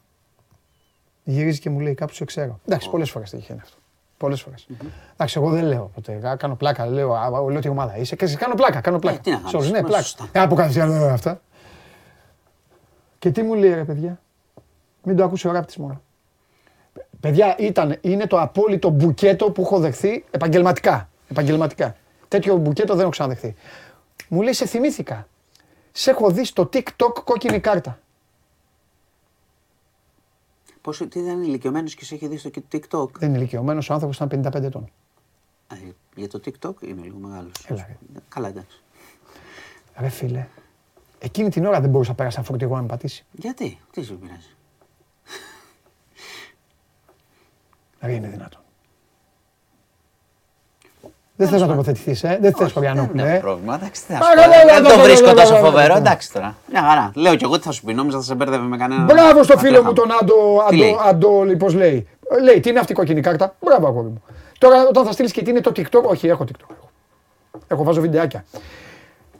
Γυρίζει 1.24 1.60
και 1.60 1.70
μου 1.70 1.80
λέει 1.80 1.94
κάπου 1.94 2.14
σε 2.14 2.26
ξέρω. 2.26 2.60
Εντάξει, 2.66 2.90
πολλές 2.90 3.10
φορές 3.10 3.30
τύχει 3.30 3.52
αυτό. 3.62 3.78
Πολλές 4.18 4.42
φορές. 4.42 4.68
Εντάξει, 5.14 5.40
εγώ 5.40 5.50
δεν 5.50 5.64
λέω 5.64 5.92
ποτέ. 5.94 6.28
Α, 6.30 6.36
Κάνω 6.36 6.56
πλάκα, 6.56 6.86
λέω, 6.86 7.14
α, 7.14 7.22
α, 7.26 7.52
λέω 7.52 7.60
τι 7.60 7.68
ομάδα 7.70 7.98
είσαι. 7.98 8.16
Και 8.16 8.36
κάνω 8.36 8.56
πλάκα, 8.56 8.82
κάνω 8.82 9.00
πλάκα. 9.00 9.20
τι 9.20 9.30
να 9.30 9.36
κάνεις, 9.36 9.50
Σε 9.50 9.56
όλους, 9.58 9.72
ναι, 9.72 9.82
μα, 9.82 9.88
πλάκα. 9.88 10.04
σωστά. 10.04 10.28
Ε, 10.32 10.40
από 10.40 10.56
κάτι 10.56 10.80
άλλο 10.80 11.06
αυτά. 11.06 11.42
Και 13.20 13.32
τι 13.32 13.42
μου 13.44 13.54
λέει 13.54 13.74
ρε 13.74 13.84
παιδιά. 13.84 14.20
Μην 15.04 15.16
το 15.16 15.24
ακούσει 15.24 15.48
ο 15.48 15.52
ράπτης 15.52 15.78
μόνο. 15.78 16.02
Παιδιά, 17.22 17.56
ήταν, 17.58 17.98
είναι 18.02 18.28
το 18.28 18.42
απόλυτο 18.42 18.90
μπουκέτο 18.90 19.52
που 19.52 19.62
έχω 19.62 19.80
δεχθεί 19.80 20.26
επαγγελματικά. 20.32 21.10
επαγγελματικά. 21.28 21.96
Τέτοιο 22.28 22.56
μπουκέτο 22.56 22.94
δεν 22.94 23.02
έχω 23.02 23.12
ξαναδεχθεί. 23.12 23.56
Μου 24.28 24.42
λέει, 24.42 24.54
σε 24.54 24.66
θυμήθηκα. 24.66 25.28
Σε 25.92 26.10
έχω 26.10 26.30
δει 26.30 26.46
στο 26.46 26.70
TikTok 26.74 27.14
κόκκινη 27.24 27.60
κάρτα. 27.60 28.00
Πόσο, 30.82 31.08
τι 31.08 31.20
ήταν 31.20 31.42
ηλικιωμένος 31.44 31.96
και 31.96 32.06
σε 32.06 32.16
έχει 32.16 32.28
δει 32.28 32.38
στο 32.38 32.50
TikTok; 32.72 33.12
Δεν 33.12 33.30
είναι 33.30 33.38
ηλικιωμένος 33.38 33.90
ο 33.90 33.94
άνθρωπος, 33.94 34.16
ήταν 34.16 34.30
55 34.30 34.64
ετών. 34.64 34.90
Ε, 35.68 35.76
για 36.16 36.28
το 36.30 36.42
TikTok 36.46 36.82
είναι 36.82 37.02
λίγο 37.02 37.18
μεγάλος. 37.18 37.52
Έλα, 37.68 37.86
ρε. 37.88 37.98
Καλά, 38.30 38.48
εντάξει. 38.48 38.82
Ρε 40.00 40.10
φίλε, 40.10 40.48
εκείνη 41.20 41.50
την 41.50 41.66
ώρα 41.66 41.82
δεν 41.82 41.90
μπορούσα 41.90 42.10
να 42.10 42.16
πέρασα 42.16 42.38
ένα 42.40 42.48
φορτηγό 42.48 42.76
να 42.76 42.82
με 42.82 42.88
πατήσει. 42.88 43.26
Γιατί, 43.32 43.80
τι 43.92 44.04
σου 44.04 44.18
πειράζει; 44.18 44.56
Ρε 48.02 48.12
είναι 48.14 48.28
δυνατόν. 48.28 48.60
Δεν 51.36 51.50
θες 51.50 51.62
να 51.62 51.68
τοποθετηθείς, 51.68 52.24
ε. 52.24 52.38
Δεν 52.42 52.54
θες 52.54 52.72
Χωριανόπουλε. 52.72 53.22
Δεν 53.24 53.32
ε. 53.32 53.36
έχω 53.36 53.42
πρόβλημα. 53.46 53.76
Εντάξει, 53.76 54.06
τι 54.06 54.14
να 54.14 54.18
Α, 54.20 54.22
σου 54.22 54.30
πω. 54.30 54.42
καλά, 54.42 54.54
καλά, 54.58 54.74
Δεν 54.74 54.84
καλά, 54.84 54.96
το 54.96 55.02
βρίσκω 55.04 55.26
καλά, 55.28 55.42
τόσο 55.42 55.54
καλά, 55.54 55.66
φοβερό. 55.66 55.88
καλά. 55.88 55.98
Εντάξει 56.00 56.34
τώρα. 56.34 56.56
Μια 56.72 56.82
χαρά. 56.82 57.12
Λέω 57.16 57.36
κι 57.36 57.44
εγώ 57.44 57.58
τι 57.58 57.64
θα 57.64 57.72
σου 57.72 57.84
πει. 57.84 57.94
Νόμιζα 57.94 58.18
θα 58.18 58.24
σε 58.24 58.36
μπέρδευε 58.36 58.64
με 58.66 58.78
κανέναν. 58.78 59.06
Μπράβο 59.06 59.44
στο 59.44 59.54
Απλά 59.54 59.66
φίλο 59.68 59.78
θα- 59.82 59.84
μου 59.88 59.94
τον 59.94 60.10
Άντο, 60.22 60.34
Τι 60.70 60.76
λέει; 60.76 60.98
Άντο, 61.06 61.40
Άντο, 61.42 61.56
πώς 61.58 61.74
λέει. 61.74 62.08
Λέει 62.44 62.60
τι 62.60 62.70
είναι 62.70 62.80
αυτή 62.80 62.92
η 62.92 62.96
κόκκινη 62.96 63.22
κάρτα; 63.22 63.56
Μπράβο, 63.60 63.88
αγόρι 63.88 64.08
μου. 64.08 64.24
Τώρα 64.58 64.88
όταν 64.88 65.06
θα 65.06 65.12
στείλεις 65.12 65.32
και 65.32 65.42
τι 65.42 65.50
είναι 65.50 65.62
το 65.62 65.72
TikTok. 65.76 66.04
Όχι, 66.04 66.28
έχω 66.28 66.44
TikTok. 66.48 66.70
Έχω, 66.70 66.90
έχω 67.68 67.84
βάζω 67.84 68.02
βιντεάκια. 68.02 68.46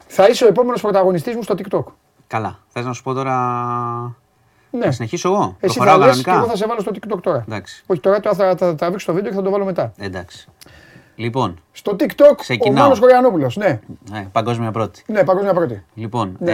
Θα 0.06 0.26
είσαι 0.28 0.44
ο 0.44 0.48
επόμενος 0.48 0.80
πρωταγωνιστής 0.80 1.34
μου 1.34 1.42
στο 1.42 1.54
TikTok. 1.58 1.84
Καλά. 2.26 2.58
Θες 2.68 2.84
να 2.84 2.92
σου 2.92 3.02
πω 3.02 3.12
τώρα. 3.12 3.34
Ναι. 4.78 4.84
Να 4.86 4.92
συνεχίσω 4.92 5.28
εγώ. 5.28 5.56
Εσύ 5.60 5.74
Προχωράω 5.74 6.00
θα 6.00 6.06
λες 6.06 6.16
και 6.16 6.22
κανονικά. 6.22 6.32
εγώ 6.44 6.46
θα 6.46 6.56
σε 6.56 6.66
βάλω 6.66 6.80
στο 6.80 6.90
TikTok 6.94 7.22
τώρα. 7.22 7.44
Εντάξει. 7.48 7.82
Όχι 7.86 8.00
τώρα, 8.00 8.20
τώρα 8.20 8.36
θα, 8.36 8.44
θα, 8.56 8.66
θα 8.66 8.74
τραβήξω 8.74 9.06
το 9.06 9.12
βίντεο 9.12 9.30
και 9.30 9.36
θα 9.36 9.42
το 9.42 9.50
βάλω 9.50 9.64
μετά. 9.64 9.92
Εντάξει. 9.98 10.46
Λοιπόν, 11.14 11.60
Στο 11.72 11.96
TikTok 11.98 12.34
Ξεκινάω. 12.36 12.74
ο 12.78 12.82
Μάνος 12.82 12.98
Κοριανόπουλος. 13.00 13.56
Ναι, 13.56 13.66
ε, 14.12 14.26
παγκόσμια 14.32 14.70
πρώτη. 14.70 15.02
ναι, 15.06 15.24
παγκόσμια 15.24 15.54
πρώτη. 15.54 15.84
Λοιπόν, 15.94 16.36
Ναι. 16.38 16.52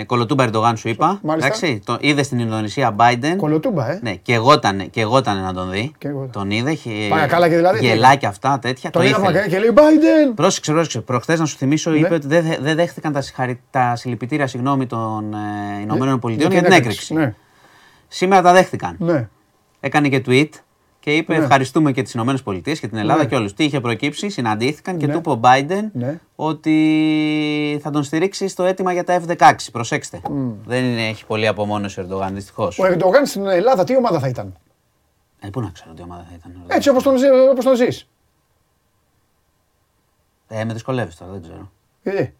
ε, 0.00 0.04
κολοτούμπα 0.04 0.42
Ερντογάν 0.44 0.76
σου 0.76 0.88
είπα. 0.88 1.18
Μάλιστα. 1.22 1.46
Εντάξει, 1.46 1.82
το 1.84 1.96
είδε 2.00 2.22
στην 2.22 2.38
Ινδονησία 2.38 2.96
Biden. 2.98 3.34
Κολοτούμπα, 3.36 3.90
ε. 3.90 3.98
Ναι, 4.02 4.14
και 4.14 4.34
εγώτανε, 4.34 4.84
και 4.84 5.00
εγώτανε 5.00 5.40
να 5.40 5.52
τον 5.52 5.70
δει. 5.70 5.92
Και 5.98 6.08
εγώ. 6.08 6.28
Τον 6.32 6.50
είδε. 6.50 6.74
χε- 6.74 7.08
Παρακάλαγε 7.10 7.56
δηλαδή, 7.56 7.78
τι 7.78 7.86
Γελάκια 7.86 8.28
αυτά, 8.28 8.58
τέτοια. 8.58 8.90
Τον 8.90 9.02
το 9.02 9.08
είδα 9.08 9.16
ήθελε. 9.18 9.32
μακριά 9.34 9.50
και 9.52 9.58
λέει 9.64 9.72
Biden. 9.76 10.32
Πρόσεξε, 10.34 10.72
πρόσεξε. 10.72 11.00
Προχθές 11.00 11.38
να 11.38 11.46
σου 11.46 11.56
θυμίσω, 11.56 11.90
Ναι. 11.90 11.98
είπε 11.98 12.14
ότι 12.14 12.26
δεν 12.26 12.44
δε, 12.44 12.56
δεν 12.60 12.76
δέχτηκαν 12.76 13.12
τα, 13.12 13.20
συγχαρη... 13.20 13.60
τα 13.70 13.96
συλληπιτήρια 13.96 14.46
συγγνώμη 14.46 14.86
των 14.86 15.34
ε, 15.34 15.80
Ηνωμένων 15.82 16.18
Πολιτειών 16.18 16.50
για 16.52 16.62
την 16.62 16.72
έκρηξη. 16.72 17.34
Ναι, 18.12 18.18
Σήμερα 18.18 18.42
τα 18.42 18.52
δέχτηκαν. 18.52 18.96
ναι. 18.98 19.28
Έκανε 19.80 20.08
και 20.08 20.22
tweet 20.26 20.48
και 21.00 21.16
είπε 21.16 21.36
Ναι. 21.36 21.42
ευχαριστούμε 21.42 21.92
και 21.92 22.02
τις 22.02 22.14
Ηνωμένες 22.14 22.42
Πολιτείες 22.42 22.80
και 22.80 22.88
την 22.88 22.98
Ελλάδα 22.98 23.22
Ναι. 23.22 23.28
και 23.28 23.34
όλους. 23.34 23.54
Τι 23.54 23.64
είχε 23.64 23.80
προκύψει, 23.80 24.28
συναντήθηκαν 24.28 24.96
και 24.98 25.06
Ναι. 25.06 25.12
του 25.12 25.18
είπε 25.18 25.30
ο 25.30 25.40
Biden 25.42 25.88
Ναι. 25.92 26.20
ότι 26.36 27.78
θα 27.82 27.90
τον 27.90 28.02
στηρίξει 28.02 28.48
στο 28.48 28.62
αίτημα 28.64 28.92
για 28.92 29.04
τα 29.04 29.20
F-16. 29.26 29.54
Προσέξτε. 29.72 30.20
Δεν 30.66 30.84
είναι, 30.84 31.06
έχει 31.08 31.26
πολύ 31.26 31.46
απομόνωση 31.46 32.00
ο 32.00 32.02
Ερντογάν, 32.02 32.34
δυστυχώς. 32.34 32.78
Ο 32.78 32.86
Ερντογάν 32.86 33.26
στην 33.26 33.46
Ελλάδα 33.46 33.84
τι 33.84 33.96
ομάδα 33.96 34.18
θα 34.18 34.28
ήταν; 34.28 34.54
Ε, 35.40 35.48
πού 35.48 35.60
να 35.60 35.70
ξέρω 35.70 35.94
τι 35.94 36.02
ομάδα 36.02 36.26
θα 36.28 36.34
ήταν. 36.38 36.62
Έτσι 36.66 36.88
όπως 36.88 37.02
τον, 37.02 37.16
ζει- 37.16 37.28
όπως 37.50 37.64
τον 37.64 37.76
ζεις. 37.76 38.08
Ε, 40.48 40.64
με 40.64 40.72
δυσκολεύεις 40.72 41.16
τώρα, 41.16 41.32
δεν 41.32 41.42
ξέρω. 41.42 41.70
Ε, 42.02 42.10
Ε, 42.10 42.32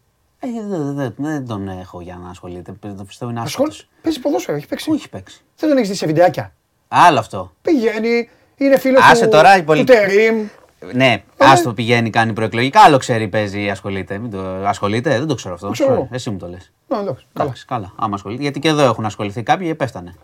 δεν, 0.69 0.93
δεν- 0.95 1.13
δεν 1.17 1.47
τον 1.47 1.67
έχω 1.67 2.01
για 2.01 2.19
να 2.23 2.29
ασχολείται. 2.29 2.73
Το 2.79 3.03
πιστεύω 3.07 3.31
είναι 3.31 3.39
ασχολ... 3.41 3.67
άσχολο. 3.67 3.89
Παίζει 4.01 4.19
ποδόσφαιρο, 4.19 4.57
έχει 4.57 4.67
παίξει. 4.67 4.85
Πού 4.89 4.93
έχει 4.93 5.09
παίξει. 5.09 5.41
Δεν 5.57 5.69
τον 5.69 5.77
έχεις 5.77 5.89
δει 5.89 5.95
σε 5.95 6.05
βιντεάκια. 6.05 6.53
Άλλο 6.87 7.19
αυτό. 7.19 7.51
Πηγαίνει, 7.61 8.29
είναι 8.57 8.77
φίλος 8.77 9.03
Άσε 9.03 9.23
του, 9.23 9.29
τώρα 9.31 9.55
η 9.55 9.59
του 9.59 9.65
πολι- 9.65 9.85
Τερίμ. 9.85 10.47
Ναι, 10.93 11.23
άστο 11.37 11.73
πηγαίνει, 11.73 12.09
κάνει 12.09 12.33
προεκλογικά. 12.33 12.81
Άλλο 12.81 12.97
ξέρει, 12.97 13.27
παίζει, 13.27 13.69
ασχολείται. 13.69 14.17
Μην 14.17 14.31
το... 14.31 14.39
Ασχολείται, 14.65 15.17
δεν 15.17 15.27
το 15.27 15.35
ξέρω 15.35 15.53
αυτό. 15.53 15.69
ξέρω 15.69 15.93
εγώ. 15.93 16.07
Εσύ 16.11 16.29
μου 16.29 16.37
το 16.37 16.47
λες. 16.47 16.71
Ναι, 16.87 16.97
εντάξει, 16.97 17.25
καλά. 17.33 17.49
Καλά. 17.49 17.53
καλά. 17.67 17.93
Άμα 17.95 18.15
ασχολείται. 18.15 18.41
Γιατί 18.41 18.59
και 18.59 18.67
εδώ 18.67 18.83
έχουν 18.83 19.05
ασχοληθεί 19.05 19.43
κάποιοι 19.43 19.67
και 19.67 19.75
πέφτανε. 19.75 20.15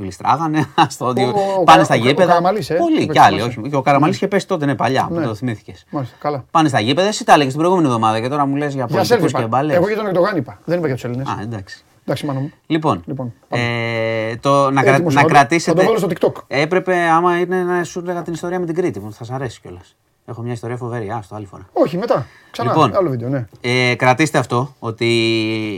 Γλιστράγανε, 0.00 0.66
στο 0.88 1.06
ότι 1.06 1.22
Ο- 1.22 1.28
ο 1.28 1.32
πάνε 1.32 1.64
Καρα- 1.64 1.84
στα 1.84 1.94
ο- 1.94 1.98
ο 1.98 2.00
γήπεδα. 2.06 2.28
Καραμαλής, 2.28 2.70
ε, 2.70 2.74
Πολλοί 2.74 2.92
παίξει 2.94 3.08
κι 3.08 3.18
άλλοι. 3.18 3.36
μέσα. 3.36 3.46
Όχι. 3.60 3.68
Και 3.70 3.76
ο 3.76 3.82
Καραμαλής 3.82 4.16
είχε 4.16 4.28
πέσει 4.28 4.46
τότε, 4.46 4.66
ναι, 4.66 4.74
παλιά, 4.74 5.08
Ναι. 5.10 5.20
που 5.20 5.26
το 5.26 5.34
θυμήθηκες. 5.34 5.84
Μάλιστα, 5.90 6.16
καλά. 6.20 6.44
Πάνε 6.50 6.68
στα 6.68 6.80
γήπεδα, 6.80 7.08
εσύ 7.08 7.24
τα 7.24 7.32
έλεγες 7.32 7.52
την 7.52 7.60
προηγούμενη 7.60 7.88
εβδομάδα 7.92 8.20
και 8.20 8.28
τώρα 8.28 8.46
μου 8.46 8.56
λες 8.56 8.74
για 8.74 8.84
Για 8.84 8.86
πολιτικούς 8.86 9.06
σέλφι 9.18 9.34
και 9.34 9.40
είπα. 9.40 9.48
μπάλε. 9.48 9.74
Εγώ 9.74 9.86
για 9.86 9.96
τον 9.96 10.06
Ερντογάν 10.06 10.36
είπα. 10.36 10.58
Δεν 10.64 10.76
είπα 10.78 10.86
για 10.86 10.94
τους 10.94 11.04
Έλληνες. 11.04 11.28
Α, 11.28 11.38
εντάξει. 11.42 11.84
Εντάξει, 12.04 12.26
μάνα 12.26 12.40
μου. 12.40 12.52
Λοιπόν, 12.66 13.02
Λοιπόν, 13.06 13.32
ε, 13.48 14.36
το, 14.40 14.70
να, 14.70 14.82
κρα- 14.82 14.92
Έτοιμος, 14.94 15.14
να 15.14 15.20
θα 15.20 15.26
το- 15.26 15.32
κρατήσετε. 15.32 15.70
θα 15.70 15.86
το 15.86 15.92
βάλω 15.92 15.98
στο 15.98 16.08
TikTok. 16.32 16.42
Έπρεπε, 16.46 16.94
άμα 16.96 17.38
είναι 17.38 17.62
να 17.62 17.84
σου 17.84 17.98
έλεγα 17.98 18.22
την 18.22 18.32
ιστορία 18.32 18.58
με 18.60 18.66
την 18.66 18.74
Κρήτη, 18.74 19.00
που 19.00 19.12
θα 19.12 19.24
σα 19.24 19.34
αρέσει 19.34 19.60
κιόλας. 19.60 19.96
Έχω 20.30 20.42
μια 20.42 20.52
ιστορία 20.52 20.76
φοβερή. 20.76 21.10
Α, 21.10 21.24
το 21.28 21.36
άλλη 21.36 21.46
φορά. 21.46 21.68
Όχι, 21.72 21.96
μετά. 21.96 22.26
Ξανά, 22.50 22.70
Λοιπόν. 22.70 22.96
άλλο 22.96 23.10
βίντεο, 23.10 23.28
ναι. 23.28 23.46
Ε, 23.60 23.94
κρατήστε 23.94 24.38
αυτό, 24.38 24.74
ότι 24.78 25.06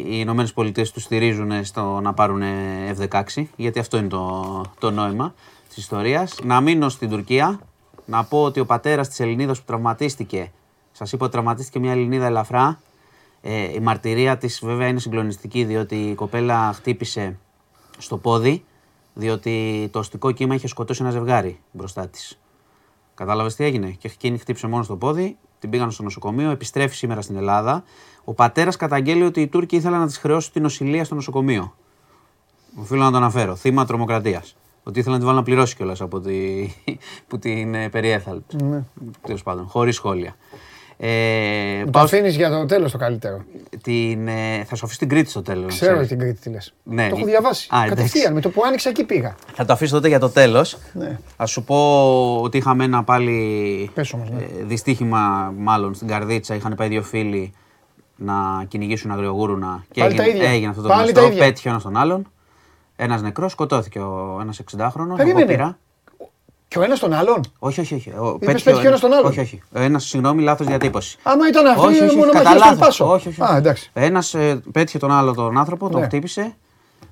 οι 0.07 0.19
Ηνωμένες 0.19 0.53
Πολιτείες 0.53 0.91
τους 0.91 1.03
στηρίζουν 1.03 1.65
στο 1.65 2.01
να 2.01 2.15
πάρουν 2.15 2.43
F-16, 2.99 3.45
γιατί 3.57 3.79
αυτό 3.79 3.97
είναι 3.97 4.09
το, 4.09 4.65
το 4.79 4.91
νόημα 4.91 5.35
της 5.69 5.77
ιστορίας. 5.77 6.39
Να 6.45 6.61
μείνω 6.61 6.89
στην 6.89 7.11
Τουρκία, 7.11 7.61
να 8.05 8.25
πω 8.25 8.43
ότι 8.43 8.61
ο 8.61 8.67
πατέρας 8.67 9.09
της 9.09 9.21
Ελληνίδας 9.21 9.59
που 9.59 9.65
τραυματίστηκε, 9.67 10.53
σας 10.93 11.13
είπα 11.13 11.25
ότι 11.25 11.33
τραυματίστηκε 11.33 11.79
μια 11.79 11.93
Ελληνίδα 11.93 12.27
ελαφρά. 12.27 12.81
Ε, 13.43 13.73
η 13.73 13.81
μαρτυρία 13.81 14.39
της 14.39 14.61
βέβαια 14.63 14.87
είναι 14.87 14.99
συγκλονιστική, 14.99 15.65
διότι 15.65 15.97
η 15.97 16.15
κοπέλα 16.15 16.73
χτύπησε 16.73 17.39
στο 17.99 18.17
πόδι, 18.17 18.65
διότι 19.15 19.89
το 19.93 19.99
οστικό 19.99 20.31
κύμα 20.31 20.55
είχε 20.55 20.69
σκοτώσει 20.69 21.03
ένα 21.03 21.11
ζευγάρι 21.11 21.59
μπροστά 21.71 22.09
της. 22.09 22.39
Κατάλαβες 23.23 23.55
τι 23.55 23.65
έγινε. 23.65 23.91
Και 23.91 24.09
εκείνη 24.13 24.39
χτύπησε 24.39 24.67
μόνος 24.67 24.87
στο 24.87 24.97
πόδι, 24.97 25.37
την 25.59 25.71
πήγαν 25.71 25.91
στο 25.91 26.03
νοσοκομείο, 26.03 26.51
επιστρέφει 26.51 26.95
σήμερα 26.95 27.21
στην 27.21 27.37
Ελλάδα. 27.37 27.85
Ο 28.25 28.35
πατέρας 28.35 28.77
καταγγέλει 28.77 29.23
ότι 29.23 29.41
οι 29.41 29.47
Τούρκοι 29.47 29.77
ήθελαν 29.77 30.01
να 30.01 30.07
της 30.07 30.19
χρεώσουν 30.19 30.53
την 30.53 30.63
νοσηλεία 30.63 31.05
στο 31.05 31.15
νοσοκομείο. 31.15 31.75
Οφείλω 32.81 33.03
να 33.03 33.11
το 33.11 33.17
αναφέρω. 33.17 33.55
Θύμα 33.57 33.85
τρομοκρατίας. 33.85 34.57
Ότι 34.83 34.99
ήθελαν 34.99 35.19
να 35.19 35.25
τη 35.25 35.31
βάλουν 35.31 35.41
να 35.41 35.47
πληρώσει 35.47 35.77
κιόλας 35.77 36.01
από 36.01 36.21
τη, 36.21 36.67
που 37.29 37.39
την 37.39 37.75
ε, 37.75 37.89
περιέθαλψε. 37.89 38.57
Ναι. 38.57 38.85
Τέλος 39.21 39.43
πάντων, 39.43 39.67
χωρίς 39.67 39.95
σχόλια. 39.95 40.37
Ε, 41.05 41.77
Μου 41.79 41.85
το 41.85 41.91
πάω 41.91 42.03
αφήνεις 42.05 42.37
για 42.37 42.51
το 42.51 42.67
τέλος 42.67 42.93
το 42.93 42.99
καλύτερο. 42.99 43.45
στην, 43.79 44.29
ε, 44.29 44.65
θα 44.67 44.75
σου 44.77 44.85
αφήσω 44.85 44.99
την 44.99 45.09
Κρήτη 45.09 45.31
στο 45.31 45.43
τέλος. 45.43 45.75
Ξέρω 45.75 46.07
την 46.07 46.19
Κρήτη 46.19 46.41
τι 46.41 46.51
λες. 46.51 46.75
Ναι, 46.83 47.09
το 47.09 47.17
έχω 47.17 47.27
η- 47.27 47.31
διαβάσει. 47.31 47.69
Α, 47.75 47.77
εντάξει. 47.77 47.95
Κατευθείαν 47.97 48.33
με 48.33 48.41
το 48.41 48.49
που 48.51 48.63
άνοιξα 48.67 48.89
εκεί 48.89 49.05
πήγα. 49.05 49.35
Θα 49.55 49.65
το 49.65 49.73
αφήσω 49.73 49.95
τότε 49.95 50.09
για 50.09 50.19
το 50.19 50.29
τέλος. 50.29 50.79
Ναι. 50.93 51.19
Θα 51.37 51.47
σου 51.47 51.65
πω 51.65 51.77
ότι 52.43 52.57
είχαμε 52.59 52.85
ένα 52.85 53.05
πάλι 53.05 53.91
Πες 53.95 54.13
όμως, 54.13 54.31
ναι. 54.31 54.43
ε, 54.43 54.47
δυστύχημα, 54.65 55.53
μάλλον 55.57 55.95
στην 55.95 56.09
Καρδίτσα. 56.09 56.55
Είχαν 56.55 56.75
πάει 56.75 56.89
δύο 56.89 57.03
φίλοι 57.03 57.53
να 58.17 58.35
κυνηγήσουν 58.69 59.11
αγριογούρουνα 59.11 59.85
και 59.91 60.01
Πάλι 60.01 60.15
τα 60.15 60.23
έγινε, 60.23 60.39
ίδια. 60.39 60.51
έγινε 60.51 60.69
αυτό 60.71 60.83
το 60.83 60.89
Πάλι 60.89 61.01
γνωστό. 61.03 61.21
τα 61.21 61.27
ίδια. 61.27 61.45
Πέτυχε 61.45 61.69
ο 61.69 61.71
ένα 61.73 61.81
τον 61.81 61.97
άλλον. 61.97 62.31
Ένας 62.97 63.23
νεκρός, 63.23 63.53
σκοτώθηκε 63.53 63.99
ο 63.99 64.39
ένας 64.41 64.61
60χρονο. 64.77 65.17
Περίμενε. 65.17 65.77
Και 66.73 66.79
ο 66.79 66.83
ένας 66.83 66.99
τον 66.99 67.13
άλλον; 67.13 67.41
Όχι, 67.59 67.81
όχι, 67.81 67.95
όχι. 67.95 68.11
Ο, 68.11 68.39
πέτυχε 68.39 68.71
ο 68.73 68.81
ένας 68.81 69.01
τον 69.01 69.13
άλλον. 69.13 69.27
Όχι, 69.31 69.41
όχι. 69.41 69.63
Ένας, 69.73 70.05
συγγνώμη, 70.05 70.43
λάθος 70.43 70.67
διατύπωση. 70.67 71.19
Άμα 71.23 71.49
ήταν 71.49 71.67
αυτή, 71.67 71.87
όχι, 71.87 72.03
όχι, 72.05 72.17
μόνο 72.17 72.31
κατά 72.33 72.43
μαχαίρι 72.45 72.59
στον 72.65 72.71
λάθος. 72.79 72.87
πάσο. 72.87 73.13
Όχι, 73.13 73.29
όχι. 73.29 73.43
Α, 73.43 73.57
εντάξει. 73.57 73.91
Ένας 73.95 74.35
ε, 74.35 74.63
πέτυχε 74.73 74.99
τον 74.99 75.11
άλλο 75.13 75.35
τον 75.35 75.59
άνθρωπο, 75.59 75.89
τον 75.89 76.01
Ναι. 76.01 76.07
χτύπησε. 76.07 76.55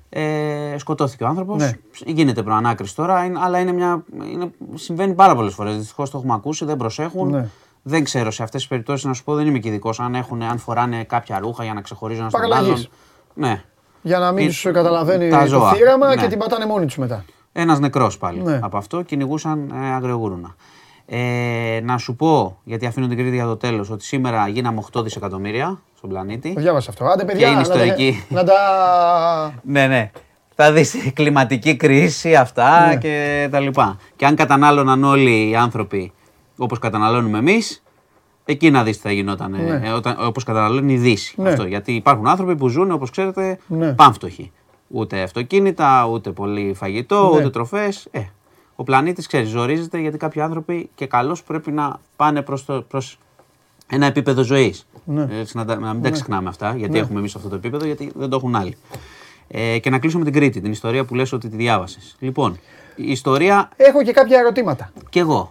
Ε, 0.09 0.75
σκοτώθηκε 0.77 1.23
ο 1.23 1.27
άνθρωπος. 1.27 1.57
Ναι. 1.57 1.71
Γίνεται 2.05 2.43
προανάκριση 2.43 2.95
τώρα, 2.95 3.23
είναι- 3.25 3.39
αλλά 3.43 3.59
είναι 3.59 3.71
μια, 3.71 4.03
είναι, 4.31 4.51
συμβαίνει 4.73 5.13
πάρα 5.13 5.35
πολλές 5.35 5.53
φορές. 5.53 5.77
Δυστυχώς 5.77 6.09
το 6.09 6.17
έχουμε 6.17 6.33
ακούσει, 6.33 6.65
δεν 6.65 6.77
προσέχουν. 6.77 7.29
Ναι. 7.29 7.47
Δεν 7.83 8.03
ξέρω 8.03 8.31
σε 8.31 8.43
αυτές 8.43 8.59
τις 8.61 8.69
περιπτώσεις 8.69 9.05
να 9.05 9.13
σου 9.13 9.23
πω, 9.23 9.35
δεν 9.35 9.47
είμαι 9.47 9.59
και 9.59 9.67
ειδικός. 9.67 9.99
Αν, 9.99 10.15
έχουν, 10.15 10.41
αν 10.41 10.57
φοράνε 10.57 11.03
κάποια 11.03 11.39
ρούχα 11.39 11.63
για 11.63 11.73
να 11.73 11.81
ξεχωρίζουν 11.81 12.21
ένας 12.21 12.33
τον 12.33 12.41
Παραλλαγής. 12.41 12.71
άλλον. 12.73 12.87
Ναι. 13.33 13.63
Για 14.01 14.19
να 14.19 14.31
μην 14.31 14.47
Ε, 14.47 14.51
του 14.63 14.71
καταλαβαίνει 14.71 15.29
τα 15.29 15.39
το 15.39 15.45
ζώα. 15.47 15.73
θύραμα 15.73 16.07
Ναι. 16.07 16.21
και 16.21 16.27
την 16.27 16.37
πατάνε 16.37 16.65
μόνοι 16.65 16.85
τους 16.85 16.97
μετά. 16.97 17.25
Ένας 17.51 17.79
νεκρός 17.79 18.17
πάλι 18.17 18.41
Ναι. 18.41 18.59
από 18.61 18.77
αυτό. 18.77 19.01
Κυνηγούσαν 19.01 19.71
ε, 19.83 19.93
αγριογούρουνα. 19.93 20.55
Ε, 21.05 21.79
να 21.83 21.97
σου 21.97 22.15
πω, 22.15 22.57
γιατί 22.63 22.85
αφήνω 22.85 23.07
την 23.07 23.17
Κρήτη 23.17 23.35
για 23.35 23.45
το 23.45 23.57
τέλος, 23.57 23.89
ότι 23.89 24.03
σήμερα 24.03 24.47
γίναμε 24.47 24.79
8 24.93 25.03
δισεκατομμύρια 25.03 25.81
στον 25.97 26.09
πλανήτη. 26.09 26.53
Το 26.53 26.61
διάβασα 26.61 26.89
αυτό. 26.89 27.05
Άντε, 27.05 27.25
παιδιά, 27.25 27.47
είναι 27.47 27.61
να 27.61 27.67
τα- 27.67 27.73
ιστορική. 27.73 28.23
Να 28.29 28.43
τα. 28.43 28.53
Ναι, 29.63 29.87
ναι. 29.87 30.11
Θα 30.55 30.71
δεις 30.71 30.93
η 30.93 31.11
κλιματική 31.11 31.75
κρίση, 31.75 32.35
αυτά 32.35 32.87
Ναι. 32.87 32.95
και 32.97 33.47
τα 33.51 33.59
λοιπά. 33.59 33.97
Και 34.15 34.25
αν 34.25 34.35
κατανάλωναν 34.35 35.03
όλοι 35.03 35.49
οι 35.49 35.55
άνθρωποι 35.55 36.11
όπως 36.57 36.79
καταναλώνουμε 36.79 37.37
εμείς, 37.37 37.83
εκεί 38.45 38.71
να 38.71 38.83
δεις 38.83 38.95
τι 38.95 39.01
θα 39.01 39.11
γινόταν, 39.11 39.51
Ναι. 39.51 39.81
ε, 39.87 39.89
όταν, 39.89 40.15
όπως 40.19 40.43
καταναλώνει 40.43 40.93
η 40.93 40.97
Δύση. 40.97 41.41
Ναι. 41.41 41.49
Αυτό, 41.49 41.65
γιατί 41.65 41.91
υπάρχουν 41.91 42.27
άνθρωποι 42.27 42.55
που 42.55 42.67
ζουν, 42.67 42.91
όπως 42.91 43.09
ξέρετε, 43.09 43.59
Ναι. 43.67 43.93
πάμφτωχοι. 43.93 44.51
Ούτε 44.91 45.21
αυτοκίνητα, 45.21 46.05
ούτε 46.11 46.31
πολύ 46.31 46.73
φαγητό, 46.73 47.29
Ναι. 47.33 47.37
ούτε 47.39 47.49
τροφές. 47.49 48.07
Ε, 48.11 48.21
ο 48.75 48.83
πλανήτης, 48.83 49.27
ξέρεις, 49.27 49.49
ζορίζεται 49.49 49.99
γιατί 49.99 50.17
κάποιοι 50.17 50.41
άνθρωποι 50.41 50.89
και 50.95 51.05
καλώς 51.05 51.43
πρέπει 51.43 51.71
να 51.71 51.99
πάνε 52.15 52.41
προς, 52.41 52.65
το, 52.65 52.81
προς 52.81 53.17
ένα 53.87 54.05
επίπεδο 54.05 54.41
ζωής. 54.43 54.87
Ναι. 55.05 55.27
Έτσι, 55.39 55.57
να, 55.57 55.65
τα- 55.65 55.75
να 55.79 55.93
μην 55.93 56.03
τα 56.03 56.09
ξεχνάμε 56.09 56.49
αυτά, 56.49 56.75
γιατί 56.75 56.93
Ναι. 56.93 56.99
έχουμε 56.99 57.19
εμείς 57.19 57.35
αυτό 57.35 57.49
το 57.49 57.55
επίπεδο, 57.55 57.85
γιατί 57.85 58.11
δεν 58.15 58.29
το 58.29 58.35
έχουν 58.35 58.55
άλλοι. 58.55 58.77
Ε, 59.47 59.79
και 59.79 59.89
να 59.89 59.99
κλείσω 59.99 60.17
με 60.17 60.23
την 60.23 60.33
Κρήτη, 60.33 60.61
την 60.61 60.71
ιστορία 60.71 61.05
που 61.05 61.15
λες 61.15 61.31
ότι 61.31 61.49
τη 61.49 61.55
διάβασες. 61.55 62.15
Λοιπόν, 62.19 62.59
η 62.95 63.11
ιστορία 63.11 63.69
Έχω 63.75 64.03
και 64.03 64.11
κάποια 64.11 64.39
ερωτήματα. 64.39 64.91
κι 65.09 65.19
εγώ. 65.19 65.49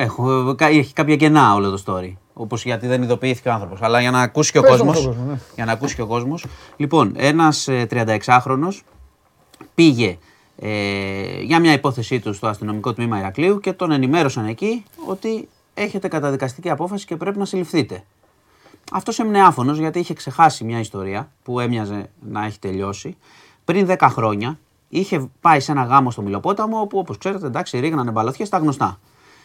Έχω, 0.00 0.54
κα- 0.54 0.66
έχει 0.66 0.92
κάποια 0.92 1.16
κενά 1.16 1.54
όλο 1.54 1.70
το 1.70 1.82
story. 1.86 2.12
Όπως 2.34 2.64
γιατί 2.64 2.86
δεν 2.86 3.02
ειδοποιήθηκε 3.02 3.48
ο 3.48 3.52
άνθρωπος. 3.52 3.82
Αλλά 3.82 4.00
για 4.00 4.10
να 4.10 4.20
ακούσει 4.20 4.52
και 4.52 4.58
ο 4.58 4.62
Πες 4.62 4.70
κόσμος. 4.70 4.88
όμως 4.96 5.04
τον 5.04 5.14
κόσμο, 5.14 5.30
ναι. 5.32 5.38
Για 5.54 5.64
να 5.64 5.72
ακούσει 5.72 5.94
και 5.94 6.02
ο 6.02 6.06
κόσμος. 6.06 6.44
Λοιπόν, 6.76 7.12
ένας 7.16 7.68
36χρονο 7.90 8.68
πήγε 9.74 10.18
ε, 10.58 11.40
για 11.42 11.58
μια 11.60 11.72
υπόθεσή 11.72 12.20
του 12.20 12.32
στο 12.34 12.46
αστυνομικό 12.46 12.92
τμήμα 12.92 13.18
Ηρακλείου 13.18 13.60
και 13.60 13.72
τον 13.72 13.90
ενημέρωσαν 13.90 14.46
εκεί 14.46 14.84
ότι 15.06 15.48
έχετε 15.74 16.08
καταδικαστική 16.08 16.70
απόφαση 16.70 17.06
και 17.06 17.16
πρέπει 17.16 17.38
να 17.38 17.44
συλληφθείτε. 17.44 18.04
Αυτός 18.92 19.18
έμεινε 19.18 19.42
άφωνος 19.42 19.78
γιατί 19.78 19.98
είχε 19.98 20.14
ξεχάσει 20.14 20.64
μια 20.64 20.78
ιστορία 20.78 21.30
που 21.42 21.60
έμοιαζε 21.60 22.10
να 22.20 22.44
έχει 22.44 22.58
τελειώσει. 22.58 23.16
Πριν 23.64 23.86
10 23.90 23.96
χρόνια 24.10 24.58
είχε 24.88 25.28
πάει 25.40 25.60
σε 25.60 25.72
ένα 25.72 25.82
γάμο 25.82 26.10
στο 26.10 26.22
Μιλοπόταμο 26.22 26.80
όπου 26.80 26.98
όπως 26.98 27.18
ξέρετε 27.18 27.46
εντάξει 27.46 27.78
ρίγνανε 27.80 28.10
μπαλωθιέ 28.10 28.48
τα 28.48 28.58
γνωστά. 28.58 28.98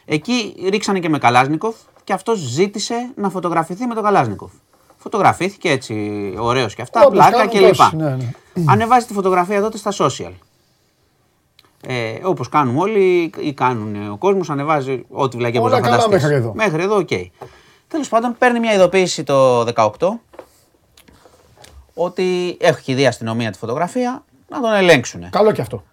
Εκεί 0.06 0.56
ρίξανε 0.70 1.00
και 1.00 1.10
με 1.10 1.18
Καλάζνικοφ 1.18 1.76
και 2.04 2.14
αυτός 2.14 2.40
ζήτησε 2.40 3.12
να 3.16 3.30
φωτογραφηθεί 3.30 3.86
με 3.86 3.94
τον 3.94 4.04
Καλάζνικοφ. 4.04 4.52
Φωτογραφήθηκε 4.98 5.70
έτσι 5.70 5.94
ωραίος 6.38 6.76
και 6.76 6.82
αυτά, 6.82 7.00
Όπως 7.02 7.12
πλάκα 7.14 7.32
κάνουν 7.32 7.50
κλπ. 7.50 7.76
τόσοι, 7.76 7.96
ναι, 7.96 8.10
ναι. 8.16 8.32
Ανεβάζει 8.68 9.06
τη 9.06 9.14
φωτογραφία 9.14 9.62
τότε 9.62 9.78
στα 9.78 9.92
social. 9.98 10.32
Ε, 11.88 12.14
Όπως 12.24 12.50
κάνουμε 12.50 12.80
όλοι 12.80 13.32
ή 13.40 13.54
κάνουν 13.54 14.12
ο 14.12 14.18
κόσμος, 14.18 14.50
ανεβάζει 14.50 15.06
ό,τι 15.10 15.38
βλακία 15.38 15.60
μπορεί 15.60 15.74
Όλα 15.74 15.82
να 15.82 15.88
καλά 15.88 16.02
φανταστείς. 16.02 16.24
μέχρι 16.24 16.44
εδώ. 16.44 16.54
Μέχρι 16.56 16.84
εδώ, 16.84 16.96
οκ. 16.96 17.10
Τέλος 17.88 18.10
πάντων, 18.10 18.36
παίρνει 18.38 18.60
μια 18.60 18.74
ειδοποίηση 18.74 19.24
το 19.24 19.60
18 19.76 19.90
ότι 21.94 22.58
έχει 22.60 22.94
δει 22.94 23.02
η 23.02 23.06
αστυνομία 23.08 23.52
τη 23.52 23.58
φωτογραφία 23.58 24.24
να 24.50 24.62
τον 24.62 24.74
ελέγξουν. 24.74 25.30
Καλό 25.30 25.52
και 25.52 25.62
αυτό. 25.62 25.84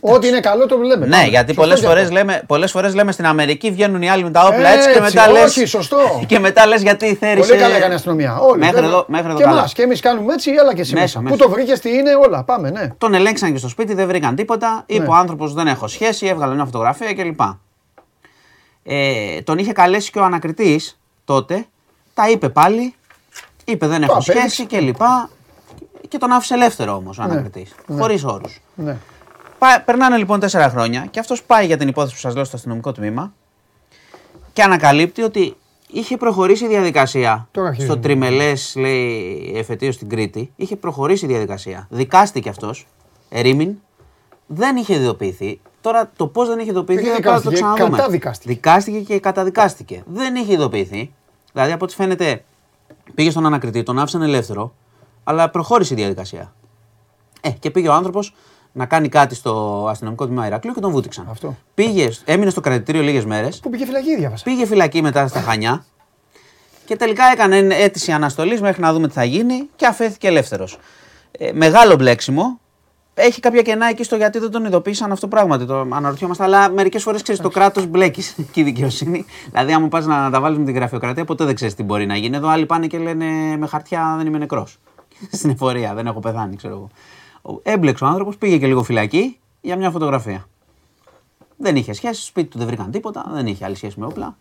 Ό,τι 0.00 0.28
είναι 0.28 0.40
καλό 0.40 0.66
το 0.66 0.76
λέμε. 0.76 1.06
Ναι, 1.06 1.16
Πάμε. 1.16 1.28
γιατί 1.28 1.46
Σωστό 1.46 1.60
πολλές 1.62 1.80
και 1.80 1.86
φορές 1.86 2.02
αυτό. 2.02 2.14
λέμε, 2.14 2.42
πολλές 2.46 2.70
φορές 2.70 2.94
λέμε 2.94 3.12
στην 3.12 3.26
Αμερική 3.26 3.70
βγαίνουν 3.70 4.02
οι 4.02 4.10
άλλοι 4.10 4.22
με 4.22 4.30
τα 4.30 4.46
όπλα 4.46 4.68
έτσι, 4.68 4.90
και 4.92 4.98
Έτσι, 4.98 5.00
μετά 5.16 5.30
λε. 5.30 5.40
όχι, 5.42 5.64
σωστό. 5.64 5.96
Και 6.26 6.38
μετά 6.38 6.66
λες 6.66 6.82
γιατί 6.82 7.14
θέρισε. 7.14 7.48
Πολύ 7.48 7.60
καλά 7.62 7.76
έκανε 7.76 7.92
η 7.92 7.96
αστυνομία. 7.96 8.38
Όλοι. 8.38 8.58
Μέχρι 8.58 8.74
βέβαια. 8.74 8.88
εδώ, 8.90 9.04
μέχρι 9.08 9.26
εδώ 9.28 9.36
και 9.38 9.42
καλά. 9.44 9.58
εμάς, 9.58 9.72
και 9.72 9.82
εμείς 9.82 10.00
κάνουμε 10.00 10.32
έτσι, 10.32 10.50
έλα 10.50 10.74
και 10.74 10.80
εσύ 10.80 10.92
Μέσα, 10.94 11.04
μέσα. 11.04 11.20
μέσα. 11.20 11.34
Πού 11.36 11.42
το 11.42 11.50
βρήκες, 11.50 11.80
τι 11.80 11.88
είναι, 11.88 12.10
όλα. 12.26 12.44
Πάμε, 12.44 12.70
ναι. 12.70 12.88
Τον 12.98 13.14
ελέγξαν 13.14 13.52
και 13.52 13.58
στο 13.58 13.68
σπίτι, 13.68 13.94
δεν 13.94 14.06
βρήκαν 14.06 14.34
τίποτα. 14.34 14.82
Είπε 14.86 15.02
Ναι. 15.02 15.08
ο 15.08 15.14
άνθρωπος 15.14 15.54
δεν 15.54 15.66
έχω 15.66 15.88
σχέση, 15.88 16.26
έβγαλε 16.26 16.54
μια 16.54 16.64
φωτογραφία 16.64 17.14
κλπ. 17.14 17.40
Ε, 18.82 19.40
τον 19.42 19.58
είχε 19.58 19.72
καλέσει 19.72 20.10
και 20.10 20.18
ο 20.18 20.24
ανακριτής 20.24 20.98
τότε. 21.24 21.66
Τα 22.14 22.30
είπε 22.30 22.48
πάλι. 22.48 22.94
Είπε 23.64 23.86
δεν 23.86 24.02
έχω 24.02 24.12
απέδειξε. 24.12 24.48
σχέση 24.48 24.66
κλπ. 24.66 25.00
Και 26.08 26.18
τον 26.18 26.32
άφησε 26.32 26.54
ελεύθερο 26.54 26.94
όμως 26.94 27.18
ο 27.18 27.22
ανακριτής. 27.22 27.74
ναι. 27.86 28.00
Χωρίς 28.00 28.24
όρους. 28.24 28.60
Ναι. 29.60 29.82
Περνάνε 29.84 30.16
λοιπόν 30.16 30.40
τέσσερα 30.40 30.68
χρόνια 30.68 31.06
και 31.10 31.20
αυτός 31.20 31.42
πάει 31.42 31.66
για 31.66 31.76
την 31.76 31.88
υπόθεση 31.88 32.14
που 32.14 32.20
σας 32.20 32.34
λέω 32.34 32.44
στο 32.44 32.56
αστυνομικό 32.56 32.92
τμήμα 32.92 33.32
και 34.52 34.62
ανακαλύπτει 34.62 35.22
ότι 35.22 35.56
είχε 35.90 36.16
προχωρήσει 36.16 36.64
η 36.64 36.68
διαδικασία 36.68 37.48
Τώρα 37.50 37.68
αρχίζουμε. 37.68 37.92
στο 37.92 38.02
τριμελές, 38.02 38.74
λέει, 38.76 39.52
εφετείο 39.56 39.92
στην 39.92 40.08
Κρήτη. 40.08 40.52
Είχε 40.56 40.76
προχωρήσει 40.76 41.24
η 41.24 41.28
διαδικασία. 41.28 41.86
Δικάστηκε 41.90 42.48
αυτός, 42.48 42.86
ερήμην, 43.28 43.74
δεν 44.46 44.76
είχε 44.76 44.94
ειδοποιηθεί. 44.94 45.60
Τώρα 45.80 46.10
το 46.16 46.26
πώς 46.26 46.48
δεν 46.48 46.58
είχε 46.58 46.70
ειδοποιηθεί 46.70 47.02
Δεν 47.02 47.14
θα 47.14 47.20
πρέπει 47.20 47.34
να 47.34 47.42
το 47.42 47.50
δικάστηκε, 47.50 47.72
ξαναδούμε. 47.74 47.96
καταδικάστηκε. 47.96 48.48
Δικάστηκε 48.48 48.98
και 49.00 49.20
καταδικάστηκε. 49.20 50.02
Δεν 50.06 50.34
είχε 50.34 50.52
ειδοποιηθεί. 50.52 51.12
Δηλαδή 51.52 51.72
από 51.72 51.84
ό,τι 51.84 51.94
φαίνεται 51.94 52.44
πήγε 53.14 53.30
στον 53.30 53.46
ανακριτή, 53.46 53.82
τον 53.82 53.98
άφησαν 53.98 54.22
ελεύθερο, 54.22 54.74
αλλά 55.24 55.50
προχώρησε 55.50 55.94
η 55.94 55.96
διαδικασία. 55.96 56.52
Ε, 57.40 57.50
και 57.50 57.70
πήγε 57.70 57.88
ο 57.88 57.92
άνθρωπος 57.92 58.34
να 58.72 58.86
κάνει 58.86 59.08
κάτι 59.08 59.34
στο 59.34 59.86
αστυνομικό 59.90 60.26
τμήμα 60.26 60.46
Ηρακλείου 60.46 60.74
και 60.74 60.80
τον 60.80 60.90
βούτυξαν. 60.90 61.26
Αυτό. 61.30 61.56
Πήγε, 61.74 62.08
έμεινε 62.24 62.50
στο 62.50 62.60
κρατητήριο 62.60 63.02
λίγες 63.02 63.24
μέρες, 63.24 63.60
Που 63.60 63.70
πήγε 63.70 63.84
φυλακή, 63.84 64.16
διάβασα. 64.16 64.44
πήγε 64.44 64.66
φυλακή 64.66 65.02
μετά 65.02 65.26
στα 65.28 65.40
Χανιά 65.40 65.84
και 66.84 66.96
τελικά 66.96 67.24
έκανε 67.32 67.56
αίτηση 67.74 68.12
αναστολής 68.12 68.60
μέχρι 68.60 68.80
να 68.82 68.92
δούμε 68.92 69.08
τι 69.08 69.14
θα 69.14 69.24
γίνει 69.24 69.68
και 69.76 69.86
αφέθηκε 69.86 70.26
ελεύθερος. 70.26 70.78
Ε, 71.30 71.52
μεγάλο 71.52 71.94
μπλέξιμο. 71.94 72.60
Έχει 73.14 73.40
κάποια 73.40 73.62
κενά 73.62 73.86
εκεί 73.88 74.02
στο 74.04 74.16
γιατί 74.16 74.38
δεν 74.38 74.50
τον 74.50 74.64
ειδοποίησαν 74.64 75.12
αυτό 75.12 75.28
πράγματι. 75.28 75.66
Το 75.66 75.80
αναρωτιόμαστε. 75.90 76.44
Αλλά 76.44 76.68
μερικές 76.70 77.02
φορές 77.02 77.22
ξέρεις 77.22 77.40
το 77.40 77.48
κράτος 77.48 77.86
μπλέκεις 77.86 78.34
και 78.52 78.60
η 78.60 78.62
δικαιοσύνη. 78.62 79.24
Δηλαδή, 79.50 79.72
άμα 79.72 79.88
πας 79.88 80.06
να 80.06 80.30
τα 80.30 80.40
βάλεις 80.40 80.58
με 80.58 80.64
την 80.64 80.74
γραφειοκρατία, 80.74 81.24
ποτέ 81.24 81.44
δεν 81.44 81.54
ξέρεις 81.54 81.74
τι 81.74 81.82
μπορεί 81.82 82.06
να 82.06 82.16
γίνει. 82.16 82.36
Εδώ 82.36 82.48
άλλοι 82.48 82.66
πάνε 82.66 82.86
και 82.86 82.98
λένε 82.98 83.24
με 83.56 83.66
χαρτιά 83.66 84.14
δεν 84.16 84.26
είμαι 84.26 84.38
νεκρός. 84.38 84.78
Στην 85.32 85.50
εφορία, 85.50 85.94
δεν 85.94 86.06
έχω 86.06 86.20
πεθάνει, 86.20 86.56
ξέρω 86.56 86.74
εγώ. 86.74 86.88
Ο- 87.42 87.60
Έμπλεξε 87.62 88.04
ο 88.04 88.06
άνθρωπος, 88.06 88.36
πήγε 88.36 88.58
και 88.58 88.66
λίγο 88.66 88.82
φυλακή 88.82 89.38
για 89.60 89.76
μια 89.76 89.90
φωτογραφία. 89.90 90.48
Δεν 91.56 91.76
είχε 91.76 91.92
σχέση, 91.92 92.14
στο 92.14 92.26
σπίτι 92.26 92.48
του 92.48 92.58
δεν 92.58 92.66
βρήκαν 92.66 92.90
τίποτα, 92.90 93.24
δεν 93.32 93.46
είχε 93.46 93.64
άλλη 93.64 93.74
σχέση 93.74 94.00
με 94.00 94.06
όπλα. 94.06 94.36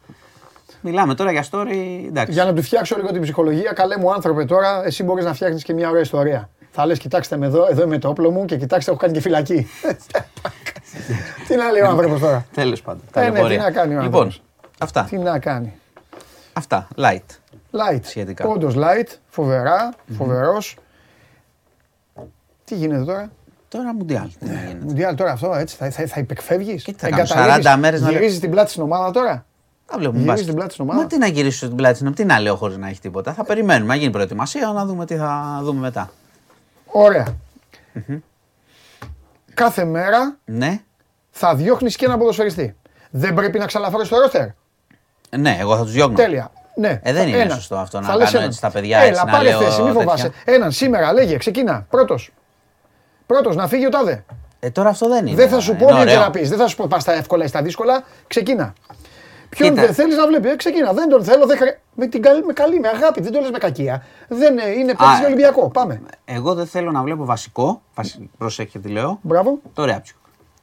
Μιλάμε 0.81 1.15
τώρα 1.15 1.31
για 1.31 1.45
story, 1.51 2.03
εντάξει. 2.07 2.31
Για 2.33 2.45
να 2.45 2.53
του 2.53 2.61
φτιάξω 2.63 2.95
λίγο 2.95 3.11
την 3.11 3.21
ψυχολογία, 3.21 3.71
καλέ 3.73 3.97
μου 3.97 4.13
άνθρωπε 4.13 4.45
τώρα, 4.45 4.85
εσύ 4.85 5.03
μπορείς 5.03 5.25
να 5.25 5.33
φτιάχνεις 5.33 5.63
και 5.63 5.73
μια 5.73 5.89
ωραία 5.89 6.01
ιστορία. 6.01 6.49
Θα 6.71 6.85
λες, 6.85 6.99
κοιτάξτε 6.99 7.37
με 7.37 7.45
εδώ, 7.45 7.67
εδώ 7.69 7.83
είμαι 7.83 7.97
το 7.97 8.09
όπλο 8.09 8.31
μου 8.31 8.45
και 8.45 8.57
κοιτάξτε, 8.57 8.91
έχω 8.91 8.99
κάνει 8.99 9.13
και 9.13 9.19
φυλακή. 9.21 9.67
τι 11.47 11.55
να 11.55 11.71
λέει 11.71 11.81
ο 11.81 11.87
άνθρωπος 11.87 12.19
τώρα. 12.19 12.45
Τέλος 12.53 12.81
πάντων. 12.81 13.01
Ε, 13.13 13.19
ναι, 13.19 13.25
ταλαιπωρία. 13.25 13.57
τι 13.57 13.63
να 13.63 13.71
κάνει 13.71 13.95
ο 13.95 14.01
Λοιπόν, 14.01 14.23
άνθρωπος. 14.25 14.41
αυτά. 14.79 15.03
Τι 15.09 15.17
να 15.17 15.39
κάνει. 15.39 15.73
Αυτά. 16.53 16.87
Light. 16.97 17.37
Light. 17.71 17.99
Σχετικά. 18.03 18.47
Όντως 18.47 18.73
light, 18.77 19.07
φοβερά, 19.27 19.93
φοβερός. 20.17 20.75
Τι 22.67 22.75
γίνεται 22.75 23.03
τώρα; 23.03 23.31
Τώρα 23.69 23.93
Μουντιάλ. 23.93 24.27
Τι 24.39 24.45
να 24.45 24.53
γίνεται. 24.53 24.85
Μουντιάλ 24.85 25.15
τώρα 25.15 25.31
αυτό 25.31 25.53
έτσι 25.53 25.75
θα, 25.75 25.89
θα, 25.91 26.07
θα 26.07 26.19
υπεκφεύγεις; 26.19 26.83
Και 26.83 26.93
τι 26.93 26.99
θα 26.99 27.09
κάνω, 27.09 27.23
40 27.73 27.75
μέρες 27.79 28.01
να 28.01 28.09
λέω- 28.09 28.19
Γυρίζεις 28.19 28.39
την 28.39 28.49
πλάτη 28.51 28.69
στην 28.69 28.81
ομάδα 28.83 29.11
τώρα; 29.11 29.45
Να 29.91 29.97
βλέπουμε 29.97 30.19
Γυρίζεις 30.21 30.25
μπάσκετ. 30.27 30.45
την 30.45 30.55
πλάτη 30.55 30.71
στην 30.73 30.83
ομάδα; 30.85 31.01
Μα 31.01 31.07
τι 31.07 31.17
να 31.17 31.27
γυρίσω 31.27 31.67
την 31.67 31.75
πλάτη 31.75 31.95
στην 31.95 32.07
ομάδα, 32.07 32.21
τι 32.23 32.27
να 32.27 32.39
λέω 32.39 32.55
χωρίς 32.55 32.77
να 32.77 32.87
έχει 32.87 32.99
τίποτα. 32.99 33.33
Θα 33.33 33.43
περιμένουμε, 33.43 33.93
να 33.93 33.99
γίνει 33.99 34.11
προετοιμασία, 34.11 34.67
να 34.67 34.85
δούμε 34.85 35.05
τι 35.05 35.15
θα 35.15 35.59
δούμε 35.63 35.79
μετά. 35.79 36.11
Ωραία. 36.85 37.25
Κάθε 39.53 39.85
μέρα 39.85 40.37
Ναι, 40.45 40.79
θα 41.31 41.55
διώχνεις 41.55 41.95
και 41.95 42.05
ένα 42.05 42.17
ποδοσφαιριστή. 42.17 42.75
Δεν 43.09 43.33
πρέπει 43.33 43.59
να 43.59 43.65
ξαλαφρώσεις 43.65 44.09
το 44.09 44.17
ρόστερ; 44.19 44.47
ναι, 45.37 45.57
εγώ 45.59 45.77
θα 45.77 45.83
τους 45.83 45.91
διώχνω. 45.91 46.15
Τέλεια. 46.15 46.51
Ναι. 46.75 46.99
Ε, 47.03 47.13
δεν 47.13 47.27
είναι 47.27 47.37
Ένα. 47.37 47.55
σωστό 47.55 47.75
αυτό 47.75 47.99
να 47.99 48.07
Θα 48.07 48.15
λες 48.15 48.25
κάνω 48.25 48.37
έναν. 48.37 48.47
έτσι 48.47 48.57
στα 48.57 48.71
παιδιά, 48.71 48.97
Έλα, 48.97 49.07
έτσι, 49.07 49.25
να 49.25 49.31
πάρε 49.31 49.49
λέω 49.49 49.59
θέση, 49.59 49.81
μην 49.81 49.87
τέτοια. 49.93 50.01
φοβάσαι. 50.03 50.31
Έναν 50.45 50.71
σήμερα, 50.71 51.13
λέγε, 51.13 51.37
ξεκινά. 51.37 51.85
Πρώτος. 51.89 52.31
Πρώτος, 53.27 53.55
να 53.55 53.67
φύγει 53.67 53.85
ο 53.85 53.89
τάδε. 53.89 54.23
Ε, 54.59 54.69
τώρα 54.69 54.89
αυτό 54.89 55.07
δεν 55.09 55.25
είναι. 55.25 55.35
Δεν 55.35 55.49
θα 55.49 55.59
σου 55.59 55.75
πω 55.75 55.83
Είναι 55.89 55.93
τι 55.93 56.01
ωραίο. 56.01 56.19
να 56.19 56.29
πει. 56.31 56.43
Δεν 56.47 56.57
θα 56.57 56.67
σου 56.67 56.75
πω 56.75 56.87
πας 56.89 57.01
στα 57.01 57.13
εύκολα 57.13 57.43
ή 57.43 57.47
στα 57.47 57.61
δύσκολα. 57.61 58.03
Ξεκινά. 58.27 58.73
Ποιον 59.49 59.69
Κοίτα. 59.69 59.81
δεν 59.81 59.93
θέλεις 59.93 60.15
να 60.17 60.27
βλέπει, 60.27 60.49
ε, 60.49 60.55
ξεκινά. 60.55 60.93
Δεν 60.93 61.09
τον 61.09 61.23
θέλω. 61.23 61.45
Δεν 61.45 61.57
χρε... 61.57 61.79
με, 61.95 62.07
την 62.07 62.21
καλή, 62.21 62.43
με 62.45 62.53
καλή, 62.53 62.79
με 62.79 62.87
αγάπη. 62.87 63.21
Δεν 63.21 63.31
το 63.31 63.39
λες 63.39 63.49
με 63.49 63.57
κακία. 63.57 64.03
Δεν 64.27 64.57
ε, 64.57 64.69
είναι 64.71 64.85
παίκτης 64.85 65.07
Α, 65.07 65.17
για 65.17 65.25
Ολυμπιακό. 65.25 65.69
Πάμε. 65.69 66.01
Εγώ 66.25 66.53
δεν 66.53 66.65
θέλω 66.65 66.91
να 66.91 67.01
βλέπω 67.01 67.25
βασικό. 67.25 67.81
βασι- 67.95 68.19
Προσέχετε 68.37 68.79
τι 68.79 68.89
λέω. 68.89 69.19
Μπράβο. 69.21 69.59
Το 69.73 69.85
Ρέαψιο. 69.85 70.15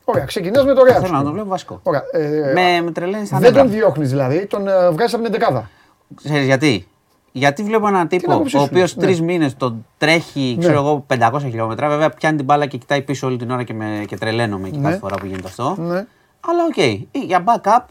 Ωραία, 0.05 0.25
ξεκινάς 0.25 0.65
με 0.65 0.75
το 0.75 0.85
Ρεάλ. 0.85 1.01
Θέλω 1.03 1.17
να 1.17 1.23
τον 1.23 1.33
βλέπω 1.33 1.49
βασικό. 1.49 1.81
Ωραία. 1.83 2.03
Ε, 2.13 2.53
Με, 2.55 2.81
με 2.85 2.91
τρελαίνεις 2.93 3.29
στα 3.29 3.39
δεν 3.39 3.47
νεύρα. 3.53 3.63
τον 3.63 3.73
διώχνεις 3.73 4.11
δηλαδή, 4.11 4.47
τον 4.47 4.69
ε, 4.69 4.91
βγάζεις 4.91 5.15
από 5.15 5.23
την 5.23 5.33
δεκάδα. 5.33 5.71
Ξέρεις 6.15 6.45
γιατί; 6.47 6.89
Γιατί 7.37 7.63
βλέπω 7.63 7.87
έναν 7.89 8.09
τύπο 8.09 8.33
άποψή 8.35 8.57
ο 8.57 8.59
σου 8.59 8.67
οποίος 8.71 8.93
είναι, 8.93 9.01
ναι. 9.01 9.07
τρεις 9.07 9.21
μήνες 9.23 9.57
τον 9.57 9.87
τρέχει, 9.99 10.57
ξέρω 10.61 10.75
εγώ, 10.75 11.07
500 11.19 11.39
χιλιόμετρα. 11.41 11.89
Βέβαια 11.89 12.11
πιάνει 12.11 12.37
την 12.37 12.45
μπάλα 12.45 12.67
και 12.67 12.77
κοιτάει 12.77 13.03
πίσω 13.03 13.27
όλη 13.27 13.37
την 13.37 13.51
ώρα 13.51 13.63
και, 13.63 13.75
με, 13.75 14.05
και 14.07 14.17
τρελαίνομαι 14.17 14.69
και 14.69 14.77
Ναι. 14.79 14.83
κάθε 14.89 14.99
φορά 14.99 15.17
που 15.17 15.27
γίνεται 15.27 15.49
αυτό. 15.49 15.75
Ναι. 15.79 15.95
Αλλά 16.41 16.65
οκ, 16.69 16.77
Ή 16.77 17.09
για 17.27 17.45
backup 17.47 17.85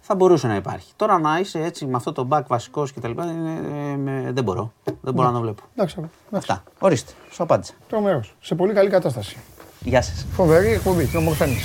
θα 0.00 0.14
μπορούσε 0.14 0.46
να 0.46 0.54
υπάρχει. 0.54 0.92
Τώρα 0.96 1.18
να 1.18 1.38
είσαι 1.38 1.58
έτσι 1.62 1.86
με 1.86 1.96
αυτό 1.96 2.12
το 2.12 2.28
back 2.30 2.40
βασικός 2.46 2.92
και 2.92 3.00
τα 3.00 3.08
λοιπά, 3.08 3.24
είναι, 3.24 3.50
ε, 3.92 3.96
με- 3.96 4.30
δεν 4.32 4.44
μπορώ. 4.44 4.72
Δεν 5.00 5.14
μπορώ 5.14 5.28
να 5.28 5.34
το 5.34 5.40
βλέπω. 5.40 5.62
Εντάξει, 5.76 5.94
εντάξει. 5.98 6.16
Αυτά. 6.32 6.62
Ορίστε, 6.78 7.12
σου 7.30 7.42
απάντησα. 7.42 7.72
Τρομερός. 7.88 8.34
Σε 8.40 8.54
πολύ 8.54 8.72
καλή 8.72 8.88
κατάσταση. 8.90 9.36
Γεια 9.80 10.02
σας. 10.02 10.26
Φοβερή 10.32 10.68
εκπομπή, 10.72 11.04
την 11.04 11.18
ομορφαίνεις. 11.18 11.62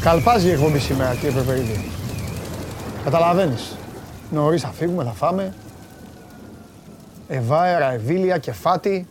Καλπάζει 0.00 0.48
η 0.48 0.50
εκπομπή 0.50 0.78
σήμερα, 0.78 1.14
κύριε 1.14 1.30
Πεπερίδη. 1.30 1.84
Καταλαβαίνεις. 3.04 3.76
Νωρίς 4.30 4.62
θα 4.62 4.68
φύγουμε, 4.68 5.04
θα 5.04 5.12
φάμε. 5.12 5.54
Ευάερα, 7.28 7.92
ευήλια, 7.92 8.38
κεφάτι. 8.38 9.06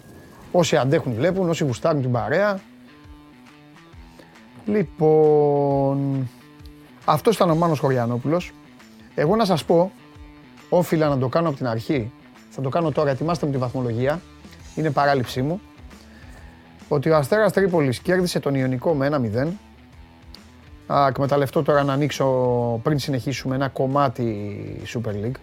Όσοι 0.51 0.77
αντέχουν 0.77 1.13
βλέπουν, 1.13 1.49
όσοι 1.49 1.63
γουστάρουν 1.63 2.01
την 2.01 2.11
παρέα. 2.11 2.59
Λοιπόν, 4.65 6.29
αυτός 7.05 7.35
ήταν 7.35 7.49
ο 7.49 7.55
Μάνος 7.55 7.79
Χωριανόπουλος. 7.79 8.51
Εγώ 9.15 9.35
να 9.35 9.45
σας 9.45 9.65
πω, 9.65 9.91
όφιλα 10.69 11.07
να 11.07 11.17
το 11.17 11.27
κάνω 11.27 11.47
από 11.47 11.57
την 11.57 11.67
αρχή. 11.67 12.11
Θα 12.49 12.61
το 12.61 12.69
κάνω 12.69 12.91
τώρα, 12.91 13.09
ετοιμάστε 13.09 13.45
μου 13.45 13.51
τη 13.51 13.57
βαθμολογία. 13.57 14.21
Είναι 14.75 14.91
παράληψή 14.91 15.41
μου 15.41 15.61
ότι 16.87 17.09
ο 17.09 17.15
Αστέρας 17.17 17.51
Τρίπολης 17.51 17.99
κέρδισε 17.99 18.39
τον 18.39 18.55
Ιωνικό 18.55 18.93
με 18.93 19.05
1-0. 19.05 19.47
Α, 20.87 21.07
εκμεταλλευτώ 21.07 21.63
τώρα 21.63 21.83
να 21.83 21.93
ανοίξω 21.93 22.25
πριν 22.83 22.99
συνεχίσουμε 22.99 23.55
ένα 23.55 23.67
κομμάτι 23.67 24.55
Super 24.93 25.09
League. 25.09 25.35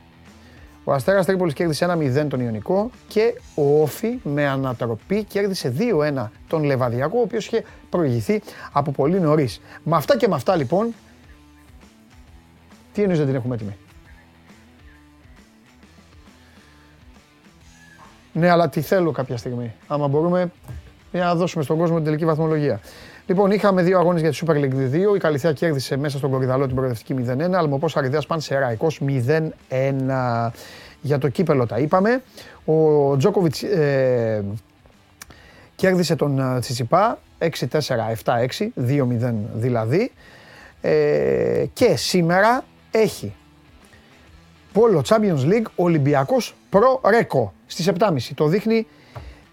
Ο 0.85 0.93
Αστέρας 0.93 1.27
Τρίπολης 1.27 1.55
κέρδισε 1.55 1.87
1-0 2.25 2.29
τον 2.29 2.41
Ιωνικό 2.41 2.91
και 3.09 3.35
ο 3.55 3.83
Όφη 3.83 4.19
με 4.23 4.47
ανατροπή 4.49 5.25
κέρδισε 5.25 5.75
2-1 6.17 6.29
τον 6.49 6.65
Λεβαδιακό, 6.65 7.19
ο 7.19 7.23
οποίος 7.23 7.47
είχε 7.47 7.65
προηγηθεί 7.91 8.43
από 8.73 8.91
πολύ 8.91 9.21
νωρίς. 9.21 9.61
Με 9.83 9.97
αυτά 9.97 10.17
και 10.17 10.29
με 10.29 10.35
αυτά 10.35 10.57
λοιπόν, 10.57 10.95
τι 12.93 13.01
εννοείς 13.01 13.19
δεν 13.19 13.27
την 13.27 13.37
έχουμε 13.37 13.55
έτοιμη; 13.55 13.77
Ναι, 18.33 18.51
αλλά 18.51 18.69
τι 18.69 18.81
θέλω 18.81 19.11
κάποια 19.11 19.37
στιγμή. 19.37 19.75
Άμα 19.87 20.09
μπορούμε 20.09 20.53
για 21.13 21.25
να 21.25 21.35
δώσουμε 21.35 21.65
στον 21.65 21.79
κόσμο 21.79 21.97
την 21.97 22.05
τελική 22.05 22.25
βαθμολογία. 22.25 22.81
Λοιπόν, 23.27 23.51
είχαμε 23.51 23.83
δύο 23.83 23.99
αγώνες 23.99 24.21
για 24.21 24.31
τη 24.31 24.39
Super 24.47 24.55
League 24.55 25.13
2. 25.13 25.17
Η 25.17 25.19
Καλυθιά 25.19 25.53
κέρδισε 25.53 25.97
μέσα 25.97 26.19
στον 26.19 26.31
Κορυδαλό 26.31 26.67
την 26.67 26.75
προοδευτική 26.75 27.15
0-1. 27.19 27.53
Αλμοπό 27.53 27.89
Αριδέας 27.95 28.27
πάνε 28.27 28.41
σε 28.41 28.59
Ραϊκός 28.59 29.01
0-1. 29.07 30.51
Για 31.01 31.19
το 31.19 31.29
κύπελο 31.29 31.67
τα 31.67 31.79
είπαμε. 31.79 32.23
Ο 32.65 33.17
Τζόκοβιτς 33.17 33.63
ε, 33.63 34.45
κέρδισε 35.75 36.17
τον 36.17 36.39
ε, 36.39 36.61
Τσιτσιπά 36.61 37.19
6-4, 37.39 37.49
7-6, 38.25 38.69
2-0 38.89 39.33
δηλαδή. 39.55 40.13
Ε, 40.81 41.65
και 41.73 41.97
σήμερα 41.97 42.65
έχει 42.91 43.35
Πόλο 44.73 45.05
Champions 45.09 45.45
League 45.47 45.67
Ολυμπιακός 45.77 46.55
Προ 46.71 47.01
Ρέκο 47.05 47.53
στις 47.67 47.91
7.30. 47.99 48.17
Το 48.35 48.47
δείχνει 48.47 48.87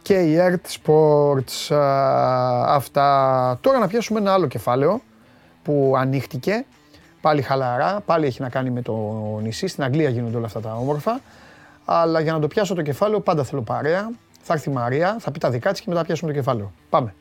και 0.02 0.14
η 0.14 0.38
ERT 0.40 0.78
Sports. 0.78 1.76
Α, 1.76 2.76
Αυτά. 2.76 3.58
Τώρα 3.62 3.80
να 3.80 3.88
πιάσουμε 3.88 4.20
ένα 4.20 4.34
άλλο 4.34 4.48
κεφάλαιο 4.48 5.02
που 5.64 5.94
ανοίχτηκε. 5.98 6.66
Πάλι 7.22 7.42
χαλαρά, 7.42 8.02
πάλι 8.06 8.26
έχει 8.26 8.42
να 8.42 8.50
κάνει 8.50 8.70
με 8.70 8.82
το 8.82 8.94
νησί. 9.42 9.68
Στην 9.68 9.84
Αγγλία 9.84 10.10
γίνονται 10.10 10.38
όλα 10.38 10.46
αυτά 10.46 10.60
τα 10.60 10.74
όμορφα. 10.74 11.20
Αλλά 11.86 12.20
για 12.20 12.34
να 12.34 12.40
το 12.40 12.48
πιάσω 12.48 12.76
το 12.76 12.82
κεφάλαιο, 12.82 13.20
πάντα 13.20 13.44
θέλω 13.44 13.62
παρέα. 13.62 14.10
Θα 14.42 14.54
έρθει 14.54 14.70
η 14.70 14.74
Μαρία, 14.74 15.16
θα 15.20 15.32
πει 15.32 15.40
τα 15.40 15.50
δικά 15.50 15.72
της 15.72 15.82
και 15.82 15.86
μετά 15.90 16.04
πιάσουμε 16.04 16.32
το 16.32 16.38
κεφάλαιο. 16.38 16.72
Πάμε. 16.90 17.14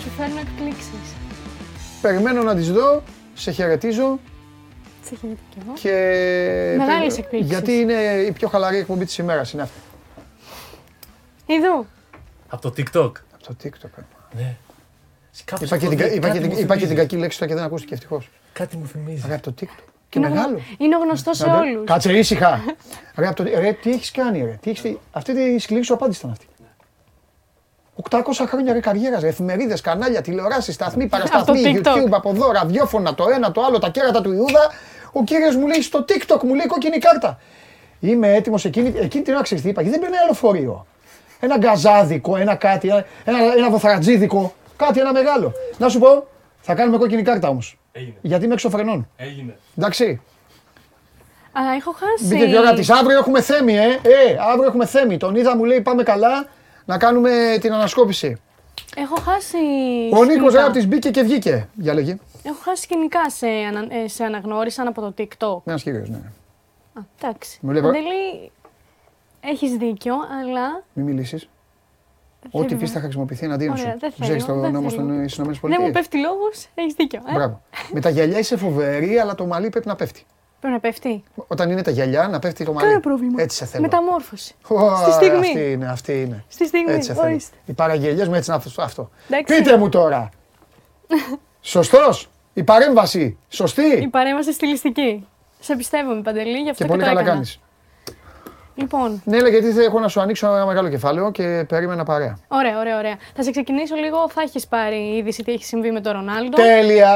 Σου 0.00 0.08
φέρνω 0.16 0.38
εκπλήξεις. 0.40 1.14
Περιμένω 2.00 2.42
να 2.42 2.54
τις 2.54 2.72
δω, 2.72 3.02
σε 3.34 3.50
χαιρετίζω 3.50 4.18
Σε 5.08 5.14
χαιρετώ 5.20 5.40
κι 5.50 5.58
εγώ. 5.64 5.72
και... 5.74 6.74
Μεγάλες 6.78 7.18
εκπλήξεις. 7.18 7.50
Γιατί 7.50 7.72
είναι 7.72 7.92
η 8.28 8.32
πιο 8.32 8.48
χαλαρή 8.48 8.76
εκπομπή 8.78 9.04
της 9.04 9.18
ημέρας, 9.18 9.52
είναι 9.52 9.62
αυτή. 9.62 9.78
Εδώ. 11.46 11.86
Από 12.48 12.62
το 12.62 12.68
TikTok. 12.76 13.12
Από 13.34 13.44
το 13.46 13.54
TikTok. 13.64 14.02
Ναι. 14.36 14.56
Κάπως 15.44 15.66
Είπα 15.66 15.76
και, 15.78 15.86
αυτό 15.86 15.96
την, 15.96 15.98
δει- 16.08 16.16
είπα, 16.16 16.26
και 16.26 16.32
κάτι 16.32 16.38
την, 16.38 16.52
μου 16.52 16.58
είπα 16.58 16.74
και 16.74 16.78
την 16.80 16.88
θυμίζει. 16.88 16.94
κακή 16.94 17.16
λέξη 17.16 17.38
τώρα 17.38 17.50
και 17.50 17.56
δεν 17.56 17.66
ακούστηκε 17.66 17.94
ευτυχώς. 17.94 18.30
Κάτι 18.52 18.76
μου 18.76 18.86
θυμίζει. 18.86 19.24
Ρε 19.28 19.34
από 19.34 19.42
το 19.42 19.54
TikTok. 19.60 19.82
Και 20.08 20.18
Είναι 20.18 20.26
γνω- 20.28 20.38
μεγάλο. 20.40 20.60
Είναι 20.78 20.96
γνωστό 20.96 21.32
σε 21.34 21.50
Άντε, 21.50 21.56
όλους. 21.68 21.84
Κάτσε 21.90 22.12
ήσυχα. 22.18 22.60
ρε, 23.16 23.26
από 23.26 23.36
το, 23.36 23.50
ρε, 23.58 23.72
τι 23.82 23.90
έχεις 23.90 24.10
κάνει 24.10 24.38
ρε. 24.44 24.58
Τι 24.62 24.70
έχεις, 24.70 24.96
αυτή 25.12 25.34
τη 25.34 25.58
σκληρή 25.58 25.82
σου 25.84 25.94
απάντηση 25.94 26.18
ήταν 26.18 26.30
αυτή. 26.30 26.46
800 28.10 28.18
χρόνια 28.48 28.72
ρε 28.72 28.80
καριέρας, 28.80 29.20
ρε, 29.20 29.28
εφημερίδες, 29.28 29.80
κανάλια, 29.80 30.20
τηλεοράσεις, 30.22 30.74
σταθμοί, 30.74 31.06
παρασταθμοί, 31.06 31.62
TikTok. 31.64 31.94
YouTube, 31.96 32.10
από 32.10 32.30
εδώ, 32.30 32.50
ραδιόφωνα, 32.52 33.14
το 33.14 33.24
ένα, 33.34 33.52
το 33.52 33.62
άλλο, 33.64 33.78
τα 33.78 33.88
κέρατα 33.90 34.20
του 34.20 34.32
Ιούδα. 34.32 34.70
Ο 35.18 35.24
κύριος 35.24 35.56
μου 35.56 35.66
λέει 35.66 35.82
στο 35.82 36.04
TikTok, 36.08 36.42
μου 36.42 36.54
λέει 36.54 36.66
κόκκινη 36.66 36.98
κάρτα. 36.98 37.38
Είμαι 38.00 38.34
έτοιμος 38.34 38.64
εκείνη, 38.64 38.92
εκείνη 38.96 39.24
την 39.24 39.34
ώρα 39.34 39.42
ξέρεις 39.42 39.62
τι 39.62 39.68
είπα, 39.68 39.82
γιατί 39.82 39.98
δεν 39.98 40.06
παίρνει 40.08 40.22
άλλο 40.24 40.32
φορείο. 40.32 40.86
Ένα 41.40 41.56
γκαζάδικο, 41.58 42.36
ένα 42.36 42.54
κάτι, 42.54 42.88
ένα, 42.88 43.04
ένα 43.56 43.70
βοθρατζίδικο, 43.70 44.54
κάτι 44.76 45.00
ένα 45.00 45.12
μεγάλο. 45.12 45.52
Να 45.78 45.88
σου 45.88 45.98
πω, 45.98 46.26
θα 46.60 46.74
κάνουμε 46.74 46.98
κόκκινη 46.98 47.22
κάρτα 47.22 47.48
όμως. 47.48 47.78
Έγινε. 47.92 48.14
Γιατί 48.22 48.44
είμαι 48.44 48.54
εξωφρενών. 48.54 49.08
Έγινε. 49.16 49.56
Εντάξει. 49.78 50.20
Α, 51.52 51.60
έχω 51.76 51.92
χάσει. 51.92 52.34
Μπείτε 52.34 52.46
και 52.46 52.58
ώρα 52.58 52.72
της. 52.74 52.90
Αύριο 52.90 53.18
έχουμε 53.18 53.40
θέμη, 53.40 53.76
ε. 53.76 53.86
ε. 53.86 54.36
Αύριο 54.50 54.66
έχουμε 54.66 54.86
θέμη. 54.86 55.16
Τον 55.16 55.34
είδα, 55.34 55.56
μου 55.56 55.64
λέει 55.64 55.80
πάμε 55.80 56.02
καλά 56.02 56.46
να 56.84 56.98
κάνουμε 56.98 57.30
την 57.60 57.72
ανασκόπηση. 57.72 58.40
Έχω 58.96 59.14
χάσει. 59.14 59.56
Ο 60.12 60.24
Νίκος 60.24 60.52
σκηνικά. 60.52 60.60
Ράπτη 60.60 60.86
μπήκε 60.86 61.10
και 61.10 61.22
βγήκε. 61.22 61.68
Για 61.74 61.94
λέγε. 61.94 62.16
Έχω 62.48 62.58
χάσει 62.62 62.82
σκηνικά 62.82 63.30
σε, 63.30 63.46
ανα... 63.46 63.86
ε, 63.94 64.08
σε 64.08 64.24
αναγνώρισαν 64.24 64.86
από 64.86 65.00
το 65.00 65.14
TikTok. 65.18 65.60
Ένα 65.64 65.76
κύριο, 65.76 66.04
ναι. 66.08 66.16
Α, 66.94 67.00
εντάξει. 67.20 67.58
Μου 67.62 67.70
λέει, 67.70 67.82
Παντελή, 67.82 68.50
έχεις 69.40 69.76
δίκιο, 69.76 70.14
αλλά 70.14 70.84
Μην 70.92 71.04
μιλήσεις. 71.04 71.48
Ό,τι 72.50 72.66
θέλω. 72.68 72.80
πεις 72.80 72.90
θα 72.92 73.00
χρησιμοποιηθεί 73.00 73.44
εναντίον 73.44 73.70
Ωραία, 73.72 73.84
σου. 73.92 73.98
δεν 73.98 74.12
Ξέρεις 74.20 74.44
θέλω, 74.44 74.56
το 74.56 74.62
δεν 74.62 74.72
νόμος 74.72 74.94
θέλω. 74.94 75.28
στις 75.28 75.36
ΗΠΑ. 75.38 75.68
δεν 75.68 75.78
μου 75.80 75.90
πέφτει 75.90 76.18
λόγος, 76.18 76.68
έχεις 76.74 76.94
δίκιο. 76.94 77.20
Ε; 77.28 77.32
Μπράβο. 77.32 77.62
Με 77.92 78.00
τα 78.00 78.08
γυαλιά 78.10 78.38
είσαι 78.38 78.56
φοβερή, 78.56 79.18
αλλά 79.18 79.34
το 79.34 79.46
μαλλί 79.46 79.68
πρέπει 79.68 79.86
να 79.86 79.96
πέφτει. 79.96 80.24
Πρέπει 80.60 80.74
να 80.74 80.80
πέφτει. 80.80 81.22
Όταν 81.46 81.70
είναι 81.70 81.82
τα 81.82 81.90
γυαλιά, 81.90 82.28
να 82.28 82.38
πέφτει 82.38 82.64
το 82.64 82.70
μαλλί. 82.72 82.82
Κανένα 82.84 83.00
πρόβλημα. 83.00 83.42
Έτσι 83.42 83.56
σε 83.56 83.64
θέλω. 83.66 83.82
Μεταμόρφωση. 83.82 84.54
Ω, 84.68 84.96
Στη 84.96 85.12
στιγμή. 85.12 85.38
Αυτή 85.48 85.70
είναι, 85.72 85.86
αυτή 85.90 86.20
είναι. 86.22 86.44
Στη 86.48 86.66
στιγμή, 86.66 86.92
Έτσι 86.92 87.08
σε 87.08 87.14
θέλω. 87.14 87.26
ορίστε. 87.26 87.56
Οι 87.66 87.72
παραγγελίε 87.72 88.26
μου 88.28 88.34
έτσι 88.34 88.50
είναι 88.50 88.60
αυτό. 88.64 88.82
αυτό. 88.82 89.10
Εντάξει. 89.28 89.56
Πείτε 89.56 89.76
μου 89.78 89.88
τώρα. 89.88 90.28
Σωστός. 91.60 92.28
Η 92.58 92.62
παρέμβαση. 92.64 93.38
Σωστή; 93.48 93.86
Η 94.02 94.08
παρέμβαση 94.08 94.52
στιλιστική. 94.52 95.26
Σε 95.60 95.76
πιστεύω, 95.76 96.22
Παντελή, 96.22 96.58
γι' 96.58 96.70
αυτό 96.70 96.72
Και 96.72 96.82
και, 96.82 96.86
πολύ 96.88 97.00
το 97.00 97.06
καλά 97.08 97.20
έκανα. 97.20 97.32
κάνεις. 97.34 97.60
Λοιπόν, 98.80 99.22
Ναι, 99.24 99.40
λέει, 99.40 99.50
γιατί 99.50 99.80
έχω 99.82 99.98
να 100.00 100.08
σου 100.08 100.20
ανοίξω 100.20 100.46
ένα 100.54 100.66
μεγάλο 100.66 100.88
κεφάλαιο 100.88 101.30
και 101.30 101.64
περίμενα 101.68 102.04
παρέα. 102.04 102.38
ωραία, 102.48 102.78
ωραία, 102.78 102.98
ωραία. 102.98 103.16
Θα 103.34 103.42
σε 103.42 103.50
ξεκινήσω 103.50 103.94
λίγο. 103.94 104.28
Θα 104.28 104.40
έχεις 104.42 104.66
πάρει 104.66 104.96
είδηση 105.16 105.42
τι 105.42 105.52
έχει 105.52 105.64
συμβεί 105.64 105.90
με 105.90 106.00
τον 106.00 106.12
Ρονάλντο. 106.12 106.56
Τέλεια! 106.56 107.12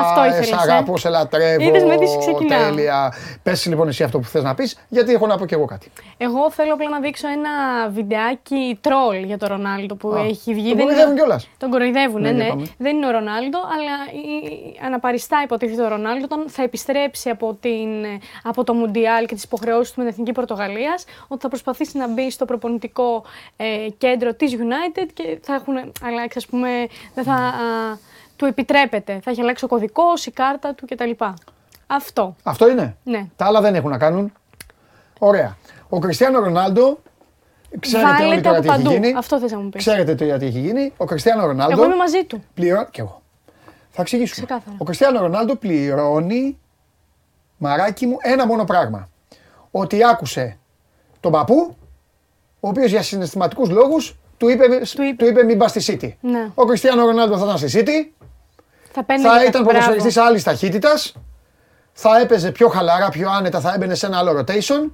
Αυτό 0.00 0.24
ήθελες, 0.24 0.46
Σε 0.46 0.54
ε; 0.54 0.58
αγαπώ, 0.60 0.96
σε 0.96 1.08
λατρεύω. 1.08 1.62
Είδες 1.62 1.84
με 1.84 1.96
τι 1.96 2.06
σου 2.08 2.18
ξεκινάω. 2.18 2.68
Τέλεια. 2.68 3.12
Πες 3.42 3.66
λοιπόν 3.66 3.88
εσύ 3.88 4.02
αυτό 4.02 4.18
που 4.18 4.24
θες 4.26 4.42
να 4.42 4.54
πεις, 4.54 4.78
γιατί 4.88 5.12
έχω 5.12 5.26
να 5.26 5.36
πω 5.38 5.46
και 5.46 5.54
εγώ 5.54 5.64
κάτι. 5.64 5.90
Εγώ 6.16 6.50
θέλω 6.50 6.72
απλά 6.72 6.88
να 6.88 7.00
δείξω 7.00 7.28
ένα 7.28 7.50
βιντεάκι 7.88 8.78
τρόλ 8.80 9.16
για 9.24 9.38
τον 9.38 9.48
Ρονάλντο 9.48 9.94
που 9.94 10.08
Α, 10.14 10.20
έχει 10.28 10.54
βγει. 10.54 10.68
τον 10.68 10.76
Δεν 10.76 10.84
κοροϊδεύουν 10.86 11.10
είναι- 11.12 11.20
κιόλας. 11.20 11.48
Τον 11.58 11.70
κοροϊδεύουν, 11.70 12.20
Ναι, 12.20 12.30
ναι, 12.30 12.34
για 12.34 12.44
ναι. 12.44 12.50
πάμε. 12.50 12.66
Δεν 12.78 12.96
είναι 12.96 13.06
ο 13.06 13.10
Ρονάλντο, 13.10 13.58
αλλά 13.58 13.94
η- 14.24 14.78
αναπαριστά 14.86 15.40
υποτίθεται 15.44 15.82
ο 15.82 15.88
Ρονάλντο 15.88 16.24
όταν 16.24 16.44
θα 16.48 16.62
επιστρέψει 16.62 17.28
από, 17.30 17.54
την, 17.60 17.88
από 18.42 18.64
το 18.64 18.72
Μουντιάλ 18.74 19.26
και 19.26 19.34
τις 19.34 19.44
υποχρεώσεις 19.44 19.92
του 19.92 19.94
με 19.98 20.04
την 20.04 20.12
Εθνική 20.12 20.32
Πορτογαλία, 20.32 20.79
ότι 21.28 21.40
θα 21.40 21.48
προσπαθήσει 21.48 21.98
να 21.98 22.08
μπει 22.08 22.30
στο 22.30 22.44
προπονητικό 22.44 23.24
ε, 23.56 23.86
κέντρο 23.98 24.34
της 24.34 24.56
United 24.56 25.06
και 25.14 25.38
θα 25.42 25.54
έχουν 25.54 25.92
αλλάξει, 26.02 26.38
ας 26.38 26.46
πούμε, 26.46 26.68
δεν 27.14 27.24
θα 27.24 27.34
α, 27.34 27.52
του 28.36 28.44
επιτρέπεται. 28.44 29.20
Θα 29.22 29.30
έχει 29.30 29.40
αλλάξει 29.40 29.64
ο 29.64 29.68
κωδικός, 29.68 30.26
η 30.26 30.30
κάρτα 30.30 30.74
του 30.74 30.86
κτλ. 30.86 31.10
Αυτό. 31.86 32.36
Αυτό 32.42 32.70
είναι. 32.70 32.96
Ναι. 33.04 33.26
Τα 33.36 33.44
άλλα 33.46 33.60
δεν 33.60 33.74
έχουν 33.74 33.90
να 33.90 33.98
κάνουν. 33.98 34.32
Ωραία. 35.18 35.56
Ο 35.88 35.98
Κριστιανό 35.98 36.38
Ρονάλντο, 36.38 36.98
ξέρετε 37.80 38.08
όλοι 38.08 38.18
Βάλετε 38.22 38.40
τώρα 38.40 38.56
από 38.58 38.66
τι 38.66 38.72
έχει 38.72 38.82
παντού. 38.82 38.94
γίνει. 38.94 39.14
Αυτό 39.16 39.38
θες 39.38 39.52
να 39.52 39.58
μου 39.58 39.68
πεις. 39.68 39.80
Ξέρετε 39.84 40.14
τώρα 40.14 40.38
τι 40.38 40.46
έχει 40.46 40.58
γίνει. 40.58 40.92
Ο 40.96 41.04
Κριστιανό 41.04 41.46
Ρονάλντο. 41.46 41.72
Εγώ 41.72 41.84
είμαι 41.84 41.96
μαζί 41.96 42.24
του. 42.24 42.44
Πληρώνει. 42.54 42.86
Και 42.90 43.00
εγώ. 43.00 43.22
Θα 43.90 44.02
εξηγήσουμε. 44.02 44.46
Ξεκάθαρα. 44.46 44.76
Ο 44.78 44.84
Κριστιανό 44.84 45.20
Ρονάλντο 45.20 45.56
πληρώνει, 45.56 46.58
μαράκι 47.56 48.06
μου, 48.06 48.16
ένα 48.20 48.46
μόνο 48.46 48.64
πράγμα. 48.64 49.08
Ότι 49.70 50.04
άκουσε 50.04 50.58
τον 51.20 51.32
παππού, 51.32 51.76
ο 52.60 52.68
οποίος 52.68 52.90
για 52.90 53.02
συναισθηματικούς 53.02 53.68
λόγους 53.68 54.16
του 54.36 54.48
είπε, 54.48 54.64
του 54.94 55.02
είπε. 55.02 55.26
είπε 55.26 55.42
μην 55.42 55.58
πας 55.58 55.70
στη 55.70 55.98
City. 56.00 56.12
Ναι. 56.20 56.50
Ο 56.54 56.64
Κριστιανό 56.64 57.04
Ρονάλντο 57.06 57.38
θα 57.38 57.44
ήταν 57.44 57.58
στη 57.58 57.82
City, 57.84 58.24
Θα, 58.92 59.04
παίρνει 59.04 59.22
θα 59.22 59.38
και 59.38 59.44
ήταν 59.46 59.62
μπράβο. 59.62 59.78
ποδοσφαιριστής 59.78 60.16
άλλης 60.16 60.42
ταχύτητας, 60.42 61.14
θα 61.92 62.20
έπαιζε 62.20 62.50
πιο 62.50 62.68
χαλαρά, 62.68 63.08
πιο 63.08 63.30
άνετα, 63.30 63.60
θα 63.60 63.72
έμπαινε 63.74 63.94
σε 63.94 64.06
ένα 64.06 64.18
άλλο 64.18 64.38
rotation, 64.38 64.90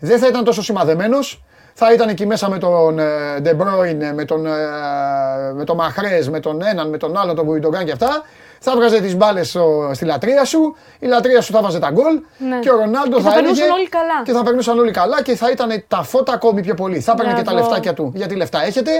δεν 0.00 0.18
θα 0.18 0.26
ήταν 0.26 0.44
τόσο 0.44 0.62
σημαδεμένος, 0.62 1.42
θα 1.74 1.92
ήταν 1.92 2.08
εκεί 2.08 2.26
μέσα 2.26 2.50
με 2.50 2.58
τον 2.58 2.98
ε, 2.98 3.04
De 3.44 3.50
Bruyne, 3.50 4.12
με 4.14 4.24
τον, 4.24 4.46
ε, 4.46 4.50
με 5.54 5.64
τον 5.64 5.78
Mahrez, 5.80 6.26
με 6.30 6.40
τον 6.40 6.62
έναν, 6.62 6.88
με 6.88 6.96
τον 6.96 7.16
άλλον, 7.16 7.36
τον 7.36 7.44
Βουιντογκάν 7.44 7.84
και 7.84 7.92
αυτά. 7.92 8.22
Θα 8.62 8.74
βγάζε 8.76 9.00
τις 9.00 9.16
μπάλες 9.16 9.56
στη 9.92 10.04
λατρεία 10.04 10.44
σου, 10.44 10.76
η 10.98 11.06
λατρεία 11.06 11.40
σου 11.40 11.52
θα 11.52 11.62
βάζε 11.62 11.78
τα 11.78 11.90
γκολ 11.90 12.20
Ναι. 12.38 12.58
και 12.58 12.70
ο 12.70 12.76
Ρονάλντο 12.76 13.16
Και 13.16 13.22
θα 13.22 13.30
θα 13.30 13.38
έλεγε. 13.38 13.52
περνούσαν 13.54 13.70
όλοι 13.78 13.88
καλά. 13.88 14.22
Και 14.24 14.32
θα 14.32 14.42
περνούσαν 14.42 14.78
όλοι 14.78 14.90
καλά 14.90 15.22
και 15.22 15.36
θα 15.36 15.50
ήταν 15.50 15.84
τα 15.88 16.02
φώτα 16.02 16.32
ακόμη 16.32 16.60
πιο 16.62 16.74
πολύ. 16.74 17.00
Θα 17.00 17.12
έπαιρνε 17.12 17.32
και 17.32 17.42
τα 17.42 17.52
Μπράβο. 17.52 17.58
λεφτάκια 17.68 17.94
του. 17.94 18.12
Γιατί 18.14 18.34
λεφτά 18.34 18.64
έχετε. 18.64 18.90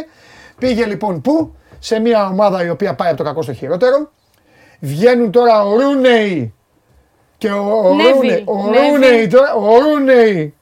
Πήγε 0.58 0.84
λοιπόν 0.84 1.20
πού, 1.20 1.54
σε 1.78 1.98
μια 1.98 2.26
ομάδα 2.26 2.64
η 2.64 2.70
οποία 2.70 2.94
πάει 2.94 3.08
από 3.08 3.16
το 3.16 3.22
κακό 3.24 3.42
στο 3.42 3.52
χειρότερο. 3.52 4.10
Βγαίνουν 4.80 5.30
τώρα 5.30 5.62
ο 5.64 5.80
Ρούνεϊ 5.80 6.54
και 7.38 7.50
ο, 7.50 7.80
ο, 7.84 7.94
Νέβιλ, 7.94 8.12
Ρούνεϊ, 8.14 8.44
ο, 8.46 8.54
Νέβιλ. 8.70 8.90
Ρούνεϊ 8.90 9.26
τώρα, 9.26 9.54
ο, 9.54 9.78
Ρούνεϊ, 9.78 10.54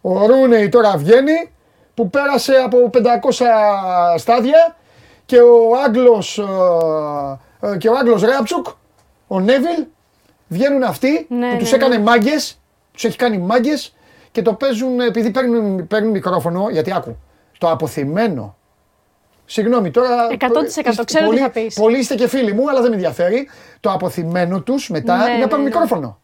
ο 0.00 0.26
Ρούνεϊ 0.26 0.68
τώρα 0.68 0.96
βγαίνει 0.96 1.50
που 1.94 2.10
πέρασε 2.10 2.52
από 2.64 2.90
500 2.92 2.98
στάδια 4.16 4.76
και 5.26 5.36
ο 5.36 5.76
Άγγλος, 5.86 6.38
ε, 6.38 6.42
ε, 6.42 6.46
και 7.78 7.88
ο 7.88 7.96
Άγγλος 7.96 8.22
Ράπτσουκ, 8.22 8.66
ο 9.26 9.40
Νέβιλ, 9.40 9.84
βγαίνουν 10.48 10.82
αυτοί 10.82 11.26
Ναι, 11.28 11.50
που 11.50 11.56
τους 11.56 11.70
ναι, 11.70 11.76
έκανε 11.76 11.96
ναι. 11.96 12.02
μάγκες, 12.02 12.60
τους 12.92 13.04
έχει 13.04 13.16
κάνει 13.16 13.38
μάγκες 13.38 13.94
και 14.30 14.42
το 14.42 14.54
παίζουν 14.54 15.00
επειδή 15.00 15.30
παίρνουν, 15.30 15.86
παίρνουν 15.86 16.10
μικρόφωνο, 16.10 16.68
γιατί 16.70 16.92
άκου, 16.92 17.16
το 17.58 17.70
αποθυμένο 17.70 18.56
Συγγνώμη, 19.46 19.90
τώρα. 19.90 20.26
100% 20.30 20.64
είστε 20.66 20.82
ξέρω 20.82 21.04
τι 21.04 21.24
πολύ- 21.24 21.38
θα 21.40 21.50
πεις. 21.50 21.74
Πολλοί 21.74 21.98
είστε 21.98 22.14
και 22.14 22.28
φίλοι 22.28 22.52
μου, 22.52 22.70
αλλά 22.70 22.80
δεν 22.80 22.88
με 22.90 22.94
ενδιαφέρει. 22.96 23.48
Το 23.80 23.90
αποθυμένο 23.90 24.60
τους 24.60 24.88
μετά 24.90 25.16
Ναι, 25.16 25.22
είναι 25.22 25.32
να 25.32 25.38
ναι, 25.38 25.46
πάρουν 25.46 25.64
ναι. 25.64 25.70
μικρόφωνο. 25.70 26.18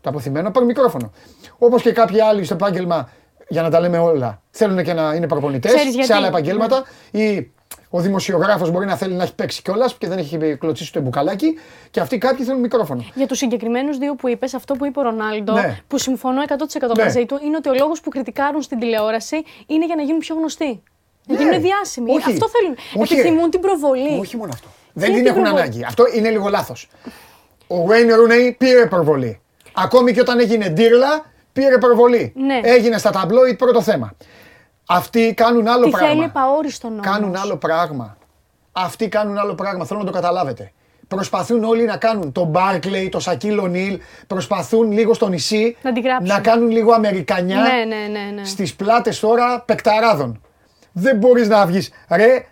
Το 0.00 0.10
αποθυμένο 0.10 0.44
να 0.46 0.50
πάρουν 0.50 0.68
μικρόφωνο. 0.68 1.12
Όπως 1.58 1.82
και 1.82 1.92
κάποιοι 1.92 2.20
άλλοι 2.20 2.44
στο 2.44 2.54
επάγγελμα, 2.54 3.08
για 3.48 3.62
να 3.62 3.70
τα 3.70 3.80
λέμε 3.80 3.98
όλα, 3.98 4.42
θέλουν 4.50 4.82
και 4.82 4.92
να 4.92 5.14
είναι 5.14 5.26
προπονητές 5.26 5.72
Ξέρεις 5.74 5.90
σε 5.92 5.98
γιατί; 5.98 6.12
άλλα 6.12 6.26
επαγγέλματα. 6.26 6.82
Ή 7.10 7.50
ο 7.94 8.00
δημοσιογράφος 8.00 8.70
μπορεί 8.70 8.86
να 8.86 8.96
θέλει 8.96 9.14
να 9.14 9.22
έχει 9.22 9.34
παίξει 9.34 9.62
κιόλας 9.62 9.94
και 9.94 10.08
δεν 10.08 10.18
έχει 10.18 10.56
κλωτσίσει 10.60 10.92
το 10.92 11.00
μπουκαλάκι. 11.00 11.58
Και 11.90 12.00
αυτοί 12.00 12.18
κάποιοι 12.18 12.44
θέλουν 12.44 12.60
μικρόφωνο. 12.60 13.04
Για 13.14 13.26
τους 13.26 13.38
συγκεκριμένους 13.38 13.98
δύο 13.98 14.14
που 14.14 14.28
είπες, 14.28 14.54
αυτό 14.54 14.74
που 14.74 14.86
είπε 14.86 14.98
ο 14.98 15.02
Ρονάλντο, 15.02 15.52
Ναι. 15.52 15.78
που 15.88 15.98
συμφωνώ 15.98 16.42
100% 16.42 16.94
Ναι. 16.96 17.04
μαζί 17.04 17.26
του, 17.26 17.38
είναι 17.44 17.56
ότι 17.56 17.68
ο 17.68 17.74
λόγος 17.74 18.00
που 18.00 18.10
κριτικάρουν 18.10 18.62
στην 18.62 18.78
τηλεόραση 18.78 19.42
είναι 19.66 19.86
για 19.86 19.94
να 19.96 20.02
γίνουν 20.02 20.18
πιο 20.18 20.34
γνωστοί. 20.34 20.82
Να 21.26 21.34
Ναι. 21.36 21.42
γίνουν 21.42 21.60
διάσημοι. 21.60 22.10
Όχι. 22.10 22.30
Αυτό 22.32 22.48
θέλουν. 22.48 22.76
Όχι, 22.94 23.12
Επιθυμούν 23.14 23.42
ρε. 23.42 23.48
την 23.48 23.60
προβολή. 23.60 24.18
Όχι 24.20 24.36
μόνο 24.36 24.50
αυτό. 24.54 24.68
Δεν 24.92 25.08
Είναι 25.08 25.14
την 25.16 25.24
την 25.24 25.30
έχουν 25.32 25.42
προβολή; 25.42 25.62
ανάγκη. 25.64 25.84
Αυτό 25.84 26.04
είναι 26.14 26.30
λίγο 26.30 26.48
λάθος. 26.48 26.88
Ο 27.66 27.76
Wayne 27.88 28.10
Rooney 28.18 28.54
πήρε 28.58 28.86
προβολή. 28.86 29.40
Ακόμη 29.72 30.12
και 30.12 30.20
όταν 30.20 30.40
έγινε 30.40 30.68
ντύρλα, 30.68 31.24
πήρε 31.52 31.78
προβολή. 31.78 32.32
Ναι. 32.36 32.60
Έγινε 32.62 32.98
στα 32.98 33.10
ταμπλόιτ 33.10 33.58
πρώτο 33.58 33.82
θέμα. 33.82 34.14
Αυτοί 34.86 35.34
κάνουν 35.34 35.68
άλλο 35.68 35.84
Τι 35.84 35.90
πράγμα. 35.90 36.08
θέλει 36.08 36.22
επαόριστον 36.24 36.90
όμως. 36.92 37.06
Κάνουν 37.06 37.36
άλλο 37.36 37.56
πράγμα. 37.56 38.16
Αυτοί 38.72 39.08
κάνουν 39.08 39.38
άλλο 39.38 39.54
πράγμα. 39.54 39.84
Θέλω 39.84 39.98
να 40.00 40.06
το 40.06 40.12
καταλάβετε. 40.12 40.72
Προσπαθούν 41.08 41.64
όλοι 41.64 41.84
να 41.84 41.96
κάνουν 41.96 42.32
τον 42.32 42.46
Μπάρκλεϊ, 42.46 43.08
τον 43.08 43.20
Σακίλ 43.20 43.58
Ονίλ, 43.58 44.00
προσπαθούν 44.26 44.92
λίγο 44.92 45.14
στο 45.14 45.28
νησί 45.28 45.76
Να 45.82 45.92
την 45.92 46.02
γράψουν. 46.02 46.26
να 46.34 46.40
κάνουν 46.40 46.70
λίγο 46.70 46.92
Αμερικανιά 46.92 47.56
Ναι, 47.60 47.96
ναι, 47.96 48.06
ναι. 48.20 48.30
ναι. 48.34 48.44
στις 48.44 48.74
πλάτες 48.74 49.20
τώρα 49.20 49.60
πεκταράδων. 49.60 50.40
Δεν 50.92 51.16
μπορείς 51.16 51.48
να 51.48 51.66
βγεις. 51.66 51.90
Ρε, 52.10 52.46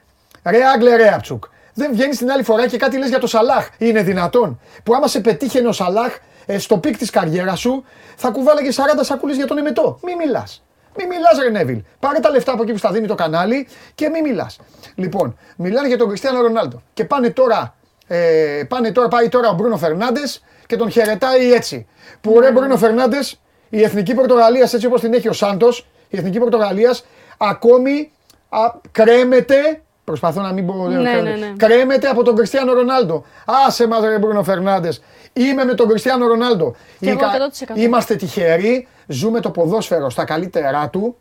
ρε 0.45 0.65
Άγγλε 0.75 0.97
Ρέαπτσουκ. 0.97 1.45
Δεν 1.75 1.93
βγαίνεις 1.93 2.19
την 2.19 2.31
άλλη 2.31 2.43
φορά 2.43 2.69
και 2.69 2.77
κάτι 2.77 2.99
λες 2.99 3.09
για 3.09 3.19
το 3.19 3.27
Σαλάχ. 3.27 3.69
Είναι 3.79 4.03
δυνατόν. 4.03 4.61
Που 4.83 4.95
άμα 4.95 5.07
σε 5.07 5.21
πετύχαινε 5.21 5.69
ο 5.69 5.73
Σαλάχ 5.73 6.17
ε, 6.47 6.59
στο 6.59 6.79
peak 6.79 6.97
της 6.97 7.11
καριέρας 7.11 7.61
σου, 7.61 7.85
θα 8.17 8.31
κουβάλαγες 8.31 8.77
40 8.97 9.01
σακούλες 9.01 9.37
για 9.37 9.47
τον 9.47 9.59
εμετό. 9.59 9.99
Μη 10.03 10.15
μιλάς. 10.17 10.63
Μη 10.97 11.07
μιλάς 11.07 11.39
ρε 11.43 11.51
Νέβιλ. 11.51 11.83
Πάρε 12.01 12.19
τα 12.21 12.31
λεφτά 12.31 12.53
από 12.53 12.63
εκεί 12.63 12.73
που 12.73 12.79
στα 12.79 12.91
δίνει 12.91 13.07
το 13.07 13.15
κανάλι 13.15 13.69
και 13.95 14.09
μη 14.09 14.21
μιλάς. 14.23 14.59
Λοιπόν, 14.95 15.37
μιλάνε 15.57 15.89
για 15.89 15.99
τον 15.99 16.09
Κριστιανό 16.09 16.41
Ρονάλντο. 16.41 16.83
Και 16.95 17.05
πάνε 17.05 17.31
τώρα, 17.31 17.75
ε, 18.07 18.63
πάνε 18.69 18.93
τώρα, 18.93 19.09
πάει 19.09 19.29
τώρα 19.29 19.49
ο 19.49 19.55
Μπρούνο 19.55 19.77
Φερνάντες 19.77 20.43
και 20.67 20.77
τον 20.77 20.91
χαιρετάει 20.91 21.53
έτσι. 21.53 21.87
Που 22.21 22.41
ρε 22.41 22.53
Μπρούνο 22.53 22.77
Φερνάντες, 22.77 23.41
η 23.69 23.83
εθνική 23.83 24.15
Πορτογαλίας 24.15 24.75
έτσι 24.75 24.87
όπως 24.87 25.01
την 25.01 25.13
έχει 25.15 25.29
ο 25.29 25.33
Σάντος, 25.33 25.87
η 26.09 26.17
εθνική 26.17 26.39
Πορτογαλίας 26.39 27.05
ακόμη 27.39 28.11
α, 28.49 28.59
κρέμεται. 28.93 29.83
Προσπαθώ 30.05 30.41
να 30.41 30.53
μην 30.53 30.67
πω. 30.67 30.89
Ναι, 30.89 30.99
ναι, 30.99 31.21
ναι. 31.21 31.53
Κρέμεται 31.57 32.09
από 32.09 32.23
τον 32.23 32.37
Κριστιανό 32.37 32.73
Ρονάλντο. 32.73 33.25
Άσε 33.67 33.87
μας 33.87 34.01
ρε 34.01 34.19
Μπρούνο 34.19 34.43
Φερνάντες. 34.43 35.03
Είμαι 35.33 35.65
με 35.65 35.75
τον 35.75 35.89
Κριστιανό 35.89 36.27
Ρονάλντο. 36.27 36.75
Κι 37.01 37.09
εγώ 37.09 37.19
Ικα- 37.19 37.31
100%. 37.75 37.81
Είμαστε 37.81 38.15
τυχεροί. 38.17 38.89
Ζούμε 39.11 39.41
το 39.41 39.51
ποδόσφαιρο 39.51 40.11
στα 40.11 40.25
καλύτερά 40.25 40.89
του. 40.91 41.17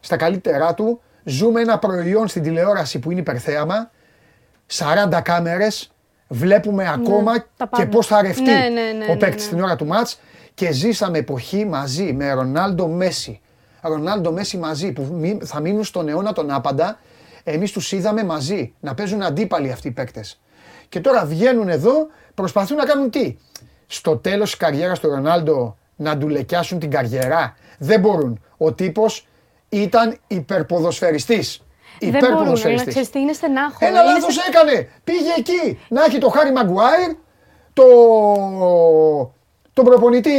Στα 0.00 0.16
καλύτερά 0.16 0.74
του. 0.74 1.00
Ζούμε 1.24 1.60
ένα 1.60 1.78
προϊόν 1.78 2.28
στην 2.28 2.42
τηλεόραση 2.42 2.98
που 2.98 3.10
είναι 3.10 3.20
υπερθέαμα. 3.20 3.90
40 5.12 5.20
κάμερες. 5.22 5.92
Βλέπουμε 6.28 6.88
ακόμα 6.88 7.32
τα 7.32 7.44
και 7.64 7.66
πάμε. 7.70 7.86
πώς 7.86 8.06
θα 8.06 8.22
ρευτεί 8.22 8.42
Ναι, 8.42 8.52
ναι, 8.52 8.92
ναι, 8.96 9.04
ο 9.04 9.12
ναι, 9.12 9.16
παίκτης 9.16 9.44
ναι. 9.44 9.50
την 9.50 9.62
ώρα 9.64 9.76
του 9.76 9.86
μάτς 9.86 10.20
και 10.54 10.72
ζήσαμε 10.72 11.18
εποχή 11.18 11.64
μαζί 11.64 12.12
με 12.12 12.32
Ρονάλντο 12.32 12.86
Μέση. 12.88 13.40
Ρονάλντο 13.80 14.32
Μέση 14.32 14.56
μαζί 14.56 14.92
που 14.92 15.02
μη- 15.12 15.44
θα 15.44 15.60
μείνουν 15.60 15.84
στον 15.84 16.08
αιώνα 16.08 16.32
τον 16.32 16.50
άπαντα. 16.50 16.98
Εμείς 17.44 17.72
τους 17.72 17.92
είδαμε 17.92 18.24
μαζί 18.24 18.74
να 18.80 18.94
παίζουν 18.94 19.22
αντίπαλοι 19.22 19.72
αυτοί 19.72 19.88
οι 19.88 19.90
παίκτες. 19.90 20.40
Και 20.88 21.00
τώρα 21.00 21.24
βγαίνουν 21.24 21.68
εδώ, 21.68 21.92
προσπαθούν 22.34 22.76
να 22.76 22.84
κάνουν 22.84 23.10
τι; 23.10 23.36
Στο 23.86 24.16
τέλος 24.16 24.50
της 24.50 24.58
καριέρας 24.58 24.98
του 25.00 25.08
Ρονάλντο 25.08 25.76
να 26.00 26.16
ντουλεκιάσουν 26.16 26.78
την 26.78 26.90
καριέρα. 26.90 27.56
Δεν 27.78 28.00
μπορούν. 28.00 28.44
Ο 28.56 28.72
τύπος 28.72 29.26
ήταν 29.68 30.16
υπερποδοσφαιριστής. 30.26 31.62
Δεν 31.98 32.10
μπορούν, 32.10 32.24
αλλά 32.24 32.34
Υπερποδοσφαιριστής. 32.34 32.88
ξέρεις 32.88 33.10
τι, 33.10 33.20
είναι 33.20 33.32
στενάχωρο. 33.32 33.86
Ένα 33.90 34.02
είναι 34.02 34.12
λάθος 34.12 34.34
στε- 34.34 34.48
έκανε. 34.48 34.88
Πήγε 35.04 35.32
εκεί 35.38 35.78
να 35.88 36.04
έχει 36.04 36.18
το 36.18 36.28
Χάρι 36.28 36.52
Μαγκουάιρ, 36.52 37.10
το, 37.72 37.84
τον, 39.72 39.84
προπονητή, 39.84 40.30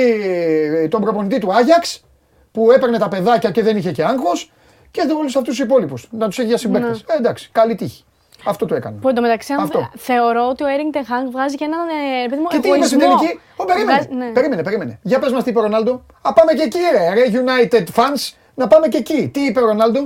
τον 0.90 1.02
προπονητή 1.02 1.40
του 1.40 1.54
Άγιαξ, 1.54 2.06
που 2.52 2.72
έπαιρνε 2.72 2.98
τα 2.98 3.08
παιδάκια 3.08 3.52
και 3.52 3.64
δεν 3.64 3.78
είχε 3.78 3.92
και 3.92 4.04
άγχος, 4.04 4.52
και 4.92 5.02
όλους 5.18 5.36
αυτούς 5.36 5.56
τους 5.56 5.66
υπόλοιπους, 5.66 6.08
να 6.12 6.28
τους 6.28 6.40
έχει 6.40 6.48
για 6.48 6.58
συμπαίκτες. 6.58 7.04
Ναι. 7.08 7.14
Ε, 7.14 7.18
εντάξει, 7.18 7.50
καλή 7.52 7.76
τύχη. 7.76 8.04
Αυτό 8.46 8.66
το 8.66 8.76
έκανε. 8.76 8.98
Που 9.02 9.10
εντωμεταξύ, 9.10 9.54
αν 9.54 9.60
Αυτό. 9.60 9.90
θεωρώ 9.98 10.48
ότι 10.50 10.64
ο 10.64 10.68
Έρινγκ 10.68 10.92
Τεχάνγκ 10.94 11.32
βγάζει 11.32 11.56
και 11.56 11.64
έναν 11.64 11.88
ε, 11.90 12.28
παιδί 12.30 12.42
μου, 12.42 12.48
Και 12.48 12.60
τι 12.60 12.68
είπες 12.70 12.88
στην 12.88 13.02
εγωισμό. 13.02 13.20
τελική. 13.20 13.40
Ω, 13.56 13.66
περίμενε, 13.66 13.92
Βγάζει- 13.94 14.12
ναι. 14.18 14.26
περίμενε, 14.26 14.64
περίμενε. 14.64 15.00
Για 15.02 15.20
πες 15.20 15.32
μας 15.32 15.44
τι 15.44 15.50
είπε 15.50 15.60
ο 15.60 15.62
Ρονάλντο. 15.62 16.02
Α, 16.22 16.34
πάμε 16.34 16.54
και 16.54 16.62
εκεί 16.64 16.80
ρε, 16.92 17.14
ρε 17.14 17.24
United 17.42 17.86
fans, 17.96 18.34
να 18.56 18.68
πάμε 18.68 18.88
και 18.88 18.98
εκεί. 18.98 19.30
Τι 19.34 19.40
είπε 19.46 19.60
ο 19.62 19.66
Ρονάλντο; 19.66 20.06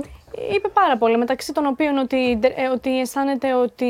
Είπε 0.54 0.68
πάρα 0.68 0.96
πολλά, 0.96 1.18
μεταξύ 1.18 1.52
των 1.52 1.66
οποίων 1.66 1.98
ότι, 1.98 2.38
ε, 2.42 2.68
ότι 2.68 3.00
αισθάνεται 3.00 3.54
ότι 3.54 3.86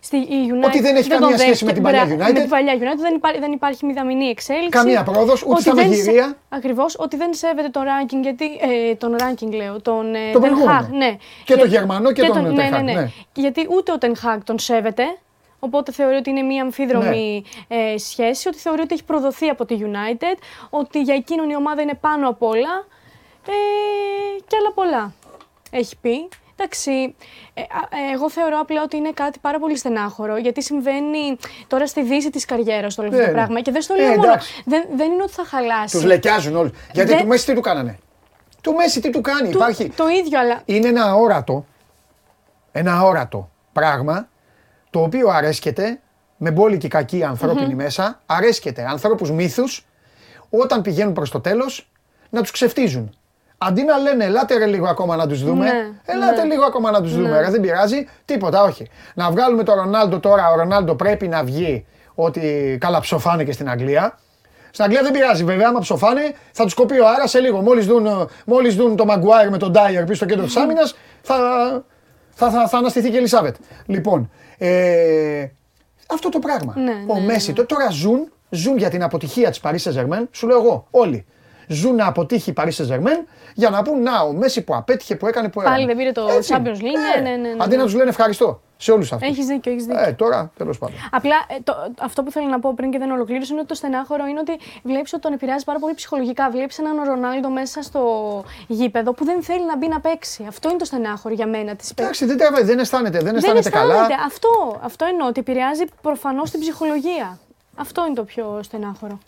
στη 0.00 0.16
η 0.16 0.52
United. 0.52 0.64
Ότι 0.64 0.80
δεν 0.80 0.96
έχει 0.96 1.08
τον 1.08 1.18
καμία 1.20 1.38
σχέση 1.38 1.50
δέχεται. 1.50 1.64
με 1.66 1.72
την 1.72 1.82
παλιά 1.82 2.04
Μπράβο, 2.04 2.22
United. 2.22 2.32
Με 2.32 2.40
την 2.40 2.48
παλιά 2.48 2.74
United 2.74 3.00
δεν, 3.00 3.14
υπάρχει, 3.14 3.40
δεν 3.40 3.52
υπάρχει 3.52 3.86
μηδαμινή 3.86 4.24
εξέλιξη. 4.24 4.68
Καμία 4.68 5.02
πρόοδος, 5.02 5.42
ούτε 5.46 5.60
στα 5.60 5.74
μαγειρία. 5.74 6.36
Ακριβώς, 6.48 6.96
ότι 6.98 7.16
δεν 7.16 7.34
σέβεται 7.34 7.68
το 7.68 7.80
ranking, 7.80 8.18
γιατί, 8.22 8.44
ε, 8.44 8.94
τον 8.94 9.16
ranking 9.18 9.52
λέω, 9.54 9.80
τον 9.80 10.14
ε, 10.14 10.18
Τον 10.32 10.42
Ten 10.42 10.44
προηγούμενο. 10.44 10.78
Hag, 10.80 10.92
ναι. 10.92 11.16
Και 11.44 11.54
το 11.56 11.64
Για- 11.64 11.78
Γερμανό 11.78 12.12
και 12.12 12.22
τον 12.22 12.42
ναι, 12.42 12.48
Ten 12.48 12.52
ναι, 12.54 12.68
Hag, 12.78 12.82
ναι. 12.82 12.92
ναι. 12.92 13.10
Και 13.32 13.40
Γιατί 13.40 13.66
ούτε 13.70 13.92
ο 13.92 13.96
Ten 14.00 14.06
Hag 14.26 14.38
τον 14.44 14.58
σέβεται, 14.58 15.04
Οπότε 15.60 15.92
θεωρεί 15.92 16.16
ότι 16.16 16.30
είναι 16.30 16.42
μια 16.42 16.62
αμφίδρομη 16.62 17.44
Ναι. 17.68 17.76
ε, 17.76 17.98
σχέση, 17.98 18.48
ότι 18.48 18.58
θεωρεί 18.58 18.80
ότι 18.80 18.94
έχει 18.94 19.04
προδοθεί 19.04 19.48
από 19.48 19.64
τη 19.64 19.78
United, 19.80 20.36
ότι 20.70 21.00
για 21.02 21.14
εκείνον 21.14 21.50
η 21.50 21.56
ομάδα 21.56 21.82
είναι 21.82 21.94
πάνω 22.00 22.28
απ' 22.28 22.42
όλα 22.42 22.86
ε, 23.46 23.52
και 24.46 24.56
άλλα 24.60 24.72
πολλά. 24.74 25.12
Έχει 25.70 25.96
πει. 26.00 26.28
Εντάξει, 26.60 27.14
ε, 27.54 27.60
α- 27.60 27.64
ε, 27.64 28.12
εγώ 28.14 28.30
θεωρώ 28.30 28.58
απλά 28.60 28.82
ότι 28.82 28.96
είναι 28.96 29.10
κάτι 29.10 29.38
πάρα 29.38 29.58
πολύ 29.58 29.76
στενάχωρο, 29.76 30.36
γιατί 30.36 30.62
συμβαίνει 30.62 31.36
τώρα 31.66 31.86
στη 31.86 32.02
δύση 32.02 32.30
της 32.30 32.44
καριέρας 32.44 32.94
το 32.94 33.02
όλο 33.02 33.10
αυτό 33.10 33.22
Ναι, 33.22 33.28
το 33.28 33.34
ναι. 33.36 33.38
πράγμα. 33.42 33.60
Και 33.60 33.70
δεν 33.70 33.82
στο 33.82 33.94
Ε, 33.94 33.96
λέω 33.98 34.08
μόνο. 34.08 34.22
εντάξει. 34.22 34.62
Δεν, 34.66 34.84
δεν 34.96 35.12
είναι 35.12 35.22
ότι 35.22 35.32
θα 35.32 35.44
χαλάσει. 35.44 35.96
Τους 35.96 36.04
λεκιάζουν 36.06 36.56
όλου. 36.56 36.70
Γιατί 36.92 37.10
Δεν- 37.10 37.20
του 37.20 37.26
Μέση 37.26 37.46
τι 37.46 37.54
του 37.54 37.60
κάνανε; 37.60 37.98
Του 38.60 38.72
Μέση 38.72 39.00
τι 39.00 39.10
του 39.10 39.20
κάνει; 39.20 39.50
Το- 39.50 39.58
Υπάρχει. 39.58 39.88
Το 39.88 40.08
ίδιο, 40.08 40.38
αλλά 40.40 40.62
Είναι 40.64 40.88
ένα 40.88 41.04
αόρατο, 41.04 41.66
ένα 42.72 42.98
αόρατο 42.98 43.50
πράγμα 43.72 44.28
το 44.90 45.02
οποίο 45.02 45.28
αρέσκεται 45.28 46.00
με 46.36 46.50
μπόλικη 46.50 46.88
κακή 46.88 47.24
ανθρώπινη 47.24 47.74
μέσα, 47.74 48.20
αρέσκεται 48.26 48.86
ανθρώπους 48.88 49.30
μύθους 49.30 49.86
όταν 50.50 50.82
πηγαίνουν 50.82 51.12
προς 51.12 51.30
το 51.30 51.40
τέλος 51.40 51.90
να 52.30 52.40
τους 52.40 52.50
ξεφτίζουν. 52.50 53.12
Αντί 53.58 53.82
να 53.82 53.98
λένε 53.98 54.24
ελάτε 54.24 54.56
ρε 54.58 54.66
λίγο 54.66 54.86
ακόμα 54.88 55.16
να 55.16 55.26
τους 55.26 55.42
δούμε, 55.44 55.64
Ναι, 55.64 55.90
ελάτε 56.04 56.42
ναι. 56.42 56.48
λίγο 56.48 56.64
ακόμα 56.64 56.90
να 56.90 57.02
τους 57.02 57.16
δούμε, 57.16 57.40
ρε, 57.40 57.50
δεν 57.50 57.60
πειράζει, 57.60 58.08
τίποτα, 58.24 58.62
όχι. 58.62 58.88
Να 59.14 59.30
βγάλουμε 59.30 59.62
το 59.62 59.74
Ρονάλντο 59.74 60.18
τώρα, 60.18 60.50
ο 60.50 60.56
Ρονάλντο 60.56 60.94
πρέπει 60.94 61.28
να 61.28 61.44
βγει 61.44 61.86
ότι 62.14 62.76
καλά 62.80 63.00
ψοφάνε 63.00 63.44
και 63.44 63.52
στην 63.52 63.68
Αγγλία. 63.70 64.18
Στην 64.70 64.84
Αγγλία 64.84 65.02
δεν 65.02 65.12
πειράζει 65.12 65.44
βέβαια, 65.44 65.68
άμα 65.68 65.80
ψοφάνε 65.80 66.34
θα 66.52 66.64
τους 66.64 66.74
κοπεί 66.74 66.98
ο 67.00 67.08
Άρα 67.08 67.26
σε 67.26 67.40
λίγο. 67.40 67.60
Μόλις 67.60 67.86
δουν, 67.86 68.28
μόλις 68.46 68.74
δουν 68.76 68.96
το 68.96 69.04
Μαγκουάιρ 69.04 69.50
με 69.50 69.58
τον 69.58 69.70
Ντάιερ 69.72 70.02
πίσω 70.04 70.14
στο 70.16 70.24
κέντρο 70.26 70.44
της 70.44 70.56
άμυνας 70.56 70.96
θα, 71.22 71.36
θα, 72.30 72.50
θα, 72.50 72.68
θα 72.68 72.78
αναστηθεί 72.78 73.08
και 73.08 73.14
η 73.14 73.18
Ελισάβετ. 73.18 73.54
Λοιπόν, 73.86 74.30
ε, 74.58 75.46
αυτό 76.10 76.28
το 76.28 76.38
πράγμα. 76.38 76.74
Ναι, 76.76 76.92
ο 77.06 77.14
ναι, 77.18 77.24
Μέση, 77.26 77.52
το- 77.52 77.66
τώρα 77.66 77.90
ζουν, 77.90 78.32
ζουν 78.50 78.76
για 78.76 78.90
την 78.90 79.02
αποτυχία 79.02 79.50
της 79.50 79.60
Paris 79.62 79.76
Saint-Germain, 79.92 80.26
σου 80.30 80.46
λέω 80.46 80.58
εγώ, 80.58 80.86
όλοι. 80.90 81.26
Ζουν 81.68 81.94
να 81.94 82.06
αποτύχει 82.06 82.50
η 82.50 82.54
Paris 82.56 82.70
Saint-Germain 82.70 83.24
για 83.54 83.70
να 83.70 83.82
πούν 83.82 84.02
να 84.02 84.20
ο 84.20 84.32
Μέση 84.32 84.62
που 84.62 84.74
απέτυχε, 84.74 85.16
που 85.16 85.26
έκανε, 85.26 85.48
που 85.48 85.60
Πάλι 85.62 85.82
έκανε. 85.82 85.86
δεν 85.86 85.96
πήρε 85.96 86.12
το 86.12 86.26
Έτσι 86.36 86.54
είναι. 86.54 86.62
Champions 86.70 86.76
League, 86.80 87.22
ναι, 87.22 87.30
ναι, 87.30 87.36
ναι, 87.36 87.48
ναι. 87.48 87.64
Αντί 87.64 87.76
να 87.76 87.82
τους 87.84 87.94
λένε 87.94 88.08
ευχαριστώ 88.08 88.60
σε 88.76 88.92
όλους 88.92 89.12
αυτούς. 89.12 89.28
έχεις 89.28 89.46
δίκιο, 89.46 89.72
έχεις 89.72 89.84
δίκιο. 89.84 90.02
Ε, 90.02 90.12
τώρα 90.12 90.50
τέλος 90.56 90.78
πάντων. 90.78 90.94
Απλά 91.10 91.34
ε, 91.48 91.54
το, 91.64 91.74
αυτό 92.00 92.22
που 92.22 92.30
θέλω 92.30 92.46
να 92.46 92.60
πω 92.60 92.72
πριν 92.76 92.90
και 92.90 92.98
δεν 92.98 93.10
ολοκλήρωσα 93.10 93.48
είναι 93.50 93.60
ότι 93.60 93.68
το 93.68 93.74
στενάχωρο 93.74 94.26
είναι 94.26 94.38
ότι 94.40 94.58
βλέπεις 94.82 95.12
ότι 95.12 95.22
τον 95.22 95.32
επηρεάζει 95.32 95.64
πάρα 95.64 95.78
πολύ 95.78 95.94
ψυχολογικά. 95.94 96.50
Βλέπεις 96.50 96.78
έναν 96.78 97.04
Ρονάλντο 97.06 97.48
μέσα 97.48 97.82
στο 97.82 98.00
γήπεδο 98.66 99.12
που 99.12 99.24
δεν 99.24 99.42
θέλει 99.42 99.64
να 99.66 99.76
μπει 99.76 99.88
να 99.88 100.00
παίξει. 100.00 100.44
Αυτό 100.48 100.68
είναι 100.68 100.78
το 100.78 100.84
στενάχωρο 100.84 101.34
για 101.34 101.46
μένα 101.46 101.74
της 101.76 101.90
Εντάξει, 101.90 102.24
δεν, 102.26 102.36
τραβάει, 102.36 102.62
δεν 102.62 102.78
αισθάνεται, 102.78 103.16
δεν 103.18 103.26
Δεν 103.26 103.36
αισθάνεται 103.36 103.70
καλά. 103.70 103.92
αισθάνεται. 103.94 104.14
Αυτό, 104.26 104.78
αυτό 104.82 105.04
εννοώ 105.04 105.26
ότι 105.28 105.40
επηρεάζει 105.40 105.84
προφανώς 106.02 106.50
την 106.50 106.60
ψυχολογία. 106.60 107.38
Αυτό 107.76 108.04
είναι 108.06 108.14
το 108.14 108.24
πιο 108.24 108.60
στενάχωρο. 108.62 109.18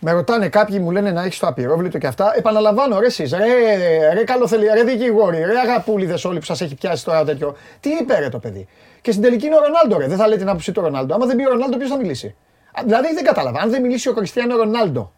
Με 0.00 0.12
ρωτάνε 0.12 0.48
κάποιοι, 0.48 0.78
μου 0.82 0.90
λένε 0.90 1.10
να 1.10 1.22
έχεις 1.22 1.38
το 1.38 1.46
απειρόβλητο 1.46 1.98
και 1.98 2.06
αυτά. 2.06 2.32
Επαναλαμβάνω, 2.36 3.00
ρε 3.00 3.06
εσείς, 3.06 3.32
ρε, 3.32 4.12
ρε 4.12 4.24
καλοθελή, 4.24 4.66
ρε 4.66 4.82
δικηγόροι, 4.82 5.44
ρε 5.44 5.58
αγαπούλιδες 5.58 6.24
όλοι 6.24 6.38
που 6.38 6.44
σας 6.44 6.60
έχει 6.60 6.74
πιάσει 6.74 7.04
τώρα 7.04 7.24
τέτοιο. 7.24 7.56
Τι 7.80 7.90
είπε 7.90 8.18
ρε 8.18 8.28
το 8.28 8.38
παιδί; 8.38 8.68
Και 9.00 9.10
στην 9.10 9.22
τελική 9.22 9.46
είναι 9.46 9.56
ο 9.56 9.60
Ρονάλντο, 9.60 9.98
ρε. 9.98 10.06
Δεν 10.06 10.16
θα 10.16 10.28
λέει 10.28 10.38
την 10.38 10.48
άποψη 10.48 10.72
του 10.72 10.80
Ρονάλντο. 10.80 11.14
Άμα 11.14 11.26
δεν 11.26 11.36
πει 11.36 11.46
ο 11.46 11.48
Ρονάλντο, 11.48 11.76
ποιος 11.76 11.90
θα 11.90 11.96
μιλήσει; 11.96 12.36
Α, 12.72 12.82
Δηλαδή 12.84 13.14
δεν 13.14 13.24
κατάλαβα. 13.24 13.60
Αν 13.60 13.70
δεν 13.70 13.82
μιλήσει 13.82 14.08
ο 14.08 14.12
Κριστιανό 14.12 14.56
Ρονάλντο, 14.56 15.12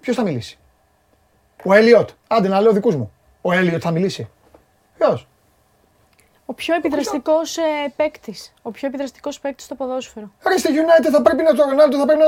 ποιος 0.00 0.16
θα 0.16 0.22
μιλήσει; 0.22 0.58
Ο 1.64 1.74
Έλιοτ. 1.74 2.08
Άντε 2.26 2.48
να 2.48 2.60
λέω 2.60 2.72
δικούς 2.72 2.96
μου. 2.96 3.12
Ο 3.40 3.52
Έλιοτ 3.52 3.80
θα 3.84 3.90
μιλήσει. 3.90 4.28
Ποιος; 4.98 5.28
Ο 6.52 6.54
πιο 6.54 6.74
επιδραστικός 6.74 7.56
ε, 7.56 7.62
παίκτης. 7.96 8.52
Ο 8.62 8.70
πιο 8.70 8.88
επιδραστικός 8.88 9.40
παίκτης 9.40 9.64
στο 9.64 9.74
ποδόσφαιρο. 9.74 10.30
Ρε 10.48 10.56
στη 10.56 10.68
United 10.72 11.10
θα 11.12 11.22
πρέπει 11.22 11.42
να 11.42 11.54
το 11.54 11.62
Ρονάλντο 11.68 11.98
θα 11.98 12.04
πρέπει 12.06 12.20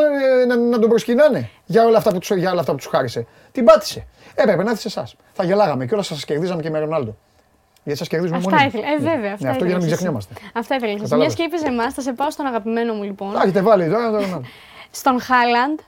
να, 0.46 0.56
να, 0.56 0.62
να 0.62 0.78
τον 0.78 0.88
προσκυνάνε 0.88 1.50
για 1.64 1.84
όλα 1.84 1.98
αυτά 1.98 2.10
που 2.12 2.18
τους 2.18 2.30
για 2.30 2.50
όλα 2.50 2.60
αυτά 2.60 2.72
που 2.72 2.78
τους 2.78 2.86
χάρισε. 2.86 3.26
Την 3.52 3.64
πάτησε. 3.64 4.06
Έπρεπε 4.34 4.62
να 4.62 4.70
έρθεις 4.70 4.92
σε 4.92 5.00
εσάς. 5.00 5.16
Θα 5.32 5.44
γελάγαμε 5.44 5.86
και 5.86 5.94
όλα 5.94 6.02
σας 6.02 6.24
κερδίζαμε 6.24 6.62
και 6.62 6.70
με 6.70 6.78
Ρονάλντο. 6.78 7.16
Γιατί 7.82 7.98
σας 7.98 8.08
κερδίζουμε 8.08 8.38
Αυτά 8.38 8.50
μόνοι. 8.50 8.64
ήθελα. 8.66 8.86
Ε, 8.88 8.96
βέβαια. 8.98 9.32
Αυτά 9.32 9.44
Ναι, 9.44 9.50
αυτό 9.50 9.64
για 9.64 9.74
να 9.74 9.80
μην 9.80 9.84
ήθελες 9.84 9.84
εσύ. 9.84 9.92
ξεχνιόμαστε. 9.94 10.34
Αυτά 10.54 10.74
ήθελα. 10.74 10.92
Μια 10.92 11.02
Κατάλαβες. 11.02 11.34
και 11.34 11.42
είπες 11.42 11.62
εμάς, 11.62 11.94
θα 11.94 12.00
σε 12.00 12.12
πάω 12.12 12.30
στον 12.30 12.46
αγαπημένο 12.46 12.94
μου 12.94 13.02
λοιπόν. 13.02 13.32
Τα 13.32 13.40
έχετε 13.42 13.62
βάλει 13.62 13.88
τώρα 13.90 14.10
το 14.10 14.16
Ρονάλντο. 14.16 14.48
Στον 14.90 15.20
Χάλαντ. 15.20 15.78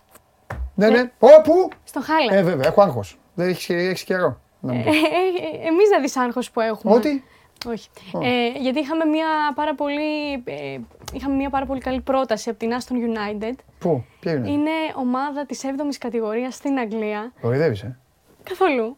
Ναι, 0.75 0.89
ναι. 0.89 1.11
Όπου; 1.19 1.69
Στον 1.85 2.03
Χάλαντ. 2.03 2.33
Ε, 2.35 2.43
βέβαια, 2.43 2.67
έχω 2.69 2.83
άγχος. 2.83 3.19
Δεν 3.35 3.49
έχει 3.49 3.73
έχεις 3.75 4.03
καιρό. 4.05 4.41
να 4.61 4.73
μου 4.73 4.81
Ε, 4.81 4.83
πεις. 4.91 5.01
Εμείς 5.69 5.89
να 5.93 6.01
δεις 6.01 6.17
άγχος 6.17 6.51
που 6.51 6.61
έχουμε. 6.61 6.95
Ότι; 6.95 7.25
Όχι. 7.67 7.89
Ε, 8.23 8.49
γιατί 8.61 8.79
είχαμε 8.81 9.05
μια 9.05 9.27
πάρα 9.55 9.75
πολύ, 9.75 10.33
ε, 10.45 10.79
είχαμε 11.13 11.35
μια 11.35 11.51
πάρα 11.51 11.67
πολύ 11.67 11.81
καλή 11.81 12.01
πρόταση 12.01 12.51
από 12.51 12.59
την 12.59 12.71
Aston 12.73 12.93
United. 12.95 13.53
Πού, 13.79 14.05
ποια 14.21 14.33
είναι; 14.33 14.51
Είναι 14.51 14.71
ομάδα 14.97 15.47
της 15.47 15.63
7ης 15.65 15.99
κατηγορίας 15.99 16.55
στην 16.55 16.79
Αγγλία. 16.79 17.33
Κοροϊδεύεις, 17.41 17.83
ε; 17.83 17.99
Καθόλου. 18.43 18.97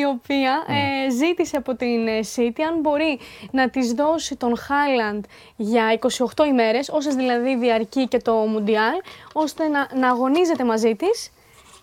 η 0.00 0.04
οποία 0.04 0.64
Ναι. 0.68 0.76
ε, 1.06 1.10
ζήτησε 1.10 1.56
από 1.56 1.74
την 1.74 2.06
ε, 2.06 2.20
City 2.36 2.60
αν 2.68 2.80
μπορεί 2.80 3.18
να 3.50 3.70
της 3.70 3.92
δώσει 3.92 4.36
τον 4.36 4.56
Χάλαντ 4.58 5.24
για 5.56 5.98
28 6.00 6.44
ημέρες, 6.48 6.88
όσες 6.88 7.14
δηλαδή 7.14 7.56
διαρκεί 7.56 8.08
και 8.08 8.18
το 8.18 8.32
Μουντιάλ, 8.34 8.94
ώστε 9.32 9.68
να, 9.68 9.88
να 9.94 10.08
αγωνίζεται 10.08 10.64
μαζί 10.64 10.94
της 10.94 11.32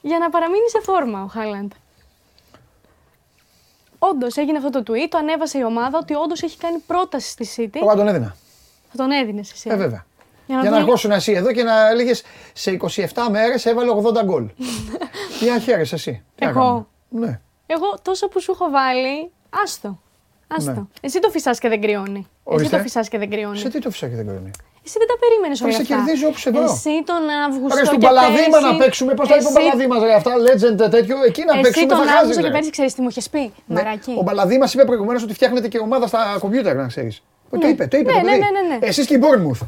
για 0.02 0.18
να 0.18 0.30
παραμείνει 0.30 0.70
σε 0.70 0.80
φόρμα 0.82 1.24
ο 1.24 1.28
Χάλαντ. 1.28 1.72
Όντως 4.10 4.36
έγινε 4.38 4.58
αυτό 4.58 4.70
το 4.70 4.94
tweet, 4.94 5.08
το 5.10 5.18
ανέβασε 5.18 5.58
η 5.58 5.64
ομάδα 5.64 5.98
ότι 6.02 6.14
όντως 6.16 6.42
έχει 6.44 6.58
κάνει 6.58 6.78
πρόταση 6.88 7.30
στη 7.30 7.48
City. 7.56 7.76
Εγώ 7.82 7.90
θα 7.90 7.96
τον 7.96 8.08
έδινα. 8.08 8.36
Θα 8.92 8.98
τον 8.98 9.12
έδινες 9.12 9.52
εσύ. 9.52 9.70
Ε, 9.70 9.76
βέβαια. 9.76 10.06
Για 10.46 10.56
να 10.56 10.62
Για 10.62 10.70
να 10.70 10.76
δω- 10.78 10.84
αρχόσουν 10.84 11.12
εσύ 11.12 11.32
εδώ 11.32 11.52
και 11.52 11.64
να 11.64 11.90
έλεγες 11.90 12.24
σε 12.54 12.72
27 12.72 13.06
μέρες 13.30 13.66
έβαλε 13.66 13.92
80 13.92 14.24
γκολ. 14.26 14.50
Τι 15.40 15.46
να 15.50 15.60
χαίρεσαι 15.60 15.96
εσύ. 15.96 16.24
Τι 16.36 16.44
να 16.44 16.50
Εγώ; 16.50 16.60
κάνουμε. 16.60 16.86
Ναι. 17.10 17.40
Εγώ 17.66 17.86
τόσο 18.02 18.28
που 18.28 18.42
σου 18.42 18.52
έχω 18.52 18.70
βάλει, 18.70 19.32
άστο. 19.64 20.00
Άστο. 20.48 20.72
Ναι. 20.72 20.82
Εσύ 21.02 21.20
το 21.20 21.30
φυσάς 21.30 21.60
και 21.60 21.70
δεν 21.70 21.82
κρυώνει. 21.82 22.28
Ορίστε. 22.44 22.66
Εσύ 22.76 22.76
το 22.76 22.82
φυσάς 22.90 23.08
και 23.10 23.18
δεν 23.18 23.30
κρυώνει. 23.30 23.58
Σε 23.58 23.70
τι 23.70 23.80
το 23.80 23.90
φυσάκι 23.90 24.16
δεν 24.16 24.28
κρίνει. 24.28 24.52
Εσύ 24.86 24.96
δεν 25.02 25.08
τα 25.12 25.18
περίμενες 25.24 25.58
όλα 25.62 25.72
σε 25.78 25.82
αυτά. 25.82 25.96
κερδίζω 25.96 26.26
όπως 26.32 26.44
εδώ. 26.50 26.64
Εσύ 26.76 26.94
τον 27.12 27.24
Αύγουστο. 27.46 27.78
Ρε 27.80 27.86
στον 27.90 28.00
και 28.00 28.06
Παλαδίμα 28.08 28.58
πέρσι- 28.58 28.68
να 28.72 28.72
παίξουμε. 28.82 29.12
Πώς 29.20 29.28
θα 29.30 29.36
είπε 29.38 29.46
ο 29.46 29.52
Εσύ- 29.52 29.60
Παλαδίμα 29.60 29.96
ρε 30.08 30.14
αυτά, 30.20 30.32
legend 30.48 30.80
τέτοιο. 30.96 31.16
Εκεί 31.30 31.42
να 31.50 31.54
Εσύ 31.54 31.62
παίξουμε 31.66 31.88
τον 31.92 31.98
θα 31.98 32.04
χάσει. 32.04 32.18
Αύγουστο 32.22 32.42
και 32.42 32.48
ρε. 32.48 32.54
πέρσι 32.56 32.70
ξέρεις 32.78 32.92
τι 32.96 33.02
μου 33.04 33.10
είχες 33.14 33.28
πει. 33.34 33.44
Ναι. 33.66 33.76
Μαράκι; 33.78 34.14
Ο 34.22 34.24
Παλαδίμα 34.30 34.66
είπε 34.74 34.84
προηγουμένως 34.90 35.22
ότι 35.28 35.34
φτιάχνετε 35.38 35.68
και 35.72 35.78
ομάδα 35.88 36.06
στα 36.12 36.22
κομπιούτερ, 36.44 36.76
να 36.76 36.88
ξέρεις. 36.94 37.16
Το 37.60 37.68
είπε, 37.68 37.88
το 37.88 37.98
είπε. 37.98 38.12
Ναι, 38.12 38.18
το 38.20 38.26
ναι, 38.26 38.32
παιδί. 38.32 38.40
ναι, 38.40 38.50
ναι, 38.60 38.64
ναι. 38.68 38.78
Εσείς 38.88 39.06
και 39.08 39.14
η 39.14 39.20
Bournemouth. 39.24 39.62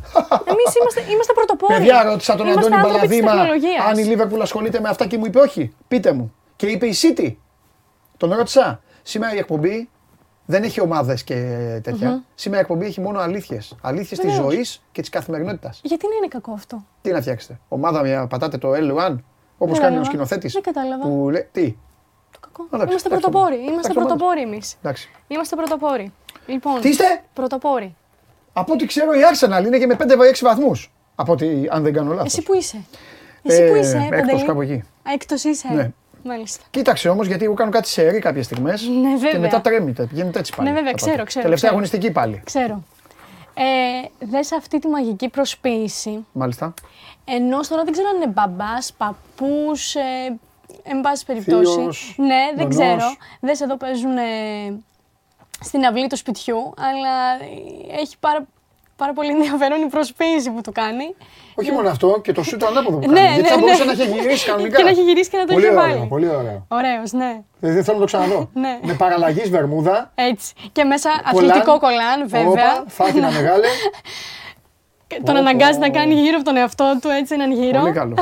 Εμείς 0.52 0.70
είμαστε, 0.80 1.00
είμαστε 1.14 1.34
πρωτοπόροι. 1.34 1.74
Παιδιά, 1.74 2.04
ρώτησα 2.04 2.36
τον 2.36 2.46
Είμαστε 2.48 2.66
Αντώνη 2.66 2.82
άνθρωποι 2.82 3.08
της 3.08 3.20
Παλαδίμα 3.22 3.32
τεχνολογίας. 3.32 3.86
αν 3.90 3.98
η 3.98 4.04
Λίβερπουλ 4.04 4.42
ασχολείται 4.42 4.80
με 4.80 4.90
αυτά 4.90 5.06
και 5.08 5.18
μου 5.18 5.26
είπε 5.26 5.40
όχι. 5.40 5.74
Πείτε 5.88 6.12
μου. 6.12 6.34
Και 6.56 6.66
είπε 6.68 6.86
η 6.86 6.96
City. 7.02 7.36
Τον 8.18 8.34
ρώτησα. 8.34 8.82
Σήμερα 9.04 9.34
η 9.36 9.38
εκπομπή 9.38 9.90
δεν 10.46 10.64
έχει 10.64 10.82
ομάδες 10.82 11.24
και 11.24 11.36
τέτοια. 11.84 12.24
Σήμερα 12.36 12.58
η 12.60 12.62
εκπομπή 12.62 12.86
έχει 12.86 13.02
μόνο 13.02 13.20
αλήθειες. 13.20 13.76
Αλήθειες 13.82 14.20
της 14.20 14.30
Βεβαίως. 14.32 14.54
ζωής 14.54 14.82
και 14.92 15.02
της 15.02 15.10
καθημερινότητας. 15.10 15.80
Γιατί 15.84 16.08
να 16.10 16.16
είναι 16.16 16.28
κακό 16.28 16.52
αυτό; 16.52 16.86
Τι 17.02 17.12
να 17.12 17.22
φτιάξετε; 17.22 17.60
Ομάδα 17.68 18.02
μια 18.02 18.28
πατάτε 18.28 18.58
το 18.58 18.70
L1 18.72 18.76
όπως 18.78 18.94
Δεν 19.00 19.18
κάνει 19.58 19.70
ο 19.70 19.78
κατάλαβα. 19.78 20.04
σκηνοθέτης. 20.06 20.54
Δεν 20.54 20.62
κατάλαβα. 20.62 21.08
Που 21.08 21.30
λέει. 21.30 21.48
Τι; 21.52 21.76
Το 22.32 22.40
κακό. 22.40 22.64
Εντάξει, 22.72 22.90
είμαστε 22.90 23.08
εντάξει, 23.08 23.08
πρωτοπόροι. 23.30 23.54
εντάξει, 23.56 23.72
Είμαστε 23.72 23.92
εντάξει, 23.92 24.08
πρωτοπόροι 24.16 24.42
εμείς. 24.42 24.76
Εντάξει. 24.82 25.10
Είμαστε 25.28 25.56
πρωτοπόροι. 25.56 26.12
Λοιπόν, 26.46 26.82
Τι 26.82 26.90
είστε; 26.90 27.24
πρωτοπόροι. 27.34 27.96
Από 28.54 28.74
ό,τι 28.74 28.86
ξέρω 28.86 29.12
η 29.14 29.20
Arsenal 29.32 29.66
είναι 29.66 29.78
και 29.78 29.86
με 29.86 29.96
5-6 30.00 30.42
βαθμούς. 30.42 30.92
Από 31.16 31.32
ό,τι, 31.32 31.48
αν 31.70 31.84
δεν 31.84 31.94
κάνω 31.94 32.14
λάθος. 32.14 32.34
Εσύ 32.34 32.42
που 32.44 32.54
είσαι. 32.56 32.84
Εσύ 33.44 33.62
Ε, 33.62 33.70
που 33.70 33.76
είσαι, 33.76 33.98
έκτος 33.98 34.20
Παντελή. 34.22 34.44
κάπου 34.46 34.62
εκεί. 34.62 34.84
Έκτος 35.14 35.44
είσαι. 35.44 35.68
Ναι. 35.74 35.92
Μάλιστα. 36.28 36.64
Κοίταξε 36.70 37.10
όμως 37.10 37.28
γιατί 37.28 37.46
εγώ 37.46 37.54
κάνω 37.54 37.72
κάτι 37.72 37.88
σε 37.88 38.10
ρί 38.10 38.20
κάποιες 38.20 38.46
στιγμές. 38.46 38.88
Ναι, 38.88 39.10
βέβαια. 39.10 39.32
Και 39.32 39.38
μετά 39.38 39.62
τρέμεται. 39.62 40.06
Πηγαίνετε 40.06 40.40
έτσι 40.40 40.54
πάλι. 40.56 40.70
Ναι, 40.70 40.76
βέβαια, 40.76 40.92
τα 40.92 40.98
ξέρω, 40.98 41.12
πάντα. 41.12 41.24
ξέρω, 41.24 41.44
Τελευταία 41.44 41.70
ξέρω. 41.70 41.72
αγωνιστική 41.72 42.12
πάλι. 42.12 42.42
Ξέρω. 42.46 42.84
Ε, 43.54 44.26
δες 44.26 44.52
αυτή 44.52 44.80
τη 44.80 44.88
μαγική 44.88 45.30
προσποίηση. 45.30 46.26
Μάλιστα. 46.32 46.74
Ενώ 47.26 47.60
τώρα 47.70 47.84
δεν 47.84 47.94
ξέρω 47.94 48.08
αν 48.10 48.16
είναι 48.16 48.28
μπαμπάς, 48.28 48.94
παππούς, 48.98 49.96
ε, 49.96 50.38
εν 50.84 51.02
πάση 51.02 51.26
περιπτώσει. 51.26 51.80
Θείος, 51.80 52.16
ναι, 52.18 52.44
δεν 52.56 52.68
νονός. 52.68 52.76
ξέρω. 52.76 53.16
Δες 53.40 53.62
εδώ 53.62 53.78
παίζουν 53.78 54.18
ε, 54.18 54.24
στην 55.60 55.86
αυλή 55.86 56.08
του 56.08 56.18
σπιτιού, 56.18 56.74
αλλά 56.78 57.44
ε, 57.96 58.00
έχει 58.02 58.16
πάρα, 58.20 58.46
πάρα 58.96 59.14
πολύ 59.14 59.30
ενδιαφέρον 59.30 59.82
η 59.82 59.86
προσποίηση 59.90 60.52
που 60.52 60.62
του 60.62 60.72
κάνει. 60.72 61.16
Όχι 61.56 61.72
μόνο 61.72 61.90
αυτό, 61.90 62.20
και 62.24 62.32
το 62.32 62.44
σούτ 62.44 62.64
ανάποδο 62.64 62.98
που 62.98 63.12
Ναι, 63.12 63.20
κάνει. 63.20 63.34
Γιατί 63.34 63.42
ναι, 63.42 63.48
θα 63.48 63.56
ναι. 63.56 63.62
μπορούσε 63.62 63.84
να 63.84 63.92
έχει 63.92 64.06
γυρίσει 64.20 64.46
κανονικά. 64.50 64.78
Και 64.78 64.84
να 64.84 64.90
έχει 64.90 65.02
γυρίσει 65.04 65.30
και 65.30 65.38
να 65.38 65.46
το 65.46 65.54
πολύ 65.54 65.66
είχε 65.66 65.76
ωραίο, 65.76 65.88
βάλει. 65.96 66.06
Πολύ 66.08 66.30
ωραίο. 66.30 66.66
Ωραίος, 66.68 67.12
ναι. 67.12 67.42
Ε, 67.60 67.72
Δεν 67.72 67.84
θέλω 67.84 67.98
να 67.98 68.00
το 68.00 68.06
ξαναδώ. 68.06 68.50
Ναι. 68.64 68.80
Με 68.82 68.94
παραλλαγής 68.94 69.50
βερμούδα. 69.50 70.12
Έτσι. 70.16 70.54
Και 70.72 70.84
μέσα 70.84 71.10
κολάν. 71.32 71.50
αθλητικό 71.50 71.80
κολάν, 71.80 72.28
βέβαια. 72.28 72.50
Όπα, 72.50 72.84
φάτινα 72.88 73.32
μεγάλε. 73.32 73.68
Και 75.08 75.22
Τον 75.26 75.36
αναγκάζει 75.36 75.80
να 75.80 75.90
κάνει 75.90 76.14
γύρω 76.14 76.36
από 76.36 76.46
τον 76.46 76.56
εαυτό 76.58 76.98
του 77.02 77.10
έτσι 77.10 77.34
έναν 77.34 77.52
γύρο. 77.52 77.80
Πολύ 77.80 77.92
καλό. 77.94 78.16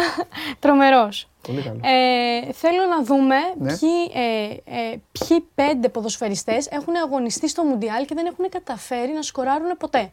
Τρομερός. 0.60 1.28
Πολύ 1.48 1.62
καλό. 1.62 1.80
Ε, 1.84 2.52
θέλω 2.54 2.86
να 2.90 3.04
δούμε 3.04 3.36
Ναι. 3.60 3.78
ποιοι, 3.78 3.90
ε, 4.14 4.44
ε, 4.80 5.02
ποιοι 5.12 5.48
πέντε 5.56 5.90
ποδοσφαιριστές 5.90 6.68
έχουν 6.68 6.96
αγωνιστεί 6.96 7.50
στο 7.50 7.64
Μουντιάλ 7.64 8.06
και 8.06 8.16
δεν 8.16 8.26
έχουν 8.26 8.50
καταφέρει 8.50 9.12
να 9.14 9.22
σκοράρουν 9.22 9.78
ποτέ. 9.80 10.12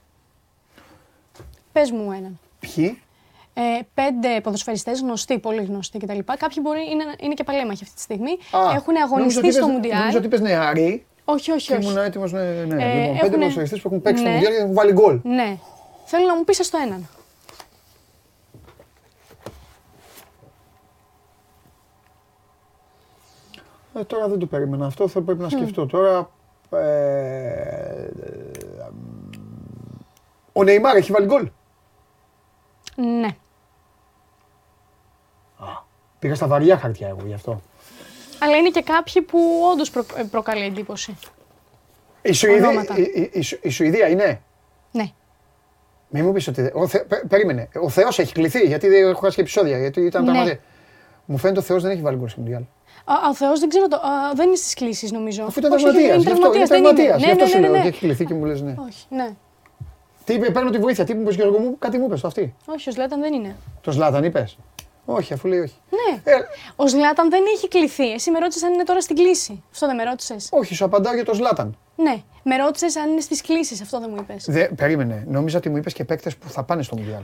Πες 1.72 1.90
μου 1.90 2.12
έναν. 2.12 2.38
Ποιοι; 2.60 3.02
Ε, 3.54 3.60
πέντε 3.94 4.40
ποδοσφαιριστές 4.40 5.00
γνωστοί, 5.00 5.38
πολύ 5.38 5.62
γνωστοί 5.64 5.98
κτλ. 5.98 6.18
Κάποιοι 6.38 6.58
μπορεί 6.62 6.80
είναι, 6.90 7.04
είναι 7.20 7.34
και 7.34 7.44
παλέμαχοι 7.44 7.82
αυτή 7.82 7.94
τη 7.94 8.00
στιγμή. 8.00 8.30
Α, 8.30 8.58
έχουν 8.74 8.94
νόμιζα 8.94 9.04
αγωνιστεί 9.04 9.38
ότι 9.38 9.50
στο 9.52 9.60
είπες- 9.60 9.72
Μουντιάλ. 9.74 9.98
Νόμιζα 9.98 10.16
ότι 10.18 10.26
είπες 10.26 10.40
νεαροί 10.40 11.06
Όχι, 11.24 11.50
όχι, 11.50 11.66
και 11.66 11.74
όχι. 11.74 11.84
ήμουν 11.86 11.98
έτοιμος. 11.98 12.32
Ναι, 12.32 12.40
ναι, 12.42 12.64
ναι. 12.64 12.82
Ε, 12.84 12.86
λοιπόν, 12.86 13.06
πέντε 13.06 13.18
έχουνε- 13.18 13.30
ποδοσφαιριστές 13.30 13.80
που 13.80 13.88
έχουν 13.88 14.02
παίξει 14.02 14.20
στο 14.22 14.28
Ναι. 14.30 14.34
Μουντιάλ 14.36 14.54
και 14.54 14.60
έχουν 14.60 14.74
βάλει 14.74 14.92
γκολ. 14.92 15.20
Ναι. 15.22 15.58
Θέλω 16.04 16.26
να 16.26 16.36
μου 16.36 16.44
πεις 16.44 16.56
στο 16.66 16.78
έναν. 16.84 17.08
Ε, 23.94 24.04
τώρα 24.04 24.28
δεν 24.28 24.38
το 24.38 24.46
περίμενα 24.46 24.86
αυτό, 24.86 25.08
θα 25.08 25.20
πρέπει 25.20 25.40
να 25.42 25.48
σκεφτώ 25.48 25.86
τώρα. 25.86 26.30
Ε, 26.70 26.78
ε, 26.78 28.10
ο 30.52 30.62
Νεϊμάρ 30.64 30.96
έχει 30.96 31.12
βάλει 31.12 31.26
γκολ. 31.26 31.50
Ναι. 33.00 33.28
Πήγα 36.18 36.34
στα 36.34 36.46
βαριά 36.46 36.78
χαρτιά 36.78 37.08
εγώ 37.08 37.20
γι' 37.26 37.34
αυτό. 37.34 37.62
Αλλά 38.38 38.56
είναι 38.56 38.68
και 38.70 38.82
κάποιοι 38.82 39.22
που 39.22 39.38
όντως 39.72 39.90
προ, 39.90 40.04
ε, 40.16 40.22
προκαλεί 40.22 40.64
εντύπωση. 40.64 41.16
Η, 42.22 42.32
Σουηδία, 42.32 42.68
Ονόματα. 42.68 42.96
η, 42.96 43.02
η, 43.14 43.30
η, 43.32 43.40
Σου- 43.42 43.58
η 43.62 43.68
Σουηδία 43.68 44.08
είναι; 44.08 44.40
Ναι. 44.92 45.10
Μην 46.08 46.24
μου 46.24 46.32
πεις 46.32 46.48
ότι. 46.48 46.62
δεν- 46.62 46.72
Ο 46.74 46.86
Θε, 46.86 46.98
πε- 46.98 47.26
περίμενε. 47.26 47.68
Ο 47.82 47.88
Θεός 47.88 48.18
έχει 48.18 48.32
κληθεί 48.32 48.60
γιατί 48.66 48.88
δεν 48.88 49.08
έχω 49.08 49.20
χάσει 49.20 49.34
και 49.34 49.40
επεισόδια. 49.40 49.78
Γιατί 49.78 50.00
ήταν 50.00 50.24
Ναι. 50.24 50.30
πραγματικά. 50.30 50.60
Μου 51.24 51.36
φαίνεται 51.38 51.58
ο 51.58 51.62
Θεός 51.62 51.82
δεν 51.82 51.90
έχει 51.90 52.00
βάλει 52.02 52.16
γκολ 52.16 52.28
στο 52.28 52.40
Μουντιάλ. 52.40 52.62
Α, 53.04 53.14
ο 53.30 53.34
Θεός 53.34 53.60
δεν 53.60 53.68
ξέρω. 53.68 53.88
Το, 53.88 53.96
α, 53.96 54.32
δεν 54.34 54.46
είναι 54.46 54.56
στις 54.56 54.74
κλήσεις 54.74 55.12
νομίζω. 55.12 55.44
Αφού 55.44 55.58
ήταν 55.58 55.72
Όχι, 55.72 55.84
όχι, 55.84 55.92
τραυματίας. 55.94 56.22
είναι 56.24 56.32
Γι' 56.34 56.42
αυτό 56.42 56.56
είναι 56.56 56.66
τραυματίας, 56.66 56.68
δεν 56.68 56.78
είναι. 56.78 56.94
τραυματίας. 56.94 57.20
Γι' 57.20 57.26
Ναι, 57.26 57.32
αυτό 57.32 57.44
ναι, 57.44 57.50
σου 57.50 57.56
ναι, 57.56 57.62
λέω 57.62 57.70
ναι, 57.72 57.78
ότι 57.78 57.86
ναι. 57.88 57.94
έχει 57.94 57.98
κληθεί 58.06 58.24
και 58.24 58.34
μου 58.34 58.44
λες 58.44 58.60
ναι. 58.62 58.74
Όχι, 58.88 59.06
ναι. 59.08 59.28
Τι 60.30 60.36
είπε, 60.36 60.50
παίρνω 60.50 60.70
τη 60.70 60.78
βοήθεια. 60.78 61.04
Τι 61.04 61.14
μου 61.14 61.20
είπες 61.22 61.34
Γιώργο 61.34 61.58
μου, 61.58 61.78
κάτι 61.78 61.98
μου 61.98 62.04
είπες 62.06 62.24
αυτή. 62.24 62.54
Όχι, 62.66 62.88
ο 62.88 62.92
Ζλάταν 62.92 63.20
δεν 63.20 63.32
είναι. 63.32 63.56
Το 63.80 63.92
Ζλάταν 63.92 64.24
είπες. 64.24 64.58
Όχι, 65.04 65.32
αφού 65.32 65.48
λέει 65.48 65.58
όχι. 65.58 65.74
Ναι. 65.90 66.32
Ε, 66.32 66.36
Ο 66.76 66.86
Ζλάταν 66.88 67.30
δεν 67.30 67.42
έχει 67.54 67.68
κληθεί. 67.68 68.12
Εσύ 68.12 68.30
με 68.30 68.38
ρώτησες 68.38 68.62
αν 68.62 68.72
είναι 68.72 68.82
τώρα 68.84 69.00
στην 69.00 69.16
κλήση. 69.16 69.62
Αυτό 69.72 69.86
δεν 69.86 69.96
με 69.96 70.02
ρώτησες. 70.04 70.48
όχι, 70.50 70.74
σου 70.74 70.84
απαντάω 70.84 71.14
για 71.14 71.24
το 71.24 71.34
Ζλάταν. 71.34 71.76
Ναι. 71.96 72.22
Με 72.42 72.56
ρώτησες 72.56 72.96
αν 72.96 73.10
είναι 73.10 73.20
στις 73.20 73.40
κλήσεις. 73.42 73.78
Αυτό 73.82 74.00
δεν 74.00 74.10
μου 74.14 74.16
είπες. 74.20 74.44
Δε, 74.48 74.64
περίμενε. 74.64 75.24
Νόμιζα 75.28 75.58
ότι 75.58 75.68
μου 75.68 75.76
είπες 75.76 75.92
και 75.92 76.04
παίκτες 76.04 76.36
που 76.36 76.48
θα 76.48 76.62
πάνε 76.62 76.82
στο 76.82 76.96
Μουντιάλ. 76.96 77.22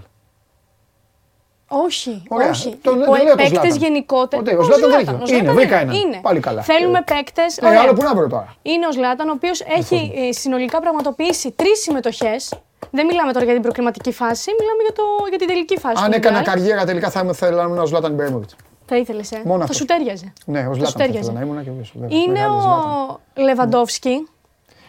Όχι, 1.68 2.22
Ωραία. 2.28 2.48
όχι. 2.50 2.76
Τον- 2.82 3.02
Ο 3.02 3.12
δεν 3.12 3.22
λέω 3.22 3.30
το 3.30 3.36
παίκτες 3.36 3.48
Ζλάταν. 3.48 3.76
γενικότερα. 3.76 4.42
Οκ, 4.52 4.58
ο 4.58 4.62
Ζλάταν 4.62 4.90
δεν 4.90 5.20
έχει. 5.24 5.36
Είναι, 5.36 5.52
βρήκα 5.52 5.76
έναν. 5.78 5.94
Είναι. 5.94 6.18
Πάλι 6.22 6.40
καλά. 6.40 6.62
Θέλουμε 6.62 6.98
Ε, 6.98 7.02
παίκτε. 7.14 7.42
Ε, 7.60 7.76
άλλο 7.78 7.92
που 7.92 8.02
να 8.02 8.14
βρω 8.14 8.26
τώρα. 8.28 8.56
Είναι 8.62 8.86
ο 8.86 8.92
Ζλάταν, 8.92 9.28
ο 9.28 9.32
οποίος 9.32 9.60
έχει 9.60 10.12
ε, 10.16 10.32
συνολικά 10.32 10.80
πραγματοποιήσει 10.80 11.50
τρεις 11.50 11.82
συμμετοχές. 11.82 12.52
Δεν 12.90 13.07
μιλάμε 13.07 13.32
τώρα 13.32 13.44
για 13.44 13.55
την 13.55 13.62
προκριματική 13.62 14.12
φάση, 14.12 14.51
μιλάμε 14.61 14.82
για, 14.82 14.93
το, 14.93 15.03
για 15.28 15.39
την 15.39 15.47
τελική 15.48 15.78
φάση. 15.78 16.03
Αν 16.05 16.11
του 16.11 16.16
έκανα 16.16 16.36
Μουντιάλ. 16.39 16.57
καριέρα 16.57 16.85
τελικά 16.85 17.11
θα 17.11 17.27
ήθελα 17.31 17.57
να 17.57 17.62
ήμουν 17.62 17.78
ο 17.78 17.86
Ζλάταν 17.86 18.12
Ιμπραΐμοβιτς. 18.12 18.51
Θα 18.86 18.97
ήθελες, 18.97 19.32
ε; 19.32 19.40
Μόνο 19.44 19.59
θα 19.59 19.62
αυτό. 19.65 19.74
σου 19.77 19.85
ταίριαζε. 19.84 20.32
Ναι, 20.47 20.59
ο 20.59 20.62
Θα 20.62 20.69
σου 20.69 20.74
Ζλάταν 20.74 20.93
θα 20.93 21.05
ήθελα 21.05 21.07
ταίριαζε. 21.06 21.32
να 21.32 21.40
ήμουν 21.40 21.62
και 21.65 21.69
εγώ. 21.70 21.81
βέβαια. 21.94 22.19
Είναι 22.19 22.32
Μεγάλος 22.32 22.62
Ζλάταν. 22.62 22.90
ο 22.90 23.20
Λεβαντόφσκι. 23.35 24.28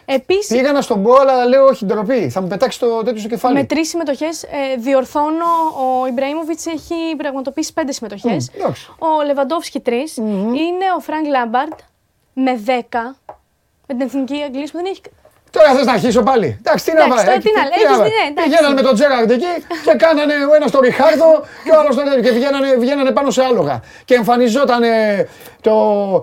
Επίσης, 0.04 0.54
Πήγα 0.56 0.72
να 0.72 0.80
στον 0.80 1.02
πω, 1.02 1.14
αλλά 1.14 1.46
λέω 1.46 1.64
όχι 1.64 1.84
ντροπή. 1.84 2.28
Θα 2.28 2.40
μου 2.40 2.46
πετάξει 2.48 2.78
το 2.78 3.02
τέτοιο 3.02 3.20
στο 3.20 3.28
κεφάλι. 3.28 3.54
με 3.54 3.64
τρεις 3.64 3.88
συμμετοχές 3.88 4.44
διορθώνω. 4.78 5.44
Ο 6.02 6.06
Ιμπραΐμοβιτς 6.06 6.58
έχει 6.66 6.94
πραγματοποιήσει 7.16 7.72
πέντε 7.72 7.92
συμμετοχές. 7.92 8.50
Μμ, 8.50 8.60
εντάξει. 8.60 8.90
Ο 8.98 9.22
Λεβαντόφσκι 9.26 9.80
τρεις. 9.80 10.16
Είναι 10.16 10.86
ο 10.96 11.00
Φρανκ 11.00 11.26
Λάμπαρντ 11.26 11.72
με 12.32 12.60
10. 12.66 12.70
Με 13.86 13.94
την 13.94 14.00
εθνική 14.00 14.42
Αγγλία 14.42 14.64
που 14.64 14.70
δεν 14.72 14.84
έχει. 14.84 15.00
Τώρα 15.50 15.72
θες 15.74 15.84
να 15.86 15.92
αρχίσω 15.92 16.22
πάλι. 16.22 16.48
Εντάξει, 16.58 16.84
τι 16.84 16.92
να 16.92 17.04
Εντάξει, 17.04 17.16
βάλω. 17.16 17.28
τώρα 17.28 17.38
τι 17.46 17.50
να 17.58 17.62
λέω, 17.62 17.72
έχεις 17.84 17.96
δει, 17.96 18.12
ναι, 18.16 18.24
εντάξει. 18.30 18.50
Πηγαίνανε 18.50 18.74
με 18.74 18.82
τον 18.82 18.94
Τζέραρντ 18.94 19.30
εκεί 19.30 19.52
και 19.84 19.94
κάνανε 20.04 20.34
ο 20.50 20.54
ένας 20.58 20.70
τον 20.70 20.80
Ριχάρδο 20.80 21.30
και 21.64 21.70
ο 21.74 21.78
άλλος 21.80 21.94
τον 21.96 22.04
τέτοιο. 22.04 22.22
Και 22.22 22.30
βγαίνανε, 22.38 22.68
βγαίνανε 22.78 23.10
πάνω 23.10 23.30
σε 23.30 23.42
άλογα. 23.42 23.80
Και 24.04 24.14
εμφανιζόταν 24.14 24.82
το, 25.60 25.74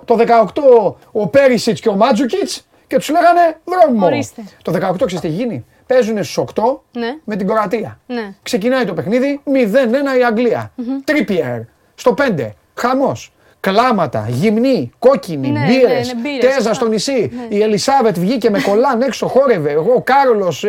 το 0.04 0.14
18 0.54 0.94
ο 1.12 1.26
Πέρισιτ 1.28 1.76
και 1.80 1.88
ο 1.88 1.94
Μάτζουκιτ 1.94 2.50
και 2.86 2.96
τους 2.96 3.08
λέγανε 3.10 3.44
δρόμο. 3.64 4.06
Ορίστε. 4.06 4.42
Το 4.62 4.72
18 4.72 4.78
ξέρεις 4.96 5.20
τι 5.20 5.28
γίνει; 5.28 5.64
Παίζουν 5.86 6.24
στους 6.24 6.44
8 6.54 6.62
Ναι. 6.92 7.10
με 7.24 7.36
την 7.36 7.46
Κροατία. 7.46 7.98
Ναι. 8.06 8.34
Ξεκινάει 8.42 8.84
το 8.84 8.94
παιχνίδι 8.94 9.40
0-1 9.44 10.18
η 10.18 10.24
αγγλια 10.24 10.72
Τρίπιερ 11.04 11.60
στο 11.94 12.14
5. 12.36 12.48
Χαμός. 12.74 13.32
Κλάματα, 13.70 14.26
γυμνοί, 14.28 14.90
κόκκινοι, 14.98 15.50
Ναι, 15.50 15.66
μπύρες, 15.66 16.06
ναι, 16.06 16.12
ναι, 16.12 16.20
μπύρες, 16.20 16.40
τέζα 16.40 16.54
σωστά. 16.54 16.74
στο 16.74 16.88
νησί. 16.88 17.30
Η 17.48 17.62
Ελισάβετ 17.62 18.18
βγήκε 18.18 18.50
με 18.50 18.60
κολάν 18.60 19.02
έξω, 19.02 19.26
χόρευε. 19.26 19.70
Εγώ, 19.70 19.92
ο 19.92 20.02
Κάρολος, 20.02 20.62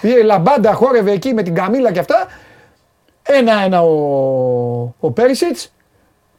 η 0.00 0.22
Λαμπάντα 0.24 0.72
χόρευε 0.72 1.12
εκεί 1.12 1.34
με 1.34 1.42
την 1.42 1.54
Καμίλα 1.54 1.92
και 1.92 1.98
αυτά. 1.98 2.26
Ένα-ένα 3.22 3.82
ο, 3.82 4.94
ο 5.00 5.10
Πέρισιτς. 5.10 5.72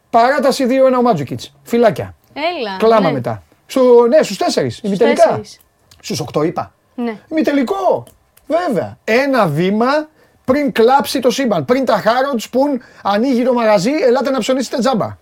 Παράταση 0.10 0.65
2-1 0.69 0.98
ο 0.98 1.02
Μάντζουκιτς. 1.01 1.53
Φιλάκια. 1.63 2.15
Έλα. 2.34 2.77
Κλάμα 2.77 3.07
ναι. 3.07 3.11
μετά. 3.11 3.44
Στο, 3.65 4.07
ναι, 4.07 4.23
στους 4.23 4.38
τέσσερις. 4.38 4.80
Ημιτελικά. 4.84 5.23
τέσσερις. 5.23 5.60
Στους 5.99 6.19
οκτώ 6.19 6.44
είπα. 6.44 6.73
Ναι. 6.95 7.15
Ημιτελικό. 7.31 8.03
Βέβαια. 8.48 8.98
Ένα 9.03 9.48
βήμα 9.48 10.07
πριν 10.45 10.72
κλάψει 10.72 11.19
το 11.19 11.31
σύμπαν. 11.31 11.65
Πριν 11.65 11.86
τα 11.86 11.98
Χάροντ 11.98 12.41
πουν 12.52 12.81
ανοίγει 13.03 13.44
το 13.44 13.53
μαγαζί, 13.53 13.91
ελάτε 13.91 14.30
να 14.30 14.40
ψωνίσετε 14.40 14.77
τζάμπα. 14.77 15.18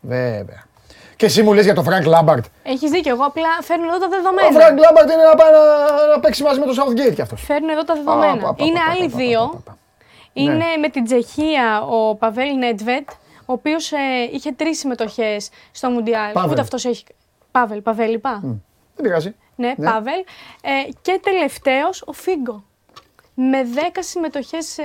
Βέβαια. 0.00 0.66
Και 1.16 1.26
εσύ 1.26 1.42
μου 1.42 1.52
λες 1.52 1.64
για 1.64 1.74
τον 1.74 1.84
Φρανκ 1.84 2.06
Λάμπαρντ. 2.06 2.44
Έχεις 2.62 2.90
δίκιο. 2.90 3.14
Εγώ 3.14 3.24
απλά 3.24 3.48
φέρνω 3.62 3.86
εδώ 3.86 3.98
τα 3.98 4.06
Ο 4.06 4.08
δεδομένα. 4.08 4.50
Φρανκ 4.60 4.78
Λάμπαρντ 4.78 5.10
είναι 5.10 5.22
να 5.22 5.34
πάει 5.34 5.50
να, 5.52 6.06
να 6.14 6.20
παίξει 6.20 6.42
μαζί 6.42 6.60
με 6.60 6.66
τον 6.66 6.74
Southgate 6.74 7.14
κι 7.14 7.20
αυτός. 7.22 7.42
Φέρνω 7.44 7.72
εδώ 7.72 7.84
τα 7.84 7.92
Α, 7.92 7.96
δεδομένα. 7.96 8.36
πα, 8.42 8.54
πα, 8.54 8.64
Είναι 8.64 8.78
πα, 8.78 8.84
πα, 8.84 8.90
άλλοι 8.92 9.08
πα, 9.08 9.16
πα, 9.16 9.22
δύο. 9.24 9.48
πα, 9.52 9.60
πα. 9.64 9.76
Είναι 10.32 10.52
Ναι. 10.54 10.76
με 10.80 10.88
την 10.88 11.04
Τσεχία 11.04 11.80
ο 11.82 12.14
Παβέλ 12.14 12.56
Νέντβεντ, 12.58 13.08
ο 13.40 13.52
οποίος 13.52 13.90
είχε 14.32 14.52
τρεις 14.52 14.78
συμμετοχές 14.78 15.48
στο 15.70 15.90
Μουντιάλ. 15.90 16.32
Πάβελ. 16.32 16.50
Ούτε 16.50 16.60
αυτός 16.60 16.84
έχει. 16.84 17.04
Πάβελ, 17.50 17.80
Παβέλ, 17.82 18.12
είπα. 18.12 18.40
Δεν 18.42 18.60
πειράζει. 19.02 19.34
Ναι, 19.56 19.74
Πάβελ. 19.74 20.24
Ε, 20.62 20.90
και 21.02 21.20
τελευταίος 21.22 22.02
ο 22.06 22.12
Φίγκο. 22.12 22.64
Με 23.40 23.58
10 23.74 23.78
συμμετοχές 24.00 24.76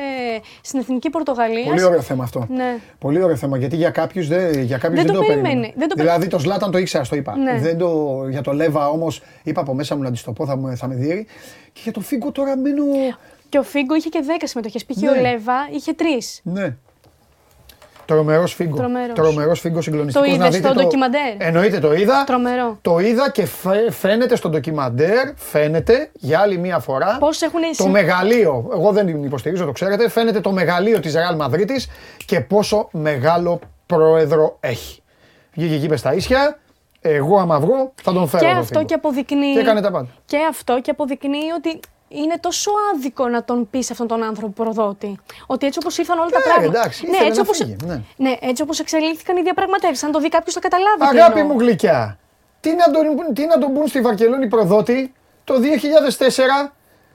στην 0.61 0.79
εθνική 0.79 1.09
Πορτογαλίας. 1.09 1.67
Πολύ 1.67 1.83
ωραίο 1.83 2.01
θέμα 2.01 2.23
αυτό. 2.23 2.45
Ναι. 2.49 2.77
Πολύ 2.99 3.23
ωραίο 3.23 3.35
θέμα 3.35 3.57
γιατί 3.57 3.75
για 3.75 3.89
κάποιους 3.89 4.27
δεν, 4.27 4.59
για 4.61 4.77
κάποιους 4.77 4.97
Δεν 5.03 5.05
δεν, 5.05 5.15
το 5.15 5.21
το 5.21 5.27
περίμενε. 5.27 5.47
περίμενε. 5.49 5.73
Δεν 5.77 5.87
το 5.87 5.95
πε- 5.95 6.03
δηλαδή 6.05 6.27
το 6.27 6.39
Ζλάταν 6.39 6.71
το 6.71 6.77
ήξερα, 6.77 7.03
το 7.09 7.15
είπα. 7.15 7.35
Ναι. 7.37 7.59
Δεν 7.59 7.77
το, 7.77 8.19
για 8.29 8.41
το 8.41 8.51
Λέβα 8.53 8.89
όμως 8.89 9.21
είπα 9.43 9.61
από 9.61 9.73
μέσα 9.73 9.95
μου 9.95 10.01
να 10.01 10.11
τη 10.11 10.23
το 10.23 10.31
πω, 10.31 10.45
θα, 10.45 10.55
μου- 10.57 10.77
θα 10.77 10.87
με 10.87 10.95
δει. 10.95 11.25
Και 11.73 11.79
για 11.83 11.91
το 11.91 11.99
Φίγκο 11.99 12.31
τώρα 12.31 12.57
μένω. 12.57 12.83
Και 13.49 13.57
ο 13.57 13.63
Φίγκο 13.63 13.95
είχε 13.95 14.09
και 14.09 14.19
10 14.39 14.41
συμμετοχές. 14.43 14.85
Π.χ. 14.85 14.97
Ναι. 14.97 15.09
ο 15.09 15.13
Λέβα 15.21 15.53
είχε 15.71 15.91
3. 15.97 16.03
Ναι. 16.43 16.75
Τρομερός 18.13 18.53
Φίγκο. 18.53 18.75
Τρομερός. 18.77 19.15
Τρομερός 19.15 19.59
Φίγκο 19.59 19.81
συγκλονιστικός. 19.81 20.27
Το 20.29 20.33
είδες 20.35 20.55
στο 20.55 20.73
ντοκιμαντέρ; 20.73 21.35
Εννοείται 21.37 21.79
το 21.79 21.93
είδα. 21.93 22.23
Τρομερό. 22.23 22.77
Το 22.81 22.99
είδα 22.99 23.31
και 23.31 23.45
φαι- 23.45 23.91
φαίνεται 23.91 24.35
στο 24.35 24.49
ντοκιμαντέρ, 24.49 25.33
φαίνεται 25.35 26.09
για 26.13 26.39
άλλη 26.39 26.57
μία 26.57 26.79
φορά. 26.79 27.17
Πώς 27.19 27.41
έχουν 27.41 27.61
Το 27.61 27.67
συμ- 27.83 27.89
μεγαλείο, 27.91 28.69
εγώ 28.73 28.91
δεν 28.91 29.05
την 29.05 29.23
υποστηρίζω, 29.23 29.65
το 29.65 29.71
ξέρετε, 29.71 30.09
φαίνεται 30.09 30.39
το 30.39 30.51
μεγαλείο 30.51 30.99
της 30.99 31.13
Real 31.15 31.35
Μαδρίτης 31.35 31.89
και 32.25 32.39
πόσο 32.39 32.87
μεγάλο 32.91 33.59
πρόεδρο 33.85 34.57
έχει. 34.59 35.01
Βγήκε 35.53 35.75
εκεί 35.75 35.89
μες 35.89 35.99
στα 35.99 36.13
ίσια, 36.13 36.59
εγώ 37.01 37.37
άμα 37.37 37.59
βγω 37.59 37.93
θα 38.03 38.13
τον 38.13 38.27
φέρω. 38.27 38.43
Και 38.43 38.49
τον 38.49 38.59
αυτό 38.59 38.73
Φίγκο. 38.73 38.85
και 38.85 38.93
αποδεικνύει. 38.93 39.53
Και 39.53 39.59
έκανε 39.59 39.81
τα 39.81 39.91
πάντα. 39.91 40.07
Και 40.25 40.37
αυτό 40.49 40.81
και 40.81 40.91
αποδεικνύει 40.91 41.51
ότι 41.57 41.79
είναι 42.13 42.37
τόσο 42.39 42.71
άδικο 42.93 43.27
να 43.27 43.43
τον 43.43 43.69
πεις 43.69 43.91
αυτόν 43.91 44.07
τον 44.07 44.23
άνθρωπο 44.23 44.63
προδότη. 44.63 45.19
Ότι 45.47 45.65
έτσι 45.65 45.79
όπως 45.81 45.97
ήρθαν 45.97 46.19
όλα 46.19 46.29
τα 46.29 46.37
Ε, 46.37 46.41
πράγματα. 46.41 46.77
εντάξει, 46.79 47.05
ήθελε 47.05 47.25
έτσι 47.27 47.35
να 47.39 47.41
όπως, 47.45 47.57
φύγει, 47.57 47.75
ναι. 47.85 48.01
ναι, 48.17 48.35
έτσι 48.41 48.61
όπως 48.61 48.79
εξελίχθηκαν 48.79 49.37
οι 49.37 49.41
διαπραγματεύσεις. 49.41 50.03
Αν 50.03 50.11
το 50.11 50.19
δει 50.19 50.29
κάποιος 50.29 50.53
θα 50.53 50.59
καταλάβει. 50.59 50.99
τι 50.99 51.19
Αγάπη 51.19 51.39
εννοώ. 51.39 51.53
μου 51.53 51.59
γλυκιά, 51.59 52.17
τι 52.59 52.69
να, 52.75 52.91
τον, 52.91 53.33
τι 53.33 53.45
να 53.45 53.57
τον 53.57 53.73
πούν 53.73 53.87
στη 53.87 54.01
Βαρκελόνη 54.01 54.47
προδότη 54.47 55.13
το 55.43 55.53
2004 56.67 56.71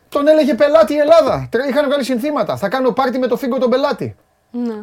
τον 0.09 0.29
έλεγε 0.29 0.55
πελάτη 0.55 0.95
η 0.95 0.97
Ελλάδα. 0.99 1.49
Τρε- 1.51 1.69
Είχαν 1.69 1.85
βγάλει 1.85 2.05
συνθήματα. 2.05 2.57
Θα 2.57 2.69
κάνω 2.69 2.91
πάρτι 2.91 3.19
με 3.19 3.27
το 3.27 3.37
φίγκο 3.37 3.59
τον 3.59 3.71
πελάτη. 3.71 4.17
Ναι. 4.51 4.75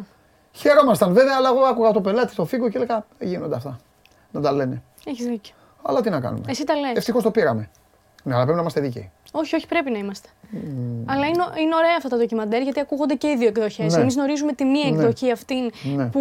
Χαιρόμασταν 0.52 1.12
βέβαια, 1.12 1.34
αλλά 1.36 1.48
εγώ 1.48 1.60
άκουγα 1.60 1.90
το 1.90 2.00
πελάτη 2.00 2.34
το 2.34 2.44
φίγκο 2.44 2.68
και 2.68 2.76
έλεγα 2.76 3.06
δεν 3.18 3.28
γίνονται 3.28 3.54
αυτά. 3.56 3.78
Να 4.30 4.40
τα 4.40 4.52
λένε. 4.52 4.82
Έχεις 5.04 5.26
δίκιο. 5.26 5.54
Αλλά 5.82 6.00
τι 6.00 6.10
να 6.10 6.20
κάνουμε. 6.20 6.44
Εσύ 6.48 6.64
τα 6.64 6.74
λες. 6.76 6.92
Ευτυχώς 6.96 7.22
το 7.22 7.30
πήραμε. 7.30 7.70
Ναι, 8.26 8.34
αλλά 8.34 8.42
πρέπει 8.42 8.56
να 8.56 8.60
είμαστε 8.60 8.80
δίκαιοι. 8.80 9.10
Όχι, 9.32 9.54
όχι, 9.54 9.66
πρέπει 9.66 9.90
να 9.90 9.98
είμαστε. 9.98 10.28
Αλλά 11.06 11.26
είναι, 11.26 11.44
είναι 11.62 11.74
ωραία 11.74 11.94
αυτά 11.96 12.08
τα 12.08 12.16
ντοκιμαντέρ 12.16 12.62
γιατί 12.62 12.80
ακούγονται 12.80 13.14
και 13.14 13.26
οι 13.28 13.36
δύο 13.36 13.48
εκδοχές. 13.48 13.94
Ναι. 13.94 14.00
Εμείς 14.00 14.14
γνωρίζουμε 14.14 14.52
τη 14.52 14.64
μία 14.64 14.88
εκδοχή 14.88 15.30
αυτήν 15.30 15.70
Ναι. 15.96 16.06
που 16.06 16.20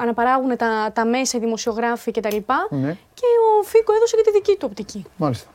αναπαράγουν 0.00 0.56
τα, 0.56 0.90
τα 0.92 1.04
μέσα, 1.04 1.36
οι 1.36 1.40
δημοσιογράφοι 1.40 2.10
κτλ. 2.10 2.36
Ναι. 2.70 2.96
Και 3.14 3.26
ο 3.60 3.62
Φίκο 3.62 3.92
έδωσε 3.92 4.16
και 4.16 4.22
τη 4.22 4.30
δική 4.30 4.52
του 4.52 4.66
οπτική. 4.70 5.04
Μάλιστα. 5.16 5.50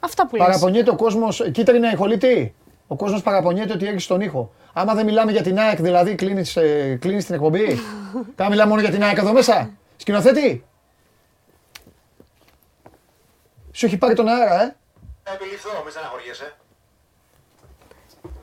Αυτά 0.00 0.26
που 0.26 0.36
λες. 0.36 0.46
Παραπονιέται 0.46 0.90
ο 0.90 0.96
κόσμος. 0.96 1.50
Κίτρινα 1.52 1.92
ηχολήπτη. 1.92 2.54
Ο 2.86 2.96
κόσμος 2.96 3.22
παραπονιέται 3.22 3.72
ότι 3.72 3.86
έχει 3.86 4.06
τον 4.08 4.20
ήχο. 4.20 4.52
Άμα 4.72 4.94
δεν 4.94 5.04
μιλάμε 5.04 5.32
για 5.32 5.42
την 5.42 5.58
ΑΕΚ, 5.58 5.80
δηλαδή 5.80 6.14
κλείνεις 7.00 7.24
την 7.26 7.34
εκπομπή. 7.34 7.64
Πρέπει 8.12 8.32
να 8.36 8.48
μιλάμε 8.48 8.68
μόνο 8.70 8.80
για 8.80 8.90
την 8.90 9.02
ΑΕΚ 9.02 9.16
εδώ 9.18 9.32
μέσα. 9.32 9.70
Σκηνοθέτη. 9.96 10.64
Σου 13.72 13.86
έχει 13.86 13.96
πάρει 13.96 14.14
τον 14.14 14.28
αέρα, 14.28 14.62
ε; 14.62 14.76
Να 15.26 15.32
επιληφθώ, 15.32 15.70
μην 15.84 15.92
στεναχωριέσαι. 15.92 16.48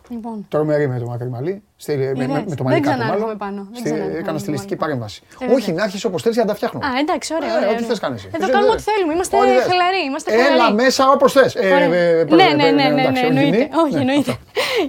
Λοιπόν. 0.10 0.46
Τρομερή 0.50 0.88
με 0.88 1.00
το 1.00 1.06
μακρύ 1.06 1.30
μαλλί. 1.30 1.64
Στη, 1.76 1.98
με, 1.98 2.06
με, 2.16 2.28
με 2.28 2.56
το 2.56 2.64
Δεν 2.64 2.64
μαλλί 2.64 2.80
κάτω 2.80 2.96
ξανάρχομαι 2.98 3.20
μάλλον. 3.20 3.38
πάνω. 3.38 3.56
Δεν 3.72 3.76
Στη, 3.76 3.84
ξανάρχομαι 3.84 4.12
έκανα 4.14 4.26
πάνω. 4.26 4.38
στιλιστική 4.40 4.76
παρέμβαση. 4.76 5.22
Ε, 5.40 5.46
Όχι, 5.46 5.54
βέβαια. 5.60 5.76
να 5.76 5.84
έρχεσαι 5.84 6.08
όπως 6.08 6.22
θέλει 6.22 6.36
να 6.36 6.46
τα 6.46 6.56
φτιάχνω. 6.56 6.80
Α, 6.80 6.90
εντάξει, 7.00 7.34
ωραία. 7.36 7.50
Ε, 7.50 7.52
ωραία, 7.58 7.68
ό,τι 7.68 7.76
ωραία. 7.76 7.88
θες 7.88 8.00
κάνεις. 8.00 8.24
Εδώ 8.26 8.38
Εσύ 8.38 8.52
κάνουμε 8.52 8.62
δεν- 8.70 8.74
ό,τι 8.76 8.84
θέλουμε. 8.92 9.14
Είμαστε 9.14 9.38
Ό,τι 9.38 9.48
θες. 9.48 9.64
χαλαροί. 9.70 10.02
Είμαστε 10.08 10.34
Έλα 10.34 10.44
χαλαροί. 10.44 10.74
μέσα 10.74 11.10
όπως 11.12 11.32
θες. 11.34 11.56
Ωραία. 11.56 11.88
Ναι, 11.88 12.46
ναι, 12.60 12.72
ναι, 12.72 12.88
ναι, 12.90 13.10
ναι, 13.10 13.20
εννοείται. 13.20 13.70
Όχι, 13.84 13.96
εννοείται. 13.96 14.38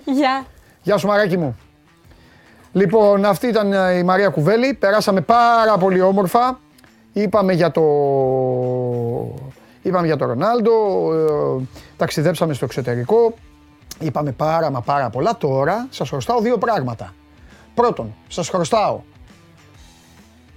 Γεια. 0.04 0.46
Γεια 0.82 0.96
σου 0.96 1.06
Μαράκι 1.06 1.36
μου. 1.38 1.58
Λοιπόν, 2.72 3.24
αυτή 3.24 3.46
ήταν 3.46 3.72
ε, 3.72 3.92
η 3.98 4.02
Μαρία 4.02 4.28
Κουβέλη. 4.28 4.74
Περάσαμε 4.74 5.20
πάρα 5.20 5.76
πολύ 5.78 6.00
όμορφα. 6.00 6.60
Είπαμε 7.12 7.52
για 7.52 7.70
το... 7.70 7.82
Είπαμε 9.84 10.06
για 10.06 10.16
το 10.16 10.24
Ρονάλντο, 10.24 10.72
ε, 11.12 11.64
ταξιδέψαμε 11.96 12.54
στο 12.54 12.64
εξωτερικό, 12.64 13.34
είπαμε 14.00 14.32
πάρα 14.32 14.70
μα 14.70 14.80
πάρα 14.80 15.10
πολλά. 15.10 15.36
Τώρα 15.36 15.86
σας 15.90 16.08
χρωστάω 16.08 16.40
δύο 16.40 16.58
πράγματα. 16.58 17.14
Πρώτον, 17.74 18.14
σας 18.28 18.48
χρωστάω 18.48 19.00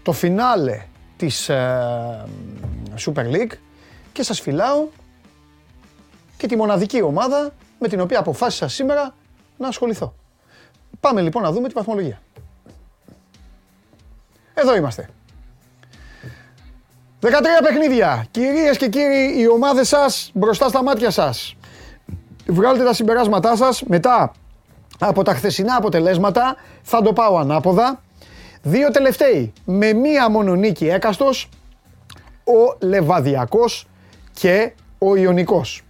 το 0.03 0.11
φινάλε 0.11 0.83
της 1.17 1.49
ε, 1.49 2.25
Super 3.05 3.25
League 3.25 3.53
και 4.11 4.23
σας 4.23 4.39
φιλάω 4.39 4.87
και 6.37 6.47
τη 6.47 6.55
μοναδική 6.55 7.01
ομάδα 7.01 7.53
με 7.79 7.87
την 7.87 7.99
οποία 7.99 8.19
αποφάσισα 8.19 8.67
σήμερα 8.67 9.13
να 9.57 9.67
ασχοληθώ. 9.67 10.13
Πάμε 10.99 11.21
λοιπόν 11.21 11.43
να 11.43 11.51
δούμε 11.51 11.67
τη 11.67 11.73
βαθμολογία. 11.73 12.21
Εδώ 14.53 14.75
είμαστε. 14.75 15.09
13 17.21 17.29
παιχνίδια. 17.63 18.25
Κυρίες 18.31 18.77
και 18.77 18.89
κύριοι, 18.89 19.39
οι 19.39 19.47
ομάδες 19.47 19.87
σας 19.87 20.31
μπροστά 20.33 20.67
στα 20.67 20.83
μάτια 20.83 21.09
σας. 21.09 21.55
Βγάλτε 22.47 22.83
τα 22.83 22.93
συμπεράσματά 22.93 23.55
σας 23.55 23.83
μετά 23.83 24.31
από 24.99 25.23
τα 25.23 25.33
χθεσινά 25.33 25.75
αποτελέσματα. 25.75 26.55
Θα 26.81 27.01
το 27.01 27.13
πάω 27.13 27.37
ανάποδα. 27.37 28.01
Δύο 28.61 28.91
τελευταίοι 28.91 29.53
με 29.65 29.93
μία 29.93 30.29
μόνο 30.29 30.55
νίκη 30.55 30.87
έκαστος. 30.87 31.49
Ο 32.43 32.85
Λεβαδιακός 32.85 33.87
και 34.33 34.73
ο 34.97 35.15
Ιωνικός. 35.15 35.81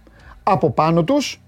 Από 0.42 0.70
πάνω 0.70 1.04
τους 1.04 1.40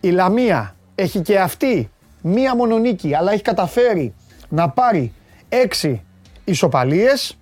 η 0.00 0.08
Λαμία 0.10 0.76
έχει 0.94 1.20
και 1.20 1.38
αυτή 1.40 1.90
μία 2.22 2.56
μόνο 2.56 2.78
νίκη, 2.78 3.14
αλλά 3.14 3.32
έχει 3.32 3.42
καταφέρει 3.42 4.14
να 4.48 4.68
πάρει 4.70 5.12
έξι 5.48 6.04
ισοπαλίες 6.44 7.38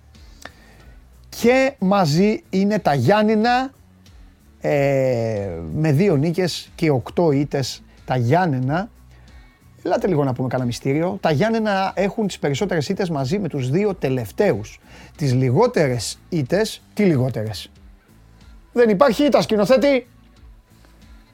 και 1.41 1.75
μαζί 1.79 2.43
είναι 2.49 2.79
τα 2.79 2.93
Γιάννενα 2.93 3.71
ε, 4.61 5.49
με 5.73 5.91
δύο 5.91 6.15
νίκες 6.15 6.71
και 6.75 6.89
οκτώ 6.89 7.31
ήτες 7.31 7.83
τα 8.05 8.15
Γιάννενα. 8.15 8.89
Ελάτε 9.83 10.07
λίγο 10.07 10.23
να 10.23 10.33
πούμε 10.33 10.47
κανένα 10.47 10.67
μυστήριο. 10.67 11.17
Τα 11.21 11.31
Γιάννενα 11.31 11.91
έχουν 11.95 12.27
τις 12.27 12.39
περισσότερες 12.39 12.89
ήτες 12.89 13.09
μαζί 13.09 13.39
με 13.39 13.47
τους 13.47 13.69
δύο 13.69 13.95
τελευταίους. 13.95 14.79
Τις 15.17 15.33
λιγότερες 15.33 16.19
ήτες, 16.29 16.81
τι 16.93 17.03
λιγότερες; 17.03 17.71
Δεν 18.71 18.89
υπάρχει 18.89 19.25
ήττα 19.25 19.41
σκηνοθέτη. 19.41 20.07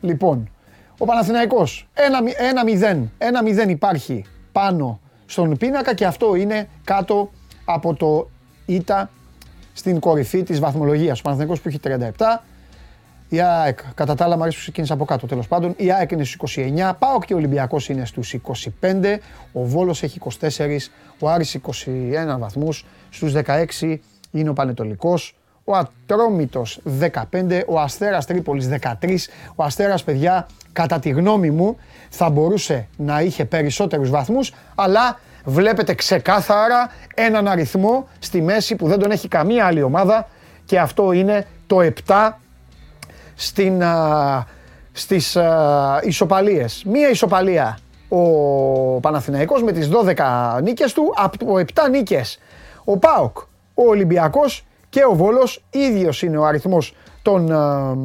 Λοιπόν, 0.02 0.50
ο 0.98 1.06
Παναθηναϊκός 1.06 1.88
1-0. 1.94 3.12
1-0 3.18 3.70
υπάρχει 3.70 4.26
πάνω 4.52 5.00
στον 5.26 5.58
πίνακα 5.58 5.94
και 5.94 6.06
αυτό 6.06 6.36
είναι 6.36 6.70
κάτω 6.84 7.32
από 7.66 7.94
το 7.94 8.30
ήττα 8.66 9.10
στην 9.74 10.00
κορυφή 10.00 10.44
της 10.44 10.60
βαθμολογίας. 10.60 11.20
Ο 11.20 11.22
Παναθηναϊκός 11.22 11.62
που 11.62 11.68
έχει 11.68 11.80
37, 11.80 12.44
η 13.30 13.42
ΑΕΚ, 13.42 13.80
κατά 13.96 14.16
τα 14.16 14.24
άλλα 14.24 14.36
μου 14.36 14.42
αρέσει 14.42 14.58
που 14.58 14.62
ξεκίνησε 14.62 14.94
από 14.94 15.06
κάτω 15.06 15.28
τέλος 15.28 15.48
πάντων, 15.48 15.74
η 15.78 15.92
ΑΕΚ 15.92 16.12
είναι 16.12 16.24
στους 16.24 16.56
29, 16.56 16.94
ΠΑΟΚ 17.00 17.26
και 17.26 17.34
ο 17.34 17.38
Ολυμπιακός 17.38 17.90
είναι 17.90 18.06
στους 18.06 18.34
25, 18.34 19.20
ο 19.52 19.66
Βόλος 19.66 20.04
έχει 20.04 20.20
24, 20.40 20.90
ο 21.20 21.30
Άρης 21.30 21.54
21 21.54 22.38
βαθμούς, 22.40 22.86
στους 23.10 23.32
16 23.32 24.02
είναι 24.32 24.50
ο 24.50 24.54
Πανετολικός, 24.54 25.36
ο 25.64 25.76
Ατρόμητος 25.76 26.80
15, 26.84 27.64
ο 27.68 27.80
Αστέρας 27.80 28.26
Τρίπολης 28.26 28.68
13. 28.68 29.30
Ο 29.56 29.64
Αστέρας, 29.64 30.04
παιδιά, 30.04 30.48
κατά 30.74 31.00
τη 31.00 31.10
γνώμη 31.10 31.52
μου, 31.52 31.78
θα 32.10 32.30
μπορούσε 32.30 32.88
να 32.98 33.22
είχε 33.22 33.46
περισσότερους 33.46 34.10
βαθμούς, 34.10 34.54
αλλά 34.76 35.20
βλέπετε 35.44 35.94
ξεκάθαρα 35.94 36.92
έναν 37.16 37.48
αριθμό 37.48 38.08
στη 38.20 38.42
μέση 38.42 38.76
που 38.76 38.88
δεν 38.88 39.00
τον 39.00 39.12
έχει 39.12 39.28
καμία 39.28 39.66
άλλη 39.66 39.82
ομάδα 39.82 40.28
και 40.66 40.80
αυτό 40.80 41.12
είναι 41.12 41.48
το 41.68 41.92
7 42.08 42.30
στην, 43.36 43.84
α, 43.84 44.46
στις 44.92 45.36
α, 45.36 46.00
ισοπαλίες. 46.04 46.84
Μία 46.86 47.10
ισοπαλία 47.10 47.78
ο 48.10 49.00
Παναθηναϊκός 49.00 49.64
με 49.64 49.72
τις 49.72 49.90
12 49.90 50.60
νίκες 50.62 50.94
του, 50.94 51.14
από 51.16 51.58
7 51.58 51.64
νίκες 51.90 52.40
ο 52.84 52.98
ΠΑΟΚ, 52.98 53.38
ο 53.74 53.84
Ολυμπιακός 53.88 54.66
και 54.90 55.04
ο 55.06 55.16
Βόλος, 55.16 55.64
ίδιος 55.70 56.22
είναι 56.22 56.38
ο 56.38 56.46
αριθμός 56.46 56.96
των 57.22 57.52
ε, 57.52 57.98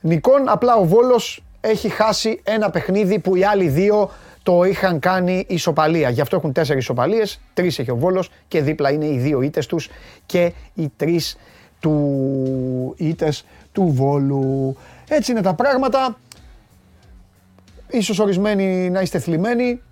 νικών, 0.00 0.48
απλά 0.48 0.74
ο 0.76 0.84
Βόλος 0.84 1.44
έχει 1.60 1.88
χάσει 1.88 2.40
ένα 2.44 2.70
παιχνίδι 2.70 3.18
που 3.18 3.36
οι 3.36 3.44
άλλοι 3.44 3.68
δύο 3.68 4.10
το 4.46 4.62
είχαν 4.64 4.98
κάνει 4.98 5.44
ισοπαλία. 5.48 6.10
Γι' 6.10 6.20
αυτό 6.20 6.36
έχουν 6.36 6.52
τέσσερις 6.52 6.82
ισοπαλίες, 6.82 7.40
τρεις 7.54 7.78
έχει 7.78 7.90
ο 7.90 7.96
Βόλος 7.96 8.30
και 8.48 8.62
δίπλα 8.62 8.90
είναι 8.90 9.06
οι 9.06 9.18
δύο 9.18 9.42
ήττες 9.42 9.66
τους 9.66 9.88
και 10.26 10.52
οι 10.74 10.92
τρεις 10.96 11.36
του 11.80 12.94
ήττες 12.96 13.44
του 13.72 13.92
Βόλου. 13.94 14.76
Έτσι 15.08 15.30
είναι 15.30 15.40
τα 15.40 15.54
πράγματα. 15.54 16.18
Ίσως 17.90 18.18
ορισμένοι 18.18 18.90
να 18.90 19.00
είστε 19.00 19.18
θλιμμένοι, 19.18 19.82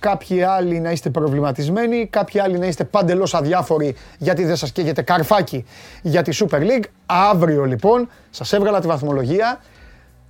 κάποιοι 0.00 0.42
άλλοι 0.42 0.80
να 0.80 0.90
είστε 0.90 1.10
προβληματισμένοι, 1.10 2.06
κάποιοι 2.06 2.40
άλλοι 2.40 2.58
να 2.58 2.66
είστε 2.66 2.84
παντελώς 2.84 3.34
αδιάφοροι 3.34 3.94
γιατί 4.18 4.44
δεν 4.44 4.56
σας 4.56 4.72
καίγεται 4.72 5.02
καρφάκι 5.02 5.64
για 6.02 6.22
τη 6.22 6.36
Super 6.40 6.60
League. 6.60 6.84
Αύριο 7.06 7.64
λοιπόν 7.64 8.08
σας 8.30 8.52
έβγαλα 8.52 8.80
τη 8.80 8.86
βαθμολογία, 8.86 9.60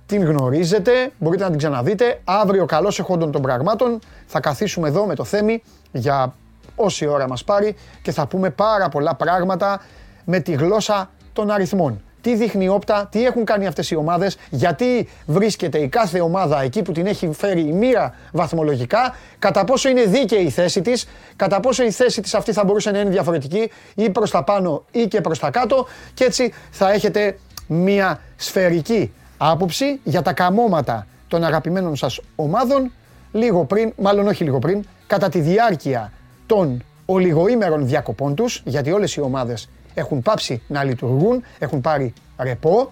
την 0.05 0.23
γνωρίζετε, 0.23 1.11
μπορείτε 1.19 1.43
να 1.43 1.49
την 1.49 1.57
ξαναδείτε. 1.57 2.21
Αύριο 2.23 2.65
καλώς 2.65 2.99
εχόντων 2.99 3.31
των 3.31 3.41
πραγμάτων 3.41 3.99
θα 4.25 4.39
καθίσουμε 4.39 4.87
εδώ 4.87 5.05
με 5.05 5.15
το 5.15 5.23
Θέμη 5.23 5.63
για 5.91 6.33
όση 6.75 7.05
ώρα 7.05 7.27
μας 7.27 7.43
πάρει 7.43 7.75
και 8.01 8.11
θα 8.11 8.27
πούμε 8.27 8.49
πάρα 8.49 8.89
πολλά 8.89 9.15
πράγματα 9.15 9.81
με 10.25 10.39
τη 10.39 10.51
γλώσσα 10.51 11.09
των 11.33 11.51
αριθμών. 11.51 12.01
Τι 12.21 12.35
δείχνει 12.35 12.65
η 12.65 12.67
όπτα, 12.67 13.07
τι 13.11 13.25
έχουν 13.25 13.45
κάνει 13.45 13.67
αυτές 13.67 13.91
οι 13.91 13.95
ομάδες, 13.95 14.37
γιατί 14.49 15.09
βρίσκεται 15.25 15.77
η 15.77 15.87
κάθε 15.87 16.19
ομάδα 16.19 16.61
εκεί 16.61 16.81
που 16.81 16.91
την 16.91 17.05
έχει 17.05 17.29
φέρει 17.33 17.61
η 17.61 17.71
μοίρα 17.71 18.13
βαθμολογικά, 18.31 19.15
κατά 19.39 19.63
πόσο 19.63 19.89
είναι 19.89 20.03
δίκαιη 20.03 20.43
η 20.43 20.49
θέση 20.49 20.81
της, 20.81 21.07
κατά 21.35 21.59
πόσο 21.59 21.83
η 21.83 21.91
θέση 21.91 22.21
της 22.21 22.33
αυτή 22.33 22.53
θα 22.53 22.63
μπορούσε 22.63 22.91
να 22.91 22.99
είναι 22.99 23.09
διαφορετική 23.09 23.71
ή 23.95 24.09
προς 24.09 24.31
τα 24.31 24.43
πάνω 24.43 24.85
ή 24.91 25.07
και 25.07 25.21
προς 25.21 25.39
τα 25.39 25.49
κάτω 25.49 25.87
και 26.13 26.23
έτσι 26.23 26.53
θα 26.71 26.91
έχετε 26.91 27.37
μία 27.67 28.19
σφαιρική 28.35 29.13
άποψη 29.37 29.99
για 30.03 30.21
τα 30.21 30.33
καμώματα 30.33 31.07
των 31.27 31.43
αγαπημένων 31.43 31.95
σας 31.95 32.19
ομάδων 32.35 32.91
λίγο 33.31 33.65
πριν, 33.65 33.93
μάλλον 33.97 34.27
όχι 34.27 34.43
λίγο 34.43 34.59
πριν, 34.59 34.85
κατά 35.07 35.29
τη 35.29 35.39
διάρκεια 35.39 36.11
των 36.45 36.83
ολιγοήμερων 37.05 37.87
διακοπών 37.87 38.35
τους, 38.35 38.61
γιατί 38.65 38.91
όλες 38.91 39.15
οι 39.15 39.21
ομάδες 39.21 39.69
έχουν 39.93 40.21
πάψει 40.21 40.61
να 40.67 40.83
λειτουργούν, 40.83 41.43
έχουν 41.59 41.81
πάρει 41.81 42.13
ρεπό 42.37 42.91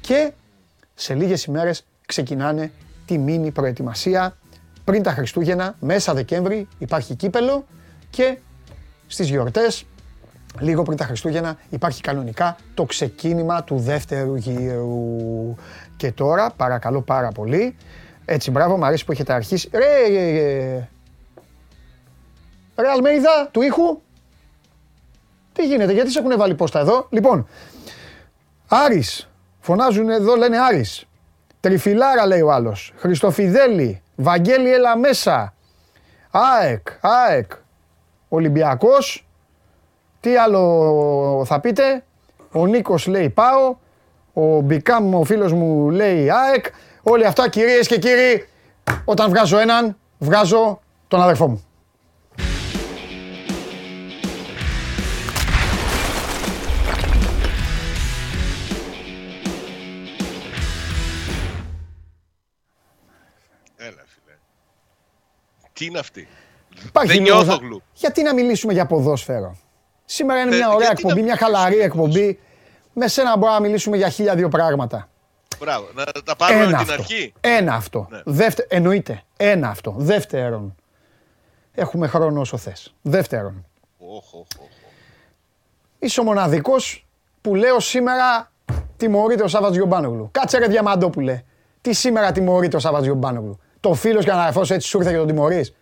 και 0.00 0.32
σε 0.94 1.14
λίγες 1.14 1.44
ημέρες 1.44 1.84
ξεκινάνε 2.06 2.72
τη 3.06 3.18
μίνι 3.18 3.50
προετοιμασία. 3.50 4.36
Πριν 4.84 5.02
τα 5.02 5.10
Χριστούγεννα, 5.10 5.74
μέσα 5.80 6.14
Δεκέμβρη 6.14 6.68
υπάρχει 6.78 7.14
κύπελο 7.14 7.64
και 8.10 8.38
στις 9.06 9.28
γιορτές, 9.28 9.84
λίγο 10.60 10.82
πριν 10.82 10.96
τα 10.96 11.04
Χριστούγεννα, 11.04 11.56
υπάρχει 11.68 12.00
κανονικά 12.00 12.56
το 12.74 12.84
ξεκίνημα 12.84 13.64
του 13.64 13.78
δεύτερου 13.78 14.34
γύρου. 14.34 15.54
Και 15.96 16.12
τώρα, 16.12 16.50
παρακαλώ 16.50 17.00
πάρα 17.00 17.32
πολύ, 17.32 17.76
έτσι 18.24 18.50
μπράβο, 18.50 18.76
μου 18.76 18.84
αρέσει 18.84 19.04
που 19.04 19.12
έχετε 19.12 19.32
αρχίσει. 19.32 19.70
Ρε, 19.72 20.08
ρε, 20.08 20.30
ρε, 20.30 20.88
ρε 22.76 22.88
Αλμέιδα, 22.88 23.48
του 23.50 23.62
ήχου, 23.62 24.00
τι 25.52 25.66
γίνεται, 25.66 25.92
γιατί 25.92 26.10
σε 26.10 26.18
έχουν 26.18 26.36
βάλει 26.36 26.54
πόστα 26.54 26.80
εδώ; 26.80 27.06
Λοιπόν, 27.10 27.46
Άρης. 28.68 29.28
Φωνάζουν 29.60 30.10
εδώ, 30.10 30.36
λένε 30.36 30.58
Άρης. 30.58 31.04
Τριφυλάρα 31.60 32.26
λέει 32.26 32.40
ο 32.40 32.52
άλλος. 32.52 32.92
Χριστοφιδέλη. 32.96 34.02
Βαγγέλη 34.16 34.72
έλα 34.72 34.96
μέσα. 34.96 35.54
ΑΕΚ. 36.30 36.88
ΑΕΚ. 37.00 37.52
Ολυμπιακός. 38.28 39.26
Τι 40.24 40.36
άλλο 40.36 41.42
θα 41.46 41.60
πείτε; 41.60 42.04
Ο 42.52 42.66
Νίκος 42.66 43.06
λέει 43.06 43.30
πάω. 43.30 43.76
Ο 44.32 44.60
Μπικάμ, 44.60 45.14
ο 45.14 45.24
φίλος 45.24 45.52
μου 45.52 45.90
λέει 45.90 46.30
ΑΕΚ. 46.30 46.64
Όλοι 47.02 47.26
αυτά 47.26 47.48
κυρίες 47.48 47.86
και 47.86 47.98
κύριοι, 47.98 48.46
όταν 49.04 49.28
βγάζω 49.28 49.58
έναν, 49.58 49.96
βγάζω 50.18 50.80
τον 51.08 51.22
αδερφό 51.22 51.48
μου. 51.48 51.64
Έλα, 63.76 64.02
φίλε. 64.06 64.36
Τι 65.72 65.84
είναι 65.84 65.98
αυτή; 65.98 66.28
Υπάρχει 66.86 67.12
Δεν 67.12 67.26
λόγος 67.26 67.44
νιώθω 67.44 67.60
να- 67.60 67.66
γλου. 67.66 67.82
Γιατί 67.94 68.22
να 68.22 68.34
μιλήσουμε 68.34 68.72
για 68.72 68.86
ποδόσφαιρο; 68.86 69.56
Σήμερα 70.04 70.40
είναι 70.40 70.54
Ε, 70.54 70.58
μια 70.58 70.68
ωραία 70.68 70.78
γιατί 70.86 71.02
να 71.02 71.08
εκπομπή, 71.08 71.22
μια 71.22 71.22
μιλήσουμε 71.24 71.56
χαλαρή 71.56 71.74
για 71.74 71.84
εκπομπή. 71.84 72.38
Με 72.92 73.08
σένα 73.08 73.36
μπορούμε 73.36 73.58
να 73.58 73.64
μιλήσουμε 73.64 73.96
για 73.96 74.08
χίλια 74.08 74.34
δύο 74.34 74.48
πράγματα. 74.48 75.08
Μπράβο. 75.58 75.86
Να 75.94 76.04
τα 76.24 76.36
πάρουμε 76.36 76.60
Ένα 76.62 76.70
με 76.70 76.76
την 76.76 76.80
αυτό. 76.90 76.92
αρχή; 76.92 77.32
Ένα 77.40 77.74
αυτό. 77.74 78.06
Ναι. 78.10 78.20
Δεύτε... 78.24 78.66
Εννοείται. 78.68 79.22
Ένα 79.36 79.68
αυτό. 79.68 79.94
Δεύτερον. 79.98 80.74
Έχουμε 81.74 82.06
χρόνο 82.06 82.40
όσο 82.40 82.56
θες. 82.56 82.94
Δεύτερον. 83.02 83.66
Οχ, 83.98 84.34
οχ, 84.34 84.46
οχ. 84.60 84.68
Είσαι 85.98 86.20
ο 86.20 86.24
μοναδικός 86.24 87.06
που 87.40 87.54
λέω 87.54 87.80
σήμερα 87.80 88.52
τιμωρείται 88.96 89.42
ο 89.42 89.48
Σάββατς 89.48 89.74
Γιωμπάνογλου. 89.76 90.28
Κάτσε 90.32 90.58
ρε 90.58 90.66
Διαμαντόπουλε. 90.66 91.42
Τι 91.80 91.92
σήμερα 91.92 92.32
τιμωρείται 92.32 92.76
ο 92.76 92.78
Σάββατς 92.78 93.04
Γιωμπάνογλου; 93.04 93.58
Το 93.80 93.94
φίλος 93.94 94.24
και 94.24 94.30
ο 94.30 94.34
αδερφός 94.34 94.70
έτσι 94.70 94.88
σου 94.88 94.98
ήρθε 94.98 95.10
και 95.10 95.16
τον 95.16 95.26
τιμωρείς. 95.26 95.74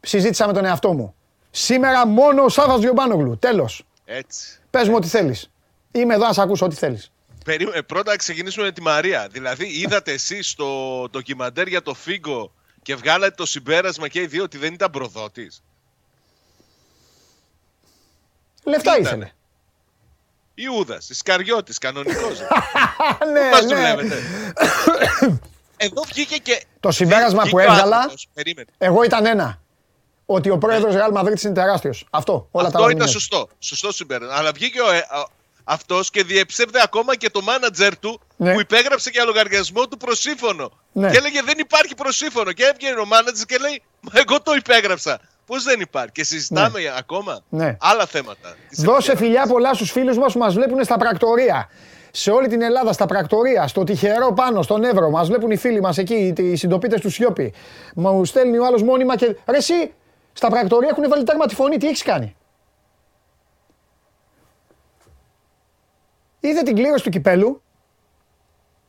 Συζήτησα 0.00 0.46
με 0.46 0.52
τον 0.52 0.64
εαυτό 0.64 0.92
μου. 0.92 1.14
Σήμερα 1.50 2.06
μόνο 2.06 2.44
ο 2.44 2.48
Σάββατς 2.48 2.80
Γιωμπάνογλου. 2.80 3.38
Τέλος. 3.38 3.82
Έτσι. 4.04 4.58
Πες 4.70 4.88
μου 4.88 4.94
ό,τι 4.94 5.06
θέλεις. 5.08 5.50
Είμαι 5.92 6.14
εδώ 6.14 6.26
να 6.26 6.32
σε 6.32 6.40
ακούσω 6.42 6.64
ό,τι 6.66 6.74
θέλεις. 6.76 7.10
Περίμενε, 7.44 7.82
πρώτα 7.82 8.10
να 8.10 8.16
ξεκινήσουμε 8.16 8.64
με 8.64 8.72
τη 8.72 8.82
Μαρία. 8.82 9.28
Δηλαδή, 9.30 9.66
είδατε 9.80 10.12
εσείς 10.12 10.54
το 10.54 10.66
ντοκιμαντέρ 11.10 11.66
για 11.68 11.82
το 11.82 11.94
Φίγκο 11.94 12.52
και 12.82 12.94
βγάλατε 12.94 13.34
το 13.36 13.46
συμπέρασμα 13.46 14.08
και 14.08 14.20
οι 14.20 14.26
δύο 14.26 14.42
ότι 14.42 14.58
δεν 14.58 14.72
ήταν 14.72 14.90
προδότης; 14.90 15.62
Λεφτά 18.64 18.90
Ήτανε. 18.98 19.06
ήθελε. 19.08 19.30
Ιούδας, 20.54 21.08
Ισκαριώτη, 21.08 21.72
κανονικός. 21.72 22.38
ναι, 23.32 23.50
Μας 23.50 23.64
ναι. 23.64 23.74
δουλεύετε; 23.74 24.16
Εδώ 25.76 26.02
βγήκε 26.06 26.36
και. 26.36 26.64
Το 26.80 26.90
συμπέρασμα 26.90 27.42
βγήκε 27.42 27.56
που 27.56 27.62
ο 27.62 27.72
έβγαλα- 27.72 27.96
άνθρωπος. 27.96 28.28
Περίμενε. 28.34 28.68
Εγώ 28.78 29.02
ήταν 29.02 29.26
ένα. 29.26 29.60
Ότι 30.30 30.50
ο 30.50 30.58
πρόεδρος 30.58 30.94
Real 30.94 31.18
Madrid 31.20 31.42
είναι 31.44 31.54
τεράστιος. 31.54 32.06
Αυτό. 32.10 32.48
Όλα 32.50 32.62
τα 32.64 32.68
Αυτό 32.68 32.78
άλλα 32.82 32.90
ήταν 32.92 33.02
είναι. 33.02 33.10
σωστό. 33.12 33.48
Σωστό 33.58 33.92
συμπέρασμα. 33.92 34.34
Αλλά 34.36 34.50
βγήκε 34.54 34.80
ο, 34.80 34.90
ε, 34.92 35.04
αυτός 35.64 36.10
και 36.10 36.22
διεψεύδε 36.24 36.80
ακόμα 36.82 37.16
και 37.16 37.30
το 37.30 37.42
μάνατζερ 37.42 37.98
του 37.98 38.20
Ναι. 38.36 38.52
που 38.52 38.60
υπέγραψε 38.60 39.10
για 39.12 39.24
λογαριασμό 39.24 39.86
του 39.88 39.96
προσύμφωνο. 39.96 40.70
Ναι. 40.92 41.10
Και 41.10 41.16
έλεγε 41.16 41.42
δεν 41.42 41.58
υπάρχει 41.58 41.94
προσύμφωνο. 41.94 42.52
Και 42.52 42.64
έβγαινε 42.64 43.00
ο 43.00 43.06
μάνατζερ 43.06 43.46
και 43.46 43.56
λέει 43.60 43.82
Μα 44.00 44.10
εγώ 44.14 44.40
το 44.42 44.52
υπέγραψα. 44.54 45.20
Πώς 45.46 45.62
δεν 45.64 45.80
υπάρχει; 45.80 46.12
Και 46.12 46.24
συζητάμε 46.24 46.80
ακόμα 46.98 47.40
Ναι. 47.48 47.76
άλλα 47.80 48.06
θέματα. 48.06 48.56
της 48.68 48.78
Δώσε 48.78 48.88
επικαιρότητας. 48.88 49.18
φιλιά 49.18 49.46
πολλά 49.46 49.74
στους 49.74 49.90
φίλους 49.90 50.18
μας 50.18 50.32
που 50.32 50.38
μας 50.38 50.54
βλέπουν 50.54 50.84
στα 50.84 50.96
πρακτορία. 50.96 51.68
Σε 52.10 52.30
όλη 52.30 52.48
την 52.48 52.62
Ελλάδα, 52.62 52.92
στα 52.92 53.06
πρακτορία, 53.06 53.66
στο 53.68 53.84
τυχερό 53.84 54.32
πάνω, 54.32 54.62
στον 54.62 54.84
Εύρο. 54.84 55.10
Μας 55.10 55.28
βλέπουν 55.28 55.50
οι 55.50 55.56
φίλοι 55.56 55.80
μας 55.80 55.98
εκεί, 55.98 56.34
οι 56.38 56.56
συντοπίτες 56.56 57.00
του 57.00 57.10
Σιώπη. 57.10 57.54
Μου 57.94 58.24
στέλνει 58.24 58.58
ο 58.58 58.66
άλλος 58.66 58.82
μόνιμα 58.82 59.16
και. 59.16 59.26
Ρε, 59.46 59.56
εσύ, 59.56 59.92
στα 60.38 60.48
πρακτορία 60.48 60.88
έχουν 60.88 61.08
βάλει 61.08 61.24
τάγμα 61.24 61.46
τη 61.46 61.54
φωνή, 61.54 61.76
τι 61.76 61.86
έχεις 61.86 62.02
κάνει; 62.02 62.36
Είδε 66.40 66.62
την 66.62 66.74
κλήρωση 66.74 67.04
του 67.04 67.10
κυπέλου 67.10 67.62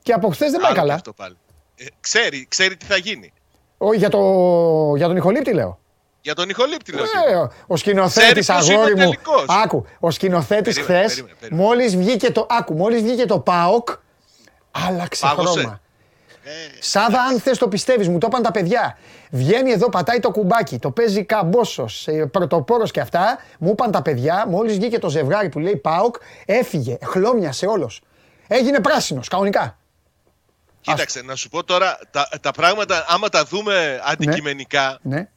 και 0.04 0.14
από 0.14 0.30
χθες 0.30 0.52
δεν 0.52 0.60
πάει 0.62 0.66
Άλλο 0.72 0.74
και 0.76 0.80
καλά. 0.82 0.94
Αυτό 0.94 1.14
πάλι. 1.14 1.38
Ε, 1.76 1.86
ξέρει, 2.00 2.46
ξέρει 2.50 2.78
τι 2.78 2.86
θα 2.86 2.98
γίνει. 2.98 3.34
Όχι, 3.78 3.98
για, 3.98 4.10
το, 4.10 4.20
για 4.96 5.08
τον 5.08 5.16
Ιχολήπτη 5.16 5.54
λέω. 5.54 5.80
Για 6.22 6.36
τον 6.36 6.50
Ιχολήπτη 6.50 6.92
λέω. 6.92 7.04
Ε, 7.30 7.36
ο- 7.36 7.52
ο 7.68 7.76
σκηνοθέτης, 7.78 8.48
Ξέρει 8.48 8.58
ποιος 8.58 8.68
είναι 8.68 8.76
αγόρι 8.78 8.92
ο 8.94 8.96
μου. 8.96 9.02
τελικός. 9.04 9.46
Άκου, 9.48 9.86
ο 10.00 10.12
σκηνοθέτης 10.12 10.76
Περίμενε, 10.76 11.00
χθες, 11.00 11.14
περίμενε, 11.16 11.38
περίμενε. 11.40 11.68
μόλις 11.68 11.96
βγήκε 11.98 12.32
το. 12.32 12.46
Άκου, 12.50 12.74
μόλις 12.74 13.02
βγήκε 13.02 13.26
το 13.26 13.40
ΠΑΟΚ, 13.40 13.90
άλλαξε 14.72 15.26
Πάγωσε. 15.26 15.60
χρώμα. 15.60 15.82
Σάβα, 16.80 17.22
αν 17.22 17.40
θες 17.40 17.58
το 17.58 17.68
πιστεύεις, 17.68 18.08
μου 18.08 18.18
το 18.18 18.28
είπαν 18.30 18.42
τα 18.42 18.52
παιδιά. 18.52 18.98
Βγαίνει 19.32 19.72
εδώ, 19.72 19.90
πατάει 19.90 20.20
το 20.20 20.32
κουμπάκι, 20.32 20.80
το 20.80 20.92
παίζει 20.92 21.24
καμπόσος, 21.24 22.08
πρωτοπόρος 22.32 22.92
και 22.92 23.00
αυτά. 23.00 23.40
Μου 23.60 23.70
είπαν 23.70 23.92
τα 23.92 24.02
παιδιά, 24.02 24.46
μόλις 24.48 24.78
βγήκε 24.78 25.00
το 25.00 25.10
ζευγάρι 25.10 25.50
που 25.50 25.60
λέει 25.60 25.76
ΠΑΟΚ, 25.78 26.16
έφυγε, 26.46 26.98
χλώμιασε 27.04 27.66
όλος. 27.66 28.02
Έγινε 28.48 28.80
πράσινος, 28.80 29.28
κανονικά. 29.28 29.78
Κοίταξε, 30.82 31.22
να 31.22 31.36
σου 31.36 31.50
πω 31.50 31.64
τώρα 31.64 32.00
τα, 32.12 32.30
τα 32.42 32.52
πράγματα, 32.52 33.06
άμα 33.08 33.30
τα 33.30 33.44
δούμε 33.44 34.02
αντικειμενικά, 34.06 35.00
Ναι. 35.02 35.30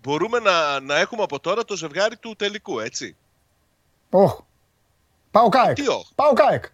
μπορούμε 0.00 0.38
να, 0.38 0.80
να 0.80 0.98
έχουμε 0.98 1.22
από 1.22 1.40
τώρα 1.40 1.64
το 1.64 1.76
ζευγάρι 1.76 2.16
του 2.16 2.34
τελικού, 2.38 2.80
έτσι. 2.80 3.16
Όχ. 4.10 4.38
Πάω 5.30 5.48
ΚΑΕΚ. 5.48 5.74
Τι 5.74 5.88
όχ; 5.88 6.08
Πάω 6.14 6.32
ΚΑΕΚ. 6.32 6.64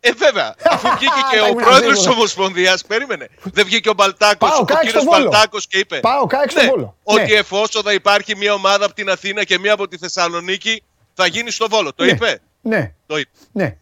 Ε, 0.00 0.10
βέβαια. 0.12 0.54
Αφού 0.70 0.88
βγήκε 0.88 1.20
και 1.30 1.36
Τα 1.36 1.42
ο 1.44 1.46
ήμουν 1.46 1.62
πρόεδρος 1.62 1.90
της 1.92 1.98
σίγουρος. 2.00 2.16
Ομοσπονδίας, 2.18 2.84
περίμενε. 2.86 3.28
Δεν 3.42 3.64
βγήκε 3.64 3.88
ο 3.88 3.92
Μπαλτάκος, 3.94 4.48
Πάω 4.50 4.58
ο 4.60 4.64
κάτω 4.64 4.80
κύριος 4.80 5.02
στο 5.02 5.10
Βόλο. 5.10 5.28
Μπαλτάκος 5.28 5.66
και 5.66 5.78
είπε. 5.78 6.00
Πάω 6.00 6.26
κάτω 6.26 6.50
στο 6.50 6.62
ναι, 6.62 6.68
Βόλο. 6.68 6.96
Ότι 7.02 7.32
Ναι. 7.32 7.38
εφόσον 7.38 7.82
θα 7.82 7.92
υπάρχει 7.92 8.36
μια 8.36 8.52
ομάδα 8.52 8.84
από 8.84 8.94
την 8.94 9.10
Αθήνα 9.10 9.44
και 9.44 9.58
μια 9.58 9.72
από 9.72 9.88
τη 9.88 9.98
Θεσσαλονίκη, 9.98 10.82
θα 11.14 11.26
γίνει 11.26 11.50
στο 11.50 11.68
Βόλο. 11.68 11.92
Το 11.94 12.04
Ναι. 12.04 12.10
είπε; 12.10 12.40
Ναι, 12.60 12.92
Το 13.06 13.18
είπε. 13.18 13.30
ναι, 13.52 13.76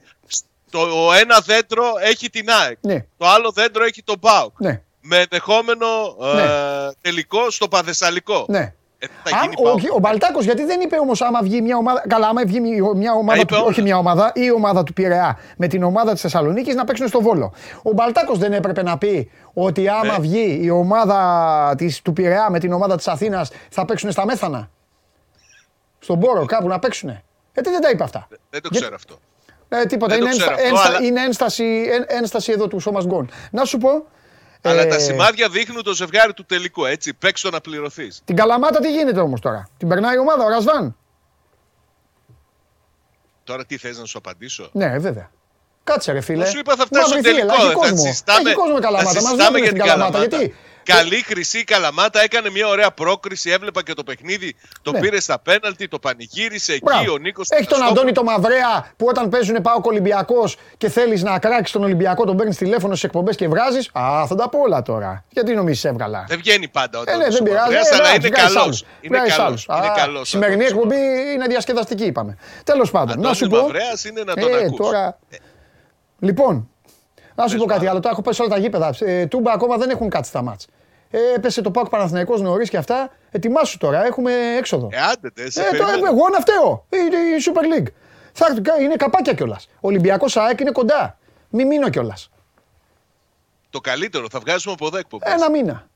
Το 0.70 1.12
ένα 1.20 1.40
δέντρο 1.40 1.84
έχει 2.00 2.30
την 2.30 2.50
ΑΕΚ. 2.50 2.78
ναι, 2.80 3.04
Το 3.18 3.26
άλλο 3.28 3.50
δέντρο 3.50 3.84
έχει 3.84 4.02
τον 4.02 4.18
ΠΑΟΚ. 4.20 4.52
ναι. 4.60 4.82
Με 5.06 5.16
ενδεχόμενο 5.18 5.86
ε, 6.22 6.90
τελικό 7.00 7.50
στο 7.50 7.68
Παδεσσαλικό. 7.68 8.44
ναι. 8.48 8.74
Ε, 9.04 9.30
θα 9.30 9.36
Α, 9.36 9.40
γίνει 9.42 9.54
ο, 9.58 9.62
ΠΑΟΚ. 9.62 9.80
ο 9.94 9.98
Μπαλτάκος 9.98 10.44
γιατί 10.44 10.64
δεν 10.64 10.80
είπε 10.80 10.96
όμως 10.98 11.22
άμα 11.22 11.40
βγει 11.42 11.60
μια 11.60 11.76
ομάδα. 11.76 12.02
Καλά, 12.08 12.28
άμα 12.28 12.42
βγει 12.46 12.60
μια 12.96 13.12
ομάδα. 13.12 13.40
είπε 13.40 13.44
του, 13.54 13.58
όλα. 13.60 13.68
όχι 13.68 13.82
μια 13.82 13.96
ομάδα, 13.98 14.32
ή 14.34 14.40
η 14.44 14.50
ομάδα 14.52 14.82
του 14.82 14.92
Πειραιά 14.92 15.38
με 15.56 15.66
την 15.66 15.82
ομάδα 15.82 16.12
της 16.12 16.20
Θεσσαλονίκης 16.20 16.74
να 16.74 16.84
παίξουν 16.84 17.08
στο 17.08 17.20
Βόλο. 17.22 17.52
Ο 17.82 17.92
Μπαλτάκος 17.92 18.38
δεν 18.38 18.52
έπρεπε 18.52 18.82
να 18.82 18.98
πει 18.98 19.30
ότι 19.54 19.88
άμα 19.88 20.04
Ναι. 20.04 20.16
βγει 20.20 20.58
η 20.62 20.70
ομάδα 20.70 21.74
της, 21.76 22.02
του 22.02 22.12
Πειραιά 22.12 22.50
με 22.50 22.58
την 22.58 22.72
ομάδα 22.72 22.96
της 22.96 23.08
Αθήνας 23.08 23.50
θα 23.70 23.84
παίξουν 23.84 24.10
στα 24.10 24.24
Μέθανα; 24.24 24.70
Στον 25.98 26.20
Πόρο, 26.20 26.44
κάπου 26.44 26.68
να 26.68 26.78
παίξουν. 26.78 27.08
Γιατί 27.54 27.70
δεν 27.70 27.80
τα 27.80 27.90
είπε 27.90 28.02
αυτά; 28.02 28.28
Δεν 28.50 28.62
το 28.62 28.68
Για- 28.72 28.80
ξέρω 28.80 28.94
αυτό. 28.94 29.14
Ε, 29.68 29.84
τίποτα. 29.84 30.14
Δεν 30.14 30.22
το 30.24 30.28
Είναι, 30.30 30.36
ξέρω 30.36 30.50
ένστα- 30.50 30.64
αυτό, 30.66 30.76
ένστα- 30.76 30.96
αλλά- 30.96 31.06
είναι 31.06 31.20
ένσταση, 31.24 31.64
εν- 31.92 32.04
ένσταση 32.18 32.52
εδώ 32.52 32.66
του 32.68 32.78
Σώμα 32.80 33.00
Γκον. 33.04 33.30
Να 33.50 33.64
σου 33.64 33.78
πω. 33.78 34.06
Αλλά 34.66 34.80
ε, 34.82 34.86
τα 34.86 34.98
σημάδια 34.98 35.48
δείχνουν 35.48 35.82
το 35.82 35.94
ζευγάρι 35.94 36.32
του 36.32 36.44
τελικού. 36.44 36.84
Έτσι, 36.84 37.14
παίξω 37.14 37.50
να 37.50 37.60
πληρωθείς. 37.60 38.20
Την 38.24 38.36
Καλαμάτα 38.36 38.80
τι 38.80 38.92
γίνεται 38.92 39.20
όμως 39.20 39.40
τώρα; 39.40 39.68
Την 39.76 39.88
περνάει 39.88 40.14
η 40.14 40.18
ομάδα, 40.18 40.44
ο 40.44 40.48
Ρασβάν. 40.48 40.96
Τώρα 43.44 43.64
τι 43.64 43.76
θες 43.76 43.98
να 43.98 44.04
σου 44.04 44.18
απαντήσω; 44.18 44.68
Ναι, 44.72 44.98
βέβαια. 44.98 45.30
Κάτσε 45.84 46.12
ρε 46.12 46.20
φίλε. 46.20 46.38
Μα 46.38 46.44
σου 46.50 46.58
είπα 46.58 46.76
θα 46.76 46.86
φτάσει 46.86 47.06
στο 47.06 47.14
Μαύρη 47.14 47.32
θύελα, 47.32 47.52
τελικό. 47.52 47.64
Έχει 47.64 47.72
Θα 47.72 47.78
κόσμο. 47.80 47.96
συζητάμε, 47.96 48.48
Έχει 48.48 48.54
κόσμο 48.58 48.76
η 48.78 48.80
θα 48.80 48.86
Καλαμάτα. 48.86 49.12
Μας 49.14 49.22
συζητάμε 49.22 49.36
βλέπουν 49.36 49.56
για 49.56 49.66
στην 49.66 49.78
την 49.78 49.86
Καλαμάτα. 49.88 50.12
Καλαμάτα. 50.12 50.36
Γιατί; 50.36 50.54
Καλή 50.84 51.22
χρυσή 51.22 51.58
η 51.58 51.64
Καλαμάτα 51.64 52.22
έκανε 52.22 52.50
μια 52.50 52.68
ωραία 52.68 52.90
πρόκριση. 52.90 53.50
Έβλεπα 53.50 53.82
και 53.82 53.92
το 53.94 54.02
παιχνίδι. 54.04 54.54
Το 54.82 54.90
Ναι. 54.92 55.00
πήρε 55.00 55.20
στα 55.20 55.38
πέναλτι, 55.38 55.88
το 55.88 55.98
πανηγύρισε 55.98 56.72
εκεί 56.72 56.82
Μπράβο. 56.84 57.12
ο 57.12 57.16
Νίκος. 57.18 57.48
Έχει 57.50 57.66
τον 57.66 57.82
Αντώνη 57.82 58.12
το 58.12 58.22
Μαυρέα 58.24 58.92
που 58.96 59.06
όταν 59.08 59.28
παίζουν 59.28 59.62
πάω 59.62 59.80
Ολυμπιακό 59.82 60.44
και 60.76 60.88
θέλεις 60.88 61.22
να 61.22 61.38
κράξεις 61.38 61.70
τον 61.72 61.82
Ολυμπιακό, 61.82 62.24
τον 62.24 62.36
παίρνεις 62.36 62.56
τηλέφωνο 62.56 62.92
στις 62.94 63.04
εκπομπές 63.04 63.36
και 63.36 63.48
βράζεις. 63.48 63.90
Α, 63.92 64.26
θα 64.26 64.34
τα 64.34 64.48
πω 64.48 64.58
όλα 64.58 64.82
τώρα. 64.82 65.24
Γιατί 65.28 65.54
νομίζεις 65.54 65.84
έβγαλα; 65.84 66.24
Δεν 66.28 66.38
βγαίνει 66.38 66.68
πάντα 66.68 66.98
ο 66.98 67.02
Ε, 67.02 67.04
ναι, 67.04 67.12
Αντώνης 67.12 67.32
δεν 67.34 67.42
ο 67.42 67.44
πειράζει. 67.44 67.64
Μαυρέας, 67.64 67.90
Ε, 67.90 67.94
αλλά 67.94 68.08
εντάξει, 68.08 68.26
είναι 68.26 68.36
βγάζεις 68.36 68.54
καλός. 68.54 68.64
άλλους. 68.64 68.84
Είναι 69.00 69.16
Βγάζεις 69.16 69.36
καλός. 69.36 69.68
άλλους. 69.68 69.84
Είναι 69.86 69.92
Α, 69.94 70.04
καλός. 70.04 70.26
Η 70.26 70.30
σημερινή 70.30 70.64
εκπομπή 70.64 70.96
είναι 71.34 71.46
διασκεδαστική, 71.46 72.04
είπαμε. 72.04 72.36
Τέλος 72.64 72.90
πάντων, 72.90 73.20
να 73.20 73.34
σου 73.34 73.46
πω. 73.48 73.56
Μαυρέας 73.62 74.04
είναι 74.04 74.22
να 74.22 74.34
τον 74.34 74.48
Ε, 74.52 74.56
ακούς. 74.56 74.76
τώρα. 74.76 75.18
Λοιπόν, 76.18 76.68
να 77.34 77.46
σου 77.46 77.52
Πες 77.56 77.62
πω 77.64 77.66
κάτι 77.72 77.84
μου, 77.84 77.90
άλλο. 77.90 78.00
Το 78.00 78.08
έχω 78.08 78.22
πέσει 78.22 78.42
όλα 78.42 78.50
τα 78.50 78.58
γήπεδα. 78.58 78.94
Ε, 78.98 79.26
Τούμπα 79.26 79.52
ακόμα 79.52 79.76
δεν 79.76 79.90
έχουν 79.90 80.08
κάτσει 80.08 80.32
τα 80.32 80.42
μάτς. 80.42 80.66
Ε, 81.16 81.34
έπεσε 81.34 81.60
το 81.62 81.70
Πάκο 81.70 81.88
Παναθηναϊκός 81.88 82.40
νωρίς 82.40 82.70
και 82.70 82.76
αυτά. 82.76 83.10
Ετοιμάσου 83.30 83.78
τώρα, 83.78 84.04
έχουμε 84.06 84.32
έξοδο. 84.58 84.88
Ε, 84.92 85.00
άντε, 85.00 85.30
τε, 85.30 85.50
σε 85.50 85.60
Ε, 85.60 85.64
το, 85.64 85.70
περιμένω. 85.70 86.06
εγώ 86.06 86.28
να 86.28 86.40
φταίω. 86.40 86.86
Είναι 86.90 87.16
η 87.16 87.42
Super 87.46 87.62
League. 87.78 87.86
Θα, 88.32 88.46
είναι 88.80 88.96
καπάκια 88.96 89.32
κιόλας. 89.34 89.68
Ολυμπιακός 89.80 90.36
ΑΕΚ 90.36 90.60
είναι 90.60 90.70
κοντά. 90.70 91.18
Μην 91.50 91.66
μείνω 91.66 91.88
κιόλας. 91.88 92.30
Το 93.70 93.80
καλύτερο, 93.80 94.26
θα 94.30 94.40
βγάζουμε 94.40 94.72
από 94.72 94.86
εδώ 94.86 94.96
εκπομπές. 94.96 95.32
Ένα 95.32 95.50
μήνα. 95.50 95.86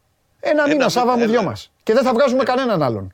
Ένα 0.40 0.62
μήνα, 0.62 0.74
μήνα, 0.74 0.88
Σάβα 0.88 1.16
μου 1.16 1.22
έλα. 1.22 1.30
δυο 1.30 1.42
μας. 1.42 1.72
Και 1.82 1.92
δεν 1.92 2.02
θα 2.02 2.12
βγάζουμε 2.12 2.42
κανέναν 2.42 2.82
άλλον. 2.82 3.12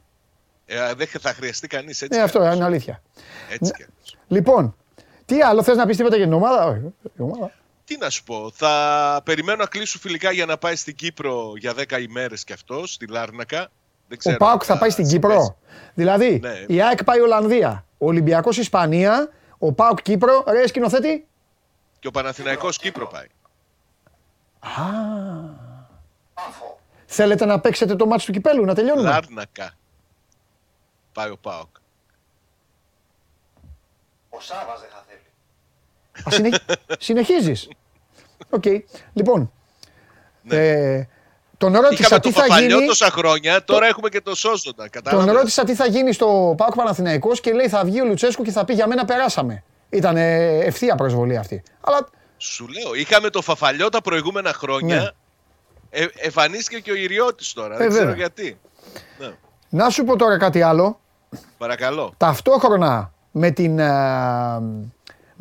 Ε, 0.66 0.94
δεν 0.96 1.06
θα 1.06 1.32
χρειαστεί 1.32 1.66
κανείς 1.66 2.02
έτσι. 2.02 2.18
Ε, 2.18 2.20
κι 2.20 2.24
αυτό 2.26 2.38
αλλιώς. 2.38 2.54
είναι 2.54 2.64
αλήθεια. 2.64 3.02
Έτσι 3.50 3.72
κι 3.72 3.82
αλλιώς. 3.82 4.16
Λοιπόν, 4.28 4.76
τι 5.24 5.42
άλλο 5.42 5.62
θες 5.62 5.76
να 5.76 5.86
πεις 5.86 5.96
τίποτα 5.96 6.16
για 6.16 6.24
την 6.24 6.34
ομάδα; 6.34 6.64
Όχι, 6.66 6.80
η 7.02 7.22
ομάδα. 7.22 7.50
Τι 7.84 7.96
να 7.96 8.10
σου 8.10 8.24
πω, 8.24 8.50
θα 8.54 9.20
περιμένω 9.24 9.58
να 9.58 9.66
κλείσουν 9.66 10.00
φιλικά 10.00 10.30
για 10.32 10.46
να 10.46 10.58
πάει 10.58 10.76
στην 10.76 10.94
Κύπρο 10.94 11.52
για 11.56 11.74
10 11.76 11.98
ημέρες 12.00 12.44
κι 12.44 12.52
αυτός, 12.52 12.92
στη 12.92 13.06
Λάρνακα. 13.06 13.58
Δεν 13.58 14.14
Ο 14.14 14.16
ξέρω 14.16 14.36
Πάουκ 14.36 14.60
αν 14.60 14.66
θα 14.66 14.78
πάει 14.78 14.90
στην 14.90 15.06
συμπέσει. 15.06 15.34
Κύπρο. 15.34 15.58
Δηλαδή, 15.94 16.38
Ναι. 16.42 16.64
η 16.66 16.82
ΑΕΚ 16.82 17.04
πάει 17.04 17.20
Ολλανδία. 17.20 17.84
Ο 17.98 18.06
Ολυμπιακός 18.06 18.56
Ισπανία. 18.58 19.28
Ο 19.58 19.72
ΠΑΟΚ 19.72 20.02
Κύπρο. 20.02 20.44
Ρε 20.46 20.66
σκηνοθέτη; 20.66 21.26
Και 21.98 22.06
ο 22.06 22.10
Παναθηναϊκός 22.10 22.78
Κύπρο 22.78 23.06
πάει. 23.06 23.26
Θέλετε 27.06 27.44
να 27.44 27.60
παίξετε 27.60 27.96
το 27.96 28.06
ματς 28.06 28.24
του 28.24 28.32
κυπέλλου, 28.32 28.64
να 28.64 28.74
τελειώνουμε; 28.74 29.08
Λάρνακα. 29.08 29.70
Πάει 31.12 31.30
ο 31.30 31.36
ΠΑΟΚ. 31.36 31.68
Ο 34.28 34.40
Σάββας 34.40 34.80
δεν 34.80 34.88
θα 34.90 34.96
θέλει. 34.96 35.02
Α, 35.02 35.03
συνε... 36.28 36.48
Συνεχίζεις. 36.98 37.68
Οκ. 38.50 38.64
Λοιπόν, 39.12 39.52
ε, 40.48 41.02
τον 41.58 41.72
ρώτησα 41.72 41.90
Ναι. 41.90 41.96
Είχαμε 41.98 42.20
τι 42.20 42.32
το 42.32 42.40
θα 42.40 42.46
Παπαλιό 42.46 42.76
γίνει. 42.76 42.86
τόσα 42.86 43.10
χρόνια, 43.10 43.64
τώρα 43.64 43.86
έχουμε 43.86 44.08
και 44.08 44.20
το 44.20 44.34
Σόζοντα. 44.34 44.82
Τον 44.82 44.90
Κατάλαβες. 44.90 45.34
ρώτησα 45.34 45.64
τι 45.64 45.74
θα 45.74 45.86
γίνει 45.86 46.12
στο 46.12 46.54
Πάοκ 46.56 46.74
Παναθηναϊκός 46.74 47.40
και 47.40 47.52
λέει 47.52 47.68
θα 47.68 47.84
βγει 47.84 48.00
ο 48.00 48.04
Λουτσέσκου 48.04 48.42
και 48.42 48.50
θα 48.50 48.64
πει 48.64 48.74
για 48.74 48.86
μένα 48.86 49.04
περάσαμε. 49.04 49.64
Ήταν 49.90 50.16
ε, 50.16 50.58
ευθεία 50.58 50.94
προσβολή 50.94 51.36
αυτή. 51.36 51.62
Αλλά 51.80 52.08
Σου 52.36 52.66
λέω, 52.68 52.94
είχαμε 52.94 53.30
το 53.30 53.42
Φαφαλιό 53.42 53.88
τα 53.88 54.00
προηγούμενα 54.00 54.52
χρόνια. 54.52 54.96
Ναι. 54.96 55.08
Ε, 55.90 56.06
εμφανίστηκε 56.14 56.80
και 56.80 56.90
ο 56.90 56.94
Ιριώτης 56.94 57.52
τώρα. 57.52 57.74
Ε, 57.74 57.78
δεν 57.78 57.88
ξέρω 57.88 58.04
βέβαια. 58.04 58.18
γιατί. 58.18 58.58
Ναι. 59.18 59.30
να 59.68 59.90
σου 59.90 60.04
πω 60.04 60.16
τώρα 60.16 60.38
κάτι 60.38 60.62
άλλο. 60.62 61.00
Παρακαλώ. 61.58 62.14
Ταυτόχρονα 62.16 63.12
με 63.30 63.50
την, 63.50 63.78
ε, 63.78 63.92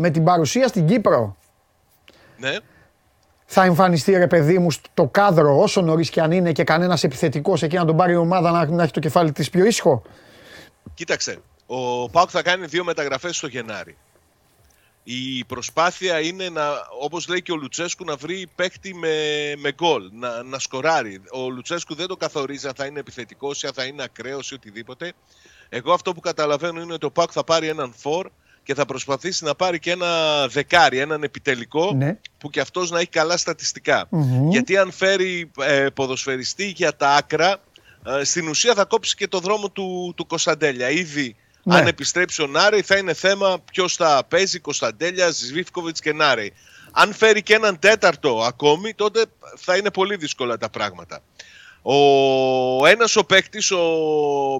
με 0.03 0.09
την 0.09 0.23
παρουσία 0.23 0.67
στην 0.67 0.87
Κύπρο 0.87 1.37
Ναι. 2.37 2.57
θα 3.45 3.63
εμφανιστεί 3.63 4.11
ρε 4.11 4.27
παιδί 4.27 4.59
μου 4.59 4.71
στο 4.71 5.07
κάδρο 5.07 5.59
όσο 5.59 5.81
νωρίς 5.81 6.09
και 6.09 6.21
αν 6.21 6.31
είναι 6.31 6.51
και 6.51 6.63
κανένας 6.63 7.03
επιθετικός 7.03 7.63
εκεί 7.63 7.75
να 7.75 7.85
τον 7.85 7.97
πάρει 7.97 8.11
η 8.11 8.15
ομάδα 8.15 8.51
να, 8.51 8.65
να 8.65 8.83
έχει 8.83 8.91
το 8.91 8.99
κεφάλι 8.99 9.31
της 9.31 9.49
πιο 9.49 9.65
ήσυχο. 9.65 10.01
Κοίταξε, 10.93 11.39
ο 11.65 12.09
Πάουκ 12.09 12.29
θα 12.31 12.41
κάνει 12.41 12.65
δύο 12.65 12.83
μεταγραφές 12.83 13.37
στο 13.37 13.47
Γενάρη. 13.47 13.97
Η 15.03 15.45
προσπάθεια 15.45 16.19
είναι, 16.19 16.49
να, 16.49 16.63
όπως 17.01 17.27
λέει 17.27 17.41
και 17.41 17.51
ο 17.51 17.55
Λουτσέσκου, 17.55 18.03
να 18.03 18.15
βρει 18.15 18.47
παίκτη 18.55 18.95
με, 18.95 19.15
με 19.57 19.71
γκολ, 19.71 20.09
να, 20.11 20.43
να 20.43 20.59
σκοράρει. 20.59 21.21
Ο 21.31 21.49
Λουτσέσκου 21.49 21.95
δεν 21.95 22.07
το 22.07 22.15
καθορίζει 22.15 22.67
αν 22.67 22.73
θα 22.75 22.85
είναι 22.85 22.99
επιθετικός 22.99 23.63
ή 23.63 23.67
αν 23.67 23.73
θα 23.73 23.83
είναι 23.83 24.03
ακραίος 24.03 24.51
ή 24.51 24.53
οτιδήποτε. 24.53 25.13
Εγώ 25.69 25.93
αυτό 25.93 26.13
που 26.13 26.19
καταλαβαίνω 26.19 26.81
είναι 26.81 26.93
ότι 26.93 27.05
ο 27.05 27.11
Πάουκ 27.11 27.29
θα 27.33 27.43
πάρει 27.43 27.67
έναν 27.67 27.93
φορ 27.97 28.29
και 28.63 28.73
θα 28.73 28.85
προσπαθήσει 28.85 29.43
να 29.43 29.55
πάρει 29.55 29.79
και 29.79 29.91
ένα 29.91 30.07
δεκάρι, 30.47 30.97
έναν 30.97 31.23
επιτελικό 31.23 31.93
Ναι. 31.93 32.17
που 32.37 32.49
και 32.49 32.59
αυτός 32.59 32.91
να 32.91 32.99
έχει 32.99 33.09
καλά 33.09 33.37
στατιστικά. 33.37 34.07
Μμμ. 34.09 34.49
Γιατί 34.49 34.77
αν 34.77 34.91
φέρει 34.91 35.51
ε, 35.59 35.87
ποδοσφαιριστή 35.93 36.65
για 36.65 36.95
τα 36.95 37.09
άκρα, 37.09 37.61
ε, 38.19 38.23
στην 38.23 38.47
ουσία 38.47 38.73
θα 38.73 38.85
κόψει 38.85 39.15
και 39.15 39.27
το 39.27 39.39
δρόμο 39.39 39.69
του, 39.69 40.13
του 40.17 40.27
Κωνσταντέλια. 40.27 40.89
Ήδη 40.89 41.35
Ναι. 41.63 41.75
αν 41.75 41.87
επιστρέψει 41.87 42.41
ο 42.41 42.47
Νάρεϊ 42.47 42.81
θα 42.81 42.97
είναι 42.97 43.13
θέμα 43.13 43.59
ποιος 43.71 43.95
θα 43.95 44.23
παίζει, 44.27 44.59
Κωνσταντέλια, 44.59 45.29
Ζβίφκοβιτ 45.29 45.97
και 46.01 46.13
Νάρεϊ. 46.13 46.53
Αν 46.91 47.13
φέρει 47.13 47.41
και 47.43 47.53
έναν 47.53 47.79
τέταρτο 47.79 48.41
ακόμη, 48.43 48.93
τότε 48.93 49.25
θα 49.57 49.75
είναι 49.77 49.91
πολύ 49.91 50.15
δύσκολα 50.15 50.57
τα 50.57 50.69
πράγματα. 50.69 51.21
Ο 51.85 52.87
ένας 52.87 53.15
ο 53.15 53.25
παίκτης, 53.25 53.71
ο 53.71 53.79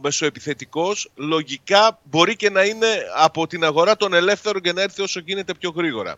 μεσοεπιθετικός, 0.01 1.11
λογικά 1.15 1.99
μπορεί 2.03 2.35
και 2.35 2.49
να 2.49 2.63
είναι 2.63 2.87
από 3.15 3.47
την 3.47 3.63
αγορά 3.63 3.95
των 3.95 4.13
ελεύθερων 4.13 4.61
και 4.61 4.73
να 4.73 4.81
έρθει 4.81 5.01
όσο 5.01 5.19
γίνεται 5.19 5.53
πιο 5.53 5.69
γρήγορα. 5.75 6.15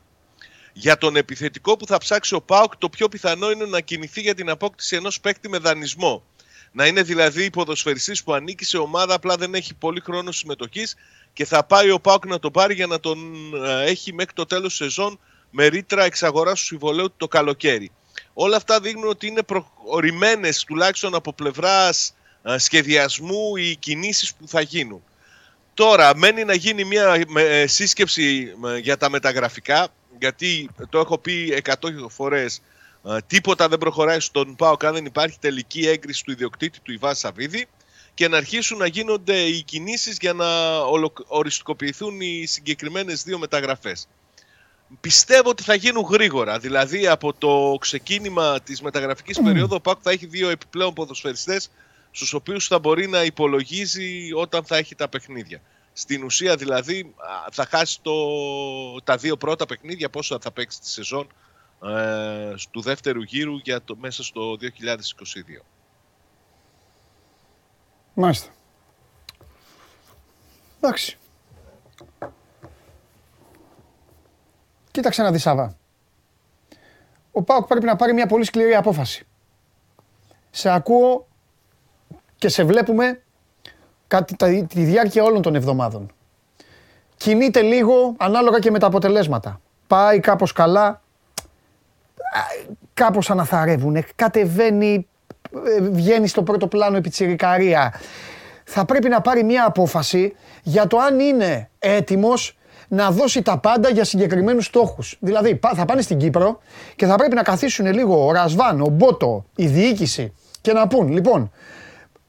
Για 0.74 0.98
τον 0.98 1.16
επιθετικό 1.16 1.78
που 1.78 1.86
θα 1.86 1.98
ψάξει 1.98 2.36
ο 2.36 2.42
ΠΑΟΚ, 2.42 2.78
το 2.78 2.90
πιο 2.90 3.10
πιθανό 3.10 3.52
είναι 3.52 3.66
να 3.66 3.82
κινηθεί 3.82 4.22
για 4.22 4.36
την 4.36 4.50
απόκτηση 4.50 4.96
ενός 4.96 5.20
παίκτη 5.20 5.50
με 5.50 5.58
δανεισμό. 5.58 6.24
Να 6.72 6.88
είναι 6.88 7.02
δηλαδή 7.02 7.50
ποδοσφαιριστής 7.50 8.24
που 8.24 8.34
ανήκει 8.34 8.66
σε 8.66 8.78
ομάδα, 8.78 9.14
απλά 9.14 9.36
δεν 9.36 9.54
έχει 9.54 9.74
πολύ 9.74 10.00
χρόνο 10.00 10.32
συμμετοχής 10.32 10.96
και 11.34 11.46
θα 11.46 11.64
πάει 11.64 11.90
ο 11.90 12.00
ΠΑΟΚ 12.00 12.26
να 12.26 12.40
τον 12.40 12.52
πάρει 12.52 12.74
για 12.74 12.88
να 12.88 13.00
τον 13.00 13.20
ε, 13.66 13.84
έχει 13.84 14.14
μέχρι 14.14 14.34
το 14.34 14.46
τέλος 14.46 14.68
της 14.68 14.78
σεζόν 14.78 15.20
με 15.50 15.66
ρήτρα 15.66 16.04
εξαγοράς 16.04 16.60
του 16.60 16.66
συμβολέου 16.66 17.08
του 17.08 17.16
το 17.18 17.28
καλοκαίρι. 17.28 17.92
Όλα 18.38 18.56
αυτά 18.56 18.80
δείχνουν 18.80 19.08
ότι 19.08 19.28
είναι 19.28 19.44
προχωρημένες 19.44 20.64
τουλάχιστον 20.64 21.16
από 21.16 21.34
πλευράς 21.34 22.14
ε, 22.44 22.58
σχεδιασμού 22.58 23.56
οι 23.56 23.76
κινήσεις 23.76 24.34
που 24.34 24.48
θα 24.48 24.62
γίνουν. 24.62 25.04
Τώρα 25.74 26.18
μένει 26.18 26.44
να 26.44 26.54
γίνει 26.54 26.84
μια 26.84 27.26
ε, 27.36 27.68
σύσκεψη 27.68 28.54
ε, 28.66 28.78
για 28.78 28.98
τα 28.98 29.10
μεταγραφικά 29.10 29.88
γιατί 30.20 30.70
το 30.90 31.00
έχω 31.00 31.18
πει 31.18 31.64
100 31.66 31.74
φορές 32.10 32.62
ε, 33.06 33.18
τίποτα 33.28 33.68
δεν 33.68 33.78
προχωράει 33.78 34.20
στον 34.20 34.56
ΠΑΟΚ 34.56 34.86
αν 34.86 34.94
δεν 34.94 35.06
υπάρχει 35.06 35.40
τελική 35.40 35.88
έγκριση 35.88 36.24
του 36.24 36.32
ιδιοκτήτη 36.32 36.80
του 36.80 36.92
Ιβά 36.92 37.14
Σαββίδη 37.14 37.68
και 38.14 38.28
να 38.28 38.38
αρχίσουν 38.38 38.78
να 38.78 38.88
γίνονται 38.88 39.40
οι 39.40 39.62
κινήσεις 39.62 40.18
για 40.22 40.34
να 40.34 40.78
ολοκ- 40.80 41.26
οριστικοποιηθούν 41.28 42.22
οι 42.22 42.46
συγκεκριμένες 42.46 43.24
δύο 43.24 43.40
μεταγραφές. 43.40 44.08
Πιστεύω 45.02 45.50
ότι 45.50 45.64
θα 45.64 45.76
γίνουν 45.76 46.04
γρήγορα. 46.04 46.60
Δηλαδή 46.60 47.08
από 47.08 47.34
το 47.34 47.78
ξεκίνημα 47.80 48.62
της 48.62 48.82
μεταγραφικής 48.82 49.42
περίοδου 49.42 49.76
ο 49.76 49.82
ΠΑΟΚ 49.82 50.00
θα 50.02 50.12
έχει 50.12 50.26
δύο 50.26 50.50
επιπλέον 50.50 50.94
ποδοσφαιριστές 50.94 51.70
στους 52.12 52.34
οποίους 52.34 52.68
θα 52.68 52.80
μπορεί 52.80 53.08
να 53.08 53.24
υπολογίζει 53.24 54.30
όταν 54.34 54.64
θα 54.64 54.78
έχει 54.78 54.96
τα 54.96 55.08
παιχνίδια. 55.08 55.62
Στην 55.94 56.24
ουσία 56.24 56.56
δηλαδή 56.56 57.14
α, 57.18 57.52
θα 57.52 57.66
χάσει 57.66 58.00
το, 58.02 58.14
τα 59.04 59.18
δύο 59.18 59.38
πρώτα 59.38 59.66
παιχνίδια 59.66 60.10
πόσο 60.10 60.38
θα 60.42 60.52
παίξει 60.52 60.80
τη 60.80 60.90
σεζόν 60.90 61.28
ε, 61.84 62.54
του 62.72 62.82
δεύτερου 62.82 63.22
γύρου 63.22 63.58
για 63.58 63.82
το, 63.82 63.96
μέσα 63.96 64.24
στο 64.24 64.58
2022. 64.62 65.62
Μάλιστα. 68.14 68.50
Εντάξει. 70.80 71.18
Κοίταξε 74.96 75.22
να 75.22 75.32
δεις 75.32 75.42
Σάβα. 75.42 75.76
Ο 77.32 77.42
Πάοκ 77.42 77.68
πρέπει 77.68 77.86
να 77.86 77.96
πάρει 77.96 78.14
μια 78.14 78.26
πολύ 78.26 78.44
σκληρή 78.44 78.76
απόφαση. 78.76 79.26
Σε 80.50 80.70
ακούω 80.70 81.28
και 82.38 82.50
σε 82.50 82.64
βλέπουμε 82.64 83.22
κάτι, 84.08 84.36
τα, 84.36 84.48
τη 84.48 84.84
διάρκεια 84.84 85.24
όλων 85.24 85.42
των 85.42 85.56
εβδομάδων. 85.56 86.14
Κινείται 87.18 87.62
λίγο 87.62 88.16
ανάλογα 88.18 88.60
και 88.60 88.72
με 88.72 88.80
τα 88.80 88.88
αποτελέσματα. 88.88 89.62
Πάει 89.88 90.20
κάπως 90.20 90.52
καλά, 90.52 90.88
α, 90.88 91.02
κάπως 92.94 93.30
αναθαρεύουνε, 93.30 94.04
κατεβαίνει, 94.16 95.08
ε, 95.66 95.82
βγαίνει 95.82 96.28
στο 96.28 96.44
πρώτο 96.44 96.68
πλάνο 96.68 96.98
επί 96.98 97.10
τσιρικαρία. 97.10 97.94
Θα 98.64 98.86
πρέπει 98.86 99.10
να 99.10 99.22
πάρει 99.22 99.44
μια 99.44 99.66
απόφαση 99.66 100.36
για 100.64 100.88
το 100.88 100.98
αν 100.98 101.20
είναι 101.20 101.70
έτοιμος 101.80 102.58
να 102.88 103.12
δώσει 103.12 103.42
τα 103.42 103.58
πάντα 103.58 103.90
για 103.90 104.04
συγκεκριμένους 104.04 104.66
στόχους. 104.66 105.18
Δηλαδή 105.20 105.56
πά- 105.56 105.76
θα 105.76 105.86
πάνε 105.86 106.02
στην 106.02 106.18
Κύπρο 106.18 106.60
και 106.96 107.06
θα 107.06 107.16
πρέπει 107.16 107.36
να 107.36 107.44
καθίσουν 107.44 107.94
λίγο 107.94 108.26
ο 108.26 108.32
Ρασβάν, 108.32 108.82
ο 108.82 108.88
Μπότο, 108.88 109.46
η 109.56 109.68
διοίκηση 109.68 110.34
και 110.62 110.74
να 110.74 110.88
πούν 110.88 111.08
λοιπόν 111.12 111.52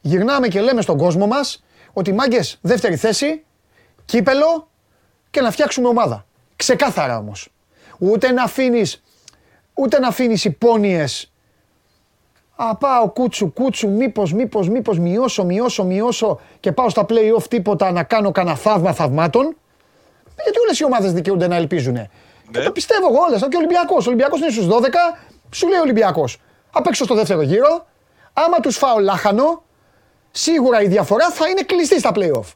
γυρνάμε 0.00 0.48
και 0.48 0.60
λέμε 0.60 0.82
στον 0.82 0.98
κόσμο 0.98 1.26
μας 1.26 1.64
ότι 1.92 2.12
μάγκες 2.12 2.58
δεύτερη 2.60 2.96
θέση, 2.96 3.44
κύπελο 4.04 4.68
και 5.30 5.40
να 5.40 5.50
φτιάξουμε 5.50 5.88
ομάδα. 5.88 6.26
Ξεκάθαρα 6.56 7.18
όμως. 7.18 7.48
Ούτε 7.98 8.32
να 8.32 8.42
αφήνεις, 8.42 9.02
ούτε 9.74 9.98
να 9.98 10.08
αφήνεις 10.08 10.44
υπόνοιες 10.44 11.30
Α, 12.56 12.76
πάω 12.76 13.08
κούτσου, 13.08 13.52
κούτσου, 13.52 13.90
μήπως, 13.90 14.32
μήπως, 14.32 14.68
μήπως 14.68 14.98
μειώσω, 14.98 15.44
μειώσω, 15.44 15.84
μειώσω 15.84 16.40
και 16.60 16.72
πάω 16.72 16.88
στα 16.88 17.06
play-off 17.08 17.42
τίποτα 17.48 17.90
να 17.90 18.02
κάνω 18.02 18.30
κανένα 18.30 18.56
θαύμα 18.56 18.92
θαυμάτων. 18.92 19.56
Γιατί 20.44 20.58
όλες 20.58 20.78
οι 20.78 20.84
ομάδες 20.84 21.12
δικαιούνται 21.12 21.46
να 21.46 21.56
ελπίζουνε. 21.56 22.10
Και 22.50 22.60
το 22.60 22.70
πιστεύω 22.72 23.06
εγώ 23.10 23.18
όλες. 23.28 23.40
Και 23.40 23.54
ο 23.56 23.58
Ολυμπιακός. 23.58 24.06
Ο 24.06 24.08
Ολυμπιακός 24.08 24.40
είναι 24.40 24.50
στους 24.50 24.66
12, 24.66 24.70
σου 25.50 25.68
λέει 25.68 25.78
ο 25.78 25.82
Ολυμπιακός. 25.82 26.38
Απ' 26.72 26.86
έξω 26.86 27.04
στο 27.04 27.14
δεύτερο 27.14 27.42
γύρο. 27.42 27.86
Άμα 28.32 28.60
τους 28.60 28.76
φάω 28.76 28.98
λάχανο, 28.98 29.62
σίγουρα 30.30 30.82
η 30.82 30.86
διαφορά 30.86 31.30
θα 31.30 31.48
είναι 31.48 31.62
κλειστή 31.62 31.98
στα 31.98 32.10
play-off. 32.14 32.52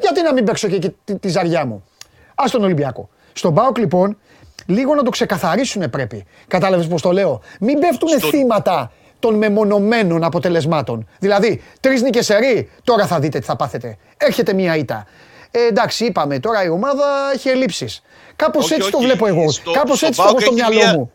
Γιατί 0.00 0.22
να 0.22 0.32
μην 0.32 0.44
παίξω 0.44 0.68
και 0.68 0.74
εκεί 0.74 0.96
τη, 1.04 1.18
τη 1.18 1.28
ζαριά 1.28 1.66
μου. 1.66 1.84
Α 2.34 2.44
τον 2.50 2.62
Ολυμπιακό. 2.64 3.08
Στον 3.32 3.54
Πάοκ 3.54 3.78
λοιπόν, 3.78 4.18
λίγο 4.66 4.94
να 4.94 5.02
το 5.02 5.10
ξεκαθαρίσουν 5.10 5.90
πρέπει. 5.90 6.26
Κατάλαβες 6.48 6.86
πώς 6.86 7.02
το 7.02 7.12
λέω; 7.12 7.40
Μην 7.60 7.78
πέφτουν 7.78 8.08
Στο- 8.08 8.28
θύματα 8.28 8.92
των 9.18 9.34
μεμονωμένων 9.34 10.24
αποτελεσμάτων. 10.24 11.08
Δηλαδή, 11.18 11.62
τρεις 11.80 12.02
νίκες 12.02 12.24
σερή, 12.24 12.70
τώρα 12.84 13.06
θα 13.06 13.18
δείτε 13.18 13.38
τι 13.38 13.44
θα 13.44 13.56
πάθετε. 13.56 13.96
Έρχεται 14.16 14.52
μία 14.52 14.76
ήττα. 14.76 15.06
Ε, 15.50 15.66
εντάξει, 15.66 16.04
είπαμε, 16.04 16.38
τώρα 16.40 16.64
η 16.64 16.68
ομάδα 16.68 17.30
έχει 17.34 17.48
ελλείψεις. 17.48 18.02
Κάπως 18.36 18.64
Όχι, 18.64 18.74
έτσι 18.74 18.90
το 18.90 18.96
όχι, 18.96 19.06
βλέπω 19.06 19.26
εγώ. 19.26 19.50
στο- 19.50 19.70
Κάπως 19.70 19.96
στον 19.96 20.08
έτσι 20.08 20.20
το 20.20 20.26
έχω 20.28 20.34
ΠΑΟΚ 20.36 20.40
στο 20.40 20.54
έχει 20.54 20.70
μυαλό 20.70 20.90
μία- 20.90 20.98
μου. 20.98 21.12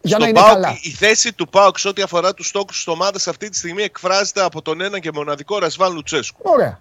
Για 0.00 0.18
να 0.18 0.24
Στον 0.24 0.36
είναι 0.36 0.44
ΠΑΟΚ, 0.46 0.62
καλά. 0.62 0.78
Η 0.82 0.90
θέση 0.90 1.32
του 1.32 1.48
ΠΑΟΚ 1.48 1.78
σε 1.78 1.88
ό,τι 1.88 2.02
αφορά 2.02 2.34
τους 2.34 2.46
στόχους 2.46 2.76
της 2.76 2.86
ομάδας 2.86 3.26
αυτή 3.28 3.48
τη 3.48 3.56
στιγμή 3.56 3.82
εκφράζεται 3.82 4.42
από 4.42 4.62
τον 4.62 4.80
ένα 4.80 4.98
και 4.98 5.10
μοναδικό 5.14 5.58
Ρασβάν 5.58 5.92
Λουτσέσκου. 5.94 6.40
Ωραία. 6.42 6.80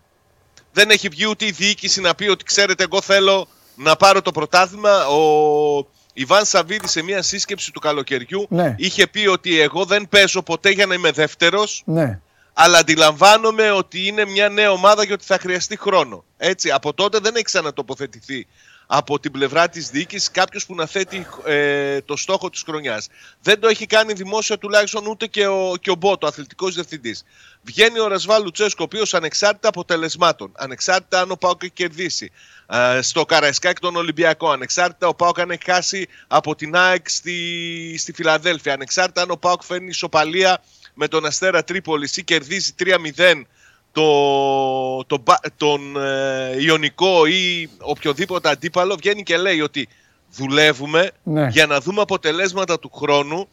Δεν 0.74 0.90
έχει 0.90 1.08
βγει 1.08 1.26
ούτε 1.30 1.46
η 1.46 1.52
διοίκηση 1.52 2.02
να 2.02 2.16
πει 2.16 2.28
ότι 2.28 2.44
ξέρετε, 2.44 2.84
εγώ 2.84 3.02
θέλω 3.02 3.48
να 3.76 3.96
πάρω 3.96 4.22
το 4.22 4.32
πρωτάθλημα. 4.32 5.08
Ο 5.08 5.22
Ιβάν 6.14 6.46
Σαββίδη 6.46 6.88
σε 6.88 7.02
μια 7.04 7.22
σύσκεψη 7.22 7.72
του 7.72 7.80
καλοκαιριού 7.80 8.46
Ναι. 8.50 8.76
είχε 8.78 9.08
πει 9.08 9.28
ότι 9.28 9.60
εγώ 9.60 9.86
δεν 9.86 10.08
παίζω 10.10 10.42
ποτέ 10.42 10.70
για 10.70 10.86
να 10.86 10.94
είμαι 10.94 11.12
δεύτερος, 11.12 11.82
Ναι. 11.86 12.20
Αλλά 12.58 12.78
αντιλαμβάνομαι 12.78 13.72
ότι 13.72 14.08
είναι 14.08 14.26
μια 14.26 14.50
νέα 14.50 14.72
ομάδα 14.72 15.06
και 15.06 15.14
ότι 15.14 15.26
θα 15.26 15.38
χρειαστεί 15.40 15.78
χρόνο. 15.78 16.24
Έτσι, 16.38 16.72
από 16.72 16.94
τότε 16.94 17.20
δεν 17.20 17.36
έχει 17.36 17.44
ξανατοποθετηθεί 17.44 18.48
από 18.88 19.20
την 19.20 19.32
πλευρά 19.32 19.70
της 19.70 19.90
διοίκησης 19.90 20.32
κάποιος 20.32 20.66
που 20.66 20.76
να 20.76 20.86
θέτει 20.86 21.28
ε, 21.46 22.02
το 22.02 22.16
στόχο 22.16 22.50
της 22.50 22.62
χρονιάς. 22.62 23.08
Δεν 23.42 23.60
το 23.60 23.68
έχει 23.68 23.86
κάνει 23.86 24.14
δημόσια 24.14 24.58
τουλάχιστον 24.58 25.08
ούτε 25.08 25.28
και 25.28 25.48
ο, 25.48 25.74
και 25.82 25.92
ο 25.92 25.96
Μπότο, 25.96 26.26
ο 26.26 26.30
αθλητικός 26.30 26.74
διευθυντής. 26.74 27.24
Βγαίνει 27.62 28.00
ο 28.00 28.08
Ρασβάλ 28.08 28.44
Λουτσέσκο, 28.44 28.84
ο 28.84 28.84
οποίος 28.84 29.14
ανεξάρτητα 29.14 29.68
αποτελεσμάτων, 29.68 30.52
ανεξάρτητα 30.56 31.22
αν 31.22 31.32
ο 31.32 31.36
Πάοκ 31.36 31.64
έχει 31.64 31.72
κερδίσει, 31.72 32.32
ε, 32.68 33.02
στο 33.02 33.26
Καραϊσκάκι 33.26 33.82
τον 33.82 33.96
Ολυμπιακό, 33.96 34.50
ανεξάρτητα 34.50 35.08
ο 35.08 35.14
Πάοκ 35.14 35.40
αν 35.40 35.52
έχει 35.52 35.72
χάσει 35.72 36.08
από 36.28 36.56
την 36.56 36.76
ΑΕΚ 36.76 37.10
στη, 37.10 37.98
στη 37.98 38.14
Φιλαδέλφια, 38.14 38.74
ανεξάρτητα 38.74 39.22
αν 39.22 39.32
ο 39.32 39.38
Πάοκ 39.38 39.64
φέρνει 39.64 39.88
ισοπαλία 39.88 40.62
με 40.96 41.08
τον 41.08 41.26
Αστέρα 41.26 41.64
Τρίπολης 41.64 42.18
ή 42.18 42.24
κερδίζει 42.24 42.72
3-0 42.80 43.42
το, 43.92 45.06
το, 45.06 45.18
μπα- 45.18 45.40
τον 45.58 45.98
ε, 46.02 46.56
Ιωνικό 46.64 47.26
ή 47.26 47.70
οποιοδήποτε 47.80 48.50
αντίπαλο 48.50 48.96
βγαίνει 48.96 49.24
και 49.24 49.38
λέει 49.38 49.62
ότι 49.62 49.88
δουλεύουμε 50.32 51.12
Ναι. 51.24 51.48
για 51.52 51.66
να 51.66 51.80
δούμε 51.80 52.02
αποτελέσματα 52.02 52.80
του 52.80 52.92
χρόνου 52.96 53.48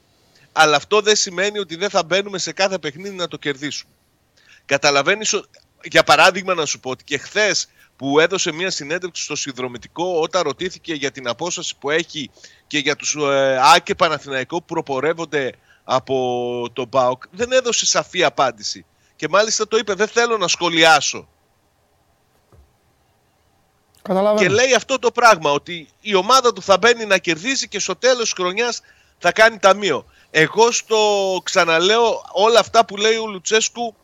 αλλά 0.53 0.77
αυτό 0.77 1.01
δεν 1.01 1.17
σημαίνει 1.17 1.59
ότι 1.59 1.77
δεν 1.77 1.91
θα 1.91 2.03
μπαίνουμε 2.05 2.39
σε 2.39 2.53
κάθε 2.53 2.79
παιχνίδι 2.79 3.17
να 3.17 3.29
το 3.29 3.37
κερδίσουμε. 3.37 3.93
Καταλαβαίνεις, 4.65 5.33
ο- 5.33 5.45
για 5.85 6.03
παράδειγμα 6.03 6.55
να 6.55 6.67
σου 6.67 6.81
πω 6.81 6.91
ότι 6.91 7.05
και 7.05 7.19
χθες 7.19 7.69
που 7.97 8.19
έδωσε 8.21 8.53
μια 8.53 8.71
συνέντευξη 8.71 9.23
στο 9.23 9.37
συνδρομητικό 9.37 10.21
όταν 10.21 10.43
ρωτήθηκε 10.43 10.95
για 10.95 11.11
την 11.11 11.29
απόσταση 11.29 11.75
που 11.79 11.91
έχει 11.91 12.31
και 12.67 12.79
για 12.79 12.97
τους 12.97 13.15
ε, 13.15 13.59
ΑΚΕ 13.75 13.95
Παναθηναϊκό 13.95 14.59
που 14.59 14.65
προπορεύονται 14.65 15.53
από 15.85 16.67
τον 16.73 16.89
ΠΑΟΚ 16.89 17.23
δεν 17.31 17.53
έδωσε 17.53 17.87
σαφή 17.87 18.25
απάντηση. 18.25 18.85
Και 19.17 19.29
μάλιστα 19.29 19.69
το 19.69 19.77
είπε 19.77 19.95
δεν 19.95 20.09
θέλω 20.09 20.37
να 20.39 20.49
σχολιάσω. 20.49 21.29
Καταλαβαίνω. 24.03 24.49
Και 24.49 24.55
λέει 24.55 24.75
αυτό 24.75 24.99
το 24.99 25.11
πράγμα, 25.11 25.51
ότι 25.51 25.89
η 26.01 26.15
ομάδα 26.15 26.53
του 26.53 26.63
θα 26.63 26.79
μπαίνει 26.79 27.05
να 27.05 27.19
κερδίσει 27.19 27.69
και 27.69 27.79
στο 27.79 27.97
τέλος 27.97 28.23
της 28.23 28.33
χρονιάς 28.33 28.81
θα 29.19 29.33
κάνει 29.33 29.59
ταμείο. 29.59 30.05
Εγώ 30.31 30.73
στο 30.73 30.99
ξαναλέω 31.43 32.25
όλα 32.33 32.59
αυτά 32.61 32.85
που 32.85 32.97
λέει 32.97 33.17
ο 33.17 33.27
Λουτσέσκου 33.27 33.95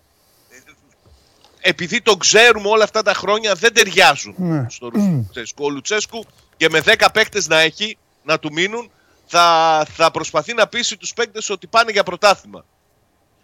επειδή 1.61 2.03
τον 2.03 2.19
ξέρουμε 2.19 2.69
όλα 2.69 2.85
αυτά 2.85 3.03
τα 3.03 3.15
χρόνια 3.15 3.55
δεν 3.55 3.75
ταιριάζουν 3.75 4.35
Ναι. 4.37 4.67
στο 4.71 4.91
Λουτσέσκου. 4.93 5.65
Ο 5.65 5.69
Λουτσέσκου 5.69 6.25
και 6.57 6.69
με 6.71 6.81
10 6.81 7.09
παίκτες 7.13 7.49
να 7.49 7.59
έχει, 7.61 7.99
να 8.23 8.39
του 8.39 8.53
μείνουν, 8.53 8.91
θα, 9.29 9.87
θα 9.95 10.11
προσπαθεί 10.11 10.55
να 10.55 10.67
πείσει 10.67 10.97
τους 10.97 11.13
παίκτες 11.13 11.51
ότι 11.51 11.67
πάνε 11.67 11.91
για 11.91 12.03
πρωτάθλημα. 12.03 12.65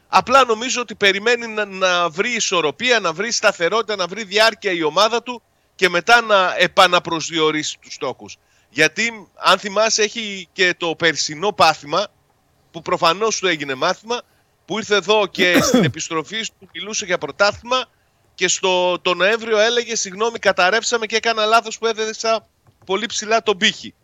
Απλά 0.09 0.45
νομίζω 0.45 0.81
ότι 0.81 0.95
περιμένει 0.95 1.47
να, 1.47 1.65
να 1.65 2.09
βρει 2.09 2.31
ισορροπία, 2.31 3.01
να 3.01 3.13
βρει 3.13 3.33
σταθερότητα, 3.33 3.97
να 3.97 4.07
βρει 4.07 4.25
διάρκεια 4.25 4.73
η 4.73 4.83
ομάδα 4.83 5.23
του 5.23 5.43
και 5.75 5.89
μετά 5.89 6.21
να 6.21 6.55
επαναπροσδιορίσει 6.59 7.79
τους 7.79 7.95
στόχους. 7.95 8.37
Γιατί 8.69 9.29
αν 9.35 9.59
θυμάσαι 9.59 10.03
έχει 10.03 10.49
και 10.53 10.75
το 10.77 10.95
περσινό 10.95 11.53
πάθημα 11.53 12.07
που 12.71 12.83
προφανώς 12.83 13.39
του 13.39 13.47
έγινε 13.47 13.75
μάθημα 13.75 14.23
που 14.65 14.79
ήρθε 14.79 14.95
εδώ 14.95 15.27
και 15.27 15.59
στην 15.67 15.85
επιστροφή 15.85 16.41
του 16.41 16.69
μιλούσε 16.73 17.05
για 17.05 17.19
πρωτάθλημα 17.19 17.85
και 18.35 18.49
στο 18.49 18.99
το 18.99 19.15
Νοέμβριο 19.15 19.59
έλεγε 19.59 19.97
συγγνώμη 19.97 20.39
καταρρεύσαμε 20.39 21.07
και 21.07 21.17
έκανα 21.17 21.45
λάθος 21.45 21.79
που 21.79 21.87
έδεσα 21.87 22.47
πολύ 22.87 23.07
ψηλά 23.07 23.43
τον 23.43 23.57
πύχη. 23.57 23.95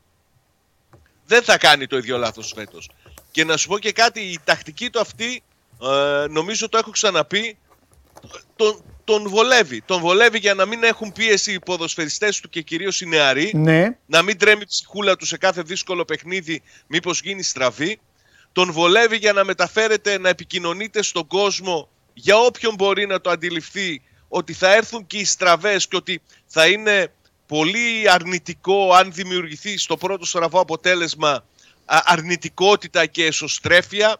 Δεν 1.31 1.43
θα 1.43 1.59
κάνει 1.59 1.87
το 1.87 1.97
ίδιο 1.97 2.19
λάθος 2.19 2.53
φέτος. 2.57 2.91
Και 3.31 3.45
να 3.45 3.57
σου 3.57 3.69
πω 3.69 3.79
και 3.79 3.93
κάτι, 3.93 4.21
η 4.21 4.39
τακτική 4.45 4.91
του 4.91 5.01
αυτή 5.01 5.43
ε, 5.83 6.27
νομίζω 6.27 6.69
το 6.69 6.79
έχω 6.79 6.91
ξαναπεί 6.91 7.57
τον, 8.57 8.85
τον 9.05 9.29
βολεύει. 9.29 9.83
Τον 9.83 10.01
βολεύει 10.01 10.39
για 10.39 10.55
να 10.55 10.67
μην 10.67 10.83
έχουν 10.83 11.13
πίεση 11.13 11.53
οι 11.53 11.59
ποδοσφαιριστές 11.59 12.41
του 12.41 12.49
και 12.49 12.61
κυρίως 12.61 13.01
οι 13.01 13.07
νεαροί 13.07 13.51
Ναι. 13.55 13.97
να 14.07 14.23
μην 14.23 14.39
τρέμει 14.39 14.61
η 14.63 14.67
ψυχούλα 14.67 15.17
του 15.17 15.27
σε 15.27 15.37
κάθε 15.37 15.63
δύσκολο 15.63 16.05
παιχνίδι 16.05 16.63
μήπως 16.87 17.21
γίνει 17.21 17.43
στραβή. 17.43 18.01
Τον 18.53 18.73
βολεύει 18.73 19.17
για 19.17 19.33
να 19.33 19.45
μεταφέρεται, 19.45 20.19
να 20.19 20.29
επικοινωνείτε 20.29 21.03
στον 21.03 21.27
κόσμο 21.27 21.89
για 22.15 22.37
όποιον 22.37 22.75
μπορεί 22.75 23.07
να 23.07 23.21
το 23.21 23.31
αντιληφθεί 23.31 24.03
ότι 24.29 24.53
θα 24.53 24.75
έρθουν 24.75 25.07
και 25.07 25.17
οι 25.19 25.25
στραβές 25.25 25.89
και 25.89 25.97
ότι 25.97 26.23
θα 26.47 26.67
είναι 26.67 27.13
πολύ 27.51 28.11
αρνητικό 28.11 28.93
αν 28.93 29.13
δημιουργηθεί 29.13 29.79
στο 29.79 29.97
πρώτο 29.97 30.27
στραβό 30.27 30.61
αποτέλεσμα 30.61 31.31
α, 31.85 31.99
αρνητικότητα 32.05 33.07
και 33.07 33.25
εσωστρέφεια 33.25 34.17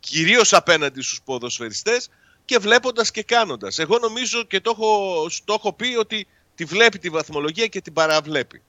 κυρίως 0.00 0.52
απέναντι 0.52 1.02
στους 1.02 1.20
ποδοσφαιριστές 1.24 2.08
και 2.44 2.58
βλέποντας 2.58 3.10
και 3.10 3.22
κάνοντας. 3.22 3.78
Εγώ 3.78 3.98
νομίζω 3.98 4.42
και 4.42 4.60
το 4.60 4.70
έχω, 4.78 5.26
το 5.44 5.52
έχω 5.58 5.72
πει 5.72 5.96
ότι 5.98 6.26
τη 6.54 6.64
βλέπει 6.64 6.98
τη 6.98 7.08
βαθμολογία 7.08 7.66
και 7.66 7.80
την 7.80 7.92
παραβλέπει. 7.92 8.62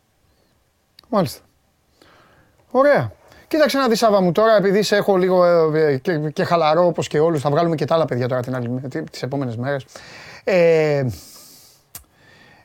Μάλιστα. 1.09 1.39
Ωραία. 2.71 3.11
Κοίταξε 3.47 3.77
να 3.77 3.87
δεις 3.87 3.97
Σάβα 3.99 4.21
μου 4.21 4.31
τώρα, 4.31 4.55
επειδή 4.55 4.83
σε 4.83 4.95
έχω 4.95 5.17
λίγο 5.17 5.43
ε, 5.75 5.97
και, 5.97 6.17
και 6.33 6.43
χαλαρό 6.43 6.85
όπως 6.85 7.07
και 7.07 7.19
όλους, 7.19 7.41
θα 7.41 7.49
βγάλουμε 7.49 7.75
και 7.75 7.85
τα 7.85 7.95
άλλα 7.95 8.05
παιδιά 8.05 8.27
τώρα 8.27 8.41
την 8.41 8.55
άλλη, 8.55 8.81
τι- 8.89 9.03
τις 9.03 9.21
επόμενες 9.21 9.55
μέρες. 9.55 9.85
Ε, 10.43 11.05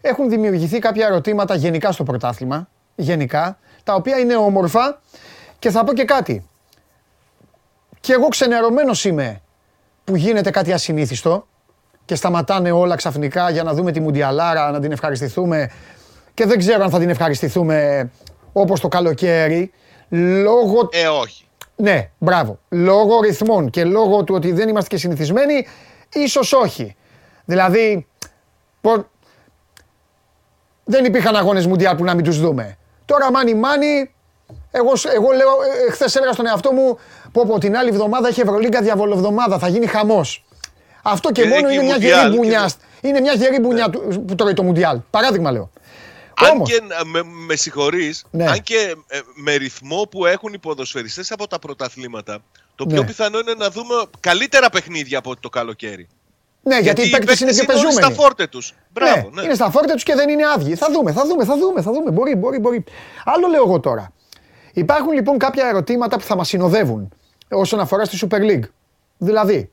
έχουν 0.06 0.28
δημιουργηθεί 0.28 0.78
κάποια 0.78 1.06
ερωτήματα 1.06 1.54
γενικά 1.54 1.92
στο 1.92 2.02
πρωτάθλημα, 2.04 2.68
γενικά, 2.94 3.58
τα 3.84 3.94
οποία 3.94 4.18
είναι 4.18 4.36
όμορφα 4.36 5.00
και 5.58 5.70
θα 5.70 5.84
πω 5.84 5.92
και 5.92 6.04
κάτι. 6.04 6.48
Και 8.00 8.12
εγώ 8.12 8.28
ξενερωμένος 8.28 9.04
είμαι 9.04 9.40
που 10.04 10.16
γίνεται 10.16 10.50
κάτι 10.50 10.72
ασυνήθιστο 10.72 11.46
και 12.04 12.14
σταματάνε 12.14 12.70
όλα 12.70 12.96
ξαφνικά 12.96 13.50
για 13.50 13.62
να 13.62 13.74
δούμε 13.74 13.92
τη 13.92 14.00
Μουντιαλάρα, 14.00 14.70
να 14.70 14.80
την 14.80 14.92
ευχαριστηθούμε 14.92 15.70
και 16.34 16.46
δεν 16.46 16.58
ξέρω 16.58 16.84
αν 16.84 16.90
θα 16.90 16.98
την 16.98 17.08
ευχαριστηθούμε 17.10 18.10
όπως 18.52 18.80
το 18.80 18.88
καλοκαίρι, 18.88 19.72
λόγω 20.42 20.88
Ε, 20.92 21.06
όχι. 21.06 21.44
ναι, 21.76 22.10
μπράβο. 22.18 22.58
Λόγω 22.68 23.20
ρυθμών 23.20 23.70
και 23.70 23.84
λόγω 23.84 24.24
του 24.24 24.34
ότι 24.34 24.52
δεν 24.52 24.68
είμαστε 24.68 24.88
και 24.94 25.00
συνηθισμένοι, 25.00 25.66
ίσως 26.12 26.52
όχι. 26.52 26.96
Δηλαδή, 27.44 28.06
πο- 28.80 29.06
δεν 30.84 31.04
υπήρχαν 31.04 31.36
αγώνες 31.36 31.66
Μουντιάλ 31.66 31.96
που 31.96 32.04
να 32.04 32.14
μην 32.14 32.24
τους 32.24 32.40
δούμε. 32.40 32.78
Τώρα 33.04 33.30
μάνι 33.30 33.54
μάνι, 33.54 34.10
εγώ, 34.70 34.96
σ- 34.96 35.06
εγώ 35.14 35.30
λέω, 35.32 35.50
ε, 35.88 35.90
χθες 35.90 36.14
έλεγα 36.16 36.32
στον 36.32 36.46
εαυτό 36.46 36.72
μου, 36.72 36.98
πω 37.32 37.46
πω 37.46 37.58
την 37.58 37.76
άλλη 37.76 37.88
εβδομάδα 37.88 38.28
έχει 38.28 38.40
Ευρωλίγκα 38.40 38.80
διαβολοβδομάδα, 38.82 39.58
θα 39.58 39.68
γίνει 39.68 39.86
χαμός. 39.86 40.44
Αυτό 41.02 41.32
και, 41.32 41.42
Και 41.42 41.48
μόνο 41.48 41.66
έχει 41.66 41.74
είναι 41.74 41.84
μια 41.84 41.92
Μουντιάλ 41.94 42.20
γερή 42.20 42.30
και 42.32 42.36
μπουνιά. 42.38 42.60
δεν- 42.60 43.10
Είναι 43.10 43.20
μια 43.20 43.32
γερή 43.32 43.58
μπουνιά 43.60 43.90
του- 43.90 44.24
που 44.26 44.34
τρώει 44.34 44.52
το 44.54 44.62
Μουντιάλ. 44.62 45.00
Παράδειγμα 45.10 45.50
λέω. 45.50 45.70
Αν 46.40 46.50
Όμως, 46.50 46.68
και, 46.70 46.74
ε, 46.76 47.04
με, 47.04 47.22
με 47.46 47.56
συγχωρείς, 47.56 48.24
Ναι. 48.30 48.46
αν 48.46 48.62
και 48.62 48.96
ε, 49.06 49.20
με 49.34 49.54
ρυθμό 49.54 50.02
που 50.10 50.26
έχουν 50.26 50.52
οι 50.52 50.58
ποδοσφαιριστές 50.58 51.30
από 51.32 51.46
τα 51.46 51.58
πρωταθλήματα, 51.58 52.38
το 52.74 52.86
πιο 52.86 53.00
Ναι. 53.00 53.06
πιθανό 53.06 53.38
είναι 53.38 53.54
να 53.58 53.70
δούμε 53.70 53.94
καλύτερα 54.20 54.70
παιχνίδια 54.70 55.18
από 55.18 55.30
ότι 55.30 55.40
το 55.40 55.48
καλοκαίρι. 55.48 56.08
Ναι, 56.64 56.78
γιατί, 56.78 57.06
οι 57.06 57.10
παίκτες 57.10 57.40
είναι 57.40 57.50
και 57.50 57.56
όλοι 57.58 57.66
πεζούμενοι. 57.66 58.02
στα 58.02 58.10
φόρτε 58.10 58.46
τους. 58.46 58.74
Μπράβο, 58.92 59.30
ναι. 59.32 59.42
Είναι 59.42 59.54
στα 59.54 59.70
φόρτα 59.70 59.92
τους 59.92 60.02
και 60.02 60.14
δεν 60.14 60.28
είναι 60.28 60.42
άδειοι. 60.54 60.74
Θα 60.74 60.86
δούμε, 60.92 61.12
θα 61.12 61.26
δούμε, 61.26 61.44
θα 61.44 61.56
δούμε, 61.58 61.82
θα 61.82 61.92
δούμε. 61.92 62.10
Μπορεί, 62.10 62.36
μπορεί, 62.36 62.58
μπορεί. 62.58 62.84
Άλλο 63.24 63.48
λέω 63.48 63.62
εγώ 63.66 63.80
τώρα. 63.80 64.12
Υπάρχουν 64.72 65.12
λοιπόν 65.12 65.38
κάποια 65.38 65.68
ερωτήματα 65.68 66.16
που 66.16 66.22
θα 66.22 66.36
μας 66.36 66.48
συνοδεύουν 66.48 67.12
όσον 67.50 67.80
αφορά 67.80 68.04
στη 68.04 68.18
Super 68.30 68.40
League. 68.40 68.68
Δηλαδή, 69.18 69.70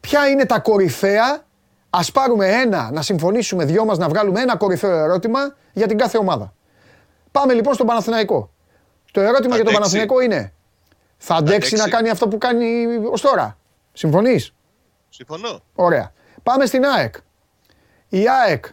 ποια 0.00 0.28
είναι 0.28 0.46
τα 0.46 0.58
κορυφαία, 0.58 1.44
ας 1.90 2.12
πάρουμε 2.12 2.48
ένα, 2.48 2.90
να 2.92 3.02
συμφωνήσουμε 3.02 3.64
δυο 3.64 3.84
μας 3.84 3.98
να 3.98 4.08
βγάλουμε 4.08 4.40
ένα 4.40 4.56
κορυφαίο 4.56 4.98
ερώτημα 4.98 5.56
για 5.72 5.86
την 5.86 5.98
κάθε 5.98 6.18
ομάδα. 6.18 6.52
Πάμε 7.30 7.52
λοιπόν 7.52 7.74
στον 7.74 7.86
Παναθηναϊκό. 7.86 8.50
Το 9.12 9.20
ερώτημα 9.20 9.54
για 9.54 9.64
τον 9.64 9.74
αντέξει. 9.74 9.74
Παναθηναϊκό 9.74 10.20
είναι, 10.20 10.52
θα 11.16 11.34
αντέξει 11.34 11.56
αντέξει. 11.56 11.76
να 11.76 11.88
κάνει 11.88 12.08
αυτό 12.08 12.28
που 12.28 12.38
κάνει 12.38 12.86
ως 13.10 13.20
τώρα. 13.20 13.58
Συμφωνείς; 13.92 14.54
Συμφωνώ. 15.16 15.62
Ωραία. 15.74 16.12
Πάμε 16.42 16.66
στην 16.66 16.84
ΑΕΚ. 16.84 17.14
Η 18.08 18.24
ΑΕΚ 18.28 18.64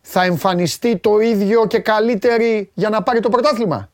θα 0.00 0.22
εμφανιστεί 0.22 0.96
το 0.98 1.18
ίδιο 1.18 1.66
και 1.66 1.78
καλύτερη 1.78 2.70
για 2.74 2.88
να 2.88 3.02
πάρει 3.02 3.20
το 3.20 3.28
πρωτάθλημα; 3.28 3.90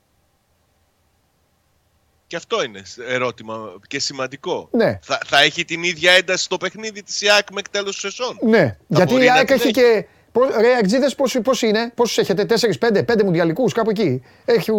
Και 2.27 2.37
αυτό 2.37 2.63
είναι 2.63 2.83
ερώτημα 3.09 3.59
και 3.87 3.99
σημαντικό. 4.01 4.69
Ναι. 4.73 4.99
Θα, 5.03 5.19
θα 5.27 5.41
έχει 5.43 5.65
την 5.65 5.83
ίδια 5.83 6.13
ένταση 6.13 6.45
στο 6.45 6.57
παιχνίδι 6.57 7.03
της 7.03 7.21
ΙΑΚ 7.21 7.51
μέχρι 7.51 7.71
τέλος 7.71 7.95
του 7.95 8.01
σεζόν; 8.01 8.39
Ναι. 8.43 8.77
Γιατί 8.87 9.13
μπορεί 9.13 9.25
η 9.25 9.29
να 9.29 9.35
ΑΕΚ 9.35 9.47
την 9.47 9.55
έχει 9.55 9.63
έχει. 9.65 9.73
και. 9.73 10.07
πο- 10.33 10.45
Ρε, 10.61 10.75
αεξίδες 10.75 11.15
πώς, 11.15 11.39
πώς 11.45 11.63
είναι, 11.63 11.91
πόσους 11.95 12.19
έχετε, 12.19 12.45
4-5, 12.45 13.05
5 13.05 13.23
μουντιαλικούς, 13.25 13.73
κάπου 13.73 13.91
εκεί. 13.91 14.23
Έχει 14.45 14.73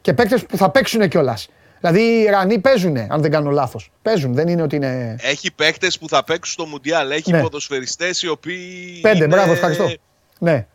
και 0.00 0.12
παίκτες 0.12 0.46
που 0.46 0.56
θα 0.56 0.70
παίξουν 0.70 1.08
κιόλας. 1.08 1.48
Δηλαδή 1.82 2.00
οι 2.00 2.20
Ιρανοί 2.22 2.58
παίζουν, 2.58 2.96
αν 2.96 3.20
δεν 3.22 3.30
κάνω 3.30 3.50
λάθος. 3.50 3.90
Παίζουν, 4.02 4.34
δεν 4.34 4.48
είναι 4.48 4.62
ότι 4.62 4.76
είναι. 4.76 5.16
Έχει 5.20 5.52
παίκτες 5.52 5.98
που 5.98 6.08
θα 6.08 6.24
παίξουν 6.24 6.52
στο 6.52 6.66
Μουντιάλ. 6.66 7.10
Έχει 7.10 7.30
Ναι. 7.32 7.40
ποδοσφαιριστές 7.40 8.22
οι 8.22 8.28
οποίοι. 8.28 8.98
Πέντε, 9.02 9.16
είναι- 9.16 9.26
μπράβο, 9.26 9.52
ευχαριστώ. 9.52 9.92
Ναι. 10.38 10.66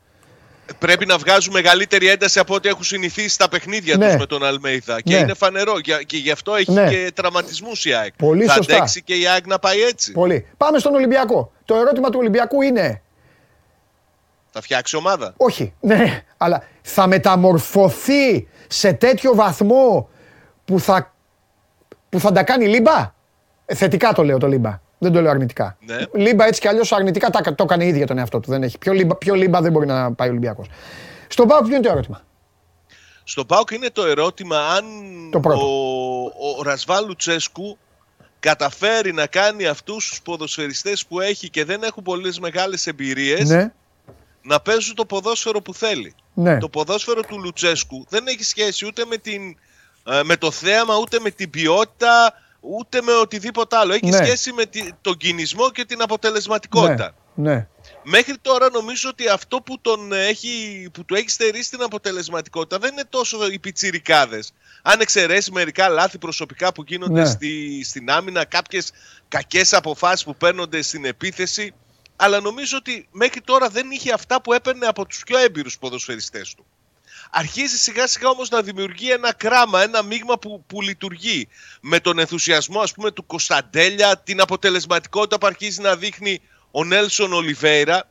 Πρέπει 0.80 1.06
να 1.06 1.18
βγάζουν 1.18 1.54
μεγαλύτερη 1.54 2.08
ένταση 2.08 2.40
από 2.40 2.54
ό,τι 2.54 2.70
έχουν 2.70 2.84
συνηθίσει 2.84 3.30
στα 3.30 3.50
παιχνίδια 3.50 3.98
Ναι. 3.98 4.06
τους 4.08 4.16
με 4.16 4.26
τον 4.26 4.44
Αλμέιδα. 4.46 5.02
Και 5.02 5.14
Ναι. 5.14 5.20
είναι 5.20 5.34
φανερό. 5.34 5.80
Για- 5.80 6.02
Και 6.04 6.18
γι' 6.18 6.32
αυτό 6.32 6.56
έχει 6.56 6.72
Ναι. 6.72 6.90
και 6.90 7.12
τραυματισμούς 7.14 7.86
η 7.86 7.94
ΑΕΚ. 7.94 8.14
Πολύ 8.18 8.46
θα 8.46 8.54
σωστά. 8.54 8.76
αντέξει 8.76 9.04
και 9.04 9.14
η 9.16 9.28
ΑΕΚ 9.28 9.48
να 9.48 9.60
πάει 9.60 9.82
έτσι. 9.82 10.12
Πολύ. 10.12 10.46
Πάμε 10.58 10.80
στον 10.80 10.94
Ολυμπιακό. 10.96 11.52
Το 11.66 11.76
ερώτημα 11.76 12.10
του 12.10 12.18
Ολυμπιακού 12.20 12.62
είναι, 12.62 13.02
Θα 14.52 14.62
φτιάξει 14.62 14.96
ομάδα; 14.96 15.34
Όχι, 15.38 15.74
ναι, 15.80 16.24
αλλά 16.38 16.64
θα 16.82 17.08
μεταμορφωθεί 17.08 18.48
σε 18.68 18.94
τέτοιο 18.94 19.36
βαθμό 19.36 20.10
που 20.68 20.80
θα, 20.80 21.14
που 22.10 22.20
θα 22.20 22.32
τα 22.32 22.44
κάνει 22.44 22.68
λίμπα; 22.68 23.14
Ε, 23.66 23.76
θετικά 23.76 24.14
το 24.14 24.24
λέω 24.24 24.38
το 24.38 24.48
λίμπα. 24.48 24.82
Δεν 24.98 25.12
το 25.12 25.22
λέω 25.22 25.32
αρνητικά. 25.32 25.78
Ναι. 25.86 25.98
Λίμπα 26.14 26.46
έτσι 26.46 26.62
κι 26.62 26.68
αλλιώς 26.68 26.92
αρνητικά 26.92 27.30
τα, 27.30 27.56
το 27.56 27.64
έκανε 27.64 27.86
ίδια 27.86 28.06
τον 28.08 28.18
εαυτό 28.18 28.40
του. 28.40 28.50
Δεν 28.50 28.64
έχει. 28.64 28.78
Πιο, 28.78 28.94
λίμπα, 28.94 29.16
πιο 29.16 29.34
λίμπα 29.36 29.62
δεν 29.62 29.72
μπορεί 29.72 29.86
να 29.86 30.14
πάει 30.14 30.28
ο 30.28 30.32
Ολυμπιακός. 30.32 30.68
Στον 31.28 31.48
ΠΑΟΚ 31.48 31.62
ποιο 31.62 31.76
είναι 31.76 31.84
το 31.86 31.92
ερώτημα; 31.92 32.22
Στον 33.24 33.46
ΠΑΟΚ 33.46 33.72
είναι 33.72 33.90
το 33.90 34.06
ερώτημα 34.06 34.68
αν 34.68 34.84
Το 35.32 35.40
πρώτο. 35.40 35.60
ο, 35.66 36.58
ο 36.58 36.62
Ρασβάλου 36.64 37.16
Τσέσκου 37.16 37.78
καταφέρει 38.40 39.14
να 39.14 39.26
κάνει 39.28 39.66
αυτούς 39.66 40.10
τους 40.10 40.22
ποδοσφαιριστές 40.22 41.06
που 41.06 41.20
έχει 41.20 41.50
και 41.50 41.66
δεν 41.66 41.84
έχουν 41.84 42.04
πολλές 42.04 42.40
μεγάλες 42.40 42.88
εμπειρίες 42.88 43.50
Ναι, 43.50 43.72
να 44.42 44.60
παίζουν 44.60 44.96
το 44.96 45.06
ποδόσφαιρο 45.06 45.62
που 45.62 45.74
θέλει. 45.74 46.16
ναι. 46.34 46.58
Το 46.58 46.70
ποδόσφαιρο 46.70 47.22
του 47.22 47.40
Λουτσέσκου 47.40 48.06
δεν 48.10 48.28
έχει 48.28 48.44
σχέση 48.44 48.86
ούτε 48.86 49.06
με, 49.06 49.18
την, 49.18 49.42
ε, 49.50 49.56
με 50.24 50.38
το 50.38 50.52
θέαμα, 50.52 50.96
ούτε 50.98 51.20
με 51.20 51.30
την 51.32 51.50
ποιότητα, 51.50 52.34
ούτε 52.60 53.02
με 53.02 53.12
οτιδήποτε 53.14 53.76
άλλο. 53.78 53.94
Έχει 53.94 54.10
Ναι. 54.10 54.26
σχέση 54.26 54.52
με 54.54 54.66
τη- 54.66 54.90
τον 55.02 55.18
κινησμό 55.18 55.72
και 55.72 55.86
την 55.86 56.02
αποτελεσματικότητα. 56.02 57.16
Ναι, 57.36 57.54
ναι. 57.54 57.68
Μέχρι 58.04 58.38
τώρα 58.42 58.70
νομίζω 58.70 59.10
ότι 59.10 59.28
αυτό 59.28 59.62
που, 59.62 59.80
τον 59.82 60.14
έχει, 60.14 60.88
που 60.94 61.06
του 61.06 61.16
έχει 61.16 61.30
στερήσει 61.30 61.70
την 61.70 61.82
αποτελεσματικότητα 61.82 62.78
δεν 62.78 62.92
είναι 62.92 63.04
τόσο 63.10 63.48
οι 63.52 63.60
πιτσιρικάδες. 63.60 64.54
Αν 64.82 65.00
εξαιρέσεις 65.02 65.50
μερικά 65.52 65.90
λάθη 65.90 66.18
προσωπικά 66.18 66.74
που 66.74 66.84
γίνονται 66.88 67.22
Ναι. 67.22 67.26
στη, 67.26 67.84
στην 67.84 68.10
άμυνα, 68.12 68.46
κάποιες 68.46 68.92
κακές 69.28 69.74
αποφάσεις 69.74 70.24
που 70.24 70.36
παίρνονται 70.36 70.82
στην 70.82 71.06
επίθεση, 71.06 71.74
αλλά 72.16 72.40
νομίζω 72.40 72.78
ότι 72.78 73.08
μέχρι 73.12 73.42
τώρα 73.42 73.70
δεν 73.70 73.92
είχε 73.92 74.12
αυτά 74.14 74.42
που 74.42 74.54
έπαιρνε 74.54 74.86
από 74.86 75.06
τους 75.06 75.24
πιο 75.26 75.38
έμπειρους 75.38 75.78
ποδοσφαιριστές 75.78 76.54
του. 76.56 76.66
Αρχίζει 77.32 77.78
σιγά 77.78 78.08
σιγά 78.08 78.30
όμως 78.30 78.50
να 78.50 78.62
δημιουργεί 78.62 79.12
ένα 79.12 79.34
κράμα, 79.34 79.82
ένα 79.82 80.04
μείγμα 80.04 80.38
που, 80.38 80.64
που 80.68 80.82
λειτουργεί. 80.82 81.48
Με 81.82 82.00
τον 82.00 82.20
ενθουσιασμό 82.20 82.80
ας 82.80 82.92
πούμε 82.92 83.12
του 83.12 83.26
Κωνσταντέλια, 83.26 84.18
την 84.18 84.42
αποτελεσματικότητα 84.42 85.38
που 85.38 85.48
αρχίζει 85.48 85.82
να 85.82 85.96
δείχνει 85.96 86.42
ο 86.72 86.84
Νέλσον 86.84 87.34
Ολιβέιρα. 87.34 88.10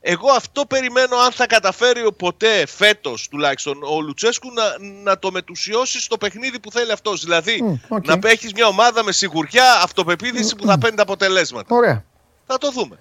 Εγώ 0.00 0.30
αυτό 0.30 0.66
περιμένω 0.66 1.16
αν 1.16 1.32
θα 1.32 1.46
καταφέρει 1.46 2.04
ο 2.06 2.12
ποτέ 2.12 2.66
φέτος 2.66 3.28
τουλάχιστον 3.28 3.82
ο 3.82 4.00
Λουτσέσκου 4.00 4.52
να, 4.52 4.88
να 5.02 5.18
το 5.18 5.30
μετουσιώσει 5.30 6.00
στο 6.00 6.16
παιχνίδι 6.16 6.58
που 6.60 6.70
θέλει 6.70 6.92
αυτός. 6.92 7.20
Δηλαδή 7.24 7.62
Μμ, 7.62 7.74
οκ. 7.88 8.06
να 8.06 8.18
έχεις 8.22 8.52
μια 8.52 8.66
ομάδα 8.66 9.04
με 9.04 9.12
σιγουριά, 9.12 9.80
αυτοπεποίθηση 9.82 10.56
που 10.56 10.66
θα 10.66 10.78
παίρνει 10.78 10.96
τα 10.96 11.02
αποτελέσματα. 11.02 11.76
Ωραία. 11.76 12.04
Θα 12.46 12.58
το 12.58 12.70
δούμε. 12.70 12.98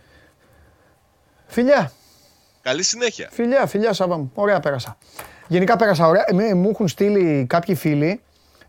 Φιλιά, 1.47 1.91
Καλή 2.67 2.83
συνέχεια. 2.83 3.29
φιλιά, 3.31 3.65
φιλιά 3.65 3.93
Σάβα 3.93 4.17
μου. 4.17 4.31
Ωραία 4.35 4.59
πέρασα. 4.59 4.97
Γενικά 5.47 5.75
πέρασα 5.75 6.07
ωραία. 6.07 6.25
Ε, 6.27 6.53
μου 6.53 6.69
έχουν 6.69 6.87
στείλει 6.87 7.45
κάποιοι 7.49 7.75
φίλοι 7.75 8.21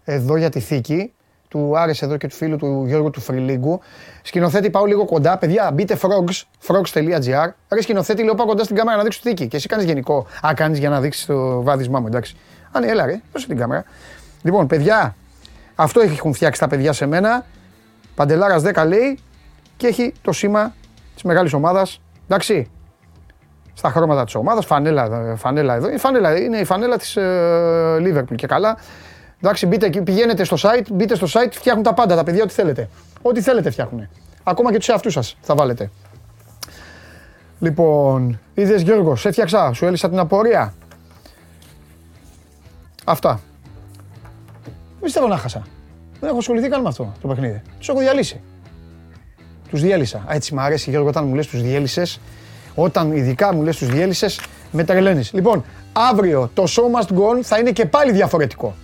εδώ 0.04 0.36
για 0.36 0.50
τη 0.50 0.60
θήκη. 0.60 1.12
Του 1.48 1.78
άρεσε 1.78 2.04
εδώ 2.04 2.16
και 2.16 2.28
του 2.28 2.34
φίλου 2.34 2.56
του 2.56 2.84
Γιώργου 2.86 3.10
του 3.10 3.20
Φρυλίγκου. 3.20 3.80
Σκηνοθέτη, 4.22 4.70
πάω 4.70 4.84
λίγο 4.84 5.04
κοντά. 5.04 5.38
Παιδιά, 5.38 5.70
μπείτε 5.70 5.98
frogs, 6.02 6.42
frogs.gr. 6.66 7.48
Ρε 7.68 7.82
σκηνοθέτη, 7.82 8.24
λέω 8.24 8.34
πάω 8.34 8.46
κοντά 8.46 8.64
στην 8.64 8.76
κάμερα 8.76 8.96
να 8.96 9.02
δείξω 9.02 9.20
τη 9.22 9.28
θήκη. 9.28 9.48
Και 9.48 9.56
εσύ 9.56 9.66
κάνεις 9.68 9.84
γενικό. 9.84 10.26
Α, 10.46 10.54
κάνεις 10.54 10.78
για 10.78 10.88
να 10.88 11.00
δείξεις 11.00 11.26
το 11.26 11.62
βάδισμά 11.62 12.00
μου, 12.00 12.06
εντάξει. 12.06 12.36
Α, 12.72 12.80
ναι, 12.80 12.86
έλα 12.86 13.06
ρε, 13.06 13.20
δώσε 13.32 13.46
την 13.46 13.56
κάμερα. 13.56 13.84
Λοιπόν, 14.42 14.66
παιδιά, 14.66 15.16
αυτό 15.74 16.00
έχουν 16.00 16.34
φτιάξει 16.34 16.60
τα 16.60 16.68
παιδιά 16.68 16.92
σε 16.92 17.06
μένα. 17.06 17.46
Παντελάρας 18.14 18.62
10 18.62 18.84
λέει 18.86 19.18
και 19.76 19.86
έχει 19.86 20.12
το 20.22 20.32
σήμα 20.32 20.74
της 21.14 21.22
μεγάλης 21.22 21.52
ομάδας. 21.52 22.00
Εντάξει, 22.24 22.70
στα 23.78 23.90
χρώματα 23.90 24.24
της 24.24 24.34
ομάδας, 24.34 24.66
φανέλα, 24.66 25.34
φανέλα 25.36 25.74
εδώ. 25.74 25.90
Η 25.90 25.98
φανέλα 25.98 26.38
είναι 26.40 26.58
η 26.58 26.64
φανέλα 26.64 26.96
της 26.96 27.16
ε, 27.16 27.96
Liverpool 28.00 28.34
και 28.34 28.46
καλά. 28.46 28.76
Εντάξει, 29.42 29.66
μπείτε 29.66 29.86
εκεί, 29.86 30.02
πηγαίνετε 30.02 30.44
στο 30.44 30.56
site, 30.60 30.86
μπείτε 30.92 31.14
στο 31.14 31.26
site, 31.26 31.50
φτιάχνουν 31.50 31.84
τα 31.84 31.94
πάντα 31.94 32.16
τα 32.16 32.24
παιδιά, 32.24 32.42
ό,τι 32.42 32.52
θέλετε. 32.52 32.88
Ό,τι 33.22 33.40
θέλετε 33.40 33.70
φτιάχνουν. 33.70 34.08
Ακόμα 34.42 34.72
και 34.72 34.78
τους 34.78 34.88
εαυτούς 34.88 35.12
σας 35.12 35.36
θα 35.40 35.54
βάλετε. 35.54 35.90
Λοιπόν, 37.58 38.40
είδες 38.54 38.82
Γιώργος, 38.82 39.20
σε 39.20 39.28
έφτιαξα, 39.28 39.72
σου 39.72 39.86
έλυσα 39.86 40.08
την 40.08 40.18
απορία. 40.18 40.74
Αυτά. 43.04 43.40
Δεν 44.64 45.02
πιστεύω 45.02 45.26
να 45.26 45.36
χάσα. 45.36 45.62
Δεν 46.20 46.28
έχω 46.28 46.38
ασχοληθεί 46.38 46.68
καν 46.68 46.82
με 46.82 46.88
αυτό 46.88 47.12
το 47.20 47.28
παιχνίδι. 47.28 47.62
Τους 47.78 47.88
έχω 47.88 47.98
διαλύσει. 47.98 48.40
Τους 49.68 49.80
διέλυσα. 49.80 50.18
Α, 50.18 50.34
έτσι 50.34 50.54
μ' 50.54 50.60
αρέσει 50.60 50.90
Γιώργο 50.90 51.08
όταν 51.08 51.26
μου 51.26 51.34
λες 51.34 51.46
τους 51.46 51.62
διέλυσες. 51.62 52.20
Όταν 52.80 53.12
ειδικά 53.12 53.54
μου 53.54 53.62
λες 53.62 53.76
τους 53.76 53.88
διέλυσες, 53.88 54.40
με 54.70 54.84
τρελαίνεις. 54.84 55.32
Λοιπόν, 55.32 55.64
αύριο 55.92 56.50
το 56.54 56.64
show 56.68 57.00
must 57.00 57.14
go 57.14 57.36
on 57.36 57.42
θα 57.42 57.58
είναι 57.58 57.70
και 57.70 57.86
πάλι 57.86 58.12
διαφορετικό. 58.12 58.74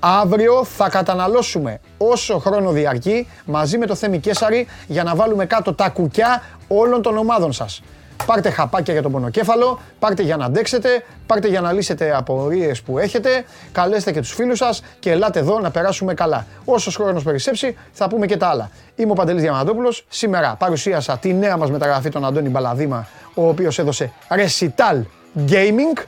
Αύριο 0.00 0.64
θα 0.64 0.88
καταναλώσουμε 0.88 1.80
όσο 1.98 2.38
χρόνο 2.38 2.70
διαρκεί 2.70 3.28
μαζί 3.44 3.78
με 3.78 3.86
το 3.86 3.94
Θέμη 3.94 4.18
Κέσαρη 4.18 4.66
για 4.86 5.02
να 5.02 5.14
βάλουμε 5.14 5.46
κάτω 5.46 5.74
τα 5.74 5.88
κουκιά 5.88 6.42
όλων 6.68 7.02
των 7.02 7.16
ομάδων 7.16 7.52
σας. 7.52 7.82
Πάρτε 8.26 8.50
χαπάκια 8.50 8.92
για 8.92 9.02
τον 9.02 9.12
πονοκέφαλο, 9.12 9.80
πάρτε 9.98 10.22
για 10.22 10.36
να 10.36 10.44
αντέξετε, 10.44 11.04
πάρτε 11.26 11.48
για 11.48 11.60
να 11.60 11.72
λύσετε 11.72 12.16
απορίες 12.16 12.82
που 12.82 12.98
έχετε, 12.98 13.44
καλέστε 13.72 14.12
και 14.12 14.20
τους 14.20 14.32
φίλους 14.32 14.58
σας 14.58 14.82
και 14.98 15.10
ελάτε 15.10 15.38
εδώ 15.38 15.60
να 15.60 15.70
περάσουμε 15.70 16.14
καλά. 16.14 16.46
Όσος 16.64 16.96
χρόνος 16.96 17.22
περισσέψει 17.22 17.76
θα 17.92 18.08
πούμε 18.08 18.26
και 18.26 18.36
τα 18.36 18.46
άλλα. 18.46 18.70
Είμαι 18.96 19.10
ο 19.10 19.14
Παντελής 19.14 19.42
Διαμαντόπουλος, 19.42 20.04
σήμερα 20.08 20.56
παρουσίασα 20.58 21.18
τη 21.18 21.34
νέα 21.34 21.56
μας 21.56 21.70
μεταγραφή 21.70 22.08
τον 22.08 22.24
Αντώνη 22.24 22.48
Μπαλαδήμα, 22.48 23.06
ο 23.34 23.48
οποίος 23.48 23.78
έδωσε 23.78 24.12
Recital 24.28 25.02
Gaming 25.48 26.02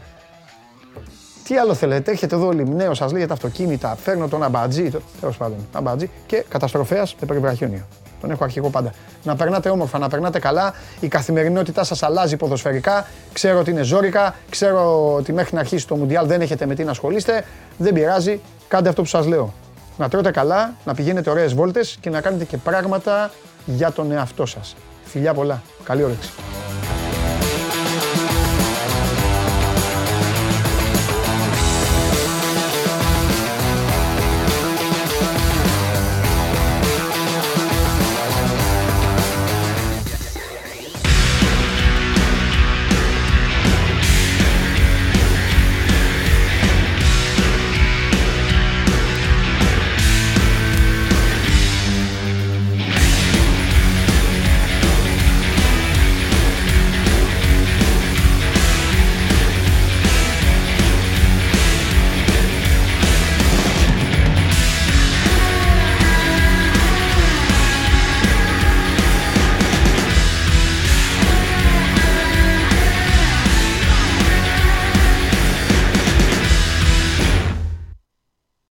Τι 1.45 1.57
άλλο 1.57 1.75
θέλετε, 1.75 2.11
έρχεται 2.11 2.35
εδώ 2.35 2.47
ο 2.47 2.53
Λιμνέο, 2.53 2.95
σας 2.95 3.11
λέει 3.11 3.19
για 3.19 3.29
τα 3.29 3.35
αυτοκίνητα. 3.35 3.97
Φέρνω 4.03 4.29
τον 4.29 4.43
αμπατζή, 4.43 4.91
το, 4.91 5.01
τέλος 5.21 5.37
πάντων, 5.37 5.67
αμπατζή 5.73 6.11
και 6.27 6.45
καταστροφέας 6.49 7.15
με 7.21 7.27
περιβραχιόνιο. 7.27 7.87
Τον 8.21 8.31
έχω 8.31 8.45
αρχηγό 8.45 8.71
πάντα. 8.71 8.91
Να 9.23 9.37
περνάτε 9.37 9.69
όμορφα, 9.69 9.99
να 9.99 10.09
περνάτε 10.09 10.39
καλά. 10.39 10.75
Η 11.01 11.09
καθημερινότητά 11.09 11.85
σας 11.85 12.03
αλλάζει 12.03 12.37
ποδοσφαιρικά. 12.37 13.07
Ξέρω 13.33 13.59
ότι 13.59 13.71
είναι 13.71 13.83
ζώρικα. 13.83 14.35
Ξέρω 14.51 15.13
ότι 15.15 15.33
μέχρι 15.33 15.55
να 15.55 15.61
αρχίσει 15.61 15.87
το 15.87 15.97
Μουντιάλ 15.97 16.27
δεν 16.27 16.41
έχετε 16.41 16.67
με 16.67 16.75
τι 16.75 16.85
να 16.85 16.91
ασχολείστε. 16.91 17.45
Δεν 17.79 17.93
πειράζει. 17.93 18.41
Κάντε 18.69 18.89
αυτό 18.89 19.03
που 19.03 19.09
σας 19.09 19.27
λέω. 19.27 19.53
Να 19.99 20.09
τρώτε 20.09 20.31
καλά, 20.31 20.75
να 20.85 20.95
πηγαίνετε 20.95 21.31
ωραίες 21.31 21.55
βόλτες 21.55 21.97
και 22.01 22.11
να 22.11 22.21
κάνετε 22.21 22.45
και 22.45 22.57
πράγματα 22.57 23.31
για 23.65 23.93
τον 23.93 24.13
εαυτό 24.13 24.47
σας. 24.47 24.77
Φιλιά 25.05 25.35
πολλά. 25.35 25.63
Καλή 25.85 26.03
όρεξη. 26.03 26.31